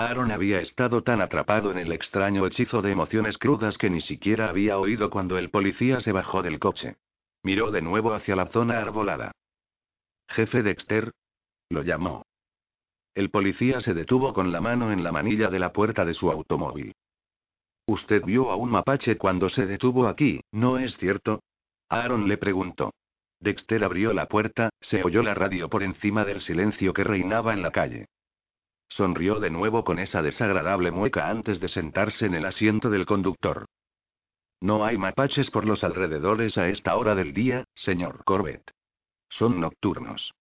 Aaron 0.00 0.30
había 0.30 0.60
estado 0.60 1.02
tan 1.02 1.20
atrapado 1.20 1.70
en 1.70 1.76
el 1.76 1.92
extraño 1.92 2.46
hechizo 2.46 2.80
de 2.80 2.90
emociones 2.90 3.36
crudas 3.36 3.76
que 3.76 3.90
ni 3.90 4.00
siquiera 4.00 4.48
había 4.48 4.78
oído 4.78 5.10
cuando 5.10 5.36
el 5.36 5.50
policía 5.50 6.00
se 6.00 6.10
bajó 6.10 6.40
del 6.40 6.58
coche. 6.58 6.96
Miró 7.42 7.70
de 7.70 7.82
nuevo 7.82 8.14
hacia 8.14 8.34
la 8.34 8.46
zona 8.46 8.78
arbolada. 8.78 9.32
Jefe 10.28 10.62
Dexter. 10.62 11.12
Lo 11.68 11.82
llamó. 11.82 12.24
El 13.14 13.28
policía 13.28 13.82
se 13.82 13.92
detuvo 13.92 14.32
con 14.32 14.52
la 14.52 14.62
mano 14.62 14.90
en 14.90 15.04
la 15.04 15.12
manilla 15.12 15.50
de 15.50 15.58
la 15.58 15.70
puerta 15.70 16.06
de 16.06 16.14
su 16.14 16.30
automóvil. 16.30 16.94
Usted 17.86 18.24
vio 18.24 18.50
a 18.50 18.56
un 18.56 18.70
mapache 18.70 19.18
cuando 19.18 19.50
se 19.50 19.66
detuvo 19.66 20.08
aquí, 20.08 20.40
¿no 20.50 20.78
es 20.78 20.96
cierto? 20.96 21.42
Aaron 21.90 22.26
le 22.26 22.38
preguntó. 22.38 22.94
Dexter 23.38 23.84
abrió 23.84 24.14
la 24.14 24.28
puerta, 24.28 24.70
se 24.80 25.04
oyó 25.04 25.22
la 25.22 25.34
radio 25.34 25.68
por 25.68 25.82
encima 25.82 26.24
del 26.24 26.40
silencio 26.40 26.94
que 26.94 27.04
reinaba 27.04 27.52
en 27.52 27.60
la 27.60 27.70
calle. 27.70 28.06
Sonrió 28.90 29.38
de 29.38 29.50
nuevo 29.50 29.84
con 29.84 29.98
esa 29.98 30.20
desagradable 30.20 30.90
mueca 30.90 31.30
antes 31.30 31.60
de 31.60 31.68
sentarse 31.68 32.26
en 32.26 32.34
el 32.34 32.44
asiento 32.44 32.90
del 32.90 33.06
conductor. 33.06 33.66
No 34.60 34.84
hay 34.84 34.98
mapaches 34.98 35.50
por 35.50 35.64
los 35.64 35.82
alrededores 35.84 36.58
a 36.58 36.68
esta 36.68 36.96
hora 36.96 37.14
del 37.14 37.32
día, 37.32 37.64
señor 37.74 38.24
Corbett. 38.24 38.70
Son 39.30 39.60
nocturnos. 39.60 40.34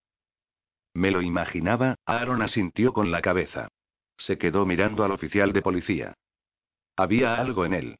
Me 0.94 1.12
lo 1.12 1.22
imaginaba, 1.22 1.96
Aaron 2.06 2.42
asintió 2.42 2.92
con 2.92 3.12
la 3.12 3.22
cabeza. 3.22 3.70
Se 4.18 4.38
quedó 4.38 4.66
mirando 4.66 5.06
al 5.06 5.12
oficial 5.12 5.54
de 5.54 5.62
policía. 5.62 6.14
Había 6.98 7.36
algo 7.36 7.66
en 7.66 7.74
él. 7.74 8.00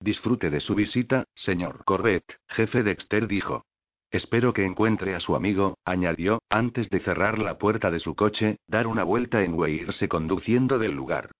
Disfrute 0.00 0.50
de 0.50 0.60
su 0.60 0.74
visita, 0.74 1.24
señor 1.34 1.84
Corbett, 1.84 2.38
jefe 2.48 2.82
Dexter 2.82 3.26
dijo. 3.26 3.64
Espero 4.10 4.54
que 4.54 4.64
encuentre 4.64 5.14
a 5.14 5.20
su 5.20 5.36
amigo, 5.36 5.76
añadió, 5.84 6.40
antes 6.48 6.88
de 6.88 7.00
cerrar 7.00 7.38
la 7.38 7.58
puerta 7.58 7.90
de 7.90 7.98
su 7.98 8.14
coche, 8.14 8.56
dar 8.66 8.86
una 8.86 9.04
vuelta 9.04 9.42
en 9.42 9.62
e 9.62 9.70
irse 9.70 10.08
conduciendo 10.08 10.78
del 10.78 10.92
lugar. 10.92 11.30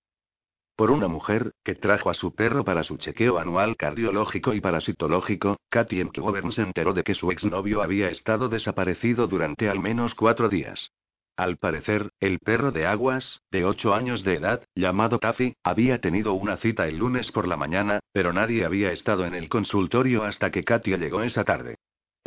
Por 0.76 0.90
una 0.90 1.08
mujer, 1.08 1.52
que 1.64 1.74
trajo 1.74 2.10
a 2.10 2.14
su 2.14 2.34
perro 2.34 2.64
para 2.64 2.84
su 2.84 2.98
chequeo 2.98 3.38
anual 3.38 3.76
cardiológico 3.76 4.52
y 4.52 4.60
parasitológico, 4.60 5.56
Katy 5.70 6.04
Mcgovern 6.04 6.52
se 6.52 6.62
enteró 6.62 6.92
de 6.92 7.04
que 7.04 7.14
su 7.14 7.32
exnovio 7.32 7.82
había 7.82 8.10
estado 8.10 8.48
desaparecido 8.48 9.26
durante 9.26 9.68
al 9.68 9.80
menos 9.80 10.14
cuatro 10.14 10.48
días. 10.50 10.92
Al 11.36 11.56
parecer, 11.56 12.10
el 12.20 12.38
perro 12.38 12.70
de 12.70 12.86
aguas, 12.86 13.40
de 13.50 13.64
ocho 13.64 13.94
años 13.94 14.24
de 14.24 14.34
edad, 14.34 14.62
llamado 14.74 15.18
Taffy, 15.18 15.56
había 15.64 16.00
tenido 16.00 16.34
una 16.34 16.58
cita 16.58 16.86
el 16.86 16.98
lunes 16.98 17.32
por 17.32 17.48
la 17.48 17.56
mañana, 17.56 18.00
pero 18.12 18.32
nadie 18.32 18.64
había 18.64 18.92
estado 18.92 19.24
en 19.24 19.34
el 19.34 19.48
consultorio 19.48 20.24
hasta 20.24 20.50
que 20.50 20.64
Katia 20.64 20.96
llegó 20.96 21.22
esa 21.22 21.44
tarde. 21.44 21.76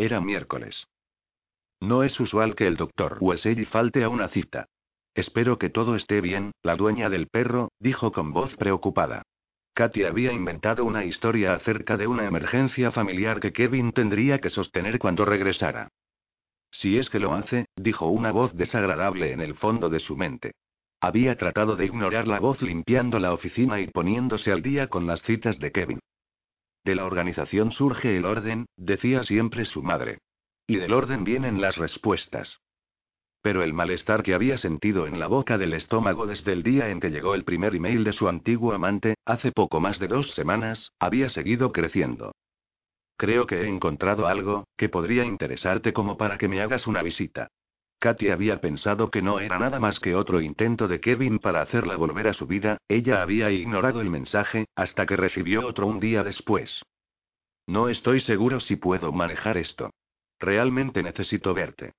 Era 0.01 0.19
miércoles. 0.19 0.87
No 1.79 2.01
es 2.01 2.19
usual 2.19 2.55
que 2.55 2.65
el 2.65 2.75
doctor 2.75 3.19
Wesley 3.21 3.65
falte 3.65 4.03
a 4.03 4.09
una 4.09 4.29
cita. 4.29 4.65
Espero 5.13 5.59
que 5.59 5.69
todo 5.69 5.95
esté 5.95 6.21
bien, 6.21 6.53
la 6.63 6.75
dueña 6.75 7.07
del 7.07 7.27
perro, 7.27 7.69
dijo 7.77 8.11
con 8.11 8.33
voz 8.33 8.55
preocupada. 8.55 9.21
Katy 9.75 10.05
había 10.05 10.33
inventado 10.33 10.85
una 10.85 11.05
historia 11.05 11.53
acerca 11.53 11.97
de 11.97 12.07
una 12.07 12.25
emergencia 12.25 12.91
familiar 12.91 13.39
que 13.39 13.53
Kevin 13.53 13.91
tendría 13.91 14.39
que 14.39 14.49
sostener 14.49 14.97
cuando 14.97 15.23
regresara. 15.23 15.89
Si 16.71 16.97
es 16.97 17.07
que 17.11 17.19
lo 17.19 17.35
hace, 17.35 17.67
dijo 17.75 18.07
una 18.07 18.31
voz 18.31 18.57
desagradable 18.57 19.33
en 19.33 19.39
el 19.39 19.53
fondo 19.53 19.87
de 19.87 19.99
su 19.99 20.17
mente. 20.17 20.53
Había 20.99 21.37
tratado 21.37 21.75
de 21.75 21.85
ignorar 21.85 22.27
la 22.27 22.39
voz 22.39 22.59
limpiando 22.63 23.19
la 23.19 23.33
oficina 23.33 23.79
y 23.79 23.85
poniéndose 23.85 24.51
al 24.51 24.63
día 24.63 24.87
con 24.87 25.05
las 25.05 25.21
citas 25.21 25.59
de 25.59 25.71
Kevin. 25.71 25.99
De 26.83 26.95
la 26.95 27.05
organización 27.05 27.71
surge 27.71 28.17
el 28.17 28.25
orden, 28.25 28.65
decía 28.75 29.23
siempre 29.23 29.65
su 29.65 29.83
madre. 29.83 30.19
Y 30.67 30.77
del 30.77 30.93
orden 30.93 31.23
vienen 31.23 31.61
las 31.61 31.77
respuestas. 31.77 32.59
Pero 33.41 33.63
el 33.63 33.73
malestar 33.73 34.23
que 34.23 34.33
había 34.33 34.57
sentido 34.57 35.07
en 35.07 35.19
la 35.19 35.27
boca 35.27 35.57
del 35.57 35.73
estómago 35.73 36.27
desde 36.27 36.53
el 36.53 36.63
día 36.63 36.89
en 36.89 36.99
que 36.99 37.09
llegó 37.09 37.33
el 37.33 37.43
primer 37.43 37.75
email 37.75 38.03
de 38.03 38.13
su 38.13 38.27
antiguo 38.27 38.73
amante, 38.73 39.15
hace 39.25 39.51
poco 39.51 39.79
más 39.79 39.99
de 39.99 40.07
dos 40.07 40.31
semanas, 40.35 40.91
había 40.99 41.29
seguido 41.29 41.71
creciendo. 41.71 42.33
Creo 43.17 43.45
que 43.45 43.61
he 43.61 43.67
encontrado 43.67 44.27
algo, 44.27 44.65
que 44.77 44.89
podría 44.89 45.25
interesarte 45.25 45.93
como 45.93 46.17
para 46.17 46.37
que 46.37 46.47
me 46.47 46.61
hagas 46.61 46.87
una 46.87 47.03
visita. 47.03 47.49
Katy 48.01 48.31
había 48.31 48.59
pensado 48.59 49.11
que 49.11 49.21
no 49.21 49.39
era 49.39 49.59
nada 49.59 49.79
más 49.79 49.99
que 49.99 50.15
otro 50.15 50.41
intento 50.41 50.87
de 50.87 50.99
Kevin 50.99 51.37
para 51.37 51.61
hacerla 51.61 51.95
volver 51.97 52.27
a 52.27 52.33
su 52.33 52.47
vida, 52.47 52.79
ella 52.87 53.21
había 53.21 53.51
ignorado 53.51 54.01
el 54.01 54.09
mensaje, 54.09 54.65
hasta 54.75 55.05
que 55.05 55.15
recibió 55.15 55.67
otro 55.67 55.85
un 55.85 55.99
día 55.99 56.23
después. 56.23 56.81
No 57.67 57.89
estoy 57.89 58.21
seguro 58.21 58.59
si 58.59 58.75
puedo 58.75 59.11
manejar 59.11 59.57
esto. 59.57 59.91
Realmente 60.39 61.03
necesito 61.03 61.53
verte. 61.53 61.91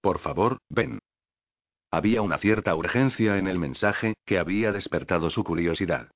Por 0.00 0.20
favor, 0.20 0.60
ven. 0.70 0.98
Había 1.90 2.22
una 2.22 2.38
cierta 2.38 2.74
urgencia 2.74 3.36
en 3.36 3.46
el 3.46 3.58
mensaje, 3.58 4.14
que 4.24 4.38
había 4.38 4.72
despertado 4.72 5.28
su 5.28 5.44
curiosidad. 5.44 6.08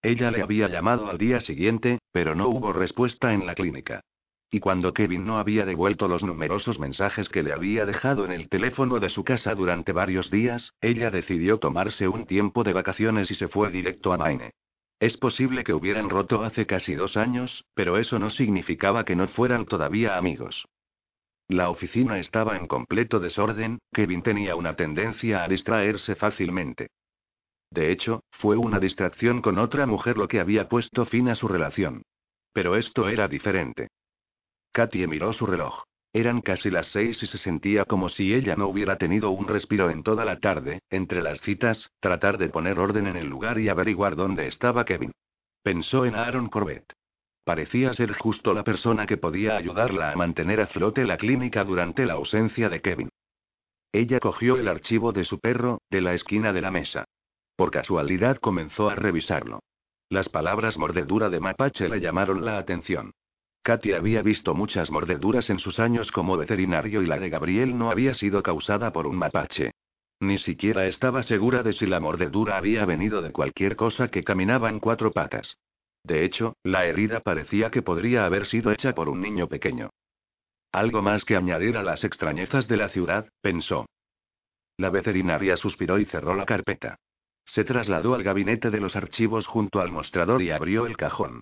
Ella 0.00 0.30
le 0.30 0.42
había 0.42 0.68
llamado 0.68 1.10
al 1.10 1.18
día 1.18 1.40
siguiente, 1.40 1.98
pero 2.12 2.36
no 2.36 2.46
hubo 2.46 2.72
respuesta 2.72 3.32
en 3.32 3.46
la 3.46 3.56
clínica. 3.56 4.00
Y 4.54 4.60
cuando 4.60 4.92
Kevin 4.92 5.24
no 5.24 5.38
había 5.38 5.64
devuelto 5.64 6.08
los 6.08 6.22
numerosos 6.22 6.78
mensajes 6.78 7.26
que 7.30 7.42
le 7.42 7.54
había 7.54 7.86
dejado 7.86 8.26
en 8.26 8.32
el 8.32 8.50
teléfono 8.50 9.00
de 9.00 9.08
su 9.08 9.24
casa 9.24 9.54
durante 9.54 9.92
varios 9.92 10.30
días, 10.30 10.74
ella 10.82 11.10
decidió 11.10 11.58
tomarse 11.58 12.06
un 12.06 12.26
tiempo 12.26 12.62
de 12.62 12.74
vacaciones 12.74 13.30
y 13.30 13.34
se 13.34 13.48
fue 13.48 13.70
directo 13.70 14.12
a 14.12 14.18
Maine. 14.18 14.50
Es 15.00 15.16
posible 15.16 15.64
que 15.64 15.72
hubieran 15.72 16.10
roto 16.10 16.44
hace 16.44 16.66
casi 16.66 16.94
dos 16.94 17.16
años, 17.16 17.64
pero 17.72 17.96
eso 17.96 18.18
no 18.18 18.28
significaba 18.28 19.06
que 19.06 19.16
no 19.16 19.26
fueran 19.28 19.64
todavía 19.64 20.18
amigos. 20.18 20.66
La 21.48 21.70
oficina 21.70 22.18
estaba 22.18 22.58
en 22.58 22.66
completo 22.66 23.20
desorden, 23.20 23.78
Kevin 23.90 24.22
tenía 24.22 24.54
una 24.54 24.76
tendencia 24.76 25.44
a 25.44 25.48
distraerse 25.48 26.14
fácilmente. 26.14 26.88
De 27.70 27.90
hecho, 27.90 28.20
fue 28.32 28.58
una 28.58 28.78
distracción 28.78 29.40
con 29.40 29.58
otra 29.58 29.86
mujer 29.86 30.18
lo 30.18 30.28
que 30.28 30.40
había 30.40 30.68
puesto 30.68 31.06
fin 31.06 31.30
a 31.30 31.36
su 31.36 31.48
relación. 31.48 32.02
Pero 32.52 32.76
esto 32.76 33.08
era 33.08 33.28
diferente. 33.28 33.88
Katie 34.72 35.06
miró 35.06 35.32
su 35.32 35.46
reloj. 35.46 35.84
Eran 36.14 36.40
casi 36.40 36.70
las 36.70 36.88
seis 36.88 37.22
y 37.22 37.26
se 37.26 37.38
sentía 37.38 37.84
como 37.84 38.08
si 38.08 38.34
ella 38.34 38.56
no 38.56 38.68
hubiera 38.68 38.96
tenido 38.96 39.30
un 39.30 39.48
respiro 39.48 39.90
en 39.90 40.02
toda 40.02 40.24
la 40.24 40.40
tarde, 40.40 40.80
entre 40.90 41.22
las 41.22 41.40
citas, 41.40 41.90
tratar 42.00 42.36
de 42.38 42.48
poner 42.48 42.78
orden 42.78 43.06
en 43.06 43.16
el 43.16 43.28
lugar 43.28 43.58
y 43.58 43.68
averiguar 43.68 44.16
dónde 44.16 44.46
estaba 44.46 44.84
Kevin. 44.84 45.12
Pensó 45.62 46.04
en 46.04 46.14
Aaron 46.14 46.48
Corbett. 46.48 46.92
Parecía 47.44 47.94
ser 47.94 48.12
justo 48.12 48.52
la 48.54 48.62
persona 48.62 49.06
que 49.06 49.16
podía 49.16 49.56
ayudarla 49.56 50.12
a 50.12 50.16
mantener 50.16 50.60
a 50.60 50.66
flote 50.66 51.04
la 51.04 51.16
clínica 51.16 51.64
durante 51.64 52.04
la 52.06 52.14
ausencia 52.14 52.68
de 52.68 52.80
Kevin. 52.80 53.08
Ella 53.92 54.20
cogió 54.20 54.56
el 54.56 54.68
archivo 54.68 55.12
de 55.12 55.24
su 55.24 55.38
perro, 55.38 55.80
de 55.90 56.00
la 56.00 56.14
esquina 56.14 56.52
de 56.52 56.60
la 56.62 56.70
mesa. 56.70 57.04
Por 57.56 57.70
casualidad 57.70 58.36
comenzó 58.36 58.88
a 58.88 58.94
revisarlo. 58.94 59.60
Las 60.08 60.28
palabras 60.28 60.78
mordedura 60.78 61.30
de 61.30 61.40
mapache 61.40 61.88
le 61.88 62.00
llamaron 62.00 62.44
la 62.44 62.58
atención. 62.58 63.12
Katy 63.62 63.92
había 63.92 64.22
visto 64.22 64.54
muchas 64.54 64.90
mordeduras 64.90 65.48
en 65.48 65.60
sus 65.60 65.78
años 65.78 66.10
como 66.10 66.36
veterinario 66.36 67.00
y 67.00 67.06
la 67.06 67.18
de 67.18 67.30
Gabriel 67.30 67.78
no 67.78 67.90
había 67.90 68.14
sido 68.14 68.42
causada 68.42 68.92
por 68.92 69.06
un 69.06 69.16
mapache. 69.16 69.70
Ni 70.20 70.38
siquiera 70.38 70.86
estaba 70.86 71.22
segura 71.22 71.62
de 71.62 71.72
si 71.72 71.86
la 71.86 72.00
mordedura 72.00 72.56
había 72.56 72.84
venido 72.84 73.22
de 73.22 73.32
cualquier 73.32 73.76
cosa 73.76 74.08
que 74.08 74.24
caminaba 74.24 74.68
en 74.68 74.80
cuatro 74.80 75.12
patas. 75.12 75.58
De 76.04 76.24
hecho, 76.24 76.56
la 76.64 76.86
herida 76.86 77.20
parecía 77.20 77.70
que 77.70 77.82
podría 77.82 78.24
haber 78.24 78.46
sido 78.46 78.72
hecha 78.72 78.94
por 78.94 79.08
un 79.08 79.20
niño 79.20 79.46
pequeño. 79.46 79.90
Algo 80.72 81.02
más 81.02 81.24
que 81.24 81.36
añadir 81.36 81.76
a 81.76 81.82
las 81.82 82.02
extrañezas 82.02 82.66
de 82.66 82.76
la 82.76 82.88
ciudad, 82.88 83.28
pensó. 83.40 83.86
La 84.76 84.90
veterinaria 84.90 85.56
suspiró 85.56 85.98
y 85.98 86.06
cerró 86.06 86.34
la 86.34 86.46
carpeta. 86.46 86.96
Se 87.44 87.64
trasladó 87.64 88.14
al 88.14 88.22
gabinete 88.22 88.70
de 88.70 88.80
los 88.80 88.96
archivos 88.96 89.46
junto 89.46 89.80
al 89.80 89.92
mostrador 89.92 90.42
y 90.42 90.50
abrió 90.50 90.86
el 90.86 90.96
cajón. 90.96 91.40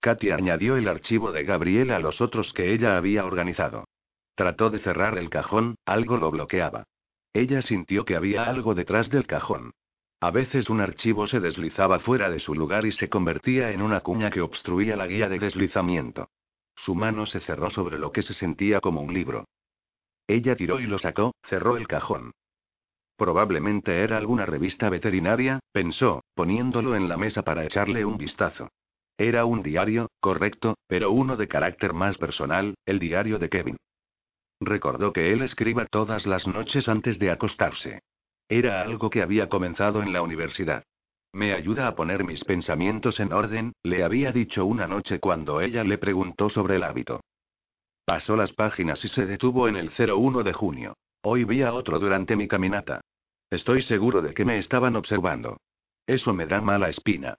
Katia 0.00 0.34
añadió 0.34 0.76
el 0.76 0.88
archivo 0.88 1.30
de 1.30 1.44
Gabriel 1.44 1.90
a 1.90 1.98
los 1.98 2.20
otros 2.20 2.52
que 2.54 2.72
ella 2.72 2.96
había 2.96 3.26
organizado. 3.26 3.84
Trató 4.34 4.70
de 4.70 4.78
cerrar 4.80 5.18
el 5.18 5.28
cajón, 5.28 5.76
algo 5.84 6.16
lo 6.16 6.30
bloqueaba. 6.30 6.84
Ella 7.34 7.60
sintió 7.60 8.04
que 8.06 8.16
había 8.16 8.44
algo 8.44 8.74
detrás 8.74 9.10
del 9.10 9.26
cajón. 9.26 9.72
A 10.20 10.30
veces 10.30 10.70
un 10.70 10.80
archivo 10.80 11.26
se 11.26 11.40
deslizaba 11.40 12.00
fuera 12.00 12.30
de 12.30 12.40
su 12.40 12.54
lugar 12.54 12.86
y 12.86 12.92
se 12.92 13.08
convertía 13.08 13.72
en 13.72 13.82
una 13.82 14.00
cuña 14.00 14.30
que 14.30 14.40
obstruía 14.40 14.96
la 14.96 15.06
guía 15.06 15.28
de 15.28 15.38
deslizamiento. 15.38 16.28
Su 16.76 16.94
mano 16.94 17.26
se 17.26 17.40
cerró 17.40 17.70
sobre 17.70 17.98
lo 17.98 18.10
que 18.10 18.22
se 18.22 18.34
sentía 18.34 18.80
como 18.80 19.02
un 19.02 19.12
libro. 19.12 19.44
Ella 20.26 20.56
tiró 20.56 20.80
y 20.80 20.86
lo 20.86 20.98
sacó, 20.98 21.34
cerró 21.48 21.76
el 21.76 21.86
cajón. 21.86 22.32
Probablemente 23.16 24.02
era 24.02 24.16
alguna 24.16 24.46
revista 24.46 24.88
veterinaria, 24.88 25.60
pensó, 25.72 26.22
poniéndolo 26.34 26.96
en 26.96 27.08
la 27.08 27.18
mesa 27.18 27.42
para 27.42 27.64
echarle 27.64 28.04
un 28.04 28.16
vistazo. 28.16 28.70
Era 29.20 29.44
un 29.44 29.62
diario, 29.62 30.08
correcto, 30.18 30.78
pero 30.86 31.12
uno 31.12 31.36
de 31.36 31.46
carácter 31.46 31.92
más 31.92 32.16
personal, 32.16 32.74
el 32.86 32.98
diario 32.98 33.38
de 33.38 33.50
Kevin. 33.50 33.76
Recordó 34.62 35.12
que 35.12 35.34
él 35.34 35.42
escriba 35.42 35.84
todas 35.84 36.24
las 36.24 36.46
noches 36.46 36.88
antes 36.88 37.18
de 37.18 37.30
acostarse. 37.30 38.00
Era 38.48 38.80
algo 38.80 39.10
que 39.10 39.20
había 39.20 39.50
comenzado 39.50 40.02
en 40.02 40.14
la 40.14 40.22
universidad. 40.22 40.84
Me 41.34 41.52
ayuda 41.52 41.86
a 41.86 41.94
poner 41.94 42.24
mis 42.24 42.42
pensamientos 42.44 43.20
en 43.20 43.34
orden, 43.34 43.74
le 43.82 44.04
había 44.04 44.32
dicho 44.32 44.64
una 44.64 44.86
noche 44.86 45.20
cuando 45.20 45.60
ella 45.60 45.84
le 45.84 45.98
preguntó 45.98 46.48
sobre 46.48 46.76
el 46.76 46.82
hábito. 46.82 47.20
Pasó 48.06 48.36
las 48.36 48.54
páginas 48.54 49.04
y 49.04 49.08
se 49.08 49.26
detuvo 49.26 49.68
en 49.68 49.76
el 49.76 49.90
01 49.90 50.44
de 50.44 50.54
junio. 50.54 50.94
Hoy 51.20 51.44
vi 51.44 51.60
a 51.60 51.74
otro 51.74 51.98
durante 51.98 52.36
mi 52.36 52.48
caminata. 52.48 53.02
Estoy 53.50 53.82
seguro 53.82 54.22
de 54.22 54.32
que 54.32 54.46
me 54.46 54.58
estaban 54.58 54.96
observando. 54.96 55.58
Eso 56.06 56.32
me 56.32 56.46
da 56.46 56.62
mala 56.62 56.88
espina. 56.88 57.36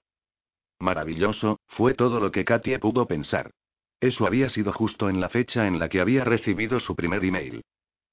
Maravilloso, 0.81 1.59
fue 1.67 1.93
todo 1.93 2.19
lo 2.19 2.31
que 2.31 2.43
Katie 2.43 2.79
pudo 2.79 3.05
pensar. 3.05 3.51
Eso 3.99 4.25
había 4.25 4.49
sido 4.49 4.73
justo 4.73 5.09
en 5.09 5.21
la 5.21 5.29
fecha 5.29 5.67
en 5.67 5.77
la 5.77 5.89
que 5.89 6.01
había 6.01 6.23
recibido 6.23 6.79
su 6.79 6.95
primer 6.95 7.23
email. 7.23 7.61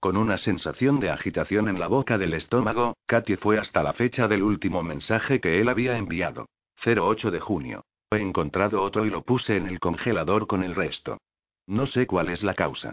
Con 0.00 0.18
una 0.18 0.36
sensación 0.36 1.00
de 1.00 1.10
agitación 1.10 1.68
en 1.68 1.80
la 1.80 1.88
boca 1.88 2.18
del 2.18 2.34
estómago, 2.34 2.94
Katy 3.06 3.36
fue 3.36 3.58
hasta 3.58 3.82
la 3.82 3.94
fecha 3.94 4.28
del 4.28 4.42
último 4.42 4.82
mensaje 4.82 5.40
que 5.40 5.60
él 5.60 5.68
había 5.70 5.96
enviado. 5.96 6.46
08 6.84 7.30
de 7.30 7.40
junio. 7.40 7.84
He 8.10 8.18
encontrado 8.18 8.82
otro 8.82 9.06
y 9.06 9.10
lo 9.10 9.22
puse 9.22 9.56
en 9.56 9.66
el 9.66 9.80
congelador 9.80 10.46
con 10.46 10.62
el 10.62 10.74
resto. 10.74 11.18
No 11.66 11.86
sé 11.86 12.06
cuál 12.06 12.28
es 12.28 12.42
la 12.42 12.54
causa. 12.54 12.92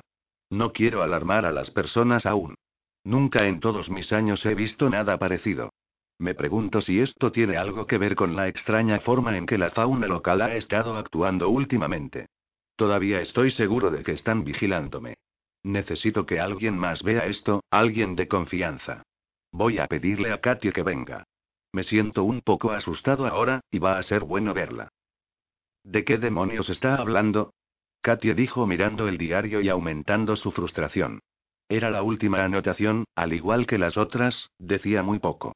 No 0.50 0.72
quiero 0.72 1.04
alarmar 1.04 1.46
a 1.46 1.52
las 1.52 1.70
personas 1.70 2.26
aún. 2.26 2.56
Nunca 3.04 3.46
en 3.46 3.60
todos 3.60 3.90
mis 3.90 4.14
años 4.14 4.46
he 4.46 4.56
visto 4.56 4.90
nada 4.90 5.18
parecido. 5.18 5.70
Me 6.18 6.34
pregunto 6.34 6.82
si 6.82 7.00
esto 7.00 7.32
tiene 7.32 7.58
algo 7.58 7.88
que 7.88 7.98
ver 7.98 8.16
con 8.16 8.36
la 8.36 8.48
extraña 8.48 9.00
forma 9.02 9.38
en 9.38 9.46
que 9.46 9.58
la 9.58 9.72
fauna 9.72 10.08
local 10.08 10.42
ha 10.42 10.56
estado 10.56 10.96
actuando 10.98 11.50
últimamente. 11.50 12.28
Todavía 12.76 13.22
estoy 13.22 13.52
seguro 13.52 13.92
de 13.92 14.04
que 14.04 14.14
están 14.14 14.44
vigilándome. 14.44 15.16
Necesito 15.64 16.26
que 16.26 16.40
alguien 16.40 16.78
más 16.78 17.04
vea 17.04 17.26
esto, 17.26 17.64
alguien 17.70 18.16
de 18.16 18.28
confianza. 18.28 19.04
Voy 19.52 19.80
a 19.80 19.88
pedirle 19.88 20.32
a 20.32 20.40
Katia 20.40 20.72
que 20.72 20.84
venga. 20.84 21.24
Me 21.72 21.84
siento 21.84 22.24
un 22.24 22.42
poco 22.42 22.72
asustado 22.72 23.26
ahora, 23.26 23.62
y 23.72 23.80
va 23.80 23.98
a 23.98 24.04
ser 24.04 24.24
bueno 24.24 24.54
verla. 24.54 24.90
¿De 25.84 26.04
qué 26.04 26.18
demonios 26.18 26.70
está 26.70 26.96
hablando? 26.96 27.54
Katia 28.02 28.34
dijo 28.34 28.66
mirando 28.68 29.08
el 29.08 29.18
diario 29.18 29.62
y 29.62 29.70
aumentando 29.70 30.36
su 30.36 30.52
frustración. 30.52 31.20
Era 31.68 31.90
la 31.90 32.04
última 32.04 32.44
anotación, 32.44 33.06
al 33.16 33.34
igual 33.34 33.66
que 33.66 33.78
las 33.78 33.98
otras, 33.98 34.50
decía 34.60 35.04
muy 35.04 35.20
poco. 35.20 35.56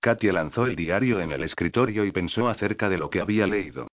Katia 0.00 0.32
lanzó 0.32 0.66
el 0.66 0.76
diario 0.76 1.20
en 1.20 1.32
el 1.32 1.42
escritorio 1.42 2.04
y 2.04 2.12
pensó 2.12 2.48
acerca 2.48 2.88
de 2.88 2.98
lo 2.98 3.10
que 3.10 3.20
había 3.20 3.46
leído. 3.46 3.88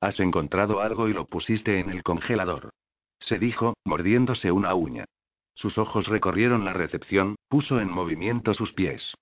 Has 0.00 0.20
encontrado 0.20 0.80
algo 0.80 1.08
y 1.08 1.14
lo 1.14 1.26
pusiste 1.26 1.80
en 1.80 1.90
el 1.90 2.02
congelador. 2.02 2.70
Se 3.18 3.38
dijo, 3.38 3.74
mordiéndose 3.84 4.52
una 4.52 4.74
uña. 4.74 5.06
Sus 5.54 5.78
ojos 5.78 6.06
recorrieron 6.06 6.64
la 6.64 6.74
recepción, 6.74 7.36
puso 7.48 7.80
en 7.80 7.90
movimiento 7.90 8.52
sus 8.52 8.72
pies. 8.74 9.14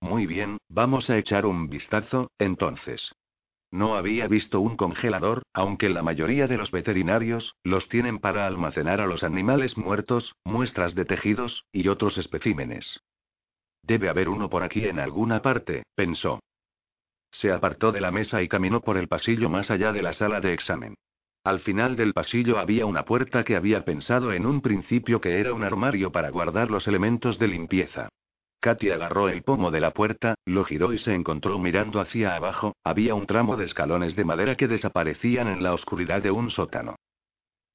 Muy 0.00 0.26
bien, 0.26 0.58
vamos 0.68 1.08
a 1.08 1.16
echar 1.16 1.46
un 1.46 1.68
vistazo, 1.68 2.30
entonces. 2.38 3.12
No 3.70 3.94
había 3.94 4.26
visto 4.26 4.60
un 4.60 4.76
congelador, 4.76 5.42
aunque 5.54 5.88
la 5.88 6.02
mayoría 6.02 6.46
de 6.48 6.56
los 6.56 6.70
veterinarios 6.70 7.54
los 7.62 7.88
tienen 7.88 8.18
para 8.18 8.46
almacenar 8.46 9.00
a 9.00 9.06
los 9.06 9.22
animales 9.22 9.78
muertos, 9.78 10.34
muestras 10.44 10.94
de 10.94 11.04
tejidos, 11.04 11.64
y 11.72 11.88
otros 11.88 12.18
especímenes. 12.18 13.00
Debe 13.90 14.08
haber 14.08 14.28
uno 14.28 14.48
por 14.48 14.62
aquí 14.62 14.84
en 14.84 15.00
alguna 15.00 15.42
parte, 15.42 15.82
pensó. 15.96 16.38
Se 17.32 17.50
apartó 17.50 17.90
de 17.90 18.00
la 18.00 18.12
mesa 18.12 18.40
y 18.40 18.46
caminó 18.46 18.82
por 18.82 18.96
el 18.96 19.08
pasillo 19.08 19.50
más 19.50 19.68
allá 19.68 19.92
de 19.92 20.00
la 20.00 20.12
sala 20.12 20.40
de 20.40 20.52
examen. 20.52 20.94
Al 21.42 21.58
final 21.58 21.96
del 21.96 22.12
pasillo 22.12 22.60
había 22.60 22.86
una 22.86 23.04
puerta 23.04 23.42
que 23.42 23.56
había 23.56 23.84
pensado 23.84 24.32
en 24.32 24.46
un 24.46 24.60
principio 24.60 25.20
que 25.20 25.40
era 25.40 25.52
un 25.52 25.64
armario 25.64 26.12
para 26.12 26.30
guardar 26.30 26.70
los 26.70 26.86
elementos 26.86 27.40
de 27.40 27.48
limpieza. 27.48 28.08
Katy 28.60 28.90
agarró 28.90 29.28
el 29.28 29.42
pomo 29.42 29.72
de 29.72 29.80
la 29.80 29.90
puerta, 29.90 30.36
lo 30.44 30.62
giró 30.62 30.92
y 30.92 31.00
se 31.00 31.12
encontró 31.12 31.58
mirando 31.58 31.98
hacia 31.98 32.36
abajo, 32.36 32.76
había 32.84 33.16
un 33.16 33.26
tramo 33.26 33.56
de 33.56 33.64
escalones 33.64 34.14
de 34.14 34.24
madera 34.24 34.54
que 34.54 34.68
desaparecían 34.68 35.48
en 35.48 35.64
la 35.64 35.74
oscuridad 35.74 36.22
de 36.22 36.30
un 36.30 36.52
sótano. 36.52 36.94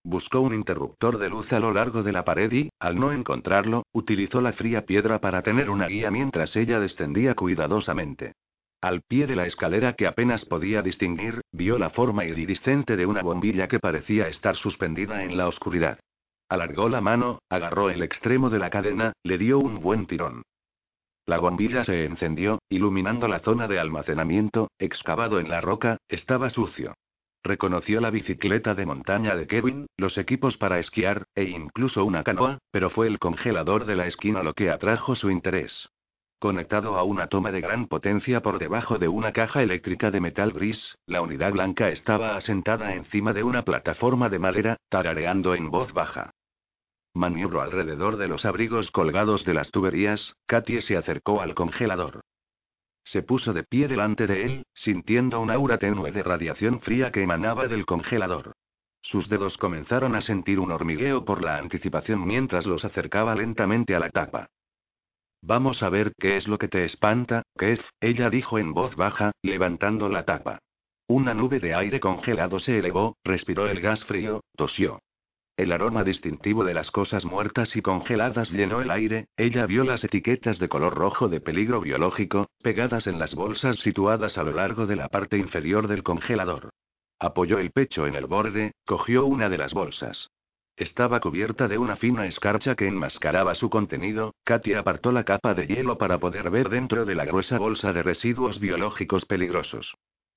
Buscó 0.08 0.40
un 0.40 0.54
interruptor 0.54 1.18
de 1.18 1.30
luz 1.30 1.52
a 1.52 1.60
lo 1.60 1.74
largo 1.74 2.04
de 2.04 2.12
la 2.12 2.24
pared 2.24 2.52
y, 2.52 2.70
al 2.80 3.00
no 3.00 3.12
encontrarlo, 3.12 3.88
utilizó 3.92 4.40
la 4.40 4.54
fría 4.54 4.86
piedra 4.86 5.20
para 5.20 5.42
tener 5.42 5.68
una 5.72 5.88
guía 5.88 6.12
mientras 6.12 6.56
ella 6.56 6.80
descendía 6.80 7.34
cuidadosamente. 7.34 8.34
Al 8.82 9.02
pie 9.02 9.26
de 9.26 9.36
la 9.36 9.48
escalera 9.48 9.94
que 9.94 10.06
apenas 10.06 10.46
podía 10.46 10.84
distinguir, 10.84 11.42
vio 11.52 11.80
la 11.80 11.90
forma 11.90 12.24
iridiscente 12.24 12.96
de 12.98 13.08
una 13.08 13.24
bombilla 13.24 13.68
que 13.68 13.80
parecía 13.80 14.28
estar 14.28 14.56
suspendida 14.58 15.24
en 15.24 15.38
la 15.38 15.48
oscuridad. 15.48 15.98
Alargó 16.50 16.88
la 16.88 17.02
mano, 17.02 17.40
agarró 17.50 17.90
el 17.90 18.04
extremo 18.04 18.52
de 18.52 18.60
la 18.60 18.70
cadena, 18.70 19.14
le 19.24 19.40
dio 19.40 19.58
un 19.58 19.82
buen 19.82 20.06
tirón. 20.06 20.44
La 21.26 21.40
bombilla 21.40 21.84
se 21.84 22.06
encendió, 22.06 22.60
iluminando 22.70 23.28
la 23.28 23.40
zona 23.40 23.68
de 23.68 23.80
almacenamiento, 23.80 24.70
excavado 24.78 25.40
en 25.40 25.50
la 25.50 25.62
roca, 25.62 25.98
estaba 26.08 26.52
sucio. 26.52 26.94
Reconoció 27.46 28.02
la 28.02 28.10
bicicleta 28.10 28.74
de 28.74 28.88
montaña 28.88 29.36
de 29.36 29.46
Kevin, 29.46 29.86
los 29.98 30.18
equipos 30.18 30.58
para 30.58 30.80
esquiar, 30.80 31.28
e 31.36 31.44
incluso 31.44 32.04
una 32.04 32.24
canoa, 32.24 32.58
pero 32.72 32.90
fue 32.90 33.06
el 33.06 33.20
congelador 33.20 33.86
de 33.86 33.96
la 33.96 34.08
esquina 34.08 34.42
lo 34.42 34.56
que 34.56 34.72
atrajo 34.72 35.14
su 35.14 35.30
interés. 35.30 35.90
Conectado 36.40 36.98
a 36.98 37.04
una 37.04 37.28
toma 37.28 37.52
de 37.52 37.62
gran 37.62 37.88
potencia 37.88 38.42
por 38.42 38.58
debajo 38.58 38.98
de 38.98 39.10
una 39.10 39.32
caja 39.32 39.62
eléctrica 39.62 40.10
de 40.10 40.22
metal 40.22 40.54
gris, 40.54 40.96
la 41.06 41.22
unidad 41.22 41.52
blanca 41.52 41.90
estaba 41.90 42.36
asentada 42.36 42.96
encima 42.96 43.32
de 43.32 43.44
una 43.44 43.62
plataforma 43.62 44.28
de 44.30 44.40
madera, 44.40 44.78
tarareando 44.90 45.54
en 45.54 45.70
voz 45.70 45.94
baja. 45.94 46.32
Maniobró 47.14 47.62
alrededor 47.62 48.18
de 48.18 48.28
los 48.28 48.44
abrigos 48.46 48.90
colgados 48.90 49.46
de 49.46 49.54
las 49.54 49.70
tuberías, 49.70 50.34
Katie 50.48 50.82
se 50.82 50.98
acercó 50.98 51.42
al 51.42 51.54
congelador. 51.54 52.22
Se 53.06 53.24
puso 53.24 53.54
de 53.54 53.64
pie 53.64 53.88
delante 53.88 54.28
de 54.28 54.44
él, 54.44 54.66
sintiendo 54.74 55.40
un 55.40 55.52
aura 55.52 55.78
tenue 55.78 56.12
de 56.12 56.24
radiación 56.24 56.82
fría 56.82 57.12
que 57.12 57.22
emanaba 57.22 57.68
del 57.68 57.86
congelador. 57.86 58.54
Sus 59.02 59.30
dedos 59.30 59.58
comenzaron 59.58 60.16
a 60.16 60.22
sentir 60.22 60.60
un 60.60 60.72
hormigueo 60.72 61.24
por 61.24 61.44
la 61.44 61.58
anticipación 61.58 62.26
mientras 62.26 62.66
los 62.66 62.84
acercaba 62.84 63.36
lentamente 63.36 63.96
a 63.96 64.00
la 64.00 64.10
tapa. 64.10 64.50
Vamos 65.42 65.84
a 65.84 65.90
ver 65.90 66.14
qué 66.18 66.38
es 66.38 66.48
lo 66.48 66.58
que 66.58 66.68
te 66.68 66.86
espanta, 66.86 67.44
Kev, 67.56 67.80
ella 68.02 68.32
dijo 68.32 68.58
en 68.58 68.74
voz 68.74 68.96
baja, 68.96 69.32
levantando 69.44 70.10
la 70.10 70.26
tapa. 70.26 70.58
Una 71.08 71.36
nube 71.36 71.60
de 71.60 71.76
aire 71.76 72.00
congelado 72.00 72.60
se 72.60 72.80
elevó, 72.80 73.16
respiró 73.24 73.68
el 73.68 73.80
gas 73.80 74.04
frío, 74.06 74.44
tosió. 74.56 75.00
El 75.58 75.72
aroma 75.72 76.04
distintivo 76.04 76.66
de 76.66 76.74
las 76.74 76.92
cosas 76.92 77.24
muertas 77.24 77.74
y 77.78 77.82
congeladas 77.82 78.52
llenó 78.52 78.82
el 78.82 78.92
aire, 78.92 79.30
ella 79.38 79.66
vio 79.66 79.86
las 79.86 80.04
etiquetas 80.04 80.60
de 80.60 80.68
color 80.68 80.94
rojo 80.96 81.30
de 81.30 81.40
peligro 81.40 81.80
biológico, 81.80 82.50
pegadas 82.62 83.08
en 83.08 83.20
las 83.20 83.34
bolsas 83.36 83.78
situadas 83.78 84.38
a 84.38 84.44
lo 84.44 84.52
largo 84.52 84.86
de 84.86 84.98
la 84.98 85.08
parte 85.08 85.38
inferior 85.38 85.88
del 85.88 86.04
congelador. 86.04 86.72
Apoyó 87.20 87.60
el 87.60 87.72
pecho 87.72 88.06
en 88.06 88.16
el 88.16 88.26
borde, 88.26 88.74
cogió 88.86 89.26
una 89.26 89.48
de 89.48 89.58
las 89.58 89.74
bolsas. 89.74 90.30
Estaba 90.76 91.22
cubierta 91.22 91.70
de 91.70 91.78
una 91.78 91.96
fina 91.96 92.26
escarcha 92.26 92.76
que 92.76 92.88
enmascaraba 92.88 93.56
su 93.56 93.70
contenido. 93.70 94.36
Katia 94.44 94.80
apartó 94.80 95.14
la 95.14 95.24
capa 95.24 95.54
de 95.54 95.68
hielo 95.68 95.98
para 95.98 96.18
poder 96.18 96.50
ver 96.50 96.68
dentro 96.68 97.06
de 97.06 97.16
la 97.16 97.24
gruesa 97.24 97.58
bolsa 97.58 97.94
de 97.94 98.04
residuos 98.04 98.60
biológicos 98.60 99.24
peligrosos. 99.24 99.96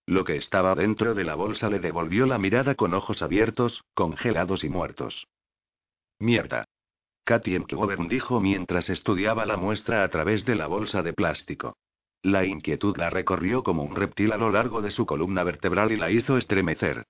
Lo 0.09 0.25
que 0.25 0.37
estaba 0.37 0.75
dentro 0.75 1.15
de 1.15 1.23
la 1.23 1.35
bolsa 1.35 1.69
le 1.69 1.81
devolvió 1.81 2.25
la 2.25 2.39
mirada 2.39 2.77
con 2.77 2.95
ojos 2.95 3.21
abiertos, 3.21 3.85
congelados 3.93 4.65
y 4.65 4.71
muertos. 4.71 5.29
Mierda. 6.19 6.65
Katy 7.25 7.59
Mcgovern 7.59 8.09
dijo 8.09 8.41
mientras 8.41 8.89
estudiaba 8.89 9.45
la 9.45 9.59
muestra 9.59 10.03
a 10.03 10.09
través 10.09 10.47
de 10.47 10.55
la 10.55 10.67
bolsa 10.67 11.03
de 11.03 11.13
plástico. 11.13 11.77
La 12.23 12.47
inquietud 12.47 12.97
la 12.97 13.11
recorrió 13.11 13.63
como 13.63 13.83
un 13.83 13.95
reptil 13.95 14.33
a 14.33 14.39
lo 14.39 14.51
largo 14.51 14.81
de 14.81 14.93
su 14.93 15.05
columna 15.05 15.45
vertebral 15.45 15.93
y 15.93 15.99
la 15.99 16.11
hizo 16.11 16.39
estremecer. 16.39 17.05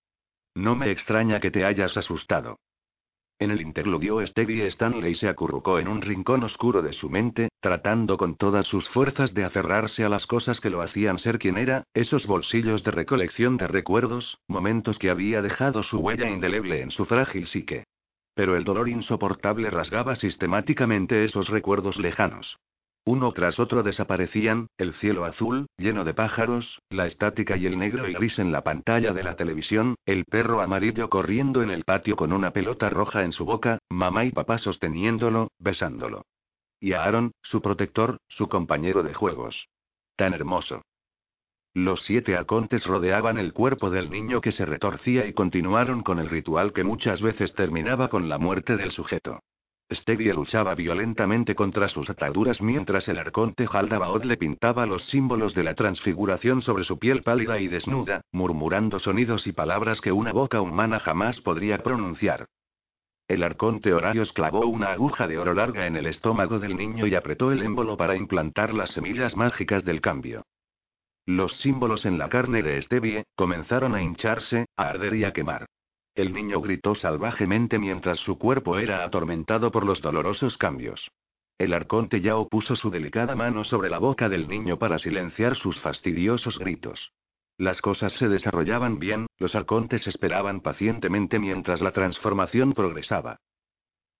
No 0.57 0.75
me 0.75 0.91
extraña 0.91 1.39
que 1.39 1.53
te 1.53 1.65
hayas 1.65 1.97
asustado. 1.97 2.59
En 3.40 3.52
el 3.52 3.60
interludio 3.60 4.27
Stevie 4.27 4.66
Stanley 4.66 5.15
se 5.15 5.28
acurrucó 5.28 5.78
en 5.78 5.86
un 5.86 6.02
rincón 6.02 6.43
oscuro 6.43 6.82
de 6.82 6.93
su 6.93 7.09
mente, 7.09 7.51
tratando 7.60 8.16
con 8.16 8.36
todas 8.36 8.66
sus 8.66 8.89
fuerzas 8.89 9.32
de 9.32 9.44
aferrarse 9.44 10.02
a 10.02 10.09
las 10.09 10.27
cosas 10.27 10.60
que 10.60 10.70
lo 10.70 10.82
hacían 10.82 11.19
ser 11.19 11.39
quien 11.39 11.56
era, 11.56 11.85
esos 11.94 12.27
bolsillos 12.27 12.82
de 12.82 12.90
recolección 12.90 13.56
de 13.56 13.69
recuerdos, 13.69 14.39
momentos 14.48 14.98
que 14.98 15.09
había 15.09 15.40
dejado 15.40 15.85
su 15.85 16.01
huella 16.01 16.28
indeleble 16.28 16.82
en 16.82 16.90
su 16.90 17.05
frágil 17.05 17.47
psique. 17.47 17.85
Pero 18.35 18.56
el 18.56 18.65
dolor 18.65 18.89
insoportable 18.89 19.70
rasgaba 19.70 20.16
sistemáticamente 20.16 21.24
esos 21.24 21.48
recuerdos 21.48 21.97
lejanos. 21.97 22.59
Uno 23.05 23.33
tras 23.33 23.59
otro 23.59 23.83
desaparecían, 23.83 24.69
el 24.77 24.93
cielo 24.95 25.25
azul, 25.25 25.66
lleno 25.79 26.05
de 26.05 26.15
pájaros, 26.15 26.81
la 26.91 27.07
estática 27.07 27.57
y 27.57 27.66
el 27.66 27.79
negro 27.79 28.09
y 28.09 28.12
gris 28.12 28.39
en 28.39 28.53
la 28.53 28.62
pantalla 28.62 29.12
de 29.12 29.23
la 29.23 29.35
televisión, 29.35 29.95
el 30.05 30.25
perro 30.25 30.61
amarillo 30.61 31.09
corriendo 31.09 31.62
en 31.62 31.70
el 31.70 31.85
patio 31.85 32.16
con 32.16 32.33
una 32.33 32.51
pelota 32.51 32.91
roja 32.91 33.25
en 33.25 33.33
su 33.33 33.45
boca, 33.45 33.79
mamá 33.89 34.25
y 34.25 34.33
papá 34.33 34.59
sosteniéndolo, 34.59 35.49
besándolo. 35.59 36.27
Y 36.81 36.93
a 36.93 37.05
Aaron, 37.05 37.33
su 37.43 37.62
protector, 37.62 38.19
su 38.29 38.49
compañero 38.49 39.03
de 39.03 39.15
juegos. 39.15 39.69
Tan 40.16 40.35
hermoso. 40.35 40.83
Los 41.75 42.03
siete 42.03 42.37
arcontes 42.37 42.85
rodeaban 42.85 43.39
el 43.39 43.53
cuerpo 43.53 43.89
del 43.89 44.11
niño 44.11 44.41
que 44.41 44.53
se 44.53 44.66
retorcía 44.66 45.27
y 45.27 45.33
continuaron 45.33 46.03
con 46.03 46.19
el 46.19 46.29
ritual 46.29 46.73
que 46.73 46.85
muchas 46.85 47.20
veces 47.20 47.55
terminaba 47.55 48.09
con 48.09 48.29
la 48.29 48.39
muerte 48.39 48.77
del 48.77 48.91
sujeto. 48.91 49.41
Stevie 49.90 50.35
luchaba 50.35 50.74
violentamente 50.74 51.55
contra 51.55 51.89
sus 51.89 52.10
ataduras 52.10 52.60
mientras 52.60 53.09
el 53.09 53.19
arconte 53.19 53.66
Haldabaoth 53.70 54.24
le 54.24 54.36
pintaba 54.36 54.85
los 54.85 55.05
símbolos 55.06 55.55
de 55.55 55.65
la 55.65 55.74
transfiguración 55.74 56.60
sobre 56.60 56.85
su 56.85 56.98
piel 56.98 57.23
pálida 57.23 57.59
y 57.59 57.69
desnuda, 57.69 58.20
murmurando 58.31 58.98
sonidos 58.98 59.47
y 59.47 59.52
palabras 59.52 60.02
que 60.02 60.12
una 60.12 60.32
boca 60.32 60.60
humana 60.60 61.01
jamás 61.01 61.40
podría 61.40 61.78
pronunciar. 61.78 62.47
El 63.28 63.43
arconte 63.43 63.94
Horarios 63.94 64.32
clavó 64.32 64.66
una 64.66 64.93
aguja 64.93 65.27
de 65.27 65.39
oro 65.39 65.55
larga 65.55 65.86
en 65.86 65.97
el 65.97 66.06
estómago 66.06 66.59
del 66.59 66.77
niño 66.77 67.06
y 67.06 67.15
apretó 67.15 67.51
el 67.52 67.62
émbolo 67.62 67.97
para 67.97 68.16
implantar 68.16 68.74
las 68.74 68.90
semillas 68.90 69.36
mágicas 69.36 69.85
del 69.85 70.02
cambio. 70.02 70.44
Los 71.24 71.59
símbolos 71.60 72.05
en 72.06 72.19
la 72.19 72.28
carne 72.28 72.62
de 72.62 72.81
Stevie 72.82 73.24
comenzaron 73.36 73.94
a 73.94 74.02
hincharse, 74.02 74.66
a 74.77 74.89
arder 74.89 75.15
y 75.15 75.24
a 75.24 75.32
quemar. 75.32 75.66
El 76.19 76.32
niño 76.32 76.61
gritó 76.61 76.97
salvajemente 76.97 77.78
mientras 77.78 78.19
su 78.19 78.39
cuerpo 78.39 78.77
era 78.77 79.05
atormentado 79.05 79.70
por 79.70 79.86
los 79.86 80.03
dolorosos 80.03 80.59
cambios. 80.59 81.12
El 81.59 81.73
arconte 81.73 82.20
Yao 82.20 82.49
puso 82.49 82.74
su 82.74 82.90
delicada 82.90 83.36
mano 83.36 83.62
sobre 83.62 83.89
la 83.89 84.01
boca 84.01 84.28
del 84.28 84.49
niño 84.49 84.81
para 84.81 84.99
silenciar 84.99 85.55
sus 85.55 85.78
fastidiosos 85.81 86.59
gritos. 86.59 87.12
Las 87.57 87.81
cosas 87.81 88.15
se 88.15 88.27
desarrollaban 88.27 88.99
bien, 88.99 89.28
los 89.39 89.55
arcontes 89.55 90.09
esperaban 90.09 90.61
pacientemente 90.61 91.39
mientras 91.39 91.81
la 91.81 91.93
transformación 91.93 92.73
progresaba. 92.73 93.36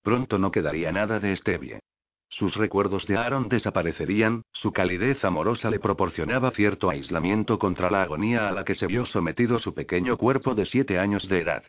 Pronto 0.01 0.37
no 0.37 0.51
quedaría 0.51 0.93
nada 0.93 1.19
de 1.19 1.35
Stevie. 1.35 1.81
Sus 2.29 2.55
recuerdos 2.55 3.07
de 3.07 3.17
Aaron 3.17 3.49
desaparecerían, 3.49 4.43
su 4.53 4.71
calidez 4.71 5.25
amorosa 5.25 5.69
le 5.69 5.81
proporcionaba 5.81 6.51
cierto 6.51 6.89
aislamiento 6.89 7.59
contra 7.59 7.91
la 7.91 8.03
agonía 8.03 8.47
a 8.47 8.53
la 8.53 8.63
que 8.63 8.75
se 8.75 8.87
vio 8.87 9.05
sometido 9.05 9.59
su 9.59 9.73
pequeño 9.73 10.15
cuerpo 10.15 10.55
de 10.55 10.65
siete 10.65 10.97
años 10.97 11.27
de 11.27 11.41
edad. 11.41 11.63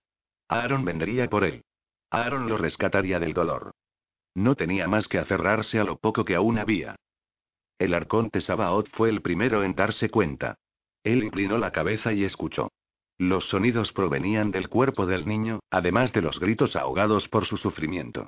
Aaron 0.51 0.85
vendría 0.85 1.31
por 1.31 1.44
él. 1.44 1.62
Aaron 2.10 2.48
lo 2.48 2.59
rescataría 2.59 3.20
del 3.20 3.35
dolor. 3.35 3.70
No 4.35 4.56
tenía 4.56 4.89
más 4.89 5.06
que 5.06 5.18
aferrarse 5.18 5.78
a 5.78 5.85
lo 5.85 5.97
poco 5.97 6.24
que 6.24 6.35
aún 6.35 6.59
había. 6.59 6.97
El 7.78 7.94
arconte 7.94 8.40
Sabaoth 8.40 8.89
fue 8.90 9.10
el 9.10 9.22
primero 9.22 9.62
en 9.62 9.77
darse 9.77 10.10
cuenta. 10.10 10.56
Él 11.05 11.22
inclinó 11.22 11.56
la 11.56 11.70
cabeza 11.70 12.12
y 12.12 12.24
escuchó. 12.24 12.72
Los 13.16 13.48
sonidos 13.48 13.93
provenían 13.93 14.51
del 14.51 14.68
cuerpo 14.68 15.06
del 15.06 15.24
niño, 15.24 15.60
además 15.70 16.12
de 16.12 16.22
los 16.22 16.40
gritos 16.40 16.74
ahogados 16.74 17.28
por 17.28 17.47
su 17.47 17.56
sufrimiento. 17.56 18.27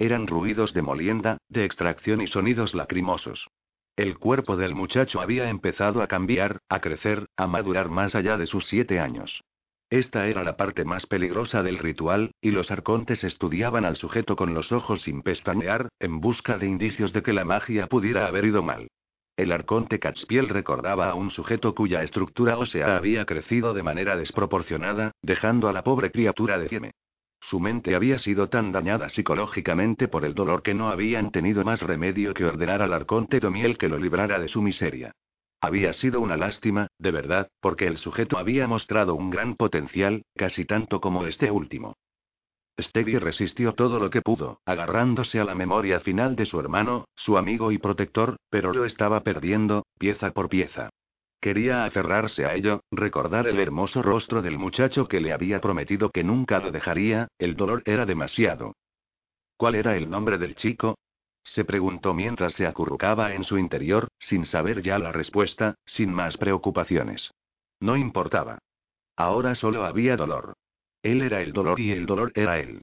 Eran 0.00 0.26
ruidos 0.26 0.74
de 0.74 0.82
molienda, 0.82 1.38
de 1.48 1.64
extracción 1.64 2.20
y 2.20 2.26
sonidos 2.26 2.74
lacrimosos. 2.74 3.46
El 3.94 4.18
cuerpo 4.18 4.56
del 4.56 4.74
muchacho 4.74 5.20
había 5.20 5.50
empezado 5.50 6.02
a 6.02 6.08
cambiar, 6.08 6.58
a 6.68 6.80
crecer, 6.80 7.28
a 7.36 7.46
madurar 7.46 7.90
más 7.90 8.16
allá 8.16 8.36
de 8.36 8.46
sus 8.46 8.66
siete 8.66 8.98
años. 8.98 9.44
Esta 9.90 10.26
era 10.26 10.44
la 10.44 10.56
parte 10.56 10.84
más 10.84 11.06
peligrosa 11.06 11.62
del 11.62 11.78
ritual, 11.78 12.32
y 12.42 12.50
los 12.50 12.70
arcontes 12.70 13.24
estudiaban 13.24 13.86
al 13.86 13.96
sujeto 13.96 14.36
con 14.36 14.52
los 14.52 14.70
ojos 14.70 15.00
sin 15.02 15.22
pestañear, 15.22 15.88
en 15.98 16.20
busca 16.20 16.58
de 16.58 16.66
indicios 16.66 17.12
de 17.14 17.22
que 17.22 17.32
la 17.32 17.46
magia 17.46 17.86
pudiera 17.86 18.26
haber 18.26 18.44
ido 18.44 18.62
mal. 18.62 18.88
El 19.38 19.52
arconte 19.52 19.98
Catspiel 19.98 20.48
recordaba 20.48 21.08
a 21.08 21.14
un 21.14 21.30
sujeto 21.30 21.74
cuya 21.74 22.02
estructura 22.02 22.58
ósea 22.58 22.96
había 22.96 23.24
crecido 23.24 23.72
de 23.72 23.82
manera 23.82 24.16
desproporcionada, 24.16 25.12
dejando 25.22 25.68
a 25.68 25.72
la 25.72 25.84
pobre 25.84 26.10
criatura 26.10 26.58
de 26.58 26.68
cieme. 26.68 26.90
Su 27.40 27.60
mente 27.60 27.94
había 27.94 28.18
sido 28.18 28.48
tan 28.48 28.72
dañada 28.72 29.08
psicológicamente 29.08 30.08
por 30.08 30.24
el 30.24 30.34
dolor 30.34 30.62
que 30.62 30.74
no 30.74 30.88
habían 30.88 31.30
tenido 31.30 31.64
más 31.64 31.80
remedio 31.80 32.34
que 32.34 32.44
ordenar 32.44 32.82
al 32.82 32.92
arconte 32.92 33.40
Domiel 33.40 33.78
que 33.78 33.88
lo 33.88 33.96
librara 33.96 34.38
de 34.38 34.48
su 34.48 34.60
miseria. 34.60 35.12
Había 35.60 35.92
sido 35.92 36.20
una 36.20 36.36
lástima, 36.36 36.86
de 36.98 37.10
verdad, 37.10 37.48
porque 37.60 37.86
el 37.86 37.98
sujeto 37.98 38.38
había 38.38 38.66
mostrado 38.66 39.14
un 39.14 39.30
gran 39.30 39.56
potencial, 39.56 40.22
casi 40.36 40.64
tanto 40.64 41.00
como 41.00 41.26
este 41.26 41.50
último. 41.50 41.94
Steggy 42.80 43.18
resistió 43.18 43.74
todo 43.74 43.98
lo 43.98 44.08
que 44.10 44.22
pudo, 44.22 44.60
agarrándose 44.64 45.40
a 45.40 45.44
la 45.44 45.56
memoria 45.56 45.98
final 45.98 46.36
de 46.36 46.46
su 46.46 46.60
hermano, 46.60 47.06
su 47.16 47.36
amigo 47.36 47.72
y 47.72 47.78
protector, 47.78 48.36
pero 48.50 48.72
lo 48.72 48.84
estaba 48.84 49.24
perdiendo, 49.24 49.84
pieza 49.98 50.30
por 50.30 50.48
pieza. 50.48 50.90
Quería 51.40 51.84
aferrarse 51.84 52.44
a 52.44 52.54
ello, 52.54 52.82
recordar 52.92 53.48
el 53.48 53.58
hermoso 53.58 54.02
rostro 54.02 54.42
del 54.42 54.58
muchacho 54.58 55.06
que 55.06 55.20
le 55.20 55.32
había 55.32 55.60
prometido 55.60 56.10
que 56.10 56.22
nunca 56.22 56.60
lo 56.60 56.70
dejaría, 56.70 57.28
el 57.38 57.56
dolor 57.56 57.82
era 57.84 58.06
demasiado. 58.06 58.74
¿Cuál 59.56 59.74
era 59.74 59.96
el 59.96 60.08
nombre 60.08 60.38
del 60.38 60.54
chico? 60.54 60.96
Se 61.54 61.64
preguntó 61.64 62.14
mientras 62.14 62.52
se 62.54 62.66
acurrucaba 62.66 63.34
en 63.34 63.44
su 63.44 63.58
interior, 63.58 64.08
sin 64.18 64.44
saber 64.44 64.82
ya 64.82 64.98
la 64.98 65.12
respuesta, 65.12 65.74
sin 65.86 66.12
más 66.12 66.36
preocupaciones. 66.36 67.30
No 67.80 67.96
importaba. 67.96 68.58
Ahora 69.16 69.54
solo 69.54 69.84
había 69.84 70.16
dolor. 70.16 70.54
Él 71.02 71.22
era 71.22 71.40
el 71.40 71.52
dolor 71.52 71.80
y 71.80 71.92
el 71.92 72.06
dolor 72.06 72.32
era 72.34 72.58
él. 72.58 72.82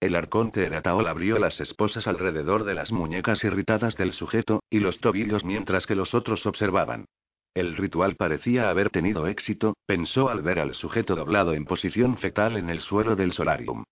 El 0.00 0.16
arconte 0.16 0.64
Erataol 0.64 1.06
abrió 1.06 1.38
las 1.38 1.60
esposas 1.60 2.06
alrededor 2.06 2.64
de 2.64 2.74
las 2.74 2.92
muñecas 2.92 3.42
irritadas 3.44 3.96
del 3.96 4.12
sujeto, 4.12 4.62
y 4.70 4.80
los 4.80 5.00
tobillos 5.00 5.44
mientras 5.44 5.86
que 5.86 5.94
los 5.94 6.14
otros 6.14 6.46
observaban. 6.46 7.06
El 7.54 7.76
ritual 7.76 8.16
parecía 8.16 8.68
haber 8.68 8.90
tenido 8.90 9.26
éxito, 9.26 9.76
pensó 9.86 10.28
al 10.28 10.42
ver 10.42 10.58
al 10.58 10.74
sujeto 10.74 11.14
doblado 11.14 11.54
en 11.54 11.64
posición 11.64 12.18
fetal 12.18 12.56
en 12.56 12.68
el 12.68 12.80
suelo 12.80 13.14
del 13.14 13.32
solarium. 13.32 13.84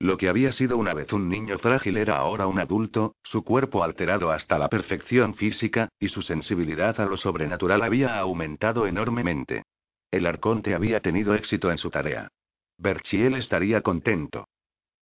Lo 0.00 0.16
que 0.16 0.30
había 0.30 0.50
sido 0.52 0.78
una 0.78 0.94
vez 0.94 1.12
un 1.12 1.28
niño 1.28 1.58
frágil 1.58 1.98
era 1.98 2.16
ahora 2.16 2.46
un 2.46 2.58
adulto, 2.58 3.16
su 3.22 3.44
cuerpo 3.44 3.84
alterado 3.84 4.32
hasta 4.32 4.58
la 4.58 4.70
perfección 4.70 5.34
física, 5.34 5.90
y 6.00 6.08
su 6.08 6.22
sensibilidad 6.22 6.98
a 6.98 7.04
lo 7.04 7.18
sobrenatural 7.18 7.82
había 7.82 8.18
aumentado 8.18 8.86
enormemente. 8.86 9.64
El 10.10 10.24
arconte 10.24 10.74
había 10.74 11.00
tenido 11.00 11.34
éxito 11.34 11.70
en 11.70 11.76
su 11.76 11.90
tarea. 11.90 12.28
Berchiel 12.78 13.34
estaría 13.34 13.82
contento. 13.82 14.46